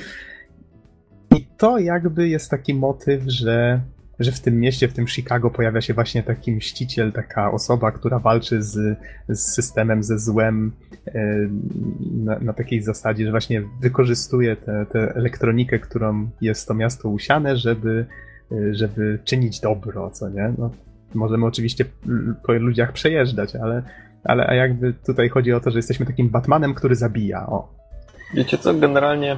I 1.38 1.46
to 1.58 1.80
jakby 1.80 2.30
jest 2.30 2.52
taki 2.52 2.74
motyw, 2.74 3.24
że 3.28 3.82
że 4.24 4.32
w 4.32 4.40
tym 4.40 4.60
mieście, 4.60 4.88
w 4.88 4.94
tym 4.94 5.08
Chicago 5.08 5.50
pojawia 5.50 5.82
się 5.82 5.94
właśnie 5.94 6.24
taki 6.24 6.52
mściciel, 6.52 7.12
taka 7.12 7.52
osoba, 7.52 7.92
która 7.92 8.20
walczy 8.20 8.64
z, 8.64 9.00
z 9.30 9.40
systemem, 9.40 10.04
ze 10.04 10.20
złem 10.20 10.72
e, 11.08 11.50
na, 12.14 12.40
na, 12.40 12.54
takiej 12.54 12.82
zasadzie, 12.82 13.26
że 13.26 13.32
właśnie 13.32 13.64
wykorzystuje 13.82 14.56
tę 14.92 15.16
elektronikę, 15.16 15.80
którą 15.80 16.30
jest 16.42 16.68
to 16.68 16.74
miasto 16.74 17.10
usiane, 17.10 17.58
żeby, 17.58 18.06
e, 18.52 18.74
żeby 18.74 19.20
czynić 19.24 19.60
dobro, 19.60 20.10
co 20.10 20.30
nie? 20.30 20.54
No, 20.58 20.72
możemy 21.14 21.46
oczywiście 21.46 21.86
po 22.44 22.54
ludziach 22.54 22.92
przejeżdżać, 22.92 23.56
ale, 23.56 23.84
ale 24.24 24.48
a 24.48 24.54
jakby 24.54 24.94
tutaj 24.94 25.30
chodzi 25.30 25.54
o 25.54 25.60
to, 25.60 25.72
że 25.72 25.80
jesteśmy 25.80 26.06
takim 26.06 26.30
Batmanem, 26.30 26.74
który 26.74 26.96
zabija. 26.96 27.46
O. 27.46 27.74
Wiecie 28.34 28.58
co, 28.58 28.74
generalnie 28.74 29.38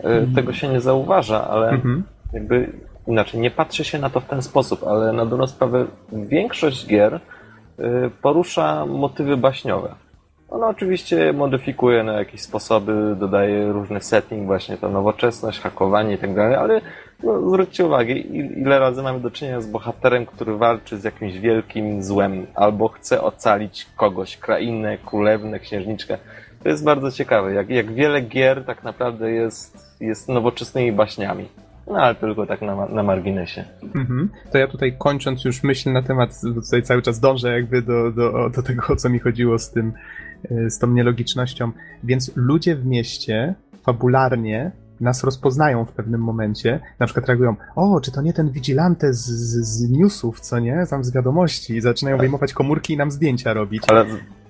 y, 0.00 0.34
tego 0.34 0.52
się 0.52 0.68
nie 0.68 0.80
zauważa, 0.80 1.48
ale 1.48 1.70
mhm. 1.70 2.04
jakby 2.32 2.72
inaczej, 3.08 3.40
nie 3.40 3.50
patrzy 3.50 3.84
się 3.84 3.98
na 3.98 4.10
to 4.10 4.20
w 4.20 4.24
ten 4.24 4.42
sposób, 4.42 4.84
ale 4.84 5.12
na 5.12 5.26
dobrą 5.26 5.46
sprawę 5.46 5.86
większość 6.12 6.86
gier 6.86 7.14
y, 7.14 7.20
porusza 8.22 8.86
motywy 8.86 9.36
baśniowe. 9.36 9.94
Ona 10.50 10.68
oczywiście 10.68 11.32
modyfikuje 11.32 12.04
na 12.04 12.12
jakieś 12.12 12.40
sposoby, 12.40 13.16
dodaje 13.20 13.72
różny 13.72 14.00
setting, 14.00 14.46
właśnie 14.46 14.76
ta 14.76 14.88
nowoczesność, 14.88 15.60
hakowanie 15.60 16.14
i 16.14 16.18
tak 16.18 16.34
dalej, 16.34 16.56
ale 16.56 16.80
no, 17.22 17.48
zwróćcie 17.48 17.86
uwagę, 17.86 18.14
ile 18.14 18.78
razy 18.78 19.02
mamy 19.02 19.20
do 19.20 19.30
czynienia 19.30 19.60
z 19.60 19.66
bohaterem, 19.66 20.26
który 20.26 20.56
walczy 20.56 20.98
z 20.98 21.04
jakimś 21.04 21.38
wielkim 21.38 22.02
złem, 22.02 22.46
albo 22.54 22.88
chce 22.88 23.22
ocalić 23.22 23.86
kogoś, 23.96 24.36
krainę, 24.36 24.98
królewnę, 25.06 25.58
księżniczkę. 25.58 26.18
To 26.62 26.68
jest 26.68 26.84
bardzo 26.84 27.10
ciekawe, 27.10 27.54
jak, 27.54 27.70
jak 27.70 27.92
wiele 27.92 28.20
gier 28.20 28.64
tak 28.64 28.84
naprawdę 28.84 29.30
jest, 29.30 29.96
jest 30.00 30.28
nowoczesnymi 30.28 30.92
baśniami. 30.92 31.48
No 31.90 31.98
ale 31.98 32.14
tylko 32.14 32.46
tak 32.46 32.62
na, 32.62 32.86
na 32.86 33.02
marginesie. 33.02 33.64
Mhm. 33.94 34.30
To 34.52 34.58
ja 34.58 34.68
tutaj 34.68 34.96
kończąc 34.98 35.44
już 35.44 35.62
myśl 35.62 35.92
na 35.92 36.02
temat, 36.02 36.40
tutaj 36.54 36.82
cały 36.82 37.02
czas 37.02 37.20
dążę 37.20 37.52
jakby 37.52 37.82
do, 37.82 38.12
do, 38.12 38.50
do 38.50 38.62
tego, 38.62 38.86
o 38.88 38.96
co 38.96 39.08
mi 39.08 39.18
chodziło 39.18 39.58
z 39.58 39.70
tym, 39.70 39.92
e, 40.50 40.70
z 40.70 40.78
tą 40.78 40.86
nielogicznością. 40.86 41.72
Więc 42.04 42.36
ludzie 42.36 42.76
w 42.76 42.86
mieście 42.86 43.54
fabularnie 43.82 44.70
nas 45.00 45.24
rozpoznają 45.24 45.84
w 45.84 45.92
pewnym 45.92 46.20
momencie, 46.20 46.80
na 46.98 47.06
przykład 47.06 47.26
reagują, 47.26 47.56
o, 47.76 48.00
czy 48.00 48.12
to 48.12 48.22
nie 48.22 48.32
ten 48.32 48.50
vigilante 48.50 49.14
z, 49.14 49.26
z, 49.26 49.64
z 49.64 49.90
newsów, 49.90 50.40
co 50.40 50.58
nie, 50.58 50.86
tam 50.90 51.04
z 51.04 51.12
wiadomości 51.14 51.76
i 51.76 51.80
zaczynają 51.80 52.16
tak. 52.16 52.20
wyjmować 52.20 52.52
komórki 52.52 52.94
i 52.94 52.96
nam 52.96 53.10
zdjęcia 53.10 53.52
robić. 53.52 53.82
Ale 53.86 54.06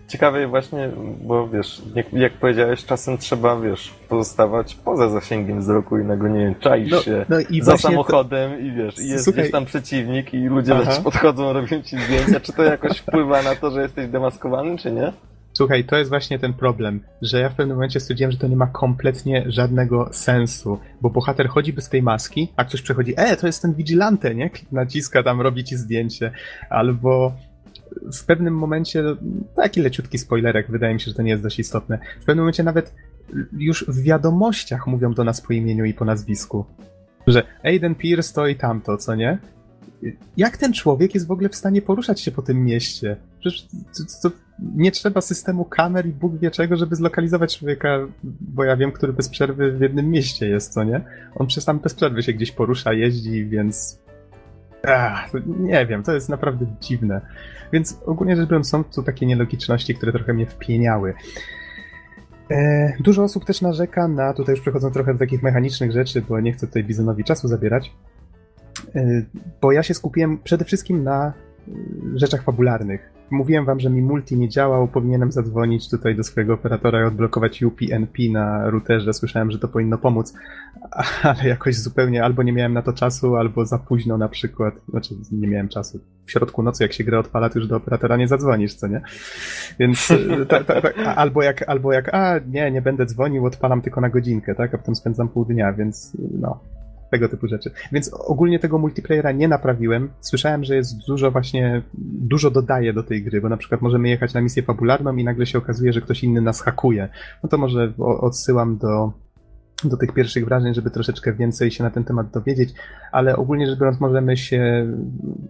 Ciekawe 0.09 0.46
właśnie, 0.46 0.90
bo 1.20 1.48
wiesz, 1.48 1.82
jak, 1.94 2.12
jak, 2.12 2.32
powiedziałeś, 2.32 2.84
czasem 2.84 3.18
trzeba, 3.18 3.61
wiesz, 3.61 3.94
pozostawać 4.09 4.74
poza 4.74 5.09
zasięgiem 5.09 5.61
wzroku 5.61 5.98
i 5.98 6.04
nagle, 6.04 6.30
nie 6.30 6.40
wiem, 6.40 6.54
czaisz 6.61 6.90
no, 6.90 7.00
się 7.00 7.26
no 7.28 7.36
i 7.50 7.62
za 7.62 7.78
samochodem 7.78 8.50
to... 8.50 8.59
i 8.59 8.72
wiesz, 8.72 8.98
i 8.98 9.09
jest 9.09 9.24
Słuchaj... 9.24 9.42
gdzieś 9.42 9.52
tam 9.52 9.64
przeciwnik 9.64 10.34
i 10.34 10.46
ludzie 10.46 10.72
ci 10.96 11.02
podchodzą, 11.02 11.52
robią 11.52 11.82
ci 11.82 12.00
zdjęcia. 12.00 12.40
Czy 12.40 12.52
to 12.52 12.62
jakoś 12.62 12.98
wpływa 12.98 13.42
na 13.42 13.54
to, 13.54 13.70
że 13.70 13.82
jesteś 13.82 14.09
demaskowany, 14.09 14.78
czy 14.78 14.92
nie? 14.92 15.12
Słuchaj, 15.52 15.84
to 15.84 15.96
jest 15.96 16.11
właśnie 16.11 16.38
ten 16.38 16.52
problem, 16.52 17.00
że 17.22 17.40
ja 17.40 17.48
w 17.48 17.54
pewnym 17.54 17.76
momencie 17.76 18.00
stwierdziłem, 18.00 18.32
że 18.32 18.38
to 18.38 18.48
nie 18.48 18.56
ma 18.56 18.66
kompletnie 18.66 19.44
żadnego 19.46 20.09
sensu, 20.12 20.78
bo 21.00 21.11
bohater 21.11 21.48
chodzi 21.48 21.72
bez 21.72 21.88
tej 21.88 22.02
maski, 22.02 22.52
a 22.56 22.64
ktoś 22.64 22.82
przechodzi, 22.82 23.14
e, 23.16 23.36
to 23.36 23.46
jest 23.46 23.62
ten 23.62 23.74
vigilante, 23.74 24.34
nie? 24.34 24.50
Naciska 24.72 25.22
tam, 25.22 25.40
robi 25.40 25.64
ci 25.64 25.76
zdjęcie, 25.76 26.32
albo 26.70 27.32
w 28.12 28.24
pewnym 28.24 28.55
momencie, 28.55 29.05
taki 29.57 29.80
leciutki 29.80 30.18
spoilerek, 30.18 30.70
wydaje 30.70 30.95
mi 30.95 31.01
się, 31.01 31.11
że 31.11 31.14
to 31.14 31.22
nie 31.22 31.30
jest 31.30 31.43
dość 31.43 31.59
istotne. 31.59 31.99
W 32.20 32.24
pewnym 32.24 32.43
momencie 32.43 32.62
nawet 32.62 32.95
już 33.53 33.84
w 33.89 34.03
wiadomościach 34.03 34.86
mówią 34.86 35.14
do 35.14 35.24
nas 35.24 35.41
po 35.41 35.53
imieniu 35.53 35.84
i 35.84 35.95
po 35.95 36.05
nazwisku. 36.05 36.64
Że 37.26 37.43
Aiden 37.62 37.95
Pierce 37.95 38.28
stoi 38.30 38.57
tamto, 38.57 38.97
co 38.97 39.14
nie? 39.14 39.39
Jak 40.36 40.57
ten 40.57 40.72
człowiek 40.72 41.14
jest 41.14 41.26
w 41.26 41.30
ogóle 41.30 41.49
w 41.49 41.57
stanie 41.57 41.82
poruszać 41.82 42.20
się 42.20 42.30
po 42.30 42.43
tym 42.43 42.64
mieście? 42.64 43.16
Przecież 43.41 43.66
to, 44.22 44.28
to 44.28 44.36
nie 44.74 44.93
trzeba 44.93 45.20
systemu 45.20 45.64
kamer 45.64 46.07
i 46.07 46.12
Bóg 46.12 46.39
wie 46.39 46.51
czego, 46.51 46.76
żeby 46.76 46.97
zlokalizować 46.97 47.59
człowieka, 47.59 47.99
bo 48.41 48.64
ja 48.64 48.76
wiem, 48.76 48.93
który 48.93 49.12
bez 49.12 49.28
przerwy 49.28 49.72
w 49.72 49.80
jednym 49.80 50.11
mieście 50.11 50.49
jest, 50.49 50.72
co 50.72 50.84
nie? 50.84 51.01
On 51.34 51.47
przez 51.47 51.64
tam 51.64 51.78
bez 51.78 51.95
przerwy 51.95 52.22
się 52.22 52.32
gdzieś 52.32 52.53
porusza, 52.53 52.93
jeździ, 52.93 53.47
więc... 53.47 53.99
Ach, 54.87 55.31
nie 55.47 55.87
wiem, 55.87 56.03
to 56.03 56.14
jest 56.14 56.29
naprawdę 56.29 56.66
dziwne. 56.81 57.20
Więc 57.72 58.01
ogólnie 58.07 58.37
rzecz 58.37 58.49
biorąc, 58.49 58.68
są 58.68 58.85
tu 58.85 59.03
takie 59.03 59.26
nielogiczności, 59.26 59.95
które 59.95 60.12
trochę 60.12 60.35
mnie 60.35 60.47
wpieniały. 60.47 61.14
E, 62.51 62.93
dużo 63.01 63.22
osób 63.22 63.45
też 63.45 63.61
narzeka 63.61 64.09
na, 64.09 64.35
tutaj 64.35 64.53
już 64.53 64.61
przechodzą 64.61 64.91
trochę 64.91 65.12
do 65.12 65.18
takich 65.18 65.43
mechanicznych 65.43 65.93
rzeczy, 65.93 66.22
bo 66.22 66.41
nie 66.41 66.53
chcę 66.53 66.66
tutaj 66.66 66.85
Bizonowi 66.85 67.24
czasu 67.24 67.49
zabierać, 67.49 67.93
e, 68.95 69.22
bo 69.61 69.72
ja 69.72 69.83
się 69.83 69.95
skupiłem 69.95 70.39
przede 70.39 70.64
wszystkim 70.64 71.05
na 71.05 71.33
rzeczach 72.14 72.43
fabularnych. 72.43 73.12
Mówiłem 73.31 73.64
wam, 73.64 73.81
że 73.81 73.91
mi 73.91 74.03
multi 74.03 74.37
nie 74.37 74.49
działał, 74.49 74.89
powinienem 74.89 75.33
zadzwonić 75.33 75.91
tutaj 75.91 76.16
do 76.16 76.25
swojego 76.25 76.55
operatora 76.55 77.01
i 77.01 77.05
odblokować 77.05 77.62
UPnP 77.62 78.19
na 78.33 78.71
routerze. 78.71 79.12
Słyszałem, 79.14 79.51
że 79.51 79.59
to 79.59 79.69
powinno 79.69 79.99
pomóc, 79.99 80.35
ale 81.23 81.49
jakoś 81.49 81.77
zupełnie 81.77 82.25
albo 82.25 82.43
nie 82.43 82.53
miałem 82.53 82.73
na 82.73 82.83
to 82.83 82.93
czasu, 82.93 83.37
albo 83.37 83.66
za 83.66 83.79
późno 83.79 84.19
na 84.19 84.29
przykład. 84.29 84.75
Znaczy, 84.89 85.14
nie 85.33 85.49
miałem 85.49 85.69
czasu. 85.69 86.01
W 86.27 86.31
środku 86.31 86.62
nocy, 86.62 86.85
jak 86.85 86.93
się 86.93 87.05
gra 87.05 87.19
odpala, 87.19 87.51
to 87.51 87.59
już 87.59 87.69
do 87.69 87.77
operatora 87.77 88.16
nie 88.16 88.29
zadzwonisz, 88.29 88.75
co 88.75 88.87
nie? 88.87 89.01
Więc 89.79 90.09
ta, 90.49 90.64
ta, 90.64 90.81
ta, 90.81 91.16
albo, 91.16 91.43
jak, 91.43 91.69
albo 91.69 91.93
jak, 91.93 92.14
a 92.14 92.39
nie, 92.39 92.71
nie 92.71 92.83
będę 92.83 93.07
dzwonił, 93.07 93.47
odpalam 93.47 93.83
tylko 93.83 94.01
na 94.01 94.09
godzinkę, 94.09 94.55
tak? 94.55 94.75
A 94.75 94.79
potem 94.79 94.95
spędzam 94.95 95.29
pół 95.29 95.45
dnia, 95.45 95.73
więc 95.73 96.16
no, 96.41 96.61
tego 97.11 97.28
typu 97.28 97.48
rzeczy. 97.48 97.70
Więc 97.92 98.14
ogólnie 98.14 98.59
tego 98.59 98.78
multiplayera 98.78 99.32
nie 99.32 99.48
naprawiłem. 99.48 100.11
Słyszałem, 100.20 100.64
że 100.64 100.76
jest 100.76 101.06
dużo 101.06 101.30
właśnie, 101.30 101.82
dużo 102.20 102.50
dodaje 102.50 102.92
do 102.92 103.02
tej 103.02 103.22
gry, 103.22 103.40
bo 103.40 103.48
na 103.48 103.56
przykład 103.56 103.82
możemy 103.82 104.09
jechać 104.09 104.34
na 104.34 104.40
misję 104.40 104.62
fabularną 104.62 105.16
i 105.16 105.24
nagle 105.24 105.46
się 105.46 105.59
okazuje, 105.59 105.92
że 105.92 106.00
ktoś 106.00 106.24
inny 106.24 106.40
nas 106.40 106.61
hakuje. 106.61 107.09
No 107.42 107.48
to 107.48 107.59
może 107.59 107.92
odsyłam 107.98 108.76
do 108.76 109.12
do 109.85 109.97
tych 109.97 110.12
pierwszych 110.12 110.45
wrażeń, 110.45 110.74
żeby 110.74 110.91
troszeczkę 110.91 111.33
więcej 111.33 111.70
się 111.70 111.85
na 111.85 111.91
ten 111.91 112.05
temat 112.05 112.31
dowiedzieć, 112.31 112.74
ale 113.12 113.37
ogólnie 113.37 113.66
rzecz 113.66 113.79
biorąc 113.79 114.01
możemy 114.01 114.37
się, 114.37 114.93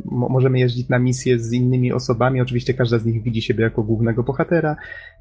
możemy 0.04 0.58
jeździć 0.58 0.88
na 0.88 0.98
misje 0.98 1.38
z 1.38 1.52
innymi 1.52 1.92
osobami, 1.92 2.40
oczywiście 2.40 2.74
każda 2.74 2.98
z 2.98 3.04
nich 3.04 3.22
widzi 3.22 3.42
siebie 3.42 3.64
jako 3.64 3.82
głównego 3.82 4.22
bohatera, 4.22 4.76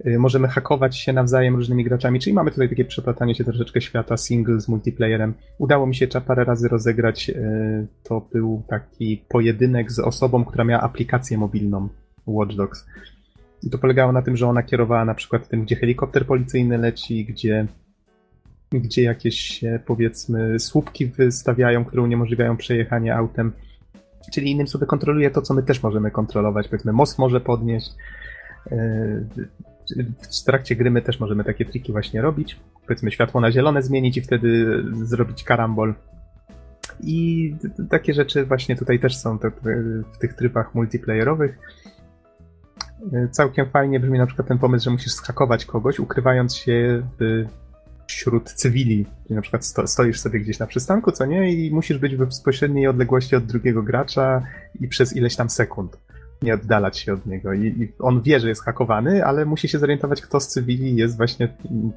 y, 0.07 0.19
możemy 0.19 0.47
hakować 0.47 0.97
się 0.97 1.13
nawzajem 1.13 1.55
różnymi 1.55 1.83
graczami, 1.83 2.19
czyli 2.19 2.33
mamy 2.33 2.51
tutaj 2.51 2.69
takie 2.69 2.85
przeplatanie 2.85 3.35
się 3.35 3.43
troszeczkę 3.43 3.81
świata 3.81 4.17
single 4.17 4.59
z 4.59 4.67
multiplayerem. 4.67 5.33
Udało 5.57 5.87
mi 5.87 5.95
się 5.95 6.07
parę 6.27 6.43
razy 6.43 6.67
rozegrać, 6.67 7.29
y, 7.29 7.87
to 8.03 8.27
był 8.33 8.63
taki 8.67 9.25
pojedynek 9.29 9.91
z 9.91 9.99
osobą, 9.99 10.45
która 10.45 10.63
miała 10.63 10.81
aplikację 10.81 11.37
mobilną 11.37 11.89
Watch 12.25 12.55
Dogs. 12.55 12.85
I 13.63 13.69
to 13.69 13.77
polegało 13.77 14.11
na 14.11 14.21
tym, 14.21 14.37
że 14.37 14.47
ona 14.47 14.63
kierowała 14.63 15.05
na 15.05 15.13
przykład 15.13 15.47
tym, 15.47 15.63
gdzie 15.63 15.75
helikopter 15.75 16.25
policyjny 16.25 16.77
leci, 16.77 17.25
gdzie 17.25 17.67
gdzie 18.71 19.03
jakieś 19.03 19.61
powiedzmy 19.85 20.59
słupki 20.59 21.05
wystawiają, 21.05 21.85
które 21.85 22.01
uniemożliwiają 22.01 22.57
przejechanie 22.57 23.15
autem. 23.15 23.53
Czyli 24.31 24.51
innym 24.51 24.67
sobie 24.67 24.85
kontroluje 24.85 25.31
to, 25.31 25.41
co 25.41 25.53
my 25.53 25.63
też 25.63 25.83
możemy 25.83 26.11
kontrolować. 26.11 26.67
Powiedzmy, 26.67 26.93
most 26.93 27.19
może 27.19 27.41
podnieść. 27.41 27.91
E, 28.71 28.77
w 30.21 30.43
trakcie 30.45 30.75
gry 30.75 30.91
my 30.91 31.01
też 31.01 31.19
możemy 31.19 31.43
takie 31.43 31.65
triki 31.65 31.91
właśnie 31.91 32.21
robić. 32.21 32.59
Powiedzmy, 32.87 33.11
światło 33.11 33.41
na 33.41 33.51
zielone 33.51 33.83
zmienić 33.83 34.17
i 34.17 34.21
wtedy 34.21 34.83
zrobić 35.03 35.43
karambol. 35.43 35.93
I 37.03 37.55
takie 37.89 38.13
rzeczy 38.13 38.45
właśnie 38.45 38.75
tutaj 38.75 38.99
też 38.99 39.17
są 39.17 39.37
w 40.13 40.17
tych 40.17 40.33
trybach 40.33 40.75
multiplayerowych. 40.75 41.59
E, 43.13 43.27
całkiem 43.27 43.69
fajnie 43.69 43.99
brzmi 43.99 44.17
na 44.17 44.25
przykład 44.25 44.47
ten 44.47 44.57
pomysł, 44.57 44.85
że 44.85 44.91
musisz 44.91 45.13
skakować 45.13 45.65
kogoś, 45.65 45.99
ukrywając 45.99 46.55
się 46.55 47.03
w 47.19 47.45
wśród 48.07 48.53
cywili. 48.53 49.05
Na 49.29 49.41
przykład 49.41 49.65
sto, 49.65 49.87
stoisz 49.87 50.19
sobie 50.19 50.39
gdzieś 50.39 50.59
na 50.59 50.67
przystanku, 50.67 51.11
co 51.11 51.25
nie? 51.25 51.53
I 51.53 51.71
musisz 51.71 51.97
być 51.97 52.15
w 52.15 52.19
bezpośredniej 52.19 52.87
odległości 52.87 53.35
od 53.35 53.45
drugiego 53.45 53.83
gracza 53.83 54.43
i 54.79 54.87
przez 54.87 55.15
ileś 55.15 55.35
tam 55.35 55.49
sekund 55.49 55.97
nie 56.41 56.53
oddalać 56.53 56.99
się 56.99 57.13
od 57.13 57.25
niego. 57.25 57.53
I, 57.53 57.65
I, 57.67 57.91
on 57.99 58.21
wie, 58.21 58.39
że 58.39 58.49
jest 58.49 58.63
hakowany, 58.63 59.25
ale 59.25 59.45
musi 59.45 59.67
się 59.67 59.79
zorientować, 59.79 60.21
kto 60.21 60.39
z 60.39 60.47
cywili 60.47 60.95
jest 60.95 61.17
właśnie 61.17 61.49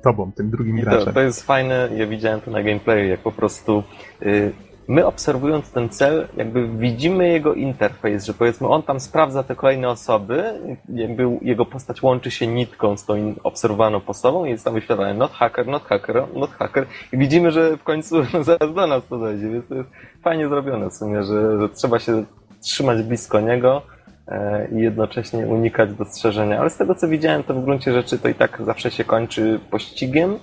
tobą, 0.02 0.32
tym 0.32 0.50
drugim 0.50 0.78
I 0.78 0.82
graczem. 0.82 1.04
To, 1.04 1.12
to 1.12 1.20
jest 1.20 1.42
fajne, 1.42 1.88
ja 1.96 2.06
widziałem 2.06 2.40
to 2.40 2.50
na 2.50 2.62
gameplayu, 2.62 3.08
jak 3.08 3.20
po 3.20 3.32
prostu 3.32 3.82
yy, 4.20 4.52
my 4.90 5.06
obserwując 5.06 5.70
ten 5.70 5.88
cel, 5.88 6.28
jakby 6.36 6.68
widzimy 6.68 7.28
jego 7.28 7.54
interfejs, 7.54 8.24
że 8.24 8.34
powiedzmy 8.34 8.68
on 8.68 8.82
tam 8.82 9.00
sprawdza 9.00 9.42
te 9.42 9.56
kolejne 9.56 9.88
osoby, 9.88 10.44
jakby 10.88 11.38
jego 11.42 11.66
postać 11.66 12.02
łączy 12.02 12.30
się 12.30 12.46
nitką 12.46 12.96
z 12.96 13.04
tą 13.04 13.34
obserwowaną 13.42 14.00
postacią 14.00 14.44
i 14.44 14.50
jest 14.50 14.64
tam 14.64 14.74
wyświetlane 14.74 15.14
not 15.14 15.32
hacker, 15.32 15.66
not 15.66 15.82
hacker, 15.84 16.24
not 16.34 16.50
hacker 16.50 16.86
i 17.12 17.18
widzimy, 17.18 17.50
że 17.50 17.76
w 17.76 17.82
końcu 17.82 18.16
zaraz 18.42 18.74
do 18.74 18.86
nas 18.86 19.06
to 19.08 19.18
dojdzie, 19.18 19.48
więc 19.48 19.68
to 19.68 19.74
jest 19.74 19.90
fajnie 20.22 20.48
zrobione 20.48 20.90
w 20.90 20.94
sumie, 20.94 21.22
że, 21.22 21.60
że 21.60 21.68
trzeba 21.68 21.98
się 21.98 22.24
trzymać 22.60 23.02
blisko 23.02 23.40
niego 23.40 23.82
e, 24.28 24.68
i 24.72 24.76
jednocześnie 24.76 25.46
unikać 25.46 25.94
dostrzeżenia. 25.94 26.60
Ale 26.60 26.70
z 26.70 26.76
tego 26.76 26.94
co 26.94 27.08
widziałem, 27.08 27.42
to 27.42 27.54
w 27.54 27.64
gruncie 27.64 27.92
rzeczy 27.92 28.18
to 28.18 28.28
i 28.28 28.34
tak 28.34 28.62
zawsze 28.64 28.90
się 28.90 29.04
kończy 29.04 29.60
pościgiem 29.70 30.38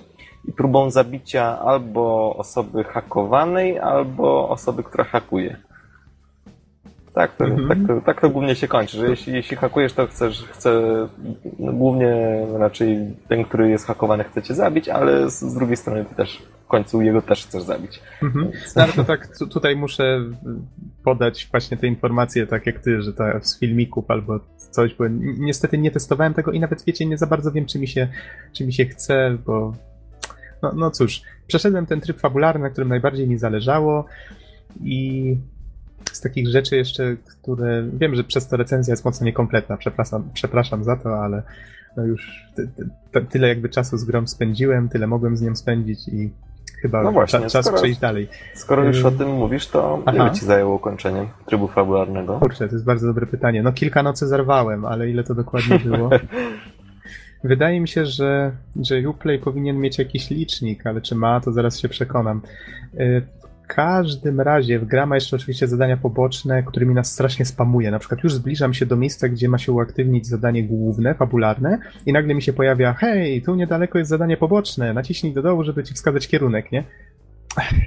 próbą 0.52 0.90
zabicia 0.90 1.58
albo 1.60 2.36
osoby 2.36 2.84
hakowanej, 2.84 3.78
albo 3.78 4.48
osoby, 4.48 4.82
która 4.82 5.04
hakuje. 5.04 5.56
Tak 7.14 7.36
to, 7.36 7.44
mhm. 7.44 7.68
tak, 7.68 7.78
to, 7.88 8.06
tak 8.06 8.20
to 8.20 8.30
głównie 8.30 8.54
się 8.54 8.68
kończy, 8.68 8.96
że 8.96 9.08
jeśli, 9.08 9.32
jeśli 9.32 9.56
hakujesz, 9.56 9.92
to 9.92 10.06
chcesz, 10.06 10.44
chce, 10.44 10.70
no 11.58 11.72
głównie 11.72 12.46
raczej 12.58 12.98
ten, 13.28 13.44
który 13.44 13.70
jest 13.70 13.86
hakowany, 13.86 14.24
chce 14.24 14.42
cię 14.42 14.54
zabić, 14.54 14.88
ale 14.88 15.30
z, 15.30 15.40
z 15.40 15.54
drugiej 15.54 15.76
strony 15.76 16.04
ty 16.04 16.14
też 16.14 16.42
w 16.64 16.66
końcu 16.68 17.02
jego 17.02 17.22
też 17.22 17.46
chcesz 17.46 17.62
zabić. 17.62 18.00
Mhm. 18.22 18.50
No, 18.76 18.82
ale 18.82 18.92
to 18.92 19.04
tak, 19.04 19.28
tutaj 19.50 19.76
muszę 19.76 20.20
podać 21.04 21.48
właśnie 21.50 21.76
te 21.76 21.86
informacje, 21.86 22.46
tak 22.46 22.66
jak 22.66 22.78
ty, 22.78 23.02
że 23.02 23.12
to 23.12 23.24
z 23.40 23.58
filmików 23.58 24.10
albo 24.10 24.40
coś, 24.70 24.94
bo 24.94 25.04
niestety 25.38 25.78
nie 25.78 25.90
testowałem 25.90 26.34
tego 26.34 26.52
i 26.52 26.60
nawet 26.60 26.84
wiecie, 26.84 27.06
nie 27.06 27.18
za 27.18 27.26
bardzo 27.26 27.52
wiem, 27.52 27.66
czy 27.66 27.78
mi 27.78 27.88
się, 27.88 28.08
czy 28.52 28.66
mi 28.66 28.72
się 28.72 28.84
chce, 28.84 29.38
bo 29.46 29.72
no, 30.62 30.72
no 30.76 30.90
cóż, 30.90 31.22
przeszedłem 31.46 31.86
ten 31.86 32.00
tryb 32.00 32.18
fabularny, 32.18 32.62
na 32.62 32.70
którym 32.70 32.88
najbardziej 32.88 33.28
mi 33.28 33.38
zależało 33.38 34.04
i 34.84 35.36
z 36.12 36.20
takich 36.20 36.48
rzeczy 36.48 36.76
jeszcze, 36.76 37.16
które 37.42 37.84
wiem, 37.92 38.14
że 38.14 38.24
przez 38.24 38.48
to 38.48 38.56
recenzja 38.56 38.92
jest 38.92 39.04
mocno 39.04 39.26
niekompletna, 39.26 39.76
przepraszam, 39.76 40.30
przepraszam 40.32 40.84
za 40.84 40.96
to, 40.96 41.22
ale 41.22 41.42
no 41.96 42.04
już 42.04 42.46
ty, 42.56 42.68
ty, 43.12 43.20
tyle 43.30 43.48
jakby 43.48 43.68
czasu 43.68 43.98
z 43.98 44.04
grą 44.04 44.26
spędziłem, 44.26 44.88
tyle 44.88 45.06
mogłem 45.06 45.36
z 45.36 45.42
nią 45.42 45.56
spędzić 45.56 46.08
i 46.08 46.30
chyba 46.82 47.02
no 47.02 47.12
właśnie, 47.12 47.40
czas 47.40 47.64
skoro, 47.64 47.76
przejść 47.76 48.00
dalej. 48.00 48.28
Skoro 48.54 48.84
już 48.84 49.04
o 49.04 49.10
tym 49.10 49.28
mówisz, 49.28 49.66
to 49.66 50.02
Aha. 50.06 50.16
ile 50.16 50.30
ci 50.30 50.46
zajęło 50.46 50.74
ukończenie 50.74 51.26
trybu 51.46 51.68
fabularnego? 51.68 52.38
Kurczę, 52.38 52.68
to 52.68 52.74
jest 52.74 52.84
bardzo 52.84 53.06
dobre 53.06 53.26
pytanie. 53.26 53.62
No 53.62 53.72
kilka 53.72 54.02
nocy 54.02 54.26
zerwałem, 54.26 54.84
ale 54.84 55.10
ile 55.10 55.24
to 55.24 55.34
dokładnie 55.34 55.78
było? 55.78 56.10
Wydaje 57.44 57.80
mi 57.80 57.88
się, 57.88 58.06
że, 58.06 58.52
że 58.82 59.08
Uplay 59.08 59.38
powinien 59.38 59.78
mieć 59.78 59.98
jakiś 59.98 60.30
licznik, 60.30 60.86
ale 60.86 61.00
czy 61.00 61.14
ma, 61.14 61.40
to 61.40 61.52
zaraz 61.52 61.80
się 61.80 61.88
przekonam. 61.88 62.42
Y, 62.94 63.22
w 63.64 63.66
każdym 63.66 64.40
razie 64.40 64.78
w 64.78 64.84
gra 64.84 65.06
ma 65.06 65.14
jeszcze 65.14 65.36
oczywiście 65.36 65.68
zadania 65.68 65.96
poboczne, 65.96 66.62
którymi 66.62 66.94
nas 66.94 67.12
strasznie 67.12 67.44
spamuje. 67.44 67.90
Na 67.90 67.98
przykład 67.98 68.24
już 68.24 68.34
zbliżam 68.34 68.74
się 68.74 68.86
do 68.86 68.96
miejsca, 68.96 69.28
gdzie 69.28 69.48
ma 69.48 69.58
się 69.58 69.72
uaktywnić 69.72 70.26
zadanie 70.26 70.64
główne, 70.64 71.14
fabularne 71.14 71.78
i 72.06 72.12
nagle 72.12 72.34
mi 72.34 72.42
się 72.42 72.52
pojawia 72.52 72.92
hej, 72.92 73.42
tu 73.42 73.54
niedaleko 73.54 73.98
jest 73.98 74.10
zadanie 74.10 74.36
poboczne, 74.36 74.92
naciśnij 74.92 75.32
do 75.32 75.42
dołu, 75.42 75.64
żeby 75.64 75.84
ci 75.84 75.94
wskazać 75.94 76.28
kierunek, 76.28 76.72
nie? 76.72 76.84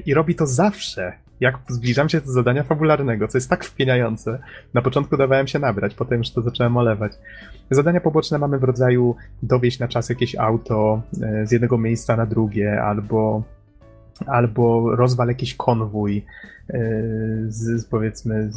I 0.06 0.14
robi 0.14 0.36
to 0.36 0.48
zawsze, 0.48 1.14
jak 1.42 1.58
zbliżam 1.70 2.10
się 2.10 2.22
do 2.22 2.32
zadania 2.32 2.64
fabularnego, 2.64 3.28
co 3.28 3.38
jest 3.38 3.50
tak 3.50 3.66
wpieniające. 3.66 4.40
Na 4.74 4.82
początku 4.82 5.18
dawałem 5.18 5.48
się 5.48 5.60
nabrać, 5.60 5.96
potem 5.96 6.18
już 6.18 6.32
to 6.32 6.42
zacząłem 6.42 6.78
olewać. 6.78 7.12
Zadania 7.72 8.02
poboczne 8.02 8.38
mamy 8.38 8.60
w 8.60 8.64
rodzaju 8.64 9.16
dowieść 9.44 9.80
na 9.80 9.88
czas 9.88 10.10
jakieś 10.10 10.36
auto 10.36 11.02
e, 11.22 11.48
z 11.48 11.52
jednego 11.52 11.78
miejsca 11.78 12.18
na 12.18 12.26
drugie, 12.26 12.82
albo, 12.84 13.44
albo 14.28 14.96
rozwal 14.96 15.28
jakiś 15.28 15.56
konwój 15.56 16.26
e, 16.70 16.80
z, 17.48 17.86
powiedzmy 17.86 18.50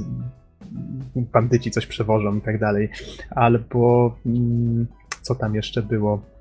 bandyci 1.16 1.70
coś 1.70 1.86
przewożą 1.86 2.36
i 2.36 2.40
tak 2.40 2.58
dalej, 2.58 2.88
albo 3.30 4.16
mm, 4.26 4.86
co 5.22 5.34
tam 5.34 5.54
jeszcze 5.54 5.82
było? 5.82 6.33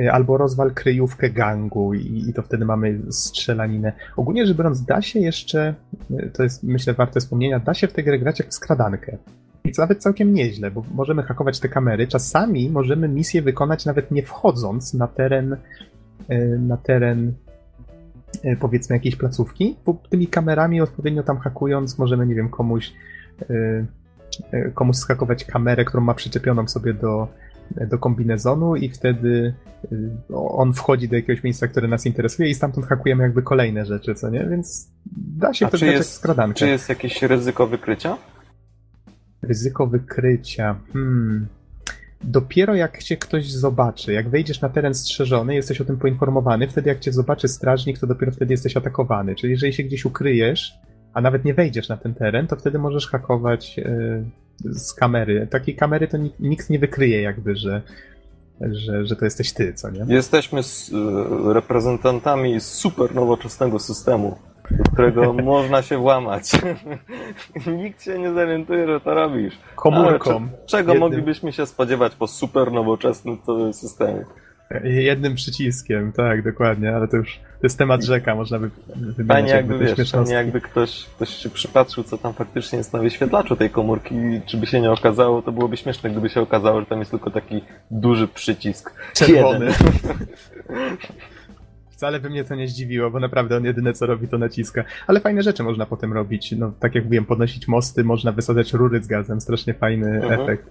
E, 0.00 0.12
albo 0.12 0.36
rozwal 0.36 0.74
kryjówkę 0.74 1.30
gangu 1.30 1.94
i, 1.94 2.24
i, 2.28 2.32
to 2.32 2.42
wtedy 2.42 2.64
mamy 2.64 3.00
strzelaninę. 3.10 3.92
Ogólnie 4.16 4.46
rzecz 4.46 4.56
biorąc, 4.56 4.84
da 4.84 5.02
się 5.02 5.20
jeszcze, 5.20 5.74
e, 6.10 6.30
to 6.30 6.42
jest 6.42 6.62
myślę 6.62 6.94
warte 6.94 7.20
wspomnienia, 7.20 7.60
da 7.60 7.74
się 7.74 7.88
w 7.88 7.92
tę 7.92 8.02
grę 8.02 8.18
grać 8.18 8.38
jak 8.38 8.48
w 8.48 8.54
skradankę. 8.54 9.16
I 9.64 9.72
nawet 9.78 9.98
całkiem 9.98 10.34
nieźle, 10.34 10.70
bo 10.70 10.84
możemy 10.94 11.22
hakować 11.22 11.60
te 11.60 11.68
kamery. 11.68 12.06
Czasami 12.06 12.70
możemy 12.70 13.08
misję 13.08 13.42
wykonać 13.42 13.86
nawet 13.86 14.10
nie 14.10 14.22
wchodząc 14.22 14.94
na 14.94 15.06
teren, 15.06 15.56
e, 16.28 16.38
na 16.46 16.76
teren 16.76 17.32
powiedzmy 18.60 18.96
jakiejś 18.96 19.16
placówki, 19.16 19.76
bo 19.86 19.94
tymi 20.10 20.26
kamerami 20.26 20.80
odpowiednio 20.80 21.22
tam 21.22 21.38
hakując 21.38 21.98
możemy, 21.98 22.26
nie 22.26 22.34
wiem, 22.34 22.48
komuś 22.48 22.92
komuś 24.74 24.96
skakować 24.96 25.44
kamerę, 25.44 25.84
którą 25.84 26.02
ma 26.02 26.14
przyczepioną 26.14 26.68
sobie 26.68 26.94
do, 26.94 27.28
do 27.70 27.98
kombinezonu 27.98 28.76
i 28.76 28.88
wtedy 28.88 29.54
y, 29.92 30.10
on 30.34 30.72
wchodzi 30.72 31.08
do 31.08 31.16
jakiegoś 31.16 31.44
miejsca, 31.44 31.68
które 31.68 31.88
nas 31.88 32.06
interesuje 32.06 32.50
i 32.50 32.54
stamtąd 32.54 32.86
hakujemy 32.86 33.22
jakby 33.22 33.42
kolejne 33.42 33.86
rzeczy, 33.86 34.14
co 34.14 34.30
nie? 34.30 34.46
Więc 34.50 34.90
da 35.38 35.54
się 35.54 35.68
to 35.68 35.78
grać 35.78 36.06
skradankę. 36.06 36.58
Czy 36.58 36.68
jest 36.68 36.88
jakieś 36.88 37.22
ryzyko 37.22 37.66
wykrycia? 37.66 38.16
Ryzyko 39.42 39.86
wykrycia. 39.86 40.80
Hmm. 40.92 41.46
Dopiero 42.24 42.74
jak 42.74 43.02
cię 43.02 43.16
ktoś 43.16 43.52
zobaczy, 43.52 44.12
jak 44.12 44.28
wejdziesz 44.28 44.60
na 44.60 44.68
teren 44.68 44.94
strzeżony, 44.94 45.54
jesteś 45.54 45.80
o 45.80 45.84
tym 45.84 45.96
poinformowany, 45.96 46.68
wtedy 46.68 46.88
jak 46.88 46.98
cię 47.00 47.12
zobaczy 47.12 47.48
strażnik, 47.48 47.98
to 47.98 48.06
dopiero 48.06 48.32
wtedy 48.32 48.54
jesteś 48.54 48.76
atakowany. 48.76 49.34
Czyli 49.34 49.50
jeżeli 49.50 49.72
się 49.72 49.82
gdzieś 49.82 50.04
ukryjesz, 50.04 50.78
a 51.18 51.20
nawet 51.20 51.44
nie 51.44 51.54
wejdziesz 51.54 51.88
na 51.88 51.96
ten 51.96 52.14
teren, 52.14 52.46
to 52.46 52.56
wtedy 52.56 52.78
możesz 52.78 53.08
hakować 53.08 53.76
yy, 53.76 54.24
z 54.64 54.94
kamery. 54.94 55.46
Takiej 55.50 55.76
kamery 55.76 56.08
to 56.08 56.16
nikt, 56.16 56.40
nikt 56.40 56.70
nie 56.70 56.78
wykryje 56.78 57.22
jakby, 57.22 57.56
że, 57.56 57.82
że, 58.60 59.06
że 59.06 59.16
to 59.16 59.24
jesteś 59.24 59.52
ty, 59.52 59.74
co 59.74 59.90
nie? 59.90 60.14
Jesteśmy 60.14 60.62
z, 60.62 60.92
y, 60.92 61.52
reprezentantami 61.52 62.60
super 62.60 63.14
nowoczesnego 63.14 63.78
systemu, 63.78 64.38
do 64.70 64.84
którego 64.84 65.32
można 65.54 65.82
się 65.82 65.98
włamać. 65.98 66.50
nikt 67.82 68.02
się 68.02 68.18
nie 68.18 68.32
zorientuje, 68.32 68.86
że 68.86 69.00
to 69.00 69.14
robisz. 69.14 69.58
Komórką. 69.76 70.48
czego 70.66 70.92
jednym... 70.92 71.10
moglibyśmy 71.10 71.52
się 71.52 71.66
spodziewać 71.66 72.14
po 72.14 72.26
super 72.26 72.72
nowoczesnym 72.72 73.38
systemie? 73.72 74.24
Jednym 74.84 75.34
przyciskiem, 75.34 76.12
tak, 76.12 76.44
dokładnie, 76.44 76.96
ale 76.96 77.08
to 77.08 77.16
już 77.16 77.40
to 77.60 77.66
jest 77.66 77.78
temat 77.78 78.04
rzeka, 78.04 78.34
można 78.34 78.58
by 78.58 78.70
wymieniać 78.96 79.28
Fajnie 79.28 79.50
jakby, 79.50 79.78
wiesz, 79.78 80.10
fajnie 80.10 80.32
jakby 80.32 80.60
ktoś, 80.60 81.04
ktoś 81.04 81.28
się 81.28 81.50
przypatrzył, 81.50 82.04
co 82.04 82.18
tam 82.18 82.34
faktycznie 82.34 82.78
jest 82.78 82.92
na 82.92 82.98
wyświetlaczu 82.98 83.56
tej 83.56 83.70
komórki 83.70 84.14
czy 84.46 84.56
by 84.56 84.66
się 84.66 84.80
nie 84.80 84.90
okazało, 84.90 85.42
to 85.42 85.52
byłoby 85.52 85.76
śmieszne, 85.76 86.10
gdyby 86.10 86.28
się 86.28 86.40
okazało, 86.40 86.80
że 86.80 86.86
tam 86.86 86.98
jest 86.98 87.10
tylko 87.10 87.30
taki 87.30 87.64
duży 87.90 88.28
przycisk. 88.28 88.94
Czerwony. 89.12 89.66
Wcale 91.90 92.20
by 92.20 92.30
mnie 92.30 92.44
to 92.44 92.54
nie 92.54 92.68
zdziwiło, 92.68 93.10
bo 93.10 93.20
naprawdę 93.20 93.56
on 93.56 93.64
jedyne 93.64 93.92
co 93.92 94.06
robi 94.06 94.28
to 94.28 94.38
naciska. 94.38 94.84
Ale 95.06 95.20
fajne 95.20 95.42
rzeczy 95.42 95.62
można 95.62 95.86
potem 95.86 96.12
robić. 96.12 96.52
No, 96.52 96.72
tak 96.80 96.94
jak 96.94 97.04
mówiłem, 97.04 97.24
podnosić 97.24 97.68
mosty, 97.68 98.04
można 98.04 98.32
wysadzać 98.32 98.72
rury 98.72 99.02
z 99.02 99.06
gazem, 99.06 99.40
strasznie 99.40 99.74
fajny 99.74 100.06
mhm. 100.06 100.40
efekt 100.40 100.70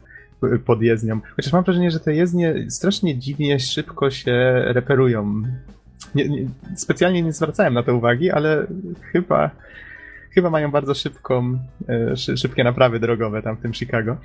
pod 0.65 0.81
jezdnią. 0.81 1.19
Chociaż 1.35 1.53
mam 1.53 1.63
wrażenie, 1.63 1.91
że 1.91 1.99
te 1.99 2.15
jezdnie 2.15 2.55
strasznie 2.69 3.17
dziwnie 3.17 3.59
szybko 3.59 4.11
się 4.11 4.61
reperują. 4.65 5.43
Nie, 6.15 6.29
nie, 6.29 6.47
specjalnie 6.75 7.21
nie 7.21 7.33
zwracałem 7.33 7.73
na 7.73 7.83
to 7.83 7.95
uwagi, 7.95 8.31
ale 8.31 8.67
chyba, 9.11 9.51
chyba 10.31 10.49
mają 10.49 10.71
bardzo 10.71 10.93
szybką, 10.93 11.59
e, 11.89 12.17
szybkie 12.37 12.63
naprawy 12.63 12.99
drogowe 12.99 13.41
tam 13.41 13.57
w 13.57 13.61
tym 13.61 13.73
Chicago. 13.73 14.17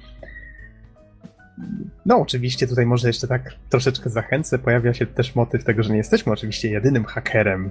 No, 2.06 2.20
oczywiście 2.20 2.66
tutaj 2.66 2.86
może 2.86 3.08
jeszcze 3.08 3.28
tak 3.28 3.54
troszeczkę 3.68 4.10
zachęcę. 4.10 4.58
Pojawia 4.58 4.94
się 4.94 5.06
też 5.06 5.34
motyw 5.34 5.64
tego, 5.64 5.82
że 5.82 5.90
nie 5.90 5.96
jesteśmy 5.96 6.32
oczywiście 6.32 6.70
jedynym 6.70 7.04
hakerem 7.04 7.70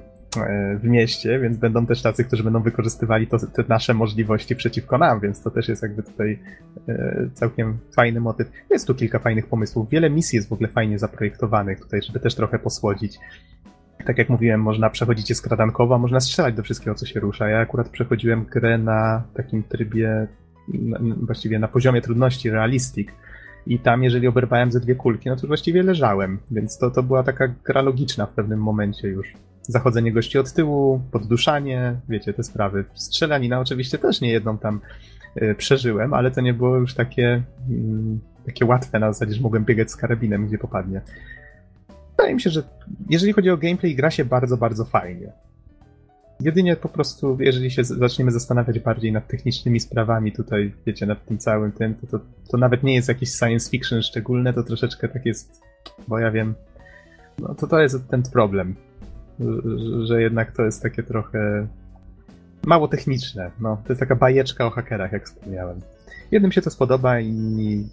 w 0.80 0.84
mieście, 0.84 1.40
więc 1.40 1.58
będą 1.58 1.86
też 1.86 2.02
tacy, 2.02 2.24
którzy 2.24 2.44
będą 2.44 2.62
wykorzystywali 2.62 3.28
to, 3.28 3.38
te 3.38 3.64
nasze 3.68 3.94
możliwości 3.94 4.56
przeciwko 4.56 4.98
nam, 4.98 5.20
więc 5.20 5.44
to 5.44 5.52
też 5.52 5.68
jest 5.68 5.82
jakby 5.82 6.04
tutaj 6.04 6.40
e, 6.88 7.30
całkiem 7.34 7.78
fajny 7.96 8.20
motyw. 8.20 8.52
Jest 8.70 8.88
tu 8.88 8.96
kilka 8.96 9.20
fajnych 9.20 9.48
pomysłów. 9.48 9.90
Wiele 9.90 10.10
misji 10.10 10.36
jest 10.36 10.50
w 10.50 10.54
ogóle 10.54 10.70
fajnie 10.70 11.00
zaprojektowanych 11.00 11.80
tutaj, 11.80 12.02
żeby 12.02 12.20
też 12.20 12.36
trochę 12.36 12.60
posłodzić. 12.60 13.20
Tak 14.06 14.18
jak 14.18 14.30
mówiłem, 14.30 14.62
można 14.62 14.90
przechodzić 14.90 15.30
je 15.30 15.36
skradankowo, 15.36 15.96
a 15.96 15.98
można 15.98 16.20
strzelać 16.20 16.56
do 16.56 16.64
wszystkiego, 16.64 16.96
co 16.96 17.06
się 17.06 17.20
rusza. 17.20 17.50
Ja 17.50 17.60
akurat 17.60 17.90
przechodziłem 17.90 18.46
grę 18.46 18.78
na 18.78 19.24
takim 19.34 19.64
trybie, 19.64 20.28
właściwie 21.22 21.60
na 21.60 21.68
poziomie 21.68 22.02
trudności 22.02 22.50
realistic, 22.50 23.10
i 23.68 23.80
tam, 23.80 24.04
jeżeli 24.04 24.28
oberwałem 24.28 24.72
ze 24.72 24.80
dwie 24.80 24.96
kulki, 24.96 25.30
no 25.30 25.36
to 25.36 25.48
właściwie 25.48 25.84
leżałem, 25.84 26.40
więc 26.52 26.78
to, 26.78 26.92
to 26.92 27.04
była 27.04 27.24
taka 27.24 27.48
gra 27.48 27.82
logiczna 27.82 28.26
w 28.26 28.34
pewnym 28.34 28.60
momencie 28.60 29.08
już. 29.08 29.34
Zachodzenie 29.62 30.12
gości 30.12 30.38
od 30.38 30.54
tyłu, 30.54 31.02
podduszanie, 31.12 31.96
wiecie, 32.10 32.34
te 32.34 32.44
sprawy. 32.44 32.86
Strzelanina 32.94 33.60
oczywiście 33.60 33.98
też 33.98 34.22
nie 34.22 34.32
jedną 34.32 34.58
tam 34.58 34.82
y, 35.42 35.56
przeżyłem, 35.58 36.14
ale 36.14 36.32
to 36.32 36.42
nie 36.42 36.54
było 36.54 36.78
już 36.78 36.94
takie, 36.94 37.44
y, 37.72 38.46
takie 38.46 38.66
łatwe 38.66 39.00
na 39.00 39.14
zasadzie, 39.14 39.34
że 39.34 39.42
mogłem 39.42 39.66
biegać 39.66 39.92
z 39.92 39.96
karabinem, 39.96 40.48
gdzie 40.48 40.58
popadnie. 40.58 41.02
Wydaje 42.10 42.36
mi 42.36 42.42
się, 42.42 42.50
że 42.50 42.64
jeżeli 43.10 43.34
chodzi 43.34 43.50
o 43.50 43.58
gameplay, 43.58 43.96
gra 43.96 44.12
się 44.12 44.26
bardzo, 44.26 44.58
bardzo 44.58 44.86
fajnie. 44.86 45.32
Jedynie 46.40 46.76
po 46.76 46.90
prostu, 46.90 47.38
jeżeli 47.40 47.72
się 47.72 47.84
zaczniemy 47.84 48.32
zastanawiać 48.32 48.80
bardziej 48.80 49.12
nad 49.12 49.28
technicznymi 49.28 49.80
sprawami 49.80 50.32
tutaj, 50.32 50.74
wiecie, 50.86 51.06
nad 51.06 51.26
tym 51.26 51.38
całym 51.38 51.72
tym, 51.72 51.96
to, 51.96 52.08
to, 52.08 52.20
to 52.52 52.58
nawet 52.58 52.84
nie 52.84 52.96
jest 52.96 53.08
jakiś 53.08 53.32
science 53.32 53.70
fiction 53.70 54.02
szczególne, 54.02 54.54
to 54.54 54.64
troszeczkę 54.64 55.08
tak 55.08 55.26
jest, 55.26 55.62
bo 56.08 56.20
ja 56.20 56.32
wiem, 56.32 56.56
no 57.40 57.56
to 57.56 57.68
to 57.68 57.80
jest 57.80 58.08
ten 58.08 58.24
problem, 58.24 58.76
że, 60.04 60.22
jednak 60.22 60.52
to 60.52 60.64
jest 60.64 60.84
takie 60.84 61.04
trochę 61.04 61.68
mało 62.66 62.88
techniczne, 62.88 63.52
no, 63.60 63.78
to 63.84 63.94
jest 63.94 64.00
taka 64.00 64.16
bajeczka 64.16 64.66
o 64.66 64.70
hakerach, 64.70 65.12
jak 65.12 65.26
wspomniałem. 65.26 65.82
Jednym 66.32 66.52
się 66.52 66.62
to 66.62 66.70
spodoba 66.70 67.20
i 67.20 67.88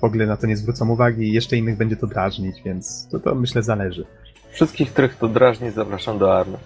w 0.00 0.04
ogóle 0.04 0.26
na 0.26 0.36
to 0.36 0.46
nie 0.46 0.56
zwrócą 0.56 0.88
uwagi, 0.88 1.32
jeszcze 1.32 1.56
innych 1.56 1.76
będzie 1.76 1.96
to 1.96 2.06
drażnić, 2.06 2.62
więc 2.64 3.08
to, 3.10 3.20
to 3.20 3.34
myślę 3.34 3.62
zależy. 3.62 4.06
Wszystkich, 4.50 4.92
których 4.92 5.16
to 5.16 5.28
drażni, 5.28 5.70
zapraszam 5.70 6.18
do 6.18 6.38
Army. 6.38 6.58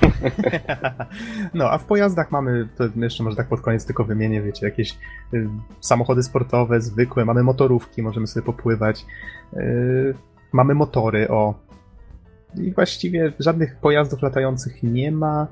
No, 1.54 1.70
a 1.70 1.78
w 1.78 1.84
pojazdach 1.84 2.30
mamy, 2.30 2.68
to 2.76 2.84
jeszcze 2.96 3.22
może 3.22 3.36
tak 3.36 3.48
pod 3.48 3.60
koniec 3.60 3.86
tylko 3.86 4.04
wymienię, 4.04 4.42
wiecie, 4.42 4.66
jakieś 4.66 4.98
y, 5.34 5.48
samochody 5.80 6.22
sportowe, 6.22 6.80
zwykłe, 6.80 7.24
mamy 7.24 7.42
motorówki, 7.42 8.02
możemy 8.02 8.26
sobie 8.26 8.46
popływać, 8.46 9.06
y, 9.54 10.14
mamy 10.52 10.74
motory, 10.74 11.28
o. 11.28 11.54
I 12.56 12.72
właściwie 12.72 13.32
żadnych 13.38 13.76
pojazdów 13.76 14.22
latających 14.22 14.82
nie 14.82 15.12
ma. 15.12 15.46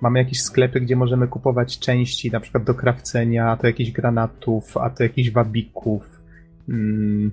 Mamy 0.00 0.18
jakieś 0.18 0.40
sklepy, 0.42 0.80
gdzie 0.80 0.96
możemy 0.96 1.28
kupować 1.28 1.78
części, 1.78 2.30
na 2.30 2.40
przykład 2.40 2.64
do 2.64 2.74
krawcenia, 2.74 3.50
a 3.50 3.56
to 3.56 3.66
jakichś 3.66 3.90
granatów, 3.90 4.76
a 4.76 4.90
to 4.90 5.02
jakichś 5.02 5.30
wabików, 5.30 6.20
mm, 6.68 7.30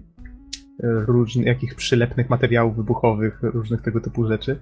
różnych, 0.83 1.45
jakich 1.45 1.75
przylepnych 1.75 2.29
materiałów 2.29 2.75
wybuchowych, 2.75 3.39
różnych 3.43 3.81
tego 3.81 4.01
typu 4.01 4.27
rzeczy. 4.27 4.59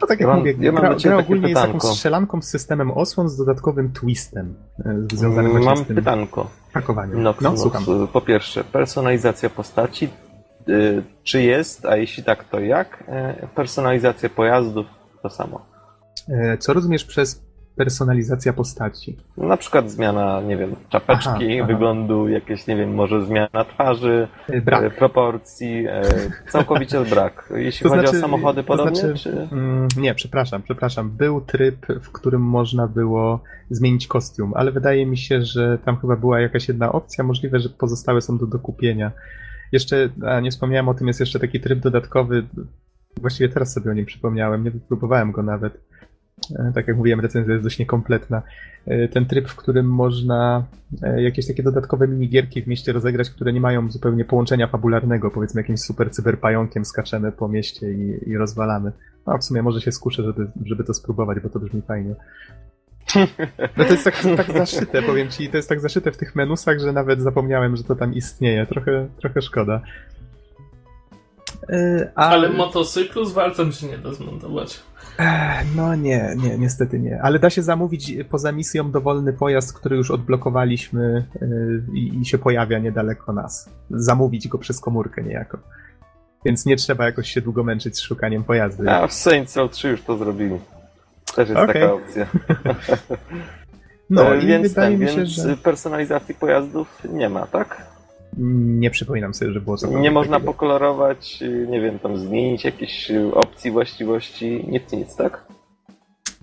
No 0.00 0.06
tak 0.06 0.10
jak 0.10 0.20
Ja 0.20 0.26
mam- 0.26 0.38
mówię, 0.38 0.54
ja 0.60 0.72
gra, 0.72 0.94
gra 1.04 1.16
ogólnie 1.16 1.48
jest 1.48 1.62
taką 1.62 1.80
strzelanką 1.80 2.42
z 2.42 2.48
systemem 2.48 2.90
osłon 2.90 3.28
z 3.28 3.36
dodatkowym 3.36 3.92
twistem 3.92 4.54
e, 4.84 4.98
związanym 5.12 5.50
właśnie 5.50 5.66
Mam 5.68 5.76
z 5.76 5.86
tym 5.86 5.96
pytanko. 5.96 6.50
pakowaniem. 6.72 7.22
No, 7.22 7.34
słucham. 7.56 7.84
po 8.12 8.20
pierwsze, 8.20 8.64
personalizacja 8.64 9.50
postaci. 9.50 10.08
Y, 10.70 11.02
Czy 11.24 11.42
jest, 11.42 11.86
a 11.86 11.96
jeśli 11.96 12.24
tak, 12.24 12.44
to 12.44 12.60
jak? 12.60 13.04
Y, 13.44 13.48
Personalizacja 13.54 14.28
pojazdów 14.28 14.86
to 15.22 15.30
samo. 15.30 15.66
E, 16.28 16.58
Co 16.58 16.72
rozumiesz 16.72 17.04
przez 17.04 17.50
personalizacja 17.76 18.52
postaci? 18.52 19.16
Na 19.36 19.56
przykład 19.56 19.90
zmiana, 19.90 20.40
nie 20.40 20.56
wiem, 20.56 20.76
czapeczki, 20.88 21.28
Aha, 21.28 21.38
aha. 21.58 21.66
wyglądu, 21.66 22.28
jakieś, 22.28 22.66
nie 22.66 22.76
wiem, 22.76 22.94
może 22.94 23.24
zmiana 23.24 23.64
twarzy, 23.74 24.28
E, 24.48 24.60
Brak. 24.60 24.84
y, 24.84 24.90
proporcji, 24.90 25.86
całkowicie 26.48 27.00
brak. 27.10 27.52
Jeśli 27.56 27.82
To 27.84 27.88
chodzi 27.88 28.00
znaczy- 28.02 28.18
o 28.18 28.20
samochody 28.20 28.62
to 28.62 28.66
podobnie, 28.66 28.96
znaczy- 28.96 29.18
czy... 29.18 29.48
Mm, 29.52 29.88
nie, 29.96 30.14
przepraszam, 30.14 30.62
przepraszam. 30.62 31.10
Był 31.10 31.40
tryb, 31.40 31.86
w 32.02 32.12
którym 32.12 32.42
można 32.42 32.86
było 32.86 33.40
zmienić 33.70 34.06
kostium, 34.06 34.52
ale 34.56 34.72
wydaje 34.72 35.06
mi 35.06 35.18
się, 35.18 35.42
że 35.42 35.78
tam 35.84 35.96
chyba 36.00 36.16
była 36.16 36.40
jakaś 36.40 36.68
jedna 36.68 36.92
opcja. 36.92 37.24
Możliwe, 37.24 37.60
że 37.60 37.68
pozostałe 37.68 38.20
są 38.20 38.38
do 38.38 38.46
dokupienia. 38.46 39.12
Jeszcze, 39.72 40.08
a 40.26 40.40
nie 40.40 40.50
wspomniałem 40.50 40.88
o 40.88 40.94
tym, 40.94 41.06
jest 41.06 41.20
jeszcze 41.20 41.40
taki 41.40 41.60
tryb 41.60 41.78
dodatkowy. 41.78 42.46
Właściwie 43.20 43.48
teraz 43.48 43.72
sobie 43.72 43.90
o 43.90 43.94
nim 43.94 44.06
przypomniałem, 44.06 44.64
nie 44.64 44.70
próbowałem 44.70 45.32
go 45.32 45.42
nawet. 45.42 45.80
E, 46.58 46.72
Tak 46.74 46.88
jak 46.88 46.96
mówiłem, 46.96 47.20
recenzja 47.20 47.52
jest 47.52 47.64
dość 47.64 47.78
niekompletna. 47.78 48.42
E, 48.86 49.08
Ten 49.08 49.26
tryb, 49.26 49.48
w 49.48 49.56
którym 49.56 49.86
można 49.86 50.64
e, 51.02 51.22
jakieś 51.22 51.46
takie 51.46 51.62
dodatkowe 51.62 52.08
minigierki 52.08 52.62
w 52.62 52.66
mieście 52.66 52.92
rozegrać, 52.92 53.30
które 53.30 53.52
nie 53.52 53.60
mają 53.60 53.90
zupełnie 53.90 54.24
połączenia 54.24 54.66
fabularnego. 54.66 55.30
Powiedzmy, 55.30 55.60
jakimś 55.60 55.80
super 55.80 56.10
cyberpająkiem 56.10 56.84
skaczemy 56.84 57.32
po 57.32 57.48
mieście 57.48 57.92
i, 57.92 58.30
i 58.30 58.36
rozwalamy. 58.36 58.92
No, 59.26 59.38
w 59.38 59.44
sumie 59.44 59.62
może 59.62 59.80
się 59.80 59.92
skuszę, 59.92 60.22
żeby, 60.22 60.46
żeby 60.64 60.84
to 60.84 60.94
spróbować, 60.94 61.40
bo 61.40 61.48
to 61.48 61.60
brzmi 61.60 61.82
fajnie. 61.82 62.14
No 63.76 63.84
to 63.84 63.90
jest 63.92 64.04
tak, 64.04 64.14
tak 64.36 64.52
zaszyte, 64.58 65.02
powiem 65.02 65.28
ci, 65.28 65.48
to 65.48 65.56
jest 65.56 65.68
tak 65.68 65.80
zaszyte 65.80 66.12
w 66.12 66.16
tych 66.16 66.34
menusach, 66.34 66.78
że 66.80 66.92
nawet 66.92 67.20
zapomniałem, 67.20 67.76
że 67.76 67.84
to 67.84 67.96
tam 67.96 68.14
istnieje. 68.14 68.66
Trochę, 68.66 69.08
trochę 69.20 69.42
szkoda. 69.42 69.80
Yy, 71.68 72.10
a- 72.14 72.28
Ale 72.28 72.48
motocyklu 72.48 73.24
z 73.24 73.32
walcem 73.32 73.72
się 73.72 73.86
nie 73.86 73.98
da 73.98 74.14
zmontować. 74.14 74.80
No 75.76 75.94
nie, 75.94 76.34
nie, 76.36 76.58
niestety 76.58 76.98
nie. 77.00 77.22
Ale 77.22 77.38
da 77.38 77.50
się 77.50 77.62
zamówić 77.62 78.12
poza 78.30 78.52
misją 78.52 78.90
dowolny 78.90 79.32
pojazd, 79.32 79.72
który 79.72 79.96
już 79.96 80.10
odblokowaliśmy 80.10 81.26
yy, 81.40 81.82
i, 81.94 82.20
i 82.20 82.24
się 82.24 82.38
pojawia 82.38 82.78
niedaleko 82.78 83.32
nas. 83.32 83.70
Zamówić 83.90 84.48
go 84.48 84.58
przez 84.58 84.80
komórkę 84.80 85.22
niejako. 85.22 85.58
Więc 86.44 86.66
nie 86.66 86.76
trzeba 86.76 87.04
jakoś 87.04 87.30
się 87.30 87.40
długo 87.40 87.64
męczyć 87.64 87.96
z 87.96 88.00
szukaniem 88.00 88.44
pojazdu. 88.44 88.90
A 88.90 89.06
w 89.06 89.12
Saints 89.12 89.56
Row 89.56 89.70
3 89.70 89.88
już 89.88 90.02
to 90.02 90.16
zrobili. 90.18 90.58
Też 91.36 91.48
jest 91.48 91.60
Okej. 91.60 91.74
taka 91.82 91.92
opcja. 91.92 92.26
No 94.10 94.34
E, 94.34 94.38
i 94.38 94.46
więc 94.46 94.68
wydaje 94.68 94.90
ten, 94.90 95.00
mi 95.00 95.08
się, 95.08 95.16
więc 95.16 95.28
że 95.28 95.56
personalizacji 95.56 96.34
pojazdów 96.34 97.02
nie 97.12 97.28
ma, 97.28 97.46
tak? 97.46 97.86
nie 98.38 98.90
przypominam 98.90 99.34
sobie, 99.34 99.52
że 99.52 99.60
było 99.60 99.76
cokolwiek 99.76 100.02
Nie 100.02 100.10
można 100.10 100.36
takiego. 100.36 100.52
pokolorować, 100.52 101.40
nie 101.68 101.80
wiem, 101.80 101.98
tam 101.98 102.16
zmienić 102.16 102.64
jakichś 102.64 103.10
opcji, 103.34 103.70
właściwości, 103.70 104.64
nic, 104.68 104.92
nic, 104.92 105.16
tak? 105.16 105.44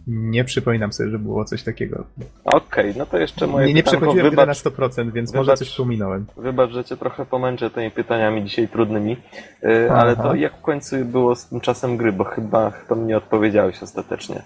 Nie 0.08 0.44
przypominam 0.44 0.94
sobie, 0.94 1.10
że 1.10 1.20
było 1.20 1.46
coś 1.46 1.64
takiego. 1.64 2.04
Okej, 2.46 2.94
no 2.98 3.06
to 3.06 3.18
jeszcze 3.18 3.48
moje 3.48 3.68
Nie, 3.68 3.74
nie 3.74 3.84
przechodziłem 3.84 4.16
gry 4.18 4.24
na 4.24 4.30
wybacz, 4.30 4.58
100%, 4.64 5.12
więc 5.12 5.34
może 5.34 5.46
wybacz. 5.46 5.60
coś 5.60 5.78
pominąłem. 5.78 6.26
wybacz, 6.38 6.72
że 6.72 6.84
cię 6.84 6.98
trochę 6.98 7.26
pomęczę 7.26 7.70
tymi 7.70 7.92
pytaniami 7.92 8.44
dzisiaj 8.44 8.68
trudnymi, 8.68 9.18
y, 9.64 9.92
ale 9.92 10.16
to 10.16 10.36
jak 10.36 10.58
w 10.58 10.62
końcu 10.62 10.96
było 11.06 11.36
z 11.36 11.46
tym 11.46 11.60
czasem 11.62 11.98
gry, 11.98 12.12
bo 12.12 12.24
chyba, 12.24 12.72
chyba 12.72 12.96
mnie 13.02 13.18
odpowiedziałeś 13.18 13.84
ostatecznie. 13.84 14.42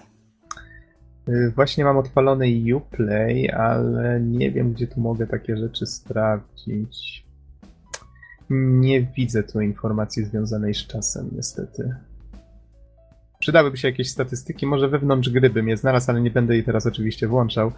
Y, 1.28 1.52
Właśnie 1.56 1.84
mam 1.84 1.96
odpalony 1.98 2.46
Uplay, 2.76 3.50
ale 3.50 4.20
nie 4.20 4.50
wiem, 4.50 4.72
gdzie 4.72 4.86
tu 4.86 5.00
mogę 5.00 5.26
takie 5.26 5.56
rzeczy 5.56 5.86
sprawdzić. 5.86 7.26
Nie 8.50 9.02
widzę 9.02 9.42
tu 9.42 9.60
informacji 9.60 10.24
związanej 10.24 10.74
z 10.74 10.86
czasem, 10.86 11.28
niestety. 11.32 11.94
Przydałyby 13.38 13.76
się 13.76 13.88
jakieś 13.88 14.10
statystyki, 14.10 14.66
może 14.66 14.88
wewnątrz 14.88 15.28
gry 15.30 15.50
bym 15.50 15.68
je 15.68 15.76
znalazł, 15.76 16.10
ale 16.10 16.20
nie 16.20 16.30
będę 16.30 16.54
jej 16.54 16.64
teraz 16.64 16.86
oczywiście 16.86 17.28
włączał. 17.28 17.72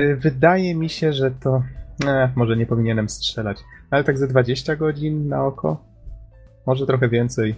Y, 0.00 0.16
Wydaje 0.16 0.74
mi 0.74 0.88
się, 0.88 1.12
że 1.12 1.30
to... 1.30 1.62
Eh, 2.06 2.30
może 2.36 2.56
nie 2.56 2.66
powinienem 2.66 3.08
strzelać, 3.08 3.58
ale 3.90 4.04
tak 4.04 4.18
ze 4.18 4.28
20 4.28 4.76
godzin 4.76 5.28
na 5.28 5.44
oko? 5.46 5.84
Może 6.66 6.86
trochę 6.86 7.08
więcej. 7.08 7.54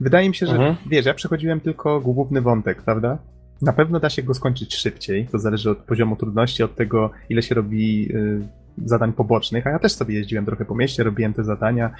Wydaje 0.00 0.28
mi 0.28 0.34
się, 0.34 0.46
że 0.46 0.52
Mhm. 0.52 0.76
wiesz, 0.90 1.06
ja 1.06 1.14
przechodziłem 1.14 1.60
tylko 1.60 2.00
główny 2.00 2.40
wątek, 2.40 2.82
prawda? 2.82 3.18
Na 3.62 3.72
pewno 3.72 4.00
da 4.00 4.10
się 4.10 4.22
go 4.22 4.34
skończyć 4.34 4.74
szybciej. 4.74 5.28
To 5.32 5.38
zależy 5.38 5.70
od 5.70 5.78
poziomu 5.78 6.16
trudności, 6.16 6.62
od 6.62 6.74
tego, 6.74 7.10
ile 7.28 7.42
się 7.42 7.54
robi 7.54 8.12
y, 8.14 8.40
zadań 8.84 9.12
pobocznych. 9.12 9.66
A 9.66 9.70
ja 9.70 9.78
też 9.78 9.92
sobie 9.92 10.14
jeździłem 10.14 10.46
trochę 10.46 10.64
po 10.64 10.74
mieście, 10.74 11.02
robiłem 11.02 11.34
te 11.34 11.44
zadania. 11.44 11.90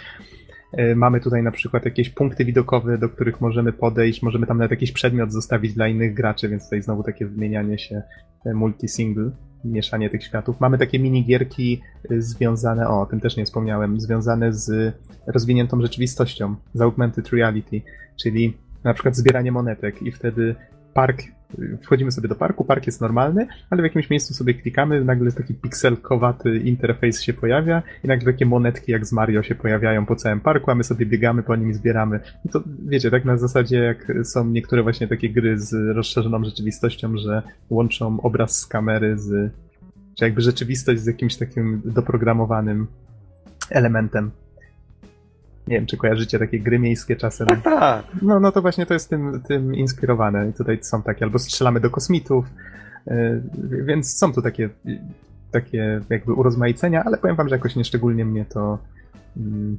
Y, 0.79 0.97
Mamy 0.97 1.21
tutaj 1.21 1.43
na 1.43 1.51
przykład 1.51 1.85
jakieś 1.85 2.11
punkty 2.11 2.45
widokowe, 2.45 2.99
do 2.99 3.09
których 3.09 3.41
możemy 3.41 3.73
podejść. 3.73 4.23
Możemy 4.23 4.47
tam 4.47 4.59
nawet 4.59 4.71
jakiś 4.71 4.93
przedmiot 4.93 5.33
zostawić 5.33 5.75
dla 5.75 5.89
innych 5.89 6.15
graczy, 6.15 6.49
więc 6.49 6.65
tutaj 6.65 6.83
znowu 6.83 7.03
takie 7.03 7.27
wymienianie 7.27 7.79
się 7.79 8.03
y, 8.47 8.51
multi-single, 8.55 9.31
mieszanie 9.65 10.11
tych 10.11 10.25
światów. 10.25 10.61
Mamy 10.61 10.79
takie 10.79 10.99
minigierki 10.99 11.81
związane, 12.19 12.89
o, 12.89 13.01
o 13.01 13.07
tym 13.07 13.21
też 13.21 13.37
nie 13.37 13.45
wspomniałem, 13.45 14.01
związane 14.01 14.53
z 14.53 14.95
rozwiniętą 15.27 15.81
rzeczywistością, 15.81 16.55
z 16.75 16.81
augmented 16.81 17.29
reality, 17.29 17.81
czyli 18.17 18.57
na 18.85 18.95
przykład 18.95 19.17
zbieranie 19.17 19.53
monetek 19.53 20.03
i 20.03 20.13
wtedy 20.13 20.55
park, 20.97 21.23
wchodzimy 21.83 22.11
sobie 22.11 22.29
do 22.29 22.35
parku, 22.35 22.65
park 22.65 22.87
jest 22.87 23.01
normalny, 23.01 23.47
ale 23.71 23.83
w 23.83 23.85
jakimś 23.85 24.11
miejscu 24.11 24.35
sobie 24.35 24.55
klikamy, 24.55 25.05
nagle 25.05 25.33
taki 25.33 25.55
pikselkowaty 25.55 26.59
interfejs 26.59 27.23
się 27.23 27.33
pojawia 27.33 27.83
i 28.05 28.09
nagle 28.09 28.33
takie 28.33 28.47
monetki 28.47 28.93
jak 28.93 29.07
z 29.07 29.13
Mario 29.13 29.43
się 29.43 29.55
pojawiają 29.55 30.07
po 30.07 30.17
całym 30.17 30.41
parku, 30.41 30.71
a 30.71 30.75
my 30.75 30.85
sobie 30.85 31.07
biegamy 31.07 31.43
po 31.43 31.57
nim 31.57 31.71
i 31.71 31.75
zbieramy. 31.75 32.21
I 32.45 32.49
to 32.49 32.63
wiecie, 32.89 33.11
tak 33.11 33.25
na 33.25 33.37
zasadzie 33.37 33.79
jak 33.79 34.13
są 34.25 34.47
niektóre 34.47 34.83
właśnie 34.83 35.09
takie 35.09 35.31
gry 35.31 35.59
z 35.59 35.97
rozszerzoną 35.97 36.45
rzeczywistością, 36.45 37.17
że 37.17 37.43
łączą 37.71 38.21
obraz 38.21 38.59
z 38.59 38.67
kamery 38.67 39.19
z, 39.19 39.53
czy 40.19 40.25
jakby 40.25 40.41
rzeczywistość 40.41 41.01
z 41.01 41.07
jakimś 41.07 41.37
takim 41.37 41.83
doprogramowanym 41.85 42.87
elementem. 43.71 44.31
Nie 45.67 45.77
wiem, 45.77 45.87
czy 45.87 45.97
kojarzycie 45.97 46.39
takie 46.39 46.61
gry 46.61 46.79
miejskie 46.79 47.17
czasem. 47.17 47.47
Tak, 47.47 47.63
tak. 47.63 48.05
No, 48.23 48.41
no 48.41 48.53
to 48.53 48.63
właśnie 48.63 48.87
to 48.87 48.95
jest 48.95 49.11
tym, 49.11 49.43
tym 49.49 49.75
inspirowane. 49.75 50.49
I 50.49 50.53
tutaj 50.53 50.79
są 50.83 51.03
takie, 51.03 51.25
albo 51.25 51.39
strzelamy 51.39 51.81
do 51.81 51.91
kosmitów, 51.91 52.47
yy, 53.07 53.43
więc 53.85 54.19
są 54.19 54.33
tu 54.33 54.43
takie, 54.43 54.69
takie 55.51 56.01
jakby 56.11 56.33
urozmaicenia, 56.33 57.05
ale 57.05 57.19
powiem 57.19 57.37
wam, 57.37 57.49
że 57.49 57.55
jakoś 57.55 57.77
nieszczególnie 57.77 58.25
mnie 58.25 58.45
to 58.45 58.79
mm, 59.37 59.79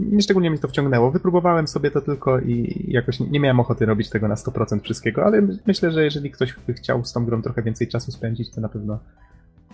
nieszczególnie 0.00 0.50
mnie 0.50 0.58
to 0.58 0.68
wciągnęło. 0.68 1.10
Wypróbowałem 1.10 1.68
sobie 1.68 1.90
to 1.90 2.00
tylko 2.00 2.38
i 2.38 2.84
jakoś 2.88 3.20
nie 3.20 3.40
miałem 3.40 3.60
ochoty 3.60 3.86
robić 3.86 4.10
tego 4.10 4.28
na 4.28 4.34
100% 4.34 4.80
wszystkiego, 4.80 5.24
ale 5.24 5.42
myślę, 5.66 5.90
że 5.90 6.04
jeżeli 6.04 6.30
ktoś 6.30 6.54
by 6.66 6.74
chciał 6.74 7.04
z 7.04 7.12
tą 7.12 7.24
grą 7.24 7.42
trochę 7.42 7.62
więcej 7.62 7.88
czasu 7.88 8.12
spędzić, 8.12 8.50
to 8.50 8.60
na 8.60 8.68
pewno 8.68 8.98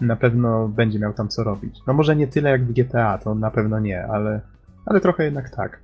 na 0.01 0.17
pewno 0.17 0.69
będzie 0.69 0.99
miał 0.99 1.13
tam 1.13 1.29
co 1.29 1.45
robić. 1.45 1.79
No 1.87 1.93
może 1.93 2.17
nie 2.17 2.27
tyle 2.27 2.51
jak 2.51 2.65
w 2.65 2.73
GTA, 2.73 3.19
to 3.19 3.35
na 3.35 3.51
pewno 3.51 3.81
nie, 3.81 4.07
ale, 4.07 4.41
ale 4.87 5.01
trochę 5.01 5.25
jednak 5.25 5.51
tak. 5.51 5.81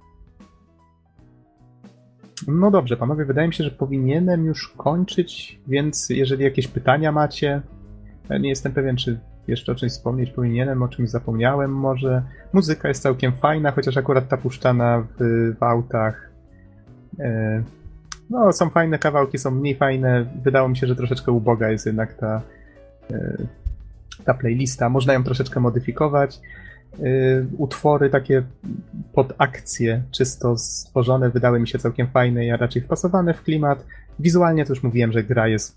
No 2.48 2.70
dobrze, 2.70 2.96
panowie, 2.96 3.24
wydaje 3.24 3.48
mi 3.48 3.54
się, 3.54 3.64
że 3.64 3.70
powinienem 3.70 4.44
już 4.44 4.68
kończyć, 4.68 5.60
więc 5.66 6.08
jeżeli 6.10 6.44
jakieś 6.44 6.68
pytania 6.68 7.12
macie, 7.12 7.62
ja 8.28 8.38
nie 8.38 8.48
jestem 8.48 8.72
pewien, 8.72 8.96
czy 8.96 9.18
jeszcze 9.48 9.72
o 9.72 9.74
czymś 9.74 9.92
wspomnieć 9.92 10.30
powinienem, 10.30 10.82
o 10.82 10.88
czymś 10.88 11.10
zapomniałem 11.10 11.74
może. 11.74 12.22
Muzyka 12.52 12.88
jest 12.88 13.02
całkiem 13.02 13.32
fajna, 13.32 13.70
chociaż 13.70 13.96
akurat 13.96 14.28
ta 14.28 14.36
puszczana 14.36 15.06
w, 15.18 15.54
w 15.58 15.62
autach. 15.62 16.30
E, 17.20 17.62
no, 18.30 18.52
są 18.52 18.70
fajne 18.70 18.98
kawałki, 18.98 19.38
są 19.38 19.50
mniej 19.50 19.76
fajne. 19.76 20.26
Wydało 20.42 20.68
mi 20.68 20.76
się, 20.76 20.86
że 20.86 20.96
troszeczkę 20.96 21.32
uboga 21.32 21.70
jest 21.70 21.86
jednak 21.86 22.14
ta, 22.14 22.42
e, 23.10 23.36
ta 24.24 24.34
playlista. 24.34 24.88
Można 24.88 25.12
ją 25.12 25.24
troszeczkę 25.24 25.60
modyfikować. 25.60 26.40
E, 26.94 26.98
utwory 27.58 28.10
takie 28.10 28.42
pod 29.12 29.32
akcję, 29.38 30.02
czysto 30.10 30.58
stworzone, 30.58 31.30
wydały 31.30 31.60
mi 31.60 31.68
się 31.68 31.78
całkiem 31.78 32.06
fajne, 32.06 32.46
ja 32.46 32.56
raczej 32.56 32.82
wpasowane 32.82 33.34
w 33.34 33.42
klimat. 33.42 33.86
Wizualnie 34.18 34.64
to 34.64 34.72
już 34.72 34.82
mówiłem, 34.82 35.12
że 35.12 35.22
gra 35.22 35.48
jest 35.48 35.76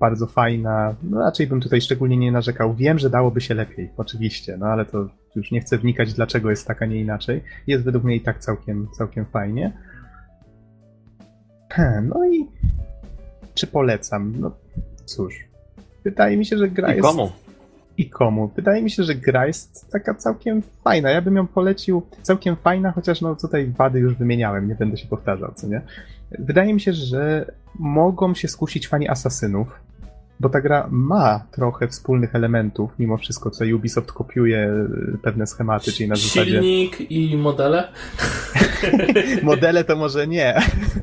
bardzo 0.00 0.26
fajna. 0.26 0.94
No 1.02 1.20
raczej 1.20 1.46
bym 1.46 1.60
tutaj 1.60 1.80
szczególnie 1.80 2.16
nie 2.16 2.32
narzekał. 2.32 2.74
Wiem, 2.74 2.98
że 2.98 3.10
dałoby 3.10 3.40
się 3.40 3.54
lepiej, 3.54 3.90
oczywiście, 3.96 4.56
no 4.56 4.66
ale 4.66 4.84
to 4.84 5.08
już 5.36 5.50
nie 5.50 5.60
chcę 5.60 5.78
wnikać, 5.78 6.12
dlaczego 6.14 6.50
jest 6.50 6.66
tak, 6.66 6.82
a 6.82 6.86
nie 6.86 7.00
inaczej. 7.00 7.42
Jest 7.66 7.84
według 7.84 8.04
mnie 8.04 8.16
i 8.16 8.20
tak 8.20 8.38
całkiem, 8.38 8.88
całkiem 8.92 9.24
fajnie. 9.24 9.72
No 12.02 12.26
i 12.26 12.46
czy 13.54 13.66
polecam? 13.66 14.34
No 14.40 14.56
cóż, 15.04 15.34
wydaje 16.04 16.36
mi 16.36 16.46
się, 16.46 16.58
że 16.58 16.68
gra 16.68 16.92
I 16.92 16.96
jest... 16.96 17.08
komu? 17.08 17.30
I 18.00 18.10
komu? 18.10 18.50
Wydaje 18.56 18.82
mi 18.82 18.90
się, 18.90 19.02
że 19.02 19.14
gra 19.14 19.46
jest 19.46 19.90
taka 19.92 20.14
całkiem 20.14 20.62
fajna. 20.62 21.10
Ja 21.10 21.22
bym 21.22 21.36
ją 21.36 21.46
polecił 21.46 22.02
całkiem 22.22 22.56
fajna, 22.56 22.92
chociaż 22.92 23.20
no 23.20 23.36
tutaj 23.36 23.66
wady 23.66 23.98
już 23.98 24.14
wymieniałem, 24.14 24.68
nie 24.68 24.74
będę 24.74 24.96
się 24.96 25.08
powtarzał, 25.08 25.52
co 25.54 25.66
nie? 25.66 25.80
Wydaje 26.38 26.74
mi 26.74 26.80
się, 26.80 26.92
że 26.92 27.52
mogą 27.78 28.34
się 28.34 28.48
skusić 28.48 28.88
fani 28.88 29.08
Asasynów, 29.08 29.80
bo 30.40 30.48
ta 30.48 30.60
gra 30.60 30.88
ma 30.90 31.46
trochę 31.50 31.88
wspólnych 31.88 32.34
elementów, 32.34 32.90
mimo 32.98 33.16
wszystko, 33.16 33.50
co 33.50 33.64
Ubisoft 33.64 34.12
kopiuje 34.12 34.86
pewne 35.22 35.46
schematy, 35.46 35.92
czyli 35.92 36.08
na 36.08 36.16
zasadzie... 36.16 36.50
Silnik 36.50 37.10
i 37.10 37.36
modele? 37.36 37.88
Modele 39.42 39.84
to 39.84 39.96
może 39.96 40.26
nie, 40.26 40.54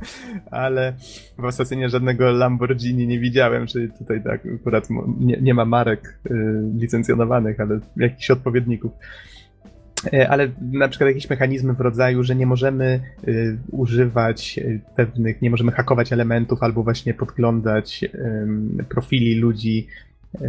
ale 0.52 0.94
w 1.38 1.46
Asasynie 1.46 1.90
żadnego 1.90 2.32
Lamborghini 2.32 3.08
nie 3.08 3.20
widziałem, 3.20 3.68
czyli 3.68 3.90
tutaj 4.00 4.24
tak 4.24 4.42
akurat 4.62 4.88
nie, 5.20 5.38
nie 5.42 5.54
ma 5.54 5.66
marek 5.66 6.20
y, 6.26 6.34
licencjonowanych, 6.78 7.60
ale 7.60 7.80
jakichś 7.98 8.32
odpowiedników. 8.32 8.92
E, 10.14 10.30
ale 10.30 10.52
na 10.62 10.88
przykład 10.88 11.08
jakieś 11.08 11.30
mechanizmy 11.30 11.74
w 11.74 11.82
rodzaju, 11.82 12.24
że 12.24 12.36
nie 12.36 12.46
możemy 12.46 13.00
y, 13.28 13.58
używać 13.72 14.58
y, 14.58 14.82
pewnych, 14.96 15.42
nie 15.42 15.50
możemy 15.50 15.72
hakować 15.72 16.14
elementów 16.14 16.64
albo 16.64 16.84
właśnie 16.84 17.14
podglądać 17.14 18.04
y, 18.04 18.84
profili 18.90 19.36
ludzi 19.36 19.88
y, 20.36 20.40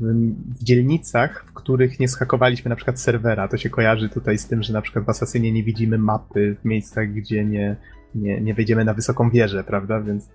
w, 0.00 0.28
w, 0.58 0.64
dzielnicach, 0.64 1.44
w 1.46 1.52
których 1.52 2.00
nie 2.00 2.08
schakowaliśmy 2.08 2.68
na 2.68 2.76
przykład 2.76 3.00
serwera. 3.00 3.48
To 3.48 3.56
się 3.56 3.70
kojarzy 3.70 4.08
tutaj 4.08 4.38
z 4.38 4.46
tym, 4.46 4.62
że 4.62 4.72
na 4.72 4.82
przykład 4.82 5.04
w 5.04 5.08
Asasynie 5.08 5.52
nie 5.52 5.64
widzimy 5.64 5.98
mapy 5.98 6.56
w 6.62 6.64
miejscach, 6.64 7.12
gdzie 7.12 7.44
nie, 7.44 7.76
nie, 8.14 8.40
nie 8.40 8.54
wejdziemy 8.54 8.84
na 8.84 8.94
wysoką 8.94 9.30
wieżę, 9.30 9.64
prawda? 9.64 10.00
Więc 10.00 10.28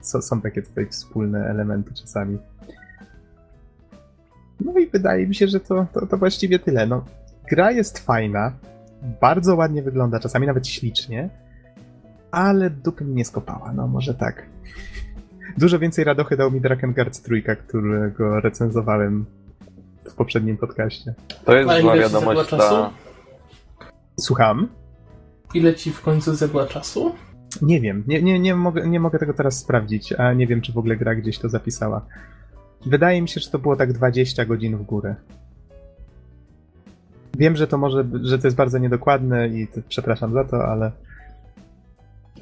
so, 0.00 0.22
są 0.22 0.40
takie 0.40 0.62
tutaj 0.62 0.86
wspólne 0.86 1.46
elementy 1.46 1.94
czasami. 1.94 2.38
No 4.60 4.78
i 4.78 4.86
wydaje 4.86 5.26
mi 5.26 5.34
się, 5.34 5.48
że 5.48 5.60
to, 5.60 5.86
to, 5.94 6.06
to 6.06 6.16
właściwie 6.16 6.58
tyle. 6.58 6.86
No, 6.86 7.04
gra 7.50 7.70
jest 7.70 7.98
fajna, 7.98 8.52
bardzo 9.20 9.56
ładnie 9.56 9.82
wygląda, 9.82 10.20
czasami 10.20 10.46
nawet 10.46 10.68
ślicznie, 10.68 11.28
ale 12.30 12.70
dupy 12.70 13.04
mi 13.04 13.14
nie 13.14 13.24
skopała, 13.24 13.72
no 13.72 13.86
może 13.86 14.14
tak. 14.14 14.46
Dużo 15.58 15.78
więcej 15.78 16.04
radochy 16.04 16.36
dał 16.36 16.50
mi 16.50 16.60
Drakengard 16.60 17.22
trójka, 17.22 17.56
którego 17.56 18.40
recenzowałem 18.40 19.24
w 20.04 20.14
poprzednim 20.14 20.56
podcaście. 20.56 21.14
To 21.44 21.56
jest 21.56 21.80
zła 21.80 21.96
wiadomość 21.96 22.50
dla... 22.50 22.90
Słucham? 24.20 24.68
Ile 25.54 25.74
ci 25.74 25.92
w 25.92 26.00
końcu 26.00 26.34
zjadła 26.34 26.66
czasu? 26.66 27.14
Nie 27.62 27.80
wiem, 27.80 28.04
nie, 28.06 28.22
nie, 28.22 28.38
nie, 28.38 28.54
mogę, 28.54 28.88
nie 28.88 29.00
mogę 29.00 29.18
tego 29.18 29.34
teraz 29.34 29.58
sprawdzić, 29.58 30.12
a 30.12 30.32
nie 30.32 30.46
wiem, 30.46 30.60
czy 30.60 30.72
w 30.72 30.78
ogóle 30.78 30.96
gra 30.96 31.14
gdzieś 31.14 31.38
to 31.38 31.48
zapisała. 31.48 32.06
Wydaje 32.86 33.22
mi 33.22 33.28
się, 33.28 33.40
że 33.40 33.50
to 33.50 33.58
było 33.58 33.76
tak 33.76 33.92
20 33.92 34.44
godzin 34.44 34.76
w 34.76 34.82
górę. 34.82 35.14
Wiem, 37.36 37.56
że 37.56 37.66
to 37.66 37.78
może, 37.78 38.04
że 38.22 38.38
to 38.38 38.46
jest 38.46 38.56
bardzo 38.56 38.78
niedokładne 38.78 39.48
i 39.48 39.68
przepraszam 39.88 40.32
za 40.32 40.44
to, 40.44 40.56
ale 40.64 40.92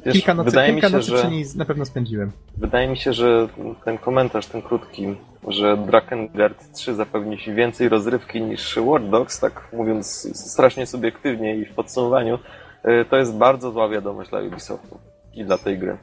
Wiesz, 0.06 0.14
kilka 0.14 0.34
nocy, 0.34 0.50
wydaje 0.50 0.72
kilka 0.72 0.86
mi 0.86 0.90
się, 0.90 0.96
nocy 0.96 1.10
że, 1.10 1.16
przy 1.16 1.30
niej 1.30 1.44
na 1.56 1.64
pewno 1.64 1.84
spędziłem. 1.84 2.32
Wydaje 2.56 2.88
mi 2.88 2.96
się, 2.96 3.12
że 3.12 3.48
ten 3.84 3.98
komentarz, 3.98 4.46
ten 4.46 4.62
krótki, 4.62 5.16
że 5.48 5.76
Drakengard 5.76 6.72
3 6.72 6.94
zapewni 6.94 7.38
ci 7.38 7.54
więcej 7.54 7.88
rozrywki 7.88 8.42
niż 8.42 8.76
Watch 8.76 9.08
Dogs, 9.08 9.40
tak 9.40 9.68
mówiąc 9.72 10.28
strasznie 10.50 10.86
subiektywnie 10.86 11.56
i 11.56 11.64
w 11.64 11.74
podsumowaniu, 11.74 12.38
y, 12.84 13.04
to 13.10 13.16
jest 13.16 13.36
bardzo 13.36 13.70
zła 13.70 13.88
wiadomość 13.88 14.30
dla 14.30 14.40
Ubisoftu 14.40 14.98
i 15.34 15.44
dla 15.44 15.58
tej 15.58 15.78
gry. 15.78 15.96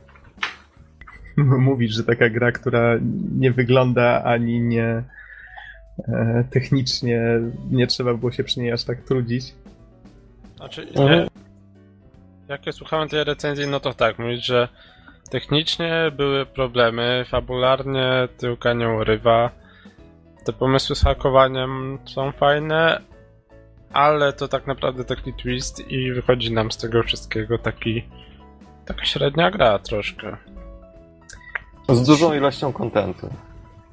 Mówisz, 1.38 1.96
że 1.96 2.04
taka 2.04 2.30
gra, 2.30 2.52
która 2.52 2.98
nie 3.38 3.52
wygląda 3.52 4.24
ani 4.24 4.62
nie 4.62 5.04
technicznie 6.50 7.22
nie 7.72 7.88
trzeba 7.88 8.14
było 8.14 8.32
się 8.32 8.44
przy 8.44 8.60
niej 8.60 8.72
aż 8.72 8.84
tak 8.84 9.02
trudzić. 9.02 9.54
Znaczy, 10.56 10.88
mhm. 10.96 11.28
jak 12.48 12.66
ja 12.66 12.72
słuchałem 12.72 13.10
tej 13.10 13.24
recenzji, 13.24 13.68
no 13.68 13.80
to 13.80 13.94
tak, 13.94 14.20
mówić, 14.20 14.46
że 14.46 14.68
technicznie 15.30 16.12
były 16.18 16.46
problemy, 16.46 17.26
fabularnie 17.30 18.28
tyłka 18.38 18.74
nie 18.74 18.90
urywa, 18.90 19.50
te 20.46 20.54
pomysły 20.54 20.96
z 20.96 21.04
hakowaniem 21.04 22.00
są 22.06 22.32
fajne, 22.32 23.02
ale 23.94 24.34
to 24.34 24.48
tak 24.48 24.68
naprawdę 24.68 25.06
taki 25.06 25.34
twist 25.34 25.92
i 25.92 26.12
wychodzi 26.12 26.54
nam 26.54 26.72
z 26.72 26.78
tego 26.78 27.04
wszystkiego 27.04 27.58
taki 27.58 28.04
taka 28.86 29.06
średnia 29.06 29.52
gra 29.52 29.80
troszkę. 29.80 30.38
Z 31.90 32.08
dużą 32.08 32.34
ilością 32.34 32.74
kontentu. 32.74 33.30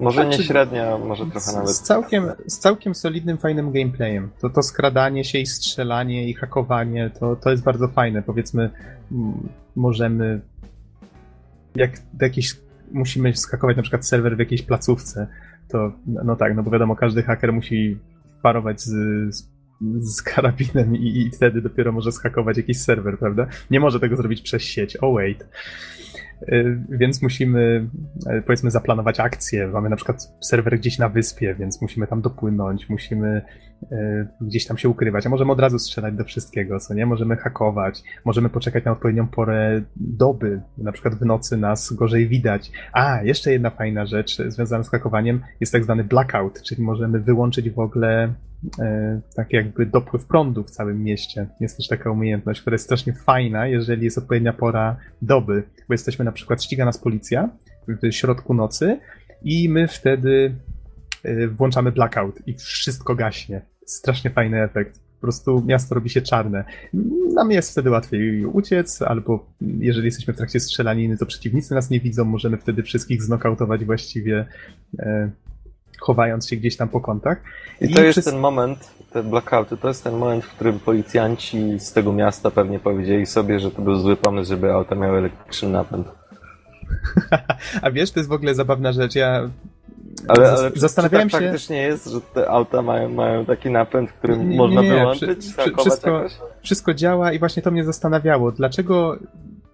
Może 0.00 0.22
znaczy, 0.22 0.38
nie 0.38 0.44
średnia, 0.44 0.98
może 0.98 1.26
trochę 1.26 1.52
nawet. 1.52 1.70
Z 1.70 1.82
całkiem, 1.82 2.24
z 2.46 2.58
całkiem 2.58 2.94
solidnym, 2.94 3.38
fajnym 3.38 3.72
gameplayem. 3.72 4.30
To, 4.40 4.50
to 4.50 4.62
skradanie 4.62 5.24
się 5.24 5.38
i 5.38 5.46
strzelanie 5.46 6.28
i 6.28 6.34
hakowanie, 6.34 7.10
to, 7.20 7.36
to 7.36 7.50
jest 7.50 7.62
bardzo 7.62 7.88
fajne. 7.88 8.22
Powiedzmy, 8.22 8.70
możemy. 9.76 10.40
Jak 11.74 11.90
jakiś. 12.20 12.56
Musimy 12.92 13.36
skakować 13.36 13.76
na 13.76 13.82
przykład 13.82 14.06
serwer 14.06 14.36
w 14.36 14.38
jakiejś 14.38 14.62
placówce, 14.62 15.26
to 15.68 15.92
no 16.06 16.36
tak, 16.36 16.56
no 16.56 16.62
bo 16.62 16.70
wiadomo, 16.70 16.96
każdy 16.96 17.22
haker 17.22 17.52
musi 17.52 17.98
parować 18.42 18.80
z, 18.80 18.90
z, 19.34 19.48
z 19.98 20.22
karabinem 20.22 20.96
i, 20.96 21.18
i 21.18 21.30
wtedy 21.30 21.62
dopiero 21.62 21.92
może 21.92 22.12
skakować 22.12 22.56
jakiś 22.56 22.80
serwer, 22.80 23.18
prawda? 23.18 23.46
Nie 23.70 23.80
może 23.80 24.00
tego 24.00 24.16
zrobić 24.16 24.42
przez 24.42 24.62
sieć. 24.62 24.96
Oh 24.96 25.14
wait. 25.14 25.48
Y, 26.42 26.78
więc 26.88 27.22
musimy, 27.22 27.88
y, 28.38 28.42
powiedzmy, 28.42 28.70
zaplanować 28.70 29.20
akcję. 29.20 29.68
Mamy 29.68 29.88
na 29.88 29.96
przykład 29.96 30.30
serwer 30.40 30.78
gdzieś 30.78 30.98
na 30.98 31.08
wyspie, 31.08 31.54
więc 31.54 31.82
musimy 31.82 32.06
tam 32.06 32.22
dopłynąć, 32.22 32.88
musimy 32.88 33.42
y, 33.82 34.28
gdzieś 34.40 34.66
tam 34.66 34.78
się 34.78 34.88
ukrywać, 34.88 35.26
a 35.26 35.28
możemy 35.28 35.52
od 35.52 35.60
razu 35.60 35.78
strzelać 35.78 36.14
do 36.14 36.24
wszystkiego, 36.24 36.80
co 36.80 36.94
nie? 36.94 37.06
Możemy 37.06 37.36
hakować, 37.36 38.02
możemy 38.24 38.48
poczekać 38.48 38.84
na 38.84 38.92
odpowiednią 38.92 39.28
porę 39.28 39.82
doby, 39.96 40.60
na 40.78 40.92
przykład 40.92 41.14
w 41.14 41.26
nocy 41.26 41.56
nas 41.56 41.92
gorzej 41.92 42.28
widać. 42.28 42.72
A, 42.92 43.22
jeszcze 43.22 43.52
jedna 43.52 43.70
fajna 43.70 44.06
rzecz 44.06 44.42
związana 44.48 44.84
z 44.84 44.90
hakowaniem 44.90 45.40
jest 45.60 45.72
tak 45.72 45.84
zwany 45.84 46.04
blackout, 46.04 46.62
czyli 46.62 46.82
możemy 46.82 47.20
wyłączyć 47.20 47.70
w 47.70 47.78
ogóle 47.78 48.34
tak 49.36 49.52
jakby 49.52 49.86
dopływ 49.86 50.26
prądu 50.26 50.64
w 50.64 50.70
całym 50.70 51.04
mieście. 51.04 51.46
Jest 51.60 51.76
też 51.76 51.88
taka 51.88 52.10
umiejętność, 52.10 52.60
która 52.60 52.74
jest 52.74 52.84
strasznie 52.84 53.12
fajna, 53.12 53.66
jeżeli 53.66 54.04
jest 54.04 54.18
odpowiednia 54.18 54.52
pora 54.52 54.96
doby, 55.22 55.62
bo 55.88 55.94
jesteśmy 55.94 56.24
na 56.24 56.32
przykład, 56.32 56.64
ściga 56.64 56.84
nas 56.84 56.98
policja 56.98 57.48
w 57.88 58.12
środku 58.12 58.54
nocy 58.54 59.00
i 59.42 59.68
my 59.68 59.88
wtedy 59.88 60.54
e, 61.22 61.48
włączamy 61.48 61.92
blackout 61.92 62.48
i 62.48 62.54
wszystko 62.54 63.14
gaśnie. 63.14 63.60
Strasznie 63.86 64.30
fajny 64.30 64.62
efekt. 64.62 65.00
Po 65.16 65.20
prostu 65.20 65.62
miasto 65.66 65.94
robi 65.94 66.10
się 66.10 66.22
czarne. 66.22 66.64
Nam 67.34 67.50
jest 67.50 67.70
wtedy 67.70 67.90
łatwiej 67.90 68.44
uciec, 68.44 69.02
albo 69.02 69.46
jeżeli 69.60 70.04
jesteśmy 70.04 70.34
w 70.34 70.36
trakcie 70.36 70.60
strzelaniny, 70.60 71.16
to 71.16 71.26
przeciwnicy 71.26 71.74
nas 71.74 71.90
nie 71.90 72.00
widzą, 72.00 72.24
możemy 72.24 72.56
wtedy 72.56 72.82
wszystkich 72.82 73.22
znokautować 73.22 73.84
właściwie 73.84 74.46
e, 74.98 75.30
chowając 76.00 76.48
się 76.48 76.56
gdzieś 76.56 76.76
tam 76.76 76.88
po 76.88 77.00
kątach. 77.00 77.40
I, 77.80 77.84
I 77.84 77.94
to 77.94 78.02
jest 78.02 78.24
ten 78.24 78.38
moment, 78.38 78.90
te 79.12 79.22
blackouty, 79.22 79.76
to 79.76 79.88
jest 79.88 80.04
ten 80.04 80.16
moment, 80.16 80.44
w 80.44 80.48
którym 80.48 80.78
policjanci 80.78 81.80
z 81.80 81.92
tego 81.92 82.12
miasta 82.12 82.50
pewnie 82.50 82.78
powiedzieli 82.78 83.26
sobie, 83.26 83.60
że 83.60 83.70
to 83.70 83.82
był 83.82 83.96
zły 83.96 84.16
pomysł, 84.16 84.48
żeby 84.48 84.72
auta 84.72 84.94
miały 84.94 85.18
elektryczny 85.18 85.68
napęd. 85.68 86.06
A 87.82 87.90
wiesz, 87.90 88.10
to 88.10 88.20
jest 88.20 88.28
w 88.28 88.32
ogóle 88.32 88.54
zabawna 88.54 88.92
rzecz. 88.92 89.14
Ja 89.14 89.50
ale, 90.28 90.52
ale 90.52 90.70
zastanawiałem 90.74 91.30
tak 91.30 91.40
się. 91.40 91.46
faktycznie 91.46 91.82
jest, 91.82 92.06
że 92.06 92.20
te 92.20 92.50
auta 92.50 92.82
mają, 92.82 93.08
mają 93.08 93.44
taki 93.44 93.70
napęd, 93.70 94.12
który 94.12 94.36
nie, 94.36 94.56
można 94.56 94.82
nie, 94.82 94.90
wyłączyć? 94.90 95.54
Przy, 95.56 95.74
wszystko, 95.78 96.24
wszystko 96.62 96.94
działa 96.94 97.32
i 97.32 97.38
właśnie 97.38 97.62
to 97.62 97.70
mnie 97.70 97.84
zastanawiało. 97.84 98.52
Dlaczego 98.52 99.18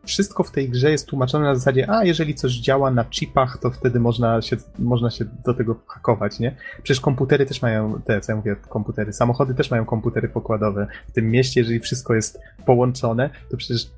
wszystko 0.05 0.43
w 0.43 0.51
tej 0.51 0.69
grze 0.69 0.91
jest 0.91 1.07
tłumaczone 1.07 1.45
na 1.45 1.55
zasadzie, 1.55 1.91
a 1.91 2.05
jeżeli 2.05 2.35
coś 2.35 2.53
działa 2.53 2.91
na 2.91 3.05
chipach, 3.05 3.59
to 3.59 3.70
wtedy 3.70 4.01
można 4.01 4.43
się, 4.43 4.57
można 4.79 5.11
się 5.11 5.24
do 5.45 5.55
tego 5.55 5.77
hakować, 5.87 6.39
nie? 6.39 6.57
Przecież 6.83 7.01
komputery 7.01 7.47
też 7.47 7.62
mają, 7.62 8.01
te, 8.05 8.20
co 8.20 8.33
ja 8.33 8.37
mówię, 8.37 8.57
komputery, 8.69 9.12
samochody 9.12 9.55
też 9.55 9.70
mają 9.70 9.85
komputery 9.85 10.29
pokładowe. 10.29 10.87
W 11.09 11.12
tym 11.12 11.31
mieście, 11.31 11.61
jeżeli 11.61 11.81
wszystko 11.81 12.15
jest 12.15 12.41
połączone, 12.66 13.31
to 13.51 13.57
przecież 13.57 13.91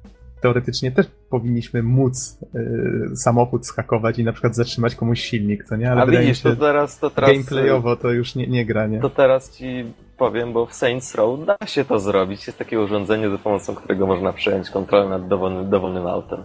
teoretycznie 0.45 0.93
też 0.93 1.07
powinniśmy 1.31 1.83
móc 1.83 2.39
y, 2.55 3.17
samochód 3.17 3.67
skakować 3.67 4.19
i 4.19 4.25
na 4.25 4.33
przykład 4.33 4.57
zatrzymać 4.57 4.95
komuś 4.95 5.21
silnik, 5.21 5.65
co 5.65 5.77
nie? 5.77 5.91
Ale 5.91 6.03
A 6.03 6.07
widzisz, 6.07 6.43
się, 6.43 6.51
to 6.51 6.57
teraz, 6.57 6.99
to 6.99 7.11
teraz... 7.11 7.31
Gameplayowo 7.31 7.97
to 7.97 8.11
już 8.11 8.35
nie, 8.35 8.47
nie 8.47 8.67
gra, 8.67 8.87
nie? 8.87 9.01
To 9.01 9.11
teraz 9.11 9.57
ci 9.57 9.85
powiem, 10.19 10.53
bo 10.53 10.67
w 10.67 10.75
Saints 10.75 11.15
Row 11.15 11.47
da 11.47 11.67
się 11.67 11.85
to 11.85 11.99
zrobić. 11.99 12.47
Jest 12.47 12.59
takie 12.59 12.81
urządzenie, 12.81 13.31
za 13.31 13.39
pomocą 13.39 13.75
którego 13.75 14.07
można 14.07 14.33
przejąć 14.33 14.71
kontrolę 14.71 15.09
nad 15.09 15.29
dowolnym, 15.29 15.71
dowolnym 15.71 16.07
autem. 16.07 16.43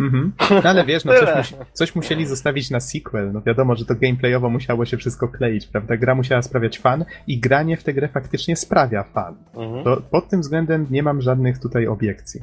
Mhm. 0.00 0.32
No 0.50 0.62
ale 0.70 0.84
wiesz, 0.84 1.04
no 1.04 1.12
coś, 1.12 1.36
musi, 1.36 1.54
coś, 1.72 1.94
musieli 1.94 2.26
zostawić 2.26 2.70
na 2.70 2.80
sequel. 2.80 3.32
No 3.32 3.42
wiadomo, 3.42 3.76
że 3.76 3.84
to 3.84 3.94
gameplayowo 3.94 4.50
musiało 4.50 4.84
się 4.84 4.96
wszystko 4.96 5.28
kleić, 5.28 5.66
prawda? 5.66 5.96
Gra 5.96 6.14
musiała 6.14 6.42
sprawiać 6.42 6.78
fan 6.78 7.04
i 7.26 7.40
granie 7.40 7.76
w 7.76 7.84
tę 7.84 7.94
grę 7.94 8.08
faktycznie 8.08 8.56
sprawia 8.56 9.02
fan. 9.02 9.36
Mhm. 9.54 9.84
To 9.84 9.96
pod 10.10 10.28
tym 10.28 10.40
względem 10.40 10.86
nie 10.90 11.02
mam 11.02 11.22
żadnych 11.22 11.58
tutaj 11.58 11.86
obiekcji. 11.86 12.42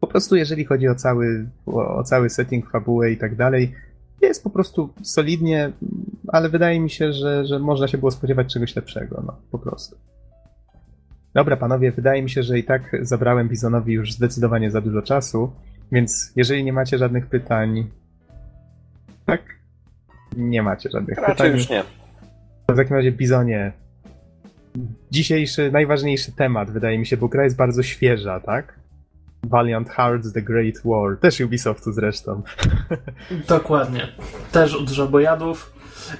Po 0.00 0.06
prostu 0.06 0.36
jeżeli 0.36 0.64
chodzi 0.64 0.88
o 0.88 0.94
cały, 0.94 1.46
o, 1.66 2.02
cały 2.02 2.30
setting, 2.30 2.70
fabułę 2.70 3.10
i 3.10 3.16
tak 3.16 3.36
dalej, 3.36 3.74
jest 4.22 4.44
po 4.44 4.50
prostu 4.50 4.90
solidnie, 5.02 5.72
ale 6.28 6.48
wydaje 6.48 6.80
mi 6.80 6.90
się, 6.90 7.12
że, 7.12 7.44
że 7.44 7.58
można 7.58 7.88
się 7.88 7.98
było 7.98 8.10
spodziewać 8.10 8.52
czegoś 8.52 8.76
lepszego, 8.76 9.22
no, 9.26 9.36
po 9.50 9.58
prostu. 9.58 9.96
Dobra, 11.34 11.56
panowie, 11.56 11.92
wydaje 11.92 12.22
mi 12.22 12.30
się, 12.30 12.42
że 12.42 12.58
i 12.58 12.64
tak 12.64 12.96
zabrałem 13.02 13.48
Bizonowi 13.48 13.92
już 13.92 14.12
zdecydowanie 14.12 14.70
za 14.70 14.80
dużo 14.80 15.02
czasu, 15.02 15.52
więc 15.92 16.32
jeżeli 16.36 16.64
nie 16.64 16.72
macie 16.72 16.98
żadnych 16.98 17.26
pytań, 17.26 17.90
tak? 19.26 19.42
Nie 20.36 20.62
macie 20.62 20.90
żadnych 20.90 21.18
Raczej 21.18 21.36
pytań. 21.36 21.52
już 21.52 21.68
nie. 21.68 21.82
To 22.66 22.74
w 22.74 22.76
takim 22.76 22.96
razie, 22.96 23.12
Bizonie, 23.12 23.72
dzisiejszy, 25.10 25.72
najważniejszy 25.72 26.32
temat, 26.32 26.70
wydaje 26.70 26.98
mi 26.98 27.06
się, 27.06 27.16
bo 27.16 27.28
gra 27.28 27.44
jest 27.44 27.56
bardzo 27.56 27.82
świeża, 27.82 28.40
tak? 28.40 28.80
Valiant 29.42 29.90
Hearts 29.90 30.32
The 30.32 30.42
Great 30.42 30.74
War. 30.84 31.16
Też 31.20 31.40
Ubisoftu 31.40 31.92
zresztą. 31.92 32.42
Dokładnie. 33.48 34.08
Też 34.52 34.74
od 34.74 34.88
żabojadów 34.88 35.72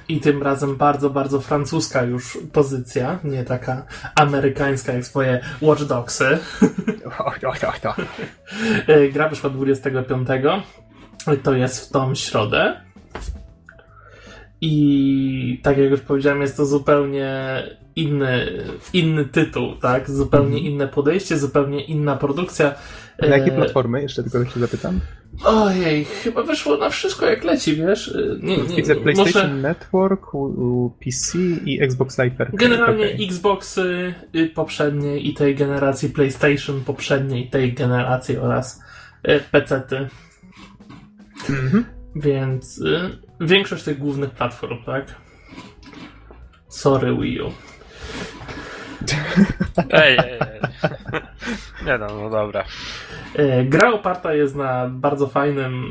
i 0.09 0.19
tym 0.19 0.43
razem 0.43 0.75
bardzo, 0.75 1.09
bardzo 1.09 1.41
francuska 1.41 2.03
już 2.03 2.37
pozycja, 2.53 3.19
nie 3.23 3.43
taka 3.43 3.85
amerykańska 4.15 4.93
jak 4.93 5.05
swoje 5.05 5.39
Watch 5.61 5.83
Dogsy. 5.83 6.25
E, 8.87 9.09
gra 9.09 9.29
wyszła 9.29 9.49
25. 9.49 10.27
To 11.43 11.53
jest 11.53 11.87
w 11.87 11.91
tą 11.91 12.15
środę. 12.15 12.81
I 14.61 15.59
tak 15.63 15.77
jak 15.77 15.91
już 15.91 16.01
powiedziałem, 16.01 16.41
jest 16.41 16.57
to 16.57 16.65
zupełnie 16.65 17.63
inny, 17.95 18.63
inny 18.93 19.25
tytuł, 19.25 19.75
tak? 19.75 20.09
Zupełnie 20.09 20.59
mm. 20.59 20.71
inne 20.71 20.87
podejście, 20.87 21.37
zupełnie 21.37 21.83
inna 21.83 22.15
produkcja. 22.15 22.75
Na 23.21 23.37
jakie 23.37 23.51
e, 23.53 23.55
platformy? 23.55 24.01
Jeszcze 24.01 24.23
tylko 24.23 24.45
się 24.45 24.59
zapytam. 24.59 24.99
Ojej, 25.43 26.05
chyba 26.05 26.43
wyszło 26.43 26.77
na 26.77 26.89
wszystko 26.89 27.25
jak 27.25 27.43
leci, 27.43 27.75
wiesz? 27.75 28.15
E, 28.15 28.45
nie, 28.45 28.57
nie, 28.57 28.75
Widzę 28.75 28.95
PlayStation 28.95 29.51
może... 29.51 29.61
Network, 29.61 30.25
PC 31.05 31.37
i 31.65 31.81
Xbox 31.81 32.17
Live. 32.17 32.33
Generalnie 32.53 33.05
okay. 33.05 33.25
Xboxy 33.25 34.13
y, 34.35 34.47
poprzednie 34.47 35.19
i 35.19 35.33
tej 35.33 35.55
generacji, 35.55 36.09
PlayStation 36.09 36.83
poprzedniej 36.83 37.49
tej 37.49 37.73
generacji 37.73 38.37
oraz 38.37 38.83
y, 39.27 39.39
PC-ty. 39.51 40.07
Mhm. 41.49 41.85
Więc 42.15 42.77
y, 42.77 43.09
większość 43.41 43.83
tych 43.83 43.97
głównych 43.97 44.29
platform, 44.29 44.83
tak? 44.85 45.05
Sorry 46.67 47.15
Wii 47.15 47.41
U. 47.41 47.51
Ej, 49.91 50.17
ej, 50.17 50.39
ej. 50.39 50.61
Nie 51.85 51.97
no, 51.97 52.07
no 52.07 52.29
dobra. 52.29 52.63
E, 53.35 53.63
gra 53.63 53.93
oparta 53.93 54.33
jest 54.33 54.55
na 54.55 54.89
bardzo 54.89 55.27
fajnym 55.27 55.87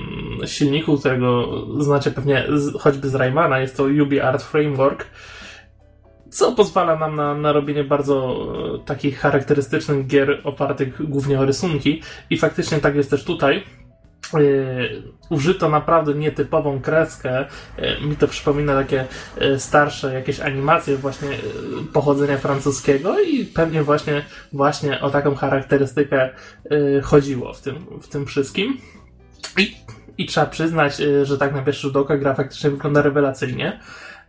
silniku, 0.47 0.99
którego 0.99 1.47
znacie 1.83 2.11
pewnie 2.11 2.47
choćby 2.81 3.09
z 3.09 3.15
Raymana. 3.15 3.59
Jest 3.59 3.77
to 3.77 3.85
Ubi 3.85 4.21
Art 4.21 4.43
Framework, 4.43 5.07
co 6.31 6.53
pozwala 6.53 6.97
nam 6.97 7.17
na, 7.17 7.35
na 7.35 7.53
robienie 7.53 7.85
bardzo 7.85 8.47
e, 8.75 8.85
takich 8.85 9.19
charakterystycznych 9.19 10.07
gier 10.07 10.41
opartych 10.45 11.11
głównie 11.11 11.41
o 11.41 11.45
rysunki. 11.45 12.03
I 12.31 12.39
faktycznie 12.39 12.79
tak 12.79 12.97
jest 12.97 13.11
też 13.11 13.25
tutaj. 13.25 13.62
Użyto 15.31 15.69
naprawdę 15.69 16.15
nietypową 16.15 16.81
kreskę. 16.81 17.47
Yy, 17.78 18.09
mi 18.09 18.16
to 18.16 18.28
przypomina 18.28 18.74
takie 18.74 19.07
yy, 19.40 19.61
starsze 19.61 20.15
jakieś 20.15 20.40
animacje 20.40 20.97
właśnie 20.97 21.28
pochodzenia 21.93 22.39
francuskiego 22.39 23.20
i 23.20 23.44
pewnie 23.44 23.82
właśnie, 23.82 24.24
właśnie 24.52 25.01
o 25.01 25.11
taką 25.11 25.35
charakterystykę 25.35 26.31
chodziło 27.02 27.52
w 27.52 27.61
tym, 27.61 27.86
w 28.02 28.09
tym 28.09 28.27
wszystkim. 28.27 28.78
I, 29.59 29.77
I 30.19 30.27
trzeba 30.27 30.47
przyznać, 30.47 30.97
że 31.23 31.39
tak 31.39 31.55
na 31.55 31.62
pierwszy 31.62 31.82
rzut 31.82 31.97
oka 31.97 32.16
gra 32.16 32.35
faktycznie 32.35 32.70
wygląda 32.70 33.02
rewelacyjnie. 33.02 33.81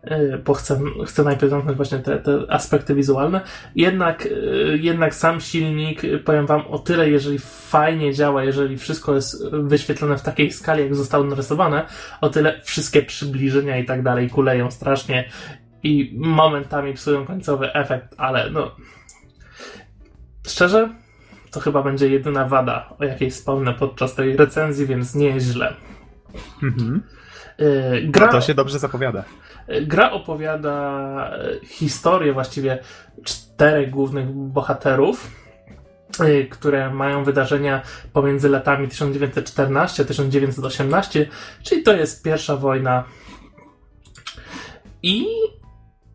E, 0.03 0.37
bo 0.37 0.53
chcę, 0.53 0.79
chcę 1.05 1.23
najpierw 1.23 1.49
zamknąć 1.49 1.77
właśnie 1.77 1.99
te, 1.99 2.19
te 2.19 2.39
aspekty 2.49 2.95
wizualne. 2.95 3.41
Jednak, 3.75 4.25
e, 4.25 4.29
jednak 4.77 5.15
sam 5.15 5.41
silnik, 5.41 6.01
powiem 6.25 6.45
wam 6.45 6.61
o 6.67 6.79
tyle, 6.79 7.09
jeżeli 7.09 7.39
fajnie 7.69 8.13
działa, 8.13 8.43
jeżeli 8.43 8.77
wszystko 8.77 9.15
jest 9.15 9.49
wyświetlone 9.51 10.17
w 10.17 10.21
takiej 10.21 10.51
skali, 10.51 10.83
jak 10.83 10.95
zostało 10.95 11.23
narysowane, 11.23 11.85
o 12.21 12.29
tyle 12.29 12.61
wszystkie 12.63 13.01
przybliżenia 13.01 13.77
i 13.77 13.85
tak 13.85 14.03
dalej 14.03 14.29
kuleją 14.29 14.71
strasznie 14.71 15.29
i 15.83 16.13
momentami 16.17 16.93
psują 16.93 17.25
końcowy 17.25 17.73
efekt, 17.73 18.15
ale 18.17 18.49
no. 18.49 18.75
Szczerze, 20.47 20.89
to 21.51 21.59
chyba 21.59 21.83
będzie 21.83 22.09
jedyna 22.09 22.47
wada, 22.47 22.93
o 22.99 23.03
jakiej 23.03 23.31
wspomnę 23.31 23.73
podczas 23.73 24.15
tej 24.15 24.37
recenzji, 24.37 24.85
więc 24.87 25.15
nie 25.15 25.27
jest 25.27 25.47
źle. 25.47 25.73
Mhm. 26.63 27.01
Gra... 28.03 28.25
No 28.25 28.31
to 28.31 28.41
się 28.41 28.53
dobrze 28.53 28.79
zapowiada. 28.79 29.23
Gra 29.81 30.11
opowiada 30.11 31.31
historię 31.63 32.33
właściwie 32.33 32.79
czterech 33.23 33.89
głównych 33.89 34.29
bohaterów, 34.31 35.31
y, 36.19 36.47
które 36.49 36.89
mają 36.89 37.23
wydarzenia 37.23 37.81
pomiędzy 38.13 38.49
latami 38.49 38.87
1914 38.87 40.03
a 40.03 40.05
1918, 40.05 41.27
czyli 41.63 41.83
to 41.83 41.93
jest 41.93 42.23
pierwsza 42.23 42.55
wojna. 42.57 43.03
I, 45.03 45.25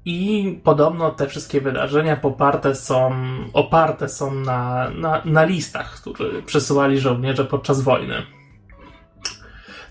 I 0.04 0.60
podobno 0.64 1.10
te 1.10 1.26
wszystkie 1.26 1.60
wydarzenia 1.60 2.16
poparte 2.16 2.74
są, 2.74 3.12
oparte 3.52 4.08
są 4.08 4.34
na, 4.34 4.90
na, 4.90 5.22
na 5.24 5.44
listach, 5.44 6.00
które 6.00 6.42
przesyłali 6.42 7.00
żołnierze 7.00 7.44
podczas 7.44 7.82
wojny. 7.82 8.22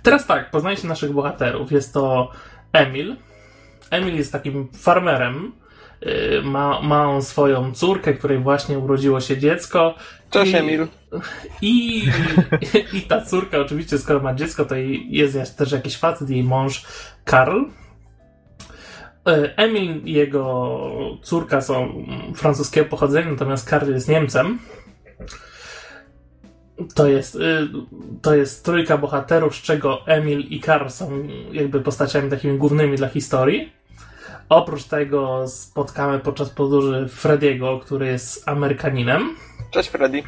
Teraz 0.04 0.28
tak, 0.28 0.52
poznajcie 0.52 0.88
naszych 0.88 1.14
bohaterów. 1.14 1.72
Jest 1.72 1.94
to 1.94 2.32
Emil, 2.74 3.16
Emil 3.90 4.16
jest 4.16 4.32
takim 4.32 4.68
farmerem. 4.74 5.52
Y, 6.06 6.42
ma, 6.44 6.82
ma 6.82 7.10
on 7.10 7.22
swoją 7.22 7.74
córkę, 7.74 8.14
której 8.14 8.40
właśnie 8.40 8.80
urodziło 8.80 9.22
się 9.22 9.38
dziecko. 9.38 9.96
Cześć, 10.30 10.54
I, 10.54 10.56
Emil. 10.56 10.88
I, 11.62 11.98
i, 12.94 12.98
I 12.98 13.02
ta 13.02 13.22
córka, 13.22 13.58
oczywiście, 13.58 13.98
skoro 13.98 14.20
ma 14.20 14.34
dziecko, 14.34 14.66
to 14.66 14.76
jest 15.10 15.58
też 15.58 15.72
jakiś 15.72 15.98
facet, 15.98 16.30
jej 16.30 16.44
mąż 16.44 16.86
Karl. 17.24 17.62
Y, 19.30 19.56
Emil 19.56 20.02
i 20.04 20.14
jego 20.14 20.80
córka 21.24 21.62
są 21.62 22.06
francuskiego 22.36 22.90
pochodzenia, 22.90 23.32
natomiast 23.32 23.70
Karl 23.70 23.92
jest 23.92 24.10
Niemcem. 24.10 24.60
To 26.96 27.08
jest, 27.08 27.36
y, 27.36 27.40
to 28.22 28.36
jest 28.36 28.66
trójka 28.66 28.98
bohaterów, 28.98 29.56
z 29.56 29.62
czego 29.62 30.06
Emil 30.06 30.40
i 30.40 30.60
Karl 30.60 30.90
są 30.90 31.28
jakby 31.52 31.82
postaciami 31.82 32.30
takimi 32.30 32.58
głównymi 32.58 32.98
dla 32.98 33.08
historii. 33.08 33.74
Oprócz 34.50 34.84
tego 34.84 35.48
spotkamy 35.48 36.20
podczas 36.20 36.50
podróży 36.50 37.08
Frediego, 37.10 37.80
który 37.80 38.08
jest 38.08 38.50
Amerykaninem. 38.50 39.36
Cześć 39.72 39.90
Freddy. 39.90 40.24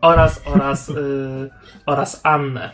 Oraz, 0.00 0.42
oraz, 0.46 0.88
y, 0.88 1.50
oraz 1.86 2.20
Annę. 2.22 2.70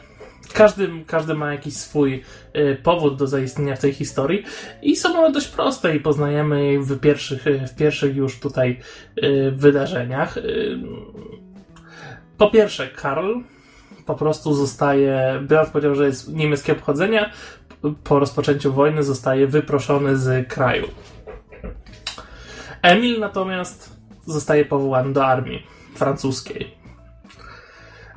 Każdy, 0.55 0.89
każdy 1.07 1.35
ma 1.35 1.53
jakiś 1.53 1.75
swój 1.75 2.25
y, 2.57 2.77
powód 2.83 3.17
do 3.17 3.27
zaistnienia 3.27 3.77
w 3.77 3.81
tej 3.81 3.93
historii 3.93 4.45
i 4.83 4.97
są 4.97 5.19
one 5.19 5.33
dość 5.33 5.49
proste 5.49 5.97
i 5.97 6.01
poznajemy 6.01 6.73
je 6.73 6.81
w 6.81 7.01
pierwszych, 7.01 7.45
w 7.45 7.77
pierwszych 7.77 8.17
już 8.17 8.41
tutaj 8.41 8.81
y, 9.25 9.53
wydarzeniach. 9.55 10.39
Po 12.39 12.51
pierwsze, 12.51 12.89
Karl 12.89 13.35
po 14.07 14.15
prostu 14.15 14.55
zostaje, 14.55 15.43
biorąc 15.49 15.71
powiedział, 15.71 15.95
że 15.95 16.07
jest 16.07 16.33
niemieckiego 16.33 16.81
pochodzenia, 16.81 17.31
po 18.05 18.19
rozpoczęciu 18.19 18.73
wojny 18.73 19.03
zostaje 19.03 19.47
wyproszony 19.47 20.17
z 20.17 20.49
kraju. 20.49 20.89
Emil 22.83 23.21
natomiast 23.21 23.97
zostaje 24.27 24.65
powołany 24.65 25.13
do 25.13 25.27
armii 25.27 25.67
francuskiej. 25.95 26.75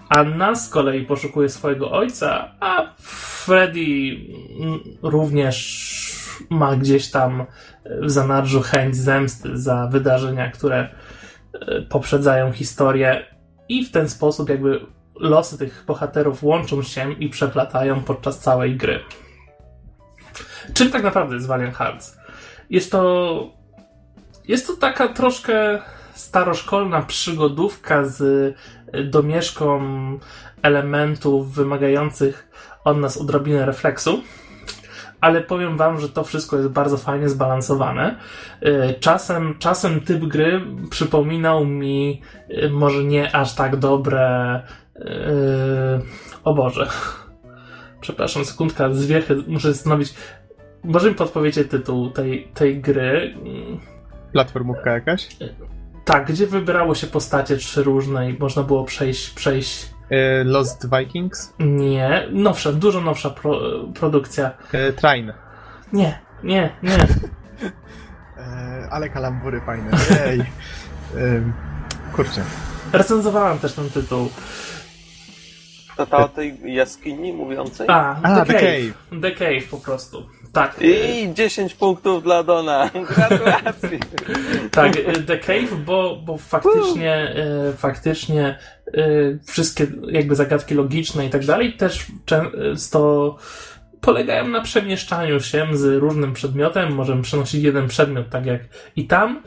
Anna 0.10 0.56
z 0.56 0.70
kolei 0.70 1.06
poszukuje 1.06 1.50
swojego 1.50 1.92
ojca, 1.92 2.52
a 2.60 2.86
Freddy 3.00 4.18
również 5.02 5.92
ma 6.50 6.76
gdzieś 6.76 7.12
tam 7.12 7.46
w 7.86 8.10
zanadrzu 8.12 8.62
chęć 8.62 8.96
zemsty 8.96 9.58
za 9.58 9.88
wydarzenia, 9.88 10.52
które 10.52 10.90
e, 11.54 11.82
poprzedzają 11.82 12.52
historię 12.52 13.26
i 13.72 13.86
w 13.86 13.92
ten 13.92 14.10
sposób 14.10 14.50
jakby 14.50 14.86
losy 15.16 15.58
tych 15.58 15.84
bohaterów 15.88 16.44
łączą 16.44 16.84
się 16.84 17.14
i 17.14 17.30
przeplatają 17.30 18.04
podczas 18.04 18.40
całej 18.40 18.76
gry. 18.78 19.00
Czym 20.74 20.92
tak 20.92 21.04
naprawdę 21.04 21.36
jest 21.36 21.48
Valiant 21.48 21.76
Hearts? 21.76 22.18
Jest 22.70 22.92
to 22.92 23.62
jest 24.48 24.68
to 24.68 24.74
taka 24.74 25.08
troszkę 25.08 25.82
staroszkolna 26.14 27.02
przygodówka 27.02 28.06
z 28.06 28.56
domieszką 29.10 29.80
elementów 30.62 31.54
wymagających 31.54 32.48
od 32.84 32.98
nas 32.98 33.18
odrobinę 33.18 33.66
refleksu 33.66 34.24
ale 35.22 35.42
powiem 35.42 35.78
wam, 35.78 36.00
że 36.00 36.10
to 36.10 36.24
wszystko 36.24 36.58
jest 36.58 36.70
bardzo 36.70 36.98
fajnie 36.98 37.30
zbalansowane. 37.30 38.16
Y, 38.66 38.96
czasem, 39.00 39.56
czasem 39.60 40.02
typ 40.02 40.26
gry 40.26 40.62
przypominał 40.90 41.66
mi 41.66 42.22
y, 42.50 42.70
może 42.70 43.04
nie 43.04 43.36
aż 43.36 43.56
tak 43.56 43.76
dobre. 43.76 44.62
Yy... 44.96 45.06
O 46.44 46.54
Boże. 46.54 46.88
Przepraszam, 48.02 48.46
sekundka, 48.46 48.94
zwiechy, 48.94 49.36
muszę 49.48 49.74
zastanowić. 49.74 50.14
Może 50.84 51.10
mi 51.10 51.16
podpowiecie 51.16 51.66
tytuł 51.66 52.10
tej, 52.10 52.48
tej 52.54 52.82
gry? 52.82 53.36
Platformówka 54.32 54.92
jakaś? 54.92 55.28
Tak, 56.06 56.28
gdzie 56.28 56.48
wybrało 56.48 56.96
się 56.96 57.08
postacie 57.08 57.58
trzy 57.58 57.84
różne 57.84 58.30
i 58.32 58.40
można 58.40 58.64
było 58.64 58.84
przejść, 58.84 59.30
przejść 59.30 59.90
Lost 60.46 60.88
Vikings? 60.98 61.54
Nie, 61.60 62.28
nowsza, 62.32 62.72
dużo 62.72 63.02
nowsza 63.02 63.30
pro, 63.30 63.60
produkcja. 64.00 64.52
E, 64.72 64.94
Train. 64.94 65.34
Nie, 65.94 66.20
nie, 66.44 66.76
nie. 66.84 66.98
E, 68.38 68.88
ale 68.92 69.10
kalambury 69.10 69.62
fajne. 69.62 69.92
Ej. 70.26 70.40
E, 71.18 71.42
kurczę. 72.16 72.42
Recenzowałem 72.94 73.60
też 73.60 73.74
ten 73.74 73.90
tytuł. 73.90 74.30
To 75.98 76.06
ta 76.06 76.18
o 76.18 76.28
tej 76.28 76.74
jaskini 76.74 77.34
mówiącej? 77.34 77.88
A, 77.90 78.22
A, 78.24 78.46
The, 78.46 78.54
The 78.54 78.60
Cave. 78.60 79.22
The 79.22 79.32
Cave 79.32 79.70
po 79.72 79.78
prostu. 79.78 80.28
Tak. 80.54 80.76
I 80.82 81.34
10 81.34 81.74
punktów 81.74 82.24
dla 82.24 82.44
Dona. 82.44 82.90
Gratulacje. 83.16 84.00
tak, 84.72 84.94
The 85.28 85.38
Cave, 85.38 85.76
bo, 85.86 86.16
bo 86.26 86.38
faktycznie, 86.38 87.14
e, 87.14 87.74
faktycznie 87.78 88.48
e, 88.48 88.58
wszystkie 89.48 89.88
jakby 90.08 90.36
zagadki 90.36 90.76
logiczne 90.76 91.26
i 91.26 91.30
tak 91.30 91.46
dalej 91.46 91.74
też 91.74 92.06
często 92.26 93.38
polegają 94.02 94.48
na 94.48 94.62
przemieszczaniu 94.62 95.40
się 95.40 95.68
z 95.74 96.00
różnym 96.00 96.34
przedmiotem. 96.34 96.94
Możemy 96.94 97.22
przenosić 97.22 97.64
jeden 97.64 97.88
przedmiot, 97.88 98.30
tak 98.30 98.46
jak 98.46 98.62
i 98.96 99.08
tam, 99.08 99.44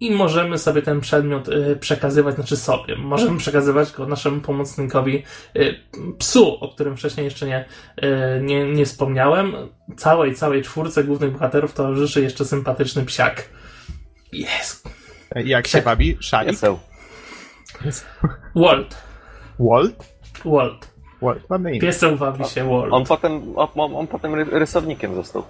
i 0.00 0.10
możemy 0.10 0.58
sobie 0.58 0.82
ten 0.82 1.00
przedmiot 1.00 1.48
y, 1.48 1.76
przekazywać, 1.80 2.34
znaczy 2.34 2.56
sobie, 2.56 2.96
możemy 2.96 3.38
przekazywać 3.38 3.92
go 3.92 4.06
naszemu 4.06 4.40
pomocnikowi 4.40 5.22
y, 5.56 5.74
psu, 6.18 6.54
o 6.60 6.68
którym 6.68 6.96
wcześniej 6.96 7.24
jeszcze 7.24 7.46
nie, 7.46 7.64
y, 8.04 8.40
nie, 8.42 8.72
nie 8.72 8.86
wspomniałem. 8.86 9.54
Całej, 9.96 10.34
całej 10.34 10.62
czwórce 10.62 11.04
głównych 11.04 11.32
bohaterów 11.32 11.74
towarzyszy 11.74 12.22
jeszcze 12.22 12.44
sympatyczny 12.44 13.04
psiak. 13.04 13.48
Jest. 14.32 14.88
Jak 15.44 15.66
się 15.66 15.82
bawi? 15.82 16.16
Szalik? 16.20 16.58
Walt. 18.54 18.96
Walt? 19.58 20.14
Walt. 20.44 20.90
Walt, 21.22 21.50
ładne 21.50 21.70
imię. 21.70 21.80
Pieseł 21.80 22.16
wabi 22.16 22.44
się 22.44 22.64
Walt. 22.68 22.92
On 22.92 23.04
potem, 23.04 23.58
on, 23.58 23.96
on 23.96 24.06
potem 24.06 24.34
rysownikiem 24.34 25.14
został. 25.14 25.44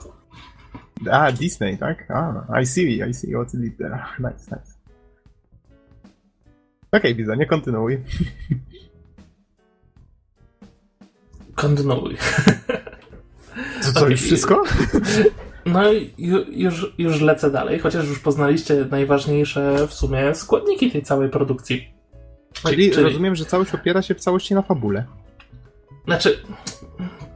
A, 1.10 1.32
Disney, 1.32 1.78
tak? 1.78 2.10
A, 2.10 2.60
I 2.60 2.66
see, 2.66 3.10
I 3.10 3.14
see 3.14 3.32
what's 3.32 3.54
in 3.54 3.76
there. 3.76 3.98
Nice, 4.18 4.56
nice. 4.56 4.80
Okej, 6.92 7.12
okay, 7.12 7.14
Biza, 7.14 7.34
nie 7.34 7.46
kontynuuj. 7.46 7.98
Kontynuuj. 11.54 12.16
To 13.82 13.92
co, 13.92 14.00
okay. 14.00 14.10
już 14.10 14.22
wszystko? 14.22 14.62
No 15.66 15.92
i 15.92 16.14
już, 16.48 16.94
już 16.98 17.20
lecę 17.20 17.50
dalej, 17.50 17.78
chociaż 17.78 18.08
już 18.08 18.18
poznaliście 18.18 18.84
najważniejsze 18.90 19.86
w 19.86 19.94
sumie 19.94 20.34
składniki 20.34 20.90
tej 20.90 21.02
całej 21.02 21.28
produkcji. 21.28 21.99
Czyli, 22.52 22.90
Czyli... 22.90 23.04
rozumiem, 23.04 23.36
że 23.36 23.44
całość 23.44 23.74
opiera 23.74 24.02
się 24.02 24.14
w 24.14 24.20
całości 24.20 24.54
na 24.54 24.62
fabule. 24.62 25.04
Znaczy, 26.04 26.42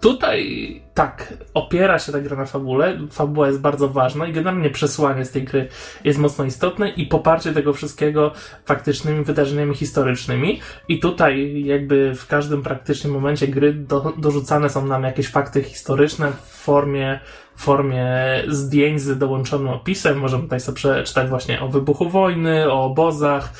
Tutaj 0.04 0.82
tak, 0.94 1.34
opiera 1.54 1.98
się 1.98 2.12
ta 2.12 2.20
gra 2.20 2.36
na 2.36 2.46
fabule. 2.46 2.98
Fabuła 3.10 3.46
jest 3.46 3.60
bardzo 3.60 3.88
ważna 3.88 4.26
i 4.26 4.32
generalnie 4.32 4.70
przesłanie 4.70 5.24
z 5.24 5.30
tej 5.30 5.44
gry 5.44 5.68
jest 6.04 6.18
mocno 6.18 6.44
istotne 6.44 6.90
i 6.90 7.06
poparcie 7.06 7.52
tego 7.52 7.72
wszystkiego 7.72 8.32
faktycznymi 8.64 9.24
wydarzeniami 9.24 9.74
historycznymi. 9.74 10.60
I 10.88 11.00
tutaj 11.00 11.62
jakby 11.64 12.14
w 12.14 12.26
każdym 12.26 12.62
praktycznie 12.62 13.10
momencie 13.10 13.48
gry 13.48 13.72
do, 13.72 14.12
dorzucane 14.16 14.70
są 14.70 14.86
nam 14.86 15.02
jakieś 15.02 15.28
fakty 15.28 15.62
historyczne 15.62 16.32
w 16.32 16.46
formie, 16.46 17.20
w 17.56 17.62
formie 17.62 18.06
zdjęć 18.48 19.00
z 19.00 19.18
dołączonym 19.18 19.68
opisem. 19.68 20.18
Możemy 20.18 20.42
tutaj 20.42 20.60
sobie 20.60 20.76
przeczytać 20.76 21.28
właśnie 21.28 21.60
o 21.60 21.68
wybuchu 21.68 22.08
wojny, 22.08 22.72
o 22.72 22.84
obozach, 22.84 23.52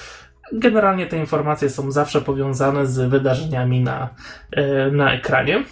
generalnie 0.54 1.06
te 1.06 1.18
informacje 1.18 1.70
są 1.70 1.90
zawsze 1.90 2.20
powiązane 2.20 2.86
z 2.86 2.98
wydarzeniami 3.10 3.80
na, 3.80 4.08
e, 4.52 4.90
na 4.90 5.14
ekranie. 5.14 5.64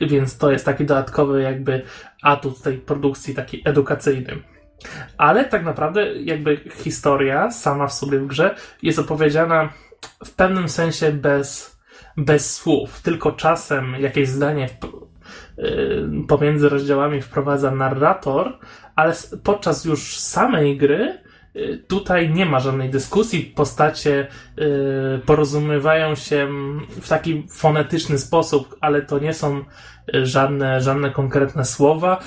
Więc 0.00 0.38
to 0.38 0.50
jest 0.50 0.64
taki 0.64 0.84
dodatkowy 0.84 1.42
jakby 1.42 1.82
atut 2.22 2.62
tej 2.62 2.78
produkcji, 2.78 3.34
taki 3.34 3.62
edukacyjny. 3.64 4.42
Ale 5.18 5.44
tak 5.44 5.64
naprawdę 5.64 6.14
jakby 6.14 6.56
historia 6.56 7.50
sama 7.50 7.86
w 7.86 7.92
sobie 7.92 8.18
w 8.18 8.26
grze 8.26 8.54
jest 8.82 8.98
opowiedziana 8.98 9.72
w 10.24 10.30
pewnym 10.30 10.68
sensie 10.68 11.12
bez, 11.12 11.78
bez 12.16 12.56
słów. 12.56 13.02
Tylko 13.02 13.32
czasem 13.32 13.94
jakieś 13.94 14.28
zdanie 14.28 14.68
yy, 15.58 16.08
pomiędzy 16.28 16.68
rozdziałami 16.68 17.22
wprowadza 17.22 17.70
narrator, 17.70 18.58
ale 18.96 19.14
podczas 19.42 19.84
już 19.84 20.18
samej 20.18 20.76
gry 20.76 21.23
tutaj 21.88 22.30
nie 22.30 22.46
ma 22.46 22.60
żadnej 22.60 22.90
dyskusji. 22.90 23.52
Postacie 23.56 24.26
y, 24.58 25.20
porozumiewają 25.26 26.14
się 26.14 26.48
w 26.88 27.08
taki 27.08 27.46
fonetyczny 27.50 28.18
sposób, 28.18 28.76
ale 28.80 29.02
to 29.02 29.18
nie 29.18 29.34
są 29.34 29.64
y, 30.14 30.26
żadne, 30.26 30.80
żadne 30.80 31.10
konkretne 31.10 31.64
słowa. 31.64 32.20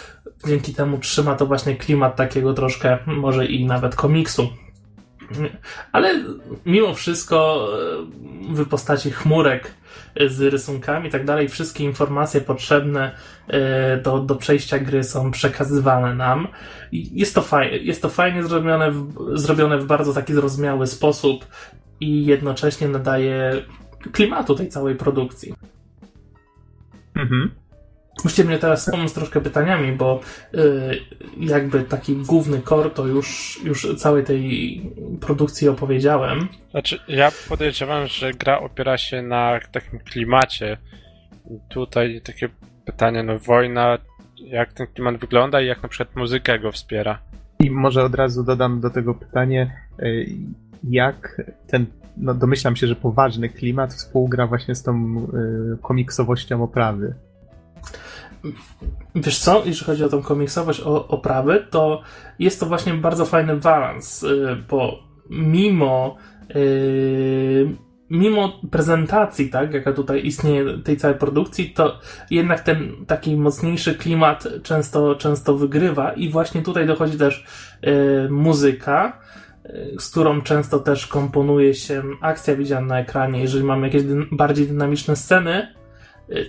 Dzięki 0.47 0.73
temu 0.73 0.97
trzyma 0.97 1.35
to 1.35 1.45
właśnie 1.45 1.75
klimat 1.75 2.15
takiego 2.15 2.53
troszkę, 2.53 2.97
może 3.05 3.45
i 3.45 3.65
nawet 3.65 3.95
komiksu. 3.95 4.49
Ale 5.91 6.23
mimo 6.65 6.93
wszystko 6.93 7.67
w 8.49 8.65
postaci 8.69 9.11
chmurek 9.11 9.73
z 10.27 10.41
rysunkami 10.41 11.07
i 11.07 11.11
tak 11.11 11.25
dalej, 11.25 11.49
wszystkie 11.49 11.83
informacje 11.83 12.41
potrzebne 12.41 13.11
e, 13.47 13.97
do, 13.97 14.19
do 14.19 14.35
przejścia 14.35 14.79
gry 14.79 15.03
są 15.03 15.31
przekazywane 15.31 16.15
nam. 16.15 16.47
Jest 16.91 17.35
to, 17.35 17.41
faj, 17.41 17.85
jest 17.85 18.01
to 18.01 18.09
fajnie 18.09 18.43
zrobione 18.43 18.93
zrobione 19.33 19.77
w 19.77 19.85
bardzo 19.85 20.13
taki 20.13 20.33
zrozumiały 20.33 20.87
sposób 20.87 21.45
i 21.99 22.25
jednocześnie 22.25 22.87
nadaje 22.87 23.51
klimatu 24.11 24.55
tej 24.55 24.69
całej 24.69 24.95
produkcji. 24.95 25.53
Mhm. 27.15 27.51
Musicie 28.23 28.43
mnie 28.43 28.57
teraz 28.57 28.81
wspomóc 28.81 29.13
troszkę 29.13 29.41
pytaniami, 29.41 29.91
bo 29.91 30.19
yy, 30.53 30.99
jakby 31.39 31.83
taki 31.83 32.15
główny 32.15 32.61
core 32.61 32.89
to 32.89 33.07
już, 33.07 33.59
już 33.63 33.87
całej 33.97 34.23
tej 34.23 34.81
produkcji 35.21 35.69
opowiedziałem. 35.69 36.47
Znaczy, 36.71 36.99
ja 37.07 37.31
podejrzewam, 37.49 38.07
że 38.07 38.33
gra 38.33 38.59
opiera 38.59 38.97
się 38.97 39.21
na 39.21 39.59
takim 39.71 39.99
klimacie. 39.99 40.77
Tutaj 41.69 42.21
takie 42.23 42.49
pytanie, 42.85 43.23
no 43.23 43.39
wojna, 43.39 43.97
jak 44.37 44.73
ten 44.73 44.87
klimat 44.87 45.17
wygląda 45.17 45.61
i 45.61 45.67
jak 45.67 45.83
na 45.83 45.89
przykład 45.89 46.15
muzyka 46.15 46.57
go 46.57 46.71
wspiera. 46.71 47.19
I 47.59 47.71
może 47.71 48.03
od 48.03 48.15
razu 48.15 48.43
dodam 48.43 48.81
do 48.81 48.89
tego 48.89 49.13
pytanie, 49.13 49.71
y, 49.99 50.25
jak 50.83 51.41
ten, 51.67 51.85
no 52.17 52.33
domyślam 52.33 52.75
się, 52.75 52.87
że 52.87 52.95
poważny 52.95 53.49
klimat 53.49 53.93
współgra 53.93 54.47
właśnie 54.47 54.75
z 54.75 54.83
tą 54.83 55.17
y, 55.73 55.77
komiksowością 55.81 56.63
oprawy. 56.63 57.15
Wiesz 59.15 59.39
co, 59.39 59.63
jeśli 59.65 59.85
chodzi 59.85 60.03
o 60.03 60.09
tą 60.09 60.21
komiksowość 60.21 60.81
o, 60.81 61.07
oprawy, 61.07 61.67
to 61.69 62.01
jest 62.39 62.59
to 62.59 62.65
właśnie 62.65 62.93
bardzo 62.93 63.25
fajny 63.25 63.55
balans, 63.55 64.23
y, 64.23 64.63
bo 64.69 64.99
mimo 65.29 66.15
yy, 66.55 67.75
mimo 68.09 68.61
prezentacji, 68.71 69.49
tak, 69.49 69.73
jaka 69.73 69.93
tutaj 69.93 70.25
istnieje 70.25 70.77
tej 70.77 70.97
całej 70.97 71.17
produkcji, 71.17 71.69
to 71.69 71.99
jednak 72.31 72.61
ten 72.61 73.05
taki 73.07 73.35
mocniejszy 73.35 73.95
klimat 73.95 74.47
często, 74.63 75.15
często 75.15 75.57
wygrywa 75.57 76.13
i 76.13 76.29
właśnie 76.29 76.61
tutaj 76.61 76.87
dochodzi 76.87 77.17
też 77.17 77.45
yy, 77.81 78.27
muzyka, 78.29 79.19
z 79.99 80.09
którą 80.09 80.41
często 80.41 80.79
też 80.79 81.07
komponuje 81.07 81.73
się 81.73 82.03
akcja 82.21 82.55
widziana 82.55 82.87
na 82.87 82.99
ekranie. 82.99 83.41
Jeżeli 83.41 83.63
mamy 83.63 83.87
jakieś 83.87 84.03
bardziej 84.31 84.67
dynamiczne 84.67 85.15
sceny, 85.15 85.67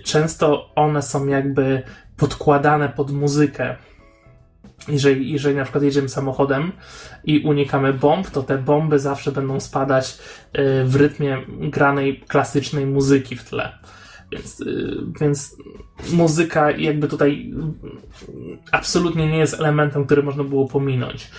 często 0.03 0.71
one 0.75 1.01
są 1.01 1.27
jakby 1.27 1.81
podkładane 2.17 2.89
pod 2.89 3.11
muzykę. 3.11 3.75
Jeżeli, 4.87 5.31
jeżeli 5.31 5.55
na 5.55 5.63
przykład 5.63 5.83
jedziemy 5.83 6.09
samochodem 6.09 6.71
i 7.23 7.39
unikamy 7.39 7.93
bomb, 7.93 8.29
to 8.29 8.43
te 8.43 8.57
bomby 8.57 8.99
zawsze 8.99 9.31
będą 9.31 9.59
spadać 9.59 10.17
w 10.85 10.95
rytmie 10.95 11.37
granej 11.47 12.19
klasycznej 12.27 12.85
muzyki 12.85 13.35
w 13.35 13.43
tle. 13.43 13.71
Więc, 14.31 14.61
y, 14.61 14.97
więc 15.21 15.57
muzyka 16.11 16.71
jakby 16.71 17.07
tutaj 17.07 17.53
absolutnie 18.71 19.27
nie 19.27 19.37
jest 19.37 19.59
elementem, 19.59 20.05
który 20.05 20.23
można 20.23 20.43
było 20.43 20.67
pominąć. 20.67 21.31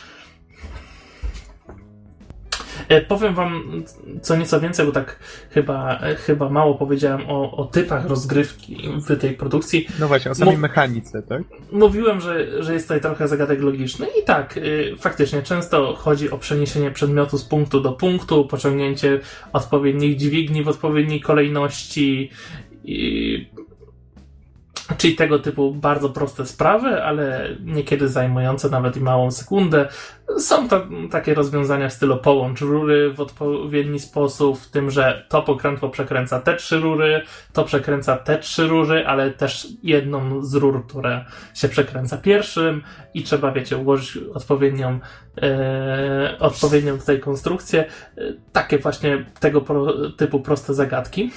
E, 2.91 3.01
powiem 3.01 3.35
wam 3.35 3.83
co 4.23 4.37
nieco 4.37 4.61
więcej, 4.61 4.87
bo 4.87 4.93
tak 4.93 5.19
chyba, 5.51 5.99
chyba 6.27 6.49
mało 6.49 6.75
powiedziałem 6.75 7.21
o, 7.29 7.57
o 7.57 7.65
typach 7.65 8.07
rozgrywki 8.07 8.89
w 9.09 9.21
tej 9.21 9.35
produkcji. 9.35 9.87
No 10.01 10.09
właśnie, 10.09 10.31
o 10.31 10.35
samej 10.35 10.55
Mów... 10.55 10.63
mechanice, 10.63 11.23
tak? 11.23 11.43
Mówiłem, 11.73 12.21
że, 12.21 12.63
że 12.63 12.75
jest 12.75 12.87
tutaj 12.87 13.01
trochę 13.01 13.29
zagadek 13.29 13.63
logiczny 13.63 14.07
i 14.23 14.25
tak, 14.25 14.57
y, 14.57 14.95
faktycznie 14.99 15.43
często 15.43 15.95
chodzi 15.95 16.31
o 16.31 16.39
przeniesienie 16.39 16.91
przedmiotu 16.91 17.39
z 17.39 17.45
punktu 17.45 17.81
do 17.81 17.93
punktu, 17.93 18.45
pociągnięcie 18.45 19.21
odpowiednich 19.53 20.17
dźwigni 20.17 20.65
w 20.65 20.69
odpowiedniej 20.69 21.21
kolejności, 21.21 22.31
i 22.85 23.51
Czyli 24.99 25.17
tego 25.17 25.39
typu 25.39 25.75
bardzo 25.75 26.09
proste 26.09 26.47
sprawy, 26.47 27.03
ale 27.03 27.49
niekiedy 27.65 28.09
zajmujące 28.09 28.71
nawet 28.71 28.97
i 28.97 29.01
małą 29.01 29.31
sekundę. 29.31 29.89
Są 30.39 30.69
to 30.69 30.87
takie 31.11 31.35
rozwiązania 31.35 31.89
w 31.89 31.93
stylu 31.93 32.17
połącz 32.17 32.61
rury 32.61 33.13
w 33.13 33.21
odpowiedni 33.21 34.01
sposób, 34.01 34.59
w 34.59 34.71
tym, 34.71 34.91
że 34.91 35.27
to 35.29 35.43
pokrętło 35.43 35.89
przekręca 35.89 36.41
te 36.41 36.57
trzy 36.57 36.79
rury, 36.79 37.23
to 37.53 37.65
przekręca 37.65 38.17
te 38.17 38.39
trzy 38.39 38.67
rury, 38.67 39.07
ale 39.07 39.31
też 39.31 39.69
jedną 39.83 40.45
z 40.45 40.55
rur, 40.55 40.87
które 40.87 41.25
się 41.55 41.69
przekręca 41.69 42.17
pierwszym 42.17 42.83
i 43.15 43.23
trzeba, 43.23 43.53
wiecie, 43.53 43.77
ułożyć 43.77 44.19
odpowiednią, 44.35 44.99
e, 45.43 46.37
odpowiednią 46.39 46.99
tutaj 46.99 47.21
konstrukcję. 47.21 47.85
E, 48.19 48.23
takie 48.53 48.79
właśnie 48.79 49.25
tego 49.41 49.61
pro, 49.61 50.11
typu 50.11 50.41
proste 50.41 50.75
zagadki. 50.75 51.31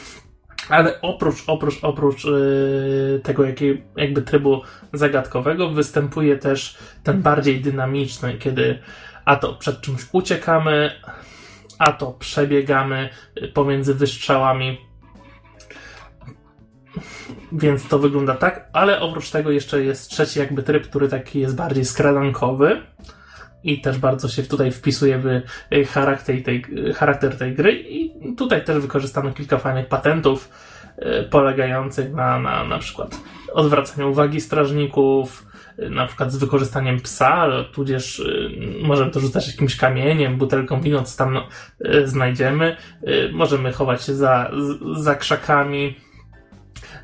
Ale 0.69 1.01
oprócz, 1.01 1.43
oprócz, 1.47 1.83
oprócz 1.83 2.25
yy, 2.25 3.21
tego 3.23 3.45
jakiej, 3.45 3.83
jakby 3.97 4.21
trybu 4.21 4.61
zagadkowego 4.93 5.69
występuje 5.69 6.37
też 6.37 6.77
ten 7.03 7.21
bardziej 7.21 7.61
dynamiczny, 7.61 8.37
kiedy 8.37 8.79
a 9.25 9.35
to 9.35 9.53
przed 9.53 9.81
czymś 9.81 10.01
uciekamy, 10.11 10.91
a 11.79 11.91
to 11.91 12.11
przebiegamy 12.11 13.09
pomiędzy 13.53 13.93
wystrzałami. 13.93 14.77
Więc 17.51 17.87
to 17.87 17.99
wygląda 17.99 18.35
tak, 18.35 18.69
ale 18.73 19.01
oprócz 19.01 19.29
tego 19.29 19.51
jeszcze 19.51 19.83
jest 19.83 20.09
trzeci 20.09 20.39
jakby 20.39 20.63
tryb, 20.63 20.87
który 20.87 21.07
taki 21.07 21.39
jest 21.39 21.55
bardziej 21.55 21.85
skradankowy 21.85 22.81
i 23.63 23.81
też 23.81 23.97
bardzo 23.97 24.29
się 24.29 24.43
tutaj 24.43 24.71
wpisuje 24.71 25.19
w 25.19 25.27
e, 25.27 25.41
charakter 25.85 26.43
tej, 26.43 26.63
charakter 26.95 27.37
tej 27.37 27.55
gry 27.55 27.83
i 27.89 28.11
tutaj 28.35 28.65
też 28.65 28.79
wykorzystano 28.79 29.31
kilka 29.31 29.57
fajnych 29.57 29.87
patentów 29.87 30.49
e, 30.97 31.23
polegających 31.23 32.13
na, 32.13 32.39
na 32.39 32.63
na 32.63 32.79
przykład 32.79 33.21
odwracaniu 33.53 34.11
uwagi 34.11 34.41
strażników, 34.41 35.45
na 35.89 36.07
przykład 36.07 36.31
z 36.31 36.37
wykorzystaniem 36.37 36.99
psa, 36.99 37.47
tudzież 37.73 38.23
możemy 38.83 39.11
to 39.11 39.19
rzucać 39.19 39.47
jakimś 39.47 39.75
kamieniem, 39.75 40.37
butelką 40.37 40.81
wino, 40.81 41.03
co 41.03 41.17
tam 41.17 41.39
znajdziemy. 42.05 42.75
Możemy 43.31 43.71
chować 43.71 44.03
się 44.03 44.13
za, 44.13 44.51
za 44.95 45.15
krzakami, 45.15 45.95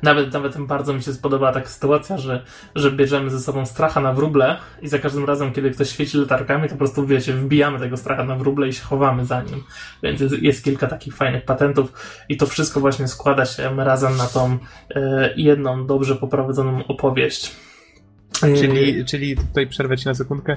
nawet, 0.02 0.32
nawet 0.32 0.58
bardzo 0.58 0.92
mi 0.92 1.02
się 1.02 1.12
spodobała 1.12 1.52
taka 1.52 1.68
sytuacja, 1.68 2.18
że, 2.18 2.44
że 2.74 2.92
bierzemy 2.92 3.30
ze 3.30 3.40
sobą 3.40 3.66
stracha 3.66 4.00
na 4.00 4.12
wróble 4.12 4.56
i 4.82 4.88
za 4.88 4.98
każdym 4.98 5.24
razem, 5.24 5.52
kiedy 5.52 5.70
ktoś 5.70 5.90
świeci 5.90 6.18
latarkami, 6.18 6.62
to 6.62 6.70
po 6.70 6.78
prostu, 6.78 7.06
wiecie, 7.06 7.32
wbijamy 7.32 7.78
tego 7.78 7.96
stracha 7.96 8.24
na 8.24 8.36
wróble 8.36 8.68
i 8.68 8.72
się 8.72 8.82
chowamy 8.82 9.26
za 9.26 9.42
nim. 9.42 9.62
Więc 10.02 10.20
jest, 10.20 10.42
jest 10.42 10.64
kilka 10.64 10.86
takich 10.86 11.16
fajnych 11.16 11.44
patentów 11.44 11.92
i 12.28 12.36
to 12.36 12.46
wszystko 12.46 12.80
właśnie 12.80 13.08
składa 13.08 13.46
się 13.46 13.76
razem 13.76 14.16
na 14.16 14.26
tą 14.26 14.58
e, 14.94 15.34
jedną 15.36 15.86
dobrze 15.86 16.16
poprowadzoną 16.16 16.86
opowieść. 16.86 17.56
Czyli, 18.40 19.04
czyli 19.04 19.36
tutaj 19.36 19.66
przerwę 19.66 19.96
ci 19.96 20.06
na 20.06 20.14
sekundkę. 20.14 20.56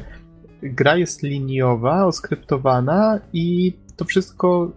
Gra 0.61 0.95
jest 0.97 1.23
liniowa, 1.23 2.05
oskryptowana 2.05 3.19
i 3.33 3.73
to 3.95 4.05
wszystko, 4.05 4.71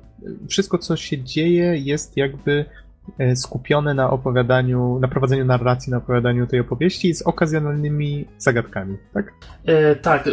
wszystko 0.49 0.79
co 0.79 0.97
się 0.97 1.23
dzieje 1.23 1.77
jest 1.77 2.17
jakby 2.17 2.65
E, 2.65 2.86
skupione 3.35 3.95
na 3.95 4.11
opowiadaniu, 4.11 4.99
na 4.99 5.09
prowadzeniu 5.09 5.45
narracji, 5.45 5.91
na 5.91 5.97
opowiadaniu 5.97 6.47
tej 6.47 6.61
opowieści 6.61 7.15
z 7.15 7.23
okazjonalnymi 7.23 8.25
zagadkami, 8.39 8.97
tak? 9.15 9.33
E, 9.65 9.97
tak, 9.97 10.29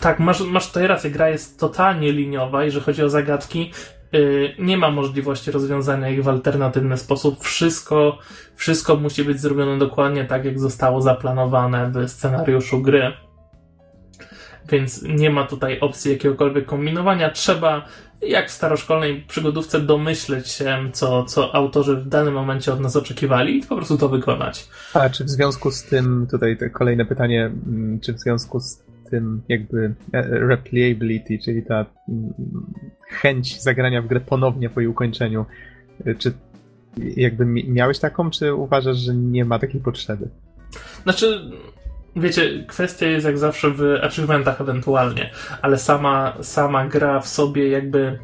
tak, 0.00 0.18
masz, 0.18 0.40
masz 0.40 0.66
tutaj 0.66 0.86
rację. 0.86 1.10
Gra 1.10 1.28
jest 1.28 1.60
totalnie 1.60 2.12
liniowa, 2.12 2.64
jeżeli 2.64 2.84
chodzi 2.84 3.02
o 3.02 3.08
zagadki. 3.08 3.72
E, 4.12 4.18
nie 4.62 4.76
ma 4.76 4.90
możliwości 4.90 5.50
rozwiązania 5.50 6.10
ich 6.10 6.22
w 6.22 6.28
alternatywny 6.28 6.96
sposób. 6.96 7.40
Wszystko, 7.40 8.18
wszystko 8.54 8.96
musi 8.96 9.24
być 9.24 9.40
zrobione 9.40 9.78
dokładnie 9.78 10.24
tak, 10.24 10.44
jak 10.44 10.58
zostało 10.58 11.02
zaplanowane 11.02 11.90
w 11.90 12.08
scenariuszu 12.08 12.82
gry. 12.82 13.12
Więc 14.68 15.02
nie 15.02 15.30
ma 15.30 15.44
tutaj 15.44 15.80
opcji 15.80 16.12
jakiegokolwiek 16.12 16.66
kombinowania. 16.66 17.30
Trzeba 17.30 17.84
jak 18.22 18.48
w 18.48 18.52
staroszkolnej 18.52 19.24
przygodówce 19.28 19.80
domyśleć 19.80 20.48
się, 20.48 20.78
co, 20.92 21.24
co 21.24 21.54
autorzy 21.54 21.96
w 21.96 22.08
danym 22.08 22.34
momencie 22.34 22.72
od 22.72 22.80
nas 22.80 22.96
oczekiwali 22.96 23.58
i 23.58 23.62
po 23.62 23.76
prostu 23.76 23.98
to 23.98 24.08
wykonać. 24.08 24.68
A 24.94 25.10
czy 25.10 25.24
w 25.24 25.30
związku 25.30 25.70
z 25.70 25.82
tym, 25.82 26.26
tutaj 26.30 26.58
kolejne 26.72 27.04
pytanie, 27.04 27.44
mm, 27.44 28.00
czy 28.00 28.12
w 28.12 28.20
związku 28.20 28.60
z 28.60 28.82
tym 29.10 29.42
jakby 29.48 29.94
e, 30.12 30.22
replayability, 30.22 31.38
czyli 31.44 31.62
ta 31.62 31.86
mm, 32.08 32.32
chęć 33.08 33.62
zagrania 33.62 34.02
w 34.02 34.06
grę 34.06 34.20
ponownie 34.20 34.70
po 34.70 34.80
jej 34.80 34.88
ukończeniu, 34.88 35.46
e, 36.06 36.14
czy 36.14 36.32
jakby 36.96 37.46
miałeś 37.46 37.98
taką, 37.98 38.30
czy 38.30 38.54
uważasz, 38.54 38.96
że 38.96 39.14
nie 39.14 39.44
ma 39.44 39.58
takiej 39.58 39.80
potrzeby? 39.80 40.28
Znaczy, 41.02 41.50
Wiecie, 42.16 42.64
kwestia 42.68 43.06
jest 43.06 43.26
jak 43.26 43.38
zawsze 43.38 43.70
w 43.70 43.82
achievementach 44.02 44.60
ewentualnie, 44.60 45.30
ale 45.62 45.78
sama, 45.78 46.36
sama 46.42 46.86
gra 46.86 47.20
w 47.20 47.28
sobie 47.28 47.68
jakby. 47.68 48.18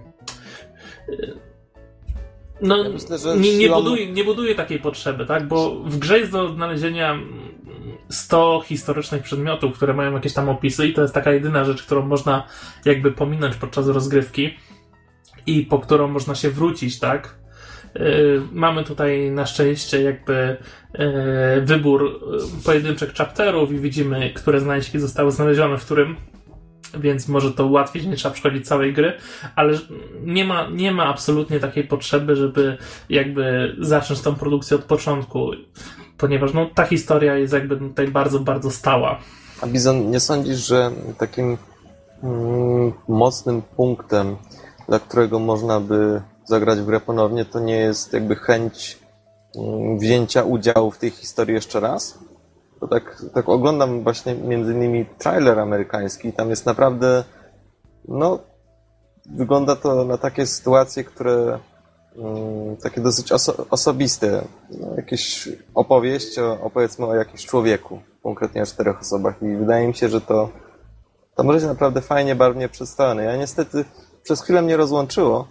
No, 2.62 2.84
ja 2.84 2.90
myślę, 2.90 3.18
nie, 3.36 3.58
nie, 3.58 3.68
buduje, 3.68 4.12
nie 4.12 4.24
buduje 4.24 4.54
takiej 4.54 4.78
potrzeby, 4.78 5.26
tak? 5.26 5.48
Bo 5.48 5.80
w 5.84 5.98
grze 5.98 6.18
jest 6.18 6.32
do 6.32 6.42
odnalezienia 6.42 7.18
100 8.08 8.62
historycznych 8.66 9.22
przedmiotów, 9.22 9.76
które 9.76 9.94
mają 9.94 10.12
jakieś 10.12 10.32
tam 10.32 10.48
opisy, 10.48 10.86
i 10.86 10.94
to 10.94 11.02
jest 11.02 11.14
taka 11.14 11.32
jedyna 11.32 11.64
rzecz, 11.64 11.82
którą 11.82 12.06
można 12.06 12.46
jakby 12.84 13.12
pominąć 13.12 13.56
podczas 13.56 13.88
rozgrywki 13.88 14.54
i 15.46 15.62
po 15.62 15.78
którą 15.78 16.08
można 16.08 16.34
się 16.34 16.50
wrócić, 16.50 16.98
tak? 16.98 17.41
Y, 17.96 18.40
mamy 18.52 18.84
tutaj 18.84 19.30
na 19.30 19.46
szczęście 19.46 20.02
jakby 20.02 20.56
y, 20.94 21.60
wybór 21.60 22.04
y, 22.60 22.64
pojedynczych 22.64 23.14
chapterów 23.14 23.72
i 23.72 23.78
widzimy, 23.78 24.30
które 24.34 24.60
znajdźki 24.60 25.00
zostały 25.00 25.32
znalezione 25.32 25.78
w 25.78 25.84
którym 25.84 26.16
więc 27.00 27.28
może 27.28 27.52
to 27.52 27.66
ułatwić, 27.66 28.06
nie 28.06 28.16
trzeba 28.16 28.34
przechodzić 28.34 28.66
całej 28.66 28.92
gry, 28.92 29.12
ale 29.56 29.78
nie 30.24 30.44
ma, 30.44 30.68
nie 30.70 30.92
ma 30.92 31.06
absolutnie 31.06 31.60
takiej 31.60 31.84
potrzeby, 31.84 32.36
żeby 32.36 32.78
jakby 33.08 33.76
zacząć 33.80 34.20
tą 34.20 34.34
produkcję 34.34 34.76
od 34.76 34.84
początku, 34.84 35.50
ponieważ 36.18 36.54
no, 36.54 36.70
ta 36.74 36.84
historia 36.84 37.36
jest 37.36 37.52
jakby 37.52 37.76
tutaj 37.76 38.08
bardzo, 38.08 38.40
bardzo 38.40 38.70
stała. 38.70 39.18
A 39.60 39.66
Bizon, 39.66 40.10
nie 40.10 40.20
sądzisz, 40.20 40.66
że 40.66 40.90
takim 41.18 41.58
mm, 42.22 42.92
mocnym 43.08 43.62
punktem, 43.62 44.36
dla 44.88 44.98
którego 44.98 45.38
można 45.38 45.80
by 45.80 46.22
zagrać 46.44 46.78
w 46.78 46.86
grę 46.86 47.00
ponownie, 47.00 47.44
to 47.44 47.60
nie 47.60 47.76
jest 47.76 48.12
jakby 48.12 48.36
chęć 48.36 48.98
mm, 49.56 49.98
wzięcia 49.98 50.42
udziału 50.42 50.90
w 50.90 50.98
tej 50.98 51.10
historii 51.10 51.54
jeszcze 51.54 51.80
raz. 51.80 52.18
To 52.80 52.88
tak, 52.88 53.22
tak 53.34 53.48
oglądam 53.48 54.02
właśnie 54.02 54.34
między 54.34 54.72
innymi 54.72 55.06
trailer 55.18 55.58
amerykański 55.58 56.32
tam 56.32 56.50
jest 56.50 56.66
naprawdę, 56.66 57.24
no, 58.08 58.38
wygląda 59.26 59.76
to 59.76 60.04
na 60.04 60.18
takie 60.18 60.46
sytuacje, 60.46 61.04
które 61.04 61.58
um, 62.16 62.76
takie 62.76 63.00
dosyć 63.00 63.32
oso 63.32 63.66
osobiste. 63.70 64.44
No, 64.80 64.96
jakieś 64.96 65.48
opowieść 65.74 66.38
o, 66.38 66.60
opowiedzmy 66.60 67.06
o 67.06 67.14
jakimś 67.14 67.46
człowieku, 67.46 68.00
konkretnie 68.22 68.62
o 68.62 68.66
czterech 68.66 69.00
osobach 69.00 69.42
i 69.42 69.56
wydaje 69.56 69.88
mi 69.88 69.94
się, 69.94 70.08
że 70.08 70.20
to, 70.20 70.48
to 71.34 71.42
może 71.42 71.60
się 71.60 71.66
naprawdę 71.66 72.00
fajnie, 72.00 72.34
barwnie 72.34 72.68
przedstawione. 72.68 73.24
Ja 73.24 73.36
niestety 73.36 73.84
przez 74.22 74.42
chwilę 74.42 74.62
mnie 74.62 74.76
rozłączyło, 74.76 75.48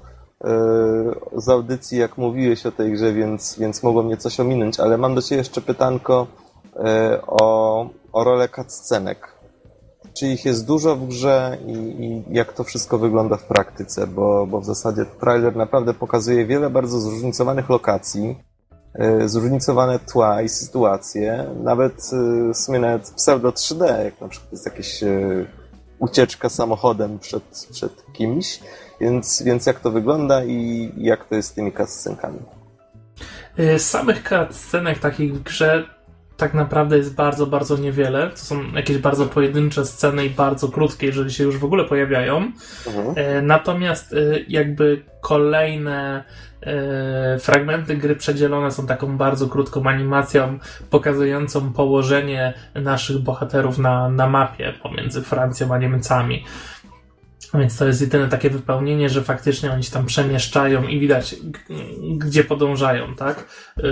z 1.37 1.49
audycji, 1.49 1.97
jak 1.97 2.17
mówiłeś 2.17 2.65
o 2.65 2.71
tej 2.71 2.91
grze, 2.91 3.13
więc, 3.13 3.59
więc 3.59 3.83
mogło 3.83 4.03
mnie 4.03 4.17
coś 4.17 4.39
ominąć, 4.39 4.79
ale 4.79 4.97
mam 4.97 5.15
do 5.15 5.21
Ciebie 5.21 5.37
jeszcze 5.37 5.61
pytanko 5.61 6.27
e, 6.75 7.21
o, 7.27 7.89
o 8.11 8.23
rolę 8.23 8.49
cutscenek. 8.49 9.35
czy 10.13 10.27
ich 10.27 10.45
jest 10.45 10.65
dużo 10.65 10.95
w 10.95 11.07
grze 11.07 11.57
i, 11.65 11.71
i, 11.71 12.23
jak 12.35 12.53
to 12.53 12.63
wszystko 12.63 12.97
wygląda 12.97 13.37
w 13.37 13.43
praktyce, 13.43 14.07
bo, 14.07 14.47
bo 14.47 14.61
w 14.61 14.65
zasadzie 14.65 15.05
trailer 15.05 15.55
naprawdę 15.55 15.93
pokazuje 15.93 16.45
wiele 16.45 16.69
bardzo 16.69 16.99
zróżnicowanych 16.99 17.69
lokacji, 17.69 18.35
yy, 18.95 19.29
zróżnicowane 19.29 19.99
tła 19.99 20.41
i 20.41 20.49
sytuacje, 20.49 21.45
nawet 21.63 22.11
yy, 22.11 22.53
w 22.53 22.57
sumie 22.57 22.79
nawet 22.79 23.11
pseudo 23.11 23.49
3D, 23.49 24.03
jak 24.03 24.21
na 24.21 24.27
przykład 24.27 24.51
jest 24.51 24.65
jakieś 24.65 25.01
yy, 25.01 25.47
ucieczka 25.99 26.49
samochodem 26.49 27.19
przed, 27.19 27.67
przed 27.71 28.13
kimś, 28.13 28.59
więc, 29.01 29.43
więc 29.43 29.65
jak 29.65 29.79
to 29.79 29.91
wygląda 29.91 30.43
i 30.43 30.91
jak 30.97 31.25
to 31.25 31.35
jest 31.35 31.49
z 31.49 31.53
tymi 31.53 31.71
cutscenkami. 31.71 32.39
Z 33.57 33.81
samych 33.81 34.29
cutscenek 34.29 34.99
takich 34.99 35.35
w 35.35 35.43
grze 35.43 35.83
tak 36.37 36.53
naprawdę 36.53 36.97
jest 36.97 37.15
bardzo, 37.15 37.45
bardzo 37.47 37.77
niewiele. 37.77 38.29
To 38.29 38.37
są 38.37 38.71
jakieś 38.75 38.97
bardzo 38.97 39.25
pojedyncze 39.25 39.85
sceny 39.85 40.25
i 40.25 40.29
bardzo 40.29 40.67
krótkie, 40.67 41.07
jeżeli 41.07 41.31
się 41.31 41.43
już 41.43 41.57
w 41.57 41.65
ogóle 41.65 41.85
pojawiają. 41.85 42.51
Mhm. 42.87 43.47
Natomiast 43.47 44.15
jakby 44.47 45.03
kolejne 45.21 46.23
fragmenty 47.39 47.97
gry 47.97 48.15
przedzielone 48.15 48.71
są 48.71 48.87
taką 48.87 49.17
bardzo 49.17 49.47
krótką 49.47 49.83
animacją 49.83 50.59
pokazującą 50.89 51.73
położenie 51.73 52.53
naszych 52.75 53.17
bohaterów 53.17 53.77
na, 53.77 54.09
na 54.09 54.27
mapie 54.27 54.73
pomiędzy 54.83 55.21
Francją 55.21 55.73
a 55.73 55.77
Niemcami. 55.77 56.45
Więc 57.53 57.77
to 57.77 57.87
jest 57.87 58.01
jedyne 58.01 58.27
takie 58.27 58.49
wypełnienie, 58.49 59.09
że 59.09 59.23
faktycznie 59.23 59.71
oni 59.71 59.83
się 59.83 59.91
tam 59.91 60.05
przemieszczają 60.05 60.83
i 60.83 60.99
widać, 60.99 61.35
gdzie 62.17 62.43
podążają, 62.43 63.15
tak? 63.15 63.45
Yy, 63.77 63.83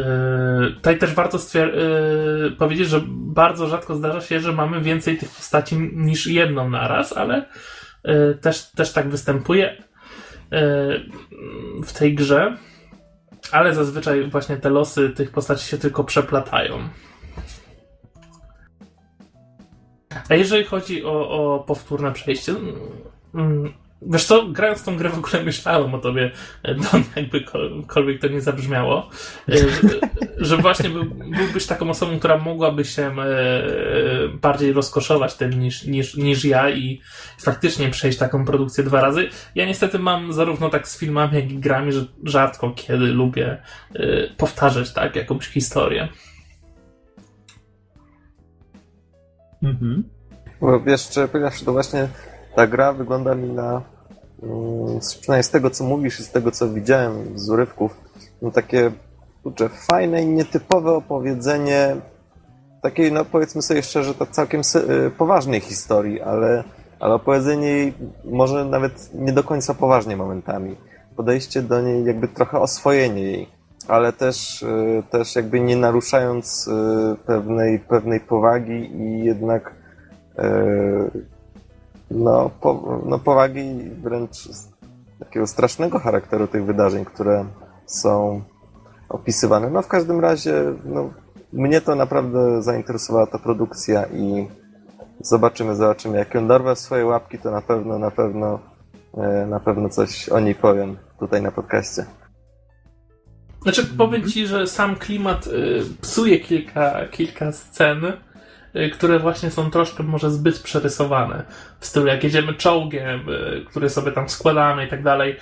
tutaj 0.75 0.97
też 0.97 1.13
warto 1.13 1.37
yy, 1.53 2.51
powiedzieć, 2.51 2.89
że 2.89 3.01
bardzo 3.09 3.67
rzadko 3.67 3.95
zdarza 3.95 4.21
się, 4.21 4.39
że 4.39 4.53
mamy 4.53 4.81
więcej 4.81 5.17
tych 5.17 5.29
postaci 5.29 5.75
niż 5.93 6.27
jedną 6.27 6.69
naraz, 6.69 7.17
ale 7.17 7.45
yy, 8.03 8.37
też, 8.41 8.71
też 8.71 8.93
tak 8.93 9.09
występuje 9.09 9.83
yy, 10.51 10.59
w 11.85 11.93
tej 11.93 12.15
grze. 12.15 12.57
Ale 13.51 13.75
zazwyczaj 13.75 14.29
właśnie 14.29 14.57
te 14.57 14.69
losy 14.69 15.09
tych 15.09 15.31
postaci 15.31 15.67
się 15.67 15.77
tylko 15.77 16.03
przeplatają. 16.03 16.89
A 20.29 20.35
jeżeli 20.35 20.63
chodzi 20.63 21.05
o, 21.05 21.29
o 21.29 21.59
powtórne 21.59 22.11
przejście, 22.11 22.53
wiesz 24.01 24.25
co, 24.25 24.47
grając 24.47 24.83
tą 24.83 24.97
grę 24.97 25.09
w 25.09 25.17
ogóle 25.17 25.43
myślałem 25.43 25.93
o 25.93 25.97
tobie, 25.97 26.31
e, 26.63 26.75
Don, 26.75 27.03
jakbykolwiek 27.15 28.21
to 28.21 28.27
nie 28.27 28.41
zabrzmiało, 28.41 29.09
e, 29.49 29.57
że, 29.57 29.67
że 30.37 30.57
właśnie 30.57 30.89
był, 30.89 31.05
byłbyś 31.37 31.65
taką 31.65 31.89
osobą, 31.89 32.19
która 32.19 32.37
mogłaby 32.37 32.85
się 32.85 33.21
e, 33.21 33.63
bardziej 34.41 34.73
rozkoszować 34.73 35.35
tym 35.35 35.59
niż, 35.59 35.85
niż, 35.85 36.15
niż 36.15 36.45
ja 36.45 36.69
i 36.69 37.01
faktycznie 37.39 37.89
przejść 37.89 38.17
taką 38.17 38.45
produkcję 38.45 38.83
dwa 38.83 39.01
razy. 39.01 39.29
Ja 39.55 39.65
niestety 39.65 39.99
mam 39.99 40.33
zarówno 40.33 40.69
tak 40.69 40.87
z 40.87 40.97
filmami, 40.97 41.35
jak 41.35 41.51
i 41.51 41.59
grami, 41.59 41.91
że 41.91 42.05
rzadko 42.23 42.71
kiedy 42.71 43.05
lubię 43.05 43.61
powtarzać 44.37 44.93
tak 44.93 45.15
jakąś 45.15 45.47
historię. 45.47 46.07
Mhm. 49.63 50.03
Bo 50.61 50.81
jeszcze, 50.85 51.27
ponieważ 51.27 51.61
to 51.61 51.71
właśnie 51.71 52.07
ta 52.55 52.67
gra 52.67 52.93
wygląda 52.93 53.35
mi 53.35 53.49
na, 53.49 53.81
mm, 54.43 54.99
przynajmniej 55.21 55.43
z 55.43 55.49
tego 55.49 55.69
co 55.69 55.83
mówisz 55.83 56.19
i 56.19 56.23
z 56.23 56.31
tego 56.31 56.51
co 56.51 56.69
widziałem 56.69 57.39
z 57.39 57.49
urywków, 57.49 57.97
no 58.41 58.51
takie 58.51 58.91
kurczę, 59.43 59.69
fajne 59.69 60.23
i 60.23 60.27
nietypowe 60.27 60.91
opowiedzenie 60.91 61.95
takiej, 62.81 63.11
no 63.11 63.25
powiedzmy 63.25 63.61
sobie 63.61 63.83
szczerze, 63.83 64.13
to 64.13 64.25
całkiem 64.25 64.61
y, 64.75 65.11
poważnej 65.11 65.59
historii, 65.59 66.21
ale, 66.21 66.63
ale 66.99 67.13
opowiedzenie 67.13 67.67
jej 67.67 67.93
może 68.25 68.65
nawet 68.65 69.13
nie 69.13 69.33
do 69.33 69.43
końca 69.43 69.73
poważnie 69.73 70.17
momentami. 70.17 70.75
Podejście 71.15 71.61
do 71.61 71.81
niej, 71.81 72.05
jakby 72.05 72.27
trochę 72.27 72.59
oswojenie 72.59 73.21
jej, 73.21 73.47
ale 73.87 74.13
też, 74.13 74.61
y, 74.61 75.03
też 75.09 75.35
jakby 75.35 75.59
nie 75.59 75.75
naruszając 75.75 76.67
y, 76.67 76.71
pewnej, 77.25 77.79
pewnej 77.79 78.19
powagi 78.19 78.91
i 78.95 79.25
jednak 79.25 79.79
no, 82.11 82.51
po, 82.61 82.99
no 83.05 83.19
powagi 83.19 83.89
wręcz 84.01 84.49
takiego 85.19 85.47
strasznego 85.47 85.99
charakteru 85.99 86.47
tych 86.47 86.65
wydarzeń, 86.65 87.05
które 87.05 87.45
są 87.85 88.41
opisywane. 89.09 89.69
No 89.69 89.81
w 89.81 89.87
każdym 89.87 90.19
razie 90.19 90.63
no, 90.85 91.09
mnie 91.53 91.81
to 91.81 91.95
naprawdę 91.95 92.61
zainteresowała 92.61 93.27
ta 93.27 93.39
produkcja 93.39 94.05
i 94.05 94.47
zobaczymy, 95.21 95.75
zobaczymy. 95.75 96.17
Jak 96.17 96.33
ją 96.33 96.47
dorwę 96.47 96.75
w 96.75 96.79
swoje 96.79 97.05
łapki, 97.05 97.37
to 97.37 97.51
na 97.51 97.61
pewno, 97.61 97.99
na 97.99 98.11
pewno, 98.11 98.59
e, 99.17 99.45
na 99.45 99.59
pewno 99.59 99.89
coś 99.89 100.29
o 100.29 100.39
niej 100.39 100.55
powiem 100.55 100.97
tutaj 101.19 101.41
na 101.41 101.51
podcaście. 101.51 102.05
Znaczy, 103.61 103.85
powiem 103.85 104.29
ci, 104.29 104.47
że 104.47 104.67
sam 104.67 104.95
klimat 104.95 105.47
y, 105.47 105.81
psuje 106.01 106.39
kilka, 106.39 107.07
kilka 107.11 107.51
scen, 107.51 108.01
które 108.93 109.19
właśnie 109.19 109.51
są 109.51 109.71
troszkę 109.71 110.03
może 110.03 110.31
zbyt 110.31 110.59
przerysowane. 110.59 111.43
W 111.79 111.85
stylu 111.85 112.07
jak 112.07 112.23
jedziemy 112.23 112.53
czołgiem, 112.53 113.29
y, 113.29 113.65
który 113.65 113.89
sobie 113.89 114.11
tam 114.11 114.29
składamy 114.29 114.85
i 114.85 114.87
tak 114.87 115.03
dalej, 115.03 115.35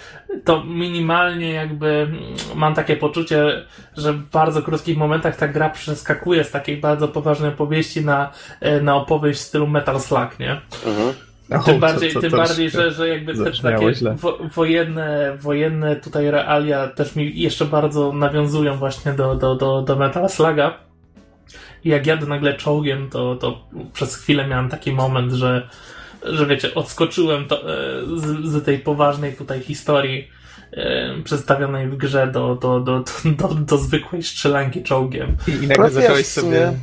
to 0.44 0.64
minimalnie 0.64 1.54
jakby 1.54 1.88
mm, 1.88 2.20
mam 2.56 2.74
takie 2.74 2.95
poczucie, 2.95 3.66
że 3.98 4.14
w 4.14 4.30
bardzo 4.30 4.62
krótkich 4.62 4.98
momentach 4.98 5.36
ta 5.36 5.48
gra 5.48 5.70
przeskakuje 5.70 6.44
z 6.44 6.52
takiej 6.52 6.78
bardzo 6.78 7.08
poważnej 7.08 7.49
opowieści 7.49 8.06
na, 8.06 8.32
y, 8.62 8.82
na 8.82 8.95
opowieść 8.95 9.40
w 9.40 9.44
stylu 9.44 9.68
Metal 9.68 9.99
Slug, 9.99 10.40
nie? 10.40 10.62
Mhm. 10.86 11.14
Tym 11.66 11.80
bardziej, 11.80 12.14
tym 12.14 12.32
bardziej 12.32 12.70
że, 12.70 12.91
że 12.91 13.10
jakby 13.10 13.34
te 13.34 13.52
takie 13.52 13.91
wo, 14.16 14.38
wojenne, 14.56 15.38
wojenne 15.38 15.95
tutaj 15.95 16.32
realia 16.32 16.88
też 16.88 17.16
mi 17.16 17.41
jeszcze 17.41 17.66
bardzo 17.66 18.14
nawiązują 18.14 18.78
właśnie 18.78 19.14
do, 19.14 19.36
do, 19.36 19.56
do, 19.56 19.82
do 19.82 19.95
Metal 19.95 20.30
Sluga. 20.30 20.86
I 21.84 21.90
jak 21.90 22.08
jadę 22.08 22.26
nagle 22.26 22.54
czołgiem, 22.54 23.10
to, 23.10 23.36
to 23.36 23.68
przez 23.94 24.16
chwilę 24.16 24.48
miałem 24.48 24.70
taki 24.70 24.91
moment, 24.91 25.32
że, 25.32 25.70
że 26.24 26.45
wiecie, 26.45 26.76
odskoczyłem 26.76 27.48
to, 27.48 27.62
e, 27.62 27.66
z, 28.16 28.45
z 28.45 28.66
tej 28.66 28.80
poważnej 28.80 29.34
tutaj 29.34 29.60
historii 29.62 30.28
e, 30.72 31.22
przedstawionej 31.24 31.88
w 31.88 31.98
grze 31.98 32.28
do, 32.28 32.56
do, 32.56 32.80
do, 32.80 33.04
do, 33.38 33.48
do 33.48 33.78
zwykłej 33.78 34.24
strzelanki 34.24 34.84
czołgiem. 34.84 35.38
I, 35.48 35.52
i 35.52 35.68
nagle 35.68 35.90
zacząłeś 35.90 36.28
sobie... 36.28 36.74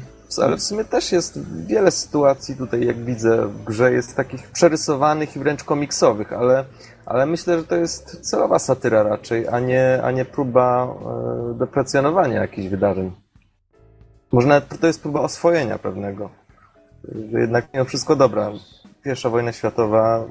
Ale 0.43 0.57
w 0.57 0.63
sumie 0.63 0.85
też 0.85 1.13
jest 1.13 1.65
wiele 1.67 1.91
sytuacji 1.91 2.57
tutaj, 2.57 2.87
jak 2.87 3.05
widzę 3.05 3.47
w 3.47 3.65
grze, 3.65 3.93
jest 3.93 4.17
takich 4.17 4.51
przerysowanych 4.51 5.37
i 5.37 5.39
wręcz 5.39 5.65
komiksowych, 5.65 6.33
ale, 6.33 6.65
ale 7.07 7.27
myślę, 7.27 7.59
że 7.59 7.65
to 7.65 7.77
jest 7.77 8.31
celowa 8.31 8.59
satyra 8.59 9.03
raczej, 9.03 9.49
a 9.49 9.61
nie, 9.61 10.01
a 10.05 10.11
nie 10.11 10.25
próba 10.25 10.87
e, 10.87 11.59
deprecjonowania 11.59 12.41
jakichś 12.41 12.69
wydarzeń. 12.69 13.24
Może 14.35 14.49
nawet 14.49 14.81
to 14.81 14.87
jest 14.87 15.03
próba 15.03 15.21
oswojenia 15.21 15.79
pewnego. 15.79 16.31
Jednak 17.33 17.69
mimo 17.75 17.85
wszystko 17.85 18.17
dobra. 18.17 18.51
Pierwsza 19.03 19.31
wojna 19.31 19.53
światowa, 19.53 20.25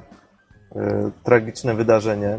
y, 0.76 0.78
tragiczne 1.22 1.74
wydarzenie, 1.74 2.38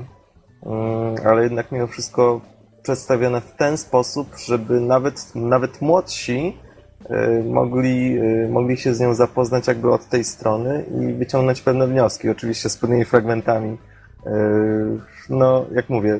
y, 1.19 1.27
ale 1.27 1.43
jednak 1.43 1.71
mimo 1.71 1.87
wszystko 1.87 2.41
przedstawione 2.83 3.41
w 3.41 3.51
ten 3.51 3.77
sposób, 3.77 4.27
żeby 4.37 4.79
nawet, 4.79 5.35
nawet 5.35 5.81
młodsi 5.81 6.57
y, 7.11 7.43
mogli, 7.43 8.19
mogli 8.49 8.77
się 8.77 8.93
z 8.93 8.99
nią 8.99 9.13
zapoznać 9.13 9.67
jakby 9.67 9.91
od 9.91 10.09
tej 10.09 10.23
strony 10.23 10.85
i 11.01 11.13
wyciągnąć 11.13 11.61
pewne 11.61 11.87
wnioski, 11.87 12.29
oczywiście 12.29 12.69
z 12.69 12.77
pewnymi 12.77 13.05
fragmentami, 13.05 13.77
no 15.29 15.65
jak 15.71 15.89
mówię, 15.89 16.19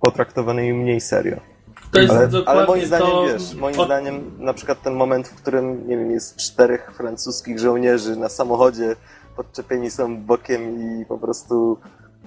potraktowanymi 0.00 0.72
mniej 0.72 1.00
serio. 1.00 1.53
To 1.94 2.00
jest 2.00 2.14
ale, 2.14 2.28
ale 2.46 2.66
moim 2.66 2.86
zdaniem, 2.86 3.06
to... 3.06 3.24
wiesz, 3.26 3.54
moim 3.54 3.80
Od... 3.80 3.86
zdaniem 3.86 4.30
na 4.38 4.54
przykład 4.54 4.82
ten 4.82 4.94
moment, 4.94 5.28
w 5.28 5.34
którym, 5.34 5.88
nie 5.88 5.96
wiem, 5.96 6.10
jest 6.10 6.36
czterech 6.36 6.92
francuskich 6.96 7.58
żołnierzy 7.58 8.16
na 8.16 8.28
samochodzie, 8.28 8.96
podczepieni 9.36 9.90
są 9.90 10.22
bokiem 10.22 10.80
i 10.80 11.04
po 11.04 11.18
prostu 11.18 11.78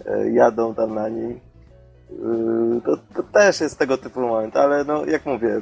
e, 0.05 0.31
jadą 0.31 0.75
tam 0.75 0.95
na 0.95 1.09
niej, 1.09 1.31
e, 2.11 2.81
to, 2.85 2.97
to, 3.15 3.23
też 3.23 3.61
jest 3.61 3.79
tego 3.79 3.97
typu 3.97 4.21
moment, 4.21 4.57
ale 4.57 4.83
no, 4.83 5.05
jak 5.05 5.25
mówię, 5.25 5.61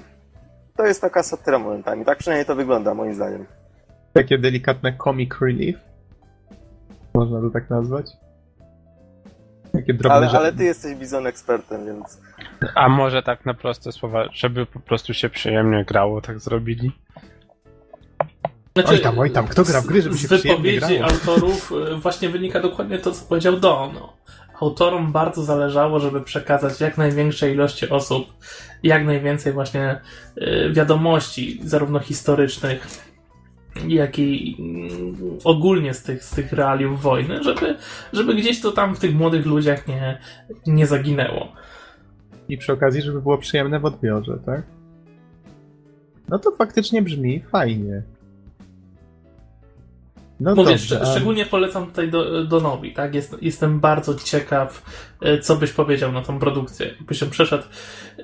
to 0.78 0.86
jest 0.86 1.02
taka 1.02 1.24
satyra 1.24 1.60
momentami. 1.60 2.06
Tak 2.06 2.18
przynajmniej 2.18 2.46
to 2.46 2.56
wygląda, 2.56 2.94
moim 2.94 3.16
zdaniem. 3.16 3.46
Takie 4.14 4.38
delikatne 4.38 4.94
comic 5.04 5.32
relief? 5.42 5.76
Można 7.14 7.42
to 7.42 7.50
tak 7.50 7.70
nazwać? 7.70 8.25
Takie 9.76 9.94
drobne 9.94 10.16
ale, 10.16 10.40
ale 10.40 10.54
ty 10.54 10.64
jesteś 10.64 10.96
bizon 10.96 11.28
ekspertem, 11.28 11.86
więc... 11.86 12.22
A 12.76 12.90
może 12.90 13.24
tak 13.24 13.46
na 13.46 13.54
proste 13.54 13.92
słowa, 13.92 14.30
żeby 14.34 14.66
po 14.66 14.80
prostu 14.80 15.14
się 15.14 15.30
przyjemnie 15.30 15.86
grało, 15.86 16.22
tak 16.22 16.40
zrobili? 16.40 16.92
Znaczy, 18.76 18.90
oj 18.90 19.00
tam, 19.00 19.20
oj 19.20 19.32
tam, 19.32 19.48
kto 19.48 19.64
gra 19.64 19.82
w 19.82 19.86
gry, 19.86 20.02
żeby 20.02 20.18
się 20.18 20.28
Z 20.28 20.44
wypowiedzi 20.44 21.00
autorów 21.02 21.72
e, 21.92 21.96
właśnie 21.96 22.30
wynika 22.30 22.60
dokładnie 22.60 23.00
to, 23.00 23.12
co 23.12 23.26
powiedział 23.26 23.60
Don. 23.60 23.92
Autorom 24.62 25.12
bardzo 25.12 25.44
zależało, 25.44 26.00
żeby 26.00 26.22
przekazać 26.22 26.82
jak 26.82 26.98
największej 26.98 27.54
ilości 27.54 27.90
osób 27.90 28.28
jak 28.84 29.06
najwięcej 29.06 29.54
właśnie 29.54 30.02
e, 30.38 30.70
wiadomości, 30.70 31.60
zarówno 31.64 32.00
historycznych, 32.00 32.88
jak 33.88 34.20
i 34.20 34.58
ogólnie 35.44 35.94
z 35.94 36.04
tych, 36.04 36.24
z 36.24 36.32
tych 36.32 36.54
realiów 36.54 37.02
wojny, 37.02 37.44
żeby, 37.44 37.76
żeby 38.14 38.36
gdzieś 38.36 38.62
to 38.62 38.72
tam 38.72 38.96
w 38.96 39.00
tych 39.00 39.16
młodych 39.16 39.46
ludziach 39.46 39.88
nie, 39.88 40.20
nie 40.68 40.88
zaginęło. 40.88 41.52
I 42.50 42.58
przy 42.58 42.74
okazji, 42.74 43.02
żeby 43.02 43.22
było 43.22 43.38
przyjemne 43.38 43.80
w 43.80 43.86
odbiorze, 43.86 44.40
tak? 44.46 44.64
No 46.30 46.40
to 46.40 46.52
faktycznie 46.52 47.02
brzmi 47.02 47.44
fajnie. 47.52 48.04
No 50.40 50.56
Mówię, 50.56 50.70
dobrze, 50.70 50.96
szcz- 51.00 51.12
szczególnie 51.12 51.46
polecam 51.46 51.86
tutaj 51.86 52.10
do, 52.12 52.44
do 52.44 52.60
Nowi, 52.60 52.94
tak? 52.94 53.16
Jest, 53.16 53.36
jestem 53.42 53.80
bardzo 53.80 54.16
ciekaw, 54.16 54.84
e, 55.22 55.40
co 55.40 55.56
byś 55.56 55.72
powiedział 55.72 56.12
na 56.12 56.22
tą 56.22 56.40
produkcję. 56.40 56.94
Byś 57.08 57.20
się 57.20 57.26
przeszedł 57.26 57.64
e, 57.64 58.24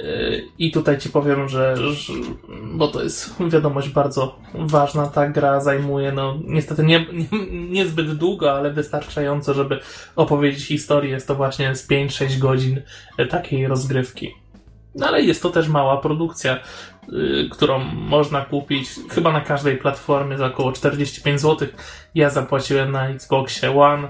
i 0.60 0.72
tutaj 0.72 0.98
ci 0.98 1.10
powiem, 1.10 1.50
że, 1.50 1.78
że, 1.78 2.14
bo 2.74 2.88
to 2.88 3.04
jest 3.04 3.36
wiadomość 3.50 3.90
bardzo 3.90 4.40
ważna, 4.54 5.08
ta 5.08 5.30
gra 5.30 5.60
zajmuje, 5.60 6.12
no 6.12 6.40
niestety 6.44 6.84
nie, 6.84 7.06
nie, 7.14 7.52
niezbyt 7.52 8.14
długo, 8.14 8.52
ale 8.52 8.72
wystarczająco, 8.72 9.54
żeby 9.54 9.80
opowiedzieć 10.16 10.66
historię. 10.66 11.12
Jest 11.12 11.28
to 11.28 11.36
właśnie 11.36 11.76
z 11.76 11.90
5-6 11.90 12.38
godzin 12.38 12.82
e, 13.18 13.26
takiej 13.26 13.68
rozgrywki. 13.68 14.32
No 14.96 15.08
ale 15.08 15.22
jest 15.22 15.42
to 15.42 15.50
też 15.50 15.68
mała 15.68 15.98
produkcja, 15.98 16.60
którą 17.52 17.80
można 17.84 18.42
kupić 18.42 18.90
chyba 19.10 19.32
na 19.32 19.42
każdej 19.42 19.78
platformie 19.78 20.38
za 20.38 20.46
około 20.46 20.72
45 20.72 21.42
zł. 21.42 21.68
Ja 22.16 22.30
zapłaciłem 22.30 22.92
na 22.92 23.08
Xboxie 23.08 23.80
One, 23.80 24.08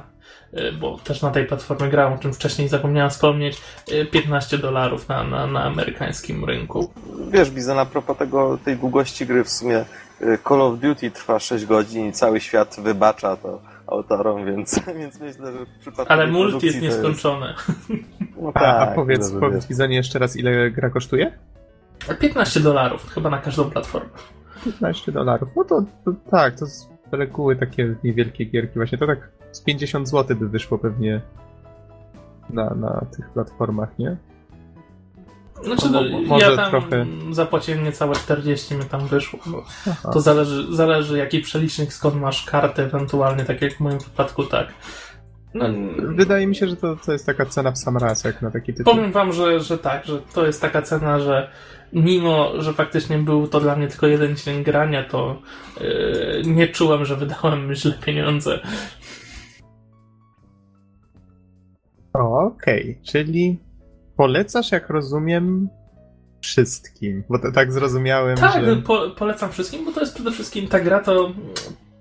yy, 0.54 0.72
bo 0.72 0.98
też 0.98 1.22
na 1.22 1.32
tej 1.32 1.46
platformie 1.46 1.90
grałem, 1.90 2.14
o 2.14 2.18
czym 2.18 2.34
wcześniej 2.34 2.68
zapomniałem 2.68 3.10
wspomnieć, 3.10 3.62
yy, 3.92 4.06
15 4.06 4.58
dolarów 4.58 5.10
na, 5.10 5.24
na, 5.24 5.48
na 5.48 5.64
amerykańskim 5.64 6.46
rynku. 6.46 6.92
Wiesz, 7.32 7.52
Bizon, 7.52 7.80
a 7.80 7.86
propos 7.86 8.18
tego, 8.18 8.58
tej 8.66 8.78
długości 8.78 9.26
gry 9.26 9.44
w 9.44 9.50
sumie 9.50 9.86
y, 10.22 10.38
Call 10.48 10.62
of 10.62 10.80
Duty 10.80 11.12
trwa 11.12 11.40
6 11.40 11.66
godzin 11.66 12.08
i 12.08 12.12
cały 12.12 12.40
świat 12.40 12.76
wybacza 12.80 13.36
to 13.36 13.62
autorom, 13.88 14.46
więc, 14.46 14.80
więc 15.00 15.20
myślę, 15.20 15.52
że 15.52 15.66
w 15.66 15.80
przypadku. 15.80 16.14
Ale 16.14 16.28
multi 16.28 16.66
jest 16.66 16.82
nieskończone. 16.82 17.48
Jest... 17.90 18.02
No 18.42 18.52
tak, 18.54 18.64
a, 18.64 18.80
a 18.80 18.88
powiedz, 18.88 19.32
powiedz 19.40 19.68
Bizonie 19.68 19.96
jeszcze 19.96 20.20
raz, 20.20 20.36
ile 20.36 20.72
gra 20.72 20.90
kosztuje? 20.90 21.32
15 22.20 22.60
dolarów, 22.60 23.10
chyba 23.10 23.30
na 23.30 23.38
każdą 23.38 23.70
platformę. 23.70 24.10
15 24.64 25.12
dolarów. 25.12 25.50
No 25.56 25.64
to, 25.64 25.84
to, 26.06 26.14
tak, 26.32 26.60
to 26.60 26.66
z 26.66 26.90
reguły 27.12 27.56
takie 27.56 27.96
niewielkie 28.04 28.46
gierki. 28.46 28.74
Właśnie 28.76 28.98
to 28.98 29.08
tak 29.08 29.30
z 29.52 29.62
50 29.62 30.10
zł 30.10 30.38
by 30.38 30.50
wyszło 30.50 30.78
pewnie 30.78 31.22
na, 32.50 32.70
na 32.70 33.06
tych 33.18 33.30
platformach, 33.30 34.00
nie? 34.00 34.18
Znaczy, 35.64 35.90
no, 35.90 36.40
ja 36.40 36.56
tam 36.56 36.70
trochę... 36.70 37.06
zapłaciłem 37.32 37.84
niecałe 37.84 38.16
40, 38.16 38.76
mi 38.76 38.86
tam 38.86 39.08
wyszło. 39.08 39.40
Aha. 39.90 40.12
To 40.14 40.22
zależy, 40.22 40.76
zależy 40.76 41.18
jaki 41.18 41.40
przelicznik, 41.40 41.94
skąd 41.94 42.16
masz 42.16 42.46
kartę, 42.46 42.84
ewentualnie, 42.84 43.46
tak 43.46 43.62
jak 43.62 43.74
w 43.74 43.80
moim 43.80 44.00
wypadku, 44.00 44.44
tak. 44.44 44.68
No, 45.54 45.66
Wydaje 45.98 46.48
mi 46.48 46.56
się, 46.56 46.68
że 46.68 46.76
to, 46.76 46.96
to 47.06 47.12
jest 47.12 47.26
taka 47.26 47.46
cena 47.46 47.72
w 47.72 47.78
sam 47.78 47.98
raz, 47.98 48.24
jak 48.24 48.42
na 48.42 48.52
taki 48.52 48.74
tytuł. 48.74 48.94
Powiem 48.94 49.12
wam, 49.12 49.34
że, 49.34 49.60
że 49.60 49.78
tak, 49.78 50.06
że 50.06 50.22
to 50.22 50.46
jest 50.46 50.62
taka 50.62 50.82
cena, 50.82 51.20
że 51.20 51.52
mimo, 51.94 52.62
że 52.62 52.74
faktycznie 52.74 53.18
był 53.18 53.48
to 53.48 53.60
dla 53.60 53.76
mnie 53.76 53.88
tylko 53.88 54.08
jeden 54.08 54.36
dzień 54.36 54.64
grania, 54.64 55.04
to 55.04 55.42
yy, 55.82 56.42
nie 56.46 56.68
czułem, 56.68 57.06
że 57.06 57.16
wydałem 57.16 57.74
źle 57.76 57.94
pieniądze. 58.06 58.60
Okej, 62.14 62.82
okay. 62.82 63.04
czyli 63.04 63.60
polecasz, 64.18 64.72
jak 64.72 64.90
rozumiem, 64.90 65.70
wszystkim, 66.42 67.24
bo 67.30 67.40
to, 67.40 67.52
tak 67.52 67.72
zrozumiałem, 67.72 68.38
tak, 68.38 68.66
że... 68.66 68.76
po, 68.76 69.10
polecam 69.10 69.52
wszystkim, 69.52 69.86
bo 69.86 69.92
to 69.92 70.00
jest 70.00 70.16
przede 70.16 70.32
wszystkim 70.32 70.68
ta 70.68 70.80
gra, 70.80 71.00
to, 71.00 71.34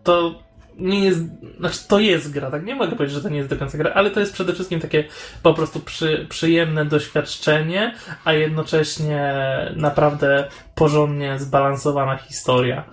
to 0.02 0.42
nie 0.78 1.04
jest, 1.04 1.20
znaczy 1.58 1.78
to 1.88 1.98
jest 1.98 2.32
gra, 2.32 2.50
tak? 2.50 2.64
Nie 2.64 2.74
mogę 2.74 2.96
powiedzieć, 2.96 3.16
że 3.16 3.22
to 3.22 3.28
nie 3.28 3.36
jest 3.36 3.50
do 3.50 3.56
końca 3.56 3.78
gra, 3.78 3.92
ale 3.94 4.10
to 4.10 4.20
jest 4.20 4.32
przede 4.32 4.52
wszystkim 4.52 4.80
takie 4.80 5.04
po 5.42 5.54
prostu 5.54 5.80
przy, 5.80 6.26
przyjemne 6.28 6.84
doświadczenie, 6.84 7.94
a 8.24 8.32
jednocześnie 8.32 9.34
naprawdę 9.76 10.48
porządnie 10.74 11.38
zbalansowana 11.38 12.16
historia. 12.16 12.84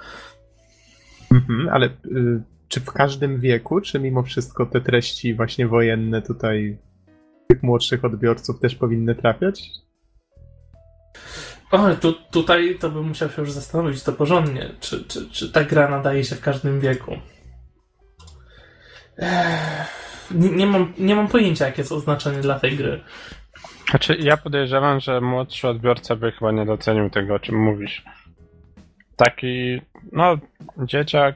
Mhm, 1.32 1.70
ale 1.70 1.88
y, 1.88 2.42
czy 2.68 2.80
w 2.80 2.92
każdym 2.92 3.40
wieku, 3.40 3.82
czy 3.82 4.00
mimo 4.00 4.24
wszystko 4.24 4.66
te 4.66 4.82
treści 4.82 5.34
właśnie 5.34 5.68
wojenne 5.68 6.22
tutaj 6.22 6.78
tych 7.48 7.64
młodszych 7.64 8.06
odbiorców 8.06 8.60
też 8.60 8.76
powinny 8.76 9.16
trafiać? 9.16 9.70
O, 11.72 11.96
tu, 11.96 12.14
tutaj 12.32 12.78
to 12.80 12.90
bym 12.90 13.08
musiał 13.08 13.30
się 13.30 13.42
już 13.42 13.52
zastanowić 13.52 14.04
to 14.04 14.14
porządnie, 14.14 14.70
czy, 14.80 15.04
czy, 15.04 15.30
czy 15.30 15.52
ta 15.52 15.64
gra 15.64 15.90
nadaje 15.90 16.24
się 16.24 16.36
w 16.36 16.42
każdym 16.42 16.80
wieku. 16.80 17.18
Nie, 20.32 20.68
mam, 20.68 20.94
nie 20.98 21.16
mam 21.16 21.28
pojęcia, 21.28 21.66
jakie 21.66 21.82
jest 21.82 21.92
oznaczenie 21.92 22.42
dla 22.42 22.60
tej 22.60 22.78
gry. 22.78 23.02
Znaczy, 23.90 24.18
ja 24.20 24.38
podejrzewam, 24.38 25.00
że 25.00 25.22
młodszy 25.22 25.68
odbiorca 25.68 26.16
by 26.16 26.32
chyba 26.32 26.52
nie 26.52 26.66
docenił 26.66 27.10
tego, 27.10 27.36
o 27.36 27.40
czym 27.40 27.64
mówisz. 27.64 28.06
Taki, 29.16 29.82
no, 30.12 30.38
dzieciak, 30.78 31.36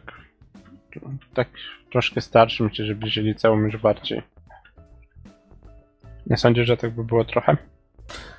tak 1.33 1.47
troszkę 1.91 2.21
starszy, 2.21 2.63
myślę, 2.63 2.85
że 2.85 2.95
bliżej 2.95 3.23
liceum 3.23 3.65
już 3.65 3.77
bardziej. 3.77 4.21
Nie 6.27 6.37
sądzisz, 6.37 6.67
że 6.67 6.77
tak 6.77 6.91
by 6.91 7.03
było 7.03 7.25
trochę? 7.25 7.57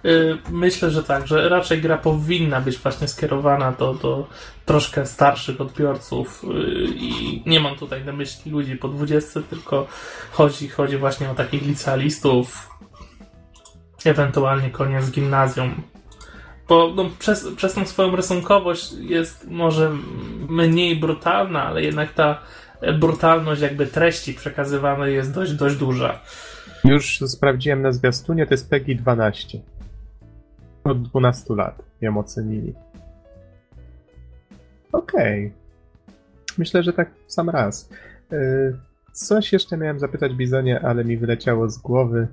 Y, 0.05 0.39
myślę, 0.51 0.91
że 0.91 1.03
tak, 1.03 1.27
że 1.27 1.49
raczej 1.49 1.81
gra 1.81 1.99
powinna 1.99 2.61
być 2.61 2.79
właśnie 2.79 3.09
skierowana 3.09 3.73
do, 3.73 3.95
do 3.95 4.27
troszkę 4.67 5.07
starszych 5.07 5.61
odbiorców 5.61 6.45
y, 6.45 6.49
i 6.95 7.43
nie 7.47 7.61
mam 7.61 7.77
tutaj 7.77 8.05
na 8.05 8.13
myśli 8.13 8.51
ludzi 8.51 8.77
po 8.77 8.89
20, 8.89 9.41
tylko 9.51 9.87
chodzi, 10.33 10.69
chodzi 10.69 10.97
właśnie 10.97 11.31
o 11.31 11.35
takich 11.35 11.63
licealistów, 11.63 12.71
ewentualnie 14.05 14.71
koniec 14.71 15.11
gimnazjum. 15.11 15.83
Bo 16.69 16.93
no, 16.97 17.11
przez, 17.19 17.49
przez 17.57 17.75
tą 17.75 17.87
swoją 17.87 18.17
rysunkowość 18.17 18.93
jest 18.93 19.51
może 19.51 19.91
mniej 20.49 20.97
brutalna, 20.97 21.65
ale 21.65 21.83
jednak 21.83 22.13
ta 22.13 22.41
brutalność 22.99 23.63
jakby 23.63 23.87
treści 23.87 24.35
przekazywanej 24.35 25.15
jest 25.15 25.35
dość, 25.35 25.53
dość 25.53 25.77
duża. 25.77 26.21
Już 26.85 27.21
sprawdziłem 27.27 27.83
na 27.83 27.93
zwiastunie, 27.93 28.47
to 28.47 28.55
jest 28.55 28.71
PEGI 28.71 28.97
12. 28.97 29.59
Od 30.85 31.03
12 31.03 31.55
lat 31.55 31.83
ją 32.01 32.19
ocenili. 32.19 32.75
Okej. 34.93 35.47
Okay. 35.47 35.63
Myślę, 36.59 36.83
że 36.83 36.93
tak 36.93 37.11
w 37.27 37.33
sam 37.33 37.51
raz. 37.51 37.91
Y, 38.33 38.77
coś 39.13 39.53
jeszcze 39.53 39.77
miałem 39.77 39.99
zapytać 39.99 40.35
Bizonie, 40.35 40.81
ale 40.81 41.05
mi 41.05 41.17
wyleciało 41.17 41.71
z 41.71 41.79
głowy. 41.79 42.29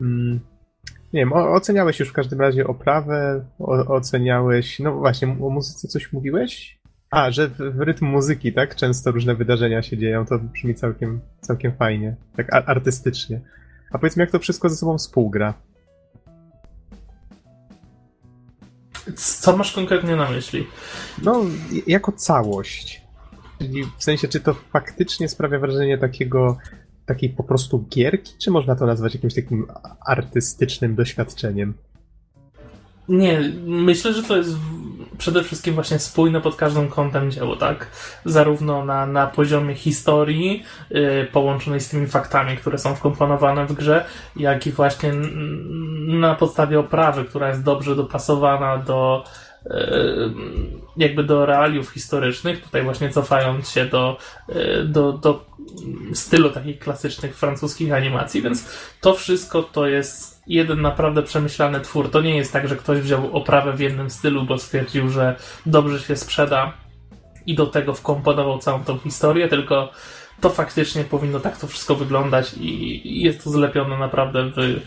Mm, 0.00 0.40
nie 1.12 1.20
wiem, 1.20 1.32
oceniałeś 1.32 2.00
już 2.00 2.08
w 2.08 2.12
każdym 2.12 2.40
razie 2.40 2.66
oprawę, 2.66 3.44
oceniałeś, 3.88 4.78
no 4.78 4.92
właśnie, 4.92 5.28
o 5.28 5.50
muzyce 5.50 5.88
coś 5.88 6.12
mówiłeś? 6.12 6.73
A, 7.14 7.30
że 7.30 7.48
w, 7.48 7.80
rytm 7.80 8.06
muzyki, 8.06 8.52
tak? 8.52 8.76
Często 8.76 9.10
różne 9.10 9.34
wydarzenia 9.34 9.82
się 9.82 9.98
dzieją, 9.98 10.26
to 10.26 10.38
brzmi 10.38 10.74
całkiem, 10.74 11.20
całkiem 11.40 11.72
fajnie, 11.76 12.16
tak 12.36 12.68
artystycznie. 12.68 13.40
A 13.92 13.98
powiedz 13.98 14.16
mi, 14.16 14.20
jak 14.20 14.30
to 14.30 14.38
wszystko 14.38 14.68
ze 14.68 14.76
sobą 14.76 14.98
współgra? 14.98 15.54
Co 19.16 19.56
masz 19.56 19.72
konkretnie 19.72 20.16
na 20.16 20.30
myśli? 20.30 20.66
No, 21.22 21.44
jako 21.86 22.12
całość. 22.12 23.02
Czyli 23.58 23.84
w 23.98 24.04
sensie, 24.04 24.28
czy 24.28 24.40
to 24.40 24.54
faktycznie 24.54 25.28
sprawia 25.28 25.58
wrażenie 25.58 25.98
takiego, 25.98 26.58
takiej 27.06 27.30
po 27.30 27.44
prostu 27.44 27.86
gierki, 27.90 28.32
czy 28.38 28.50
można 28.50 28.76
to 28.76 28.86
nazwać 28.86 29.14
jakimś 29.14 29.34
takim 29.34 29.66
artystycznym 30.06 30.94
doświadczeniem? 30.94 31.74
Nie, 33.08 33.52
myślę, 33.66 34.12
że 34.12 34.22
to 34.22 34.36
jest 34.36 34.56
przede 35.18 35.42
wszystkim 35.42 35.74
właśnie 35.74 35.98
spójne 35.98 36.40
pod 36.40 36.56
każdym 36.56 36.88
kątem 36.88 37.30
dzieło, 37.30 37.56
tak? 37.56 37.90
Zarówno 38.24 38.84
na, 38.84 39.06
na 39.06 39.26
poziomie 39.26 39.74
historii 39.74 40.62
yy, 40.90 41.28
połączonej 41.32 41.80
z 41.80 41.88
tymi 41.88 42.06
faktami, 42.06 42.56
które 42.56 42.78
są 42.78 42.94
wkomponowane 42.94 43.66
w 43.66 43.72
grze, 43.72 44.04
jak 44.36 44.66
i 44.66 44.72
właśnie 44.72 45.12
na 46.06 46.34
podstawie 46.34 46.80
oprawy, 46.80 47.24
która 47.24 47.48
jest 47.48 47.62
dobrze 47.62 47.96
dopasowana 47.96 48.78
do 48.78 49.24
yy, 49.64 50.32
jakby 50.96 51.24
do 51.24 51.46
realiów 51.46 51.90
historycznych, 51.90 52.62
tutaj 52.62 52.82
właśnie 52.82 53.10
cofając 53.10 53.68
się 53.68 53.86
do, 53.86 54.18
yy, 54.48 54.84
do, 54.84 55.12
do 55.12 55.44
stylu 56.14 56.50
takich 56.50 56.78
klasycznych 56.78 57.36
francuskich 57.36 57.92
animacji, 57.92 58.42
więc 58.42 58.68
to 59.00 59.14
wszystko 59.14 59.62
to 59.62 59.86
jest 59.86 60.33
jeden 60.46 60.80
naprawdę 60.80 61.22
przemyślany 61.22 61.80
twór. 61.80 62.10
To 62.10 62.20
nie 62.20 62.36
jest 62.36 62.52
tak, 62.52 62.68
że 62.68 62.76
ktoś 62.76 63.00
wziął 63.00 63.36
oprawę 63.36 63.72
w 63.72 63.80
jednym 63.80 64.10
stylu, 64.10 64.44
bo 64.44 64.58
stwierdził, 64.58 65.08
że 65.08 65.36
dobrze 65.66 66.00
się 66.00 66.16
sprzeda 66.16 66.72
i 67.46 67.54
do 67.54 67.66
tego 67.66 67.94
wkomponował 67.94 68.58
całą 68.58 68.84
tą 68.84 68.98
historię, 68.98 69.48
tylko 69.48 69.90
to 70.40 70.50
faktycznie 70.50 71.04
powinno 71.04 71.40
tak 71.40 71.58
to 71.58 71.66
wszystko 71.66 71.94
wyglądać 71.94 72.54
i 72.60 73.22
jest 73.22 73.44
to 73.44 73.50
zlepione 73.50 73.98
naprawdę 73.98 74.50
w 74.50 74.80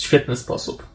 świetny 0.00 0.36
sposób. 0.36 0.86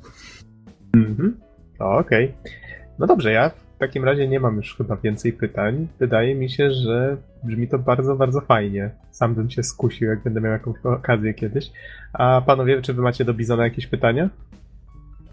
Mhm. 0.95 1.39
Okej. 1.79 2.25
Okay. 2.25 2.51
No 2.99 3.07
dobrze, 3.07 3.31
ja 3.31 3.51
takim 3.79 4.03
razie 4.05 4.27
nie 4.27 4.39
mam 4.39 4.55
już 4.57 4.75
chyba 4.77 4.95
więcej 4.95 5.33
pytań. 5.33 5.87
Wydaje 5.99 6.35
mi 6.35 6.49
się, 6.49 6.71
że 6.71 7.17
brzmi 7.43 7.67
to 7.67 7.79
bardzo, 7.79 8.15
bardzo 8.15 8.41
fajnie. 8.41 8.89
Sam 9.11 9.35
bym 9.35 9.49
się 9.49 9.63
skusił, 9.63 10.07
jak 10.09 10.23
będę 10.23 10.41
miał 10.41 10.51
jakąś 10.51 10.75
okazję 10.85 11.33
kiedyś. 11.33 11.71
A 12.13 12.41
panowie, 12.45 12.81
czy 12.81 12.93
wy 12.93 13.01
macie 13.01 13.25
do 13.25 13.33
Bizona 13.33 13.63
jakieś 13.63 13.87
pytania? 13.87 14.29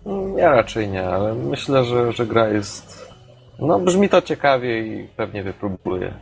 Mm, 0.06 0.38
Ja 0.38 0.50
raczej 0.50 0.88
nie, 0.88 1.08
ale 1.08 1.34
myślę, 1.34 1.84
że, 1.84 2.12
że 2.12 2.26
gra 2.26 2.48
jest. 2.48 3.12
No, 3.58 3.80
brzmi 3.80 4.08
to 4.08 4.22
ciekawie 4.22 4.86
i 5.02 5.08
pewnie 5.16 5.42
wypróbuję. 5.42 6.14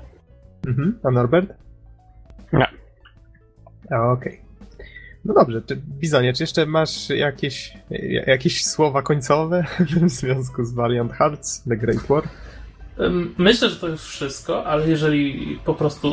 Mhm. 0.66 0.98
A 1.04 1.10
Norbert? 1.10 1.54
Nie. 2.52 2.66
Okej. 4.12 4.43
No 5.24 5.34
dobrze, 5.34 5.62
czy, 5.62 5.76
Bizonie, 5.76 6.32
czy 6.32 6.42
jeszcze 6.42 6.66
masz 6.66 7.08
jakieś, 7.08 7.72
jakieś 8.26 8.64
słowa 8.64 9.02
końcowe 9.02 9.64
w 10.02 10.10
związku 10.10 10.64
z 10.64 10.74
Valiant 10.74 11.12
Hearts, 11.12 11.62
The 11.62 11.76
Great 11.76 12.06
War? 12.06 12.22
Myślę, 13.38 13.70
że 13.70 13.76
to 13.76 13.88
już 13.88 14.00
wszystko, 14.00 14.66
ale 14.66 14.88
jeżeli 14.88 15.58
po 15.64 15.74
prostu 15.74 16.08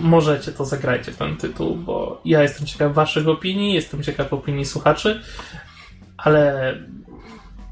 możecie, 0.00 0.52
to 0.52 0.64
zagrajcie 0.64 1.12
ten 1.12 1.36
tytuł, 1.36 1.76
bo 1.76 2.20
ja 2.24 2.42
jestem 2.42 2.66
ciekaw 2.66 2.94
waszych 2.94 3.28
opinii, 3.28 3.74
jestem 3.74 4.02
ciekaw 4.02 4.32
opinii 4.32 4.64
słuchaczy, 4.64 5.20
ale 6.16 6.74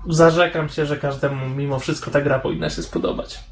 zarzekam 0.09 0.69
się, 0.69 0.87
że 0.87 0.97
każdemu 0.97 1.49
mimo 1.49 1.79
wszystko 1.79 2.11
ta 2.11 2.21
gra 2.21 2.39
powinna 2.39 2.71
się 2.71 2.83
spodobać. 2.83 3.45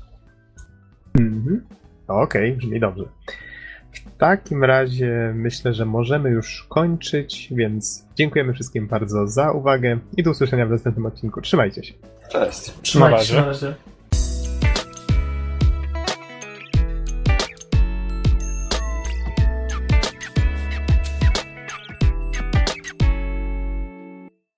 Mhm. 1.19 1.65
Okej, 2.09 2.53
brzmi 2.57 2.81
dobrze. 2.81 3.05
W 4.15 4.16
takim 4.16 4.65
razie 4.65 5.32
myślę, 5.35 5.74
że 5.74 5.86
możemy 5.86 6.31
już 6.31 6.66
kończyć, 6.69 7.49
więc 7.51 8.05
dziękujemy 8.15 8.53
wszystkim 8.53 8.86
bardzo 8.86 9.28
za 9.28 9.53
uwagę 9.53 9.99
i 10.16 10.23
do 10.23 10.31
usłyszenia 10.31 10.66
w 10.66 10.70
następnym 10.70 11.07
odcinku. 11.07 11.41
Trzymajcie 11.41 11.85
się. 11.85 11.95
Cześć. 12.28 12.74
Trzymajcie 12.82 13.24
się 13.24 13.35
na 13.35 13.45
razie. 13.45 13.74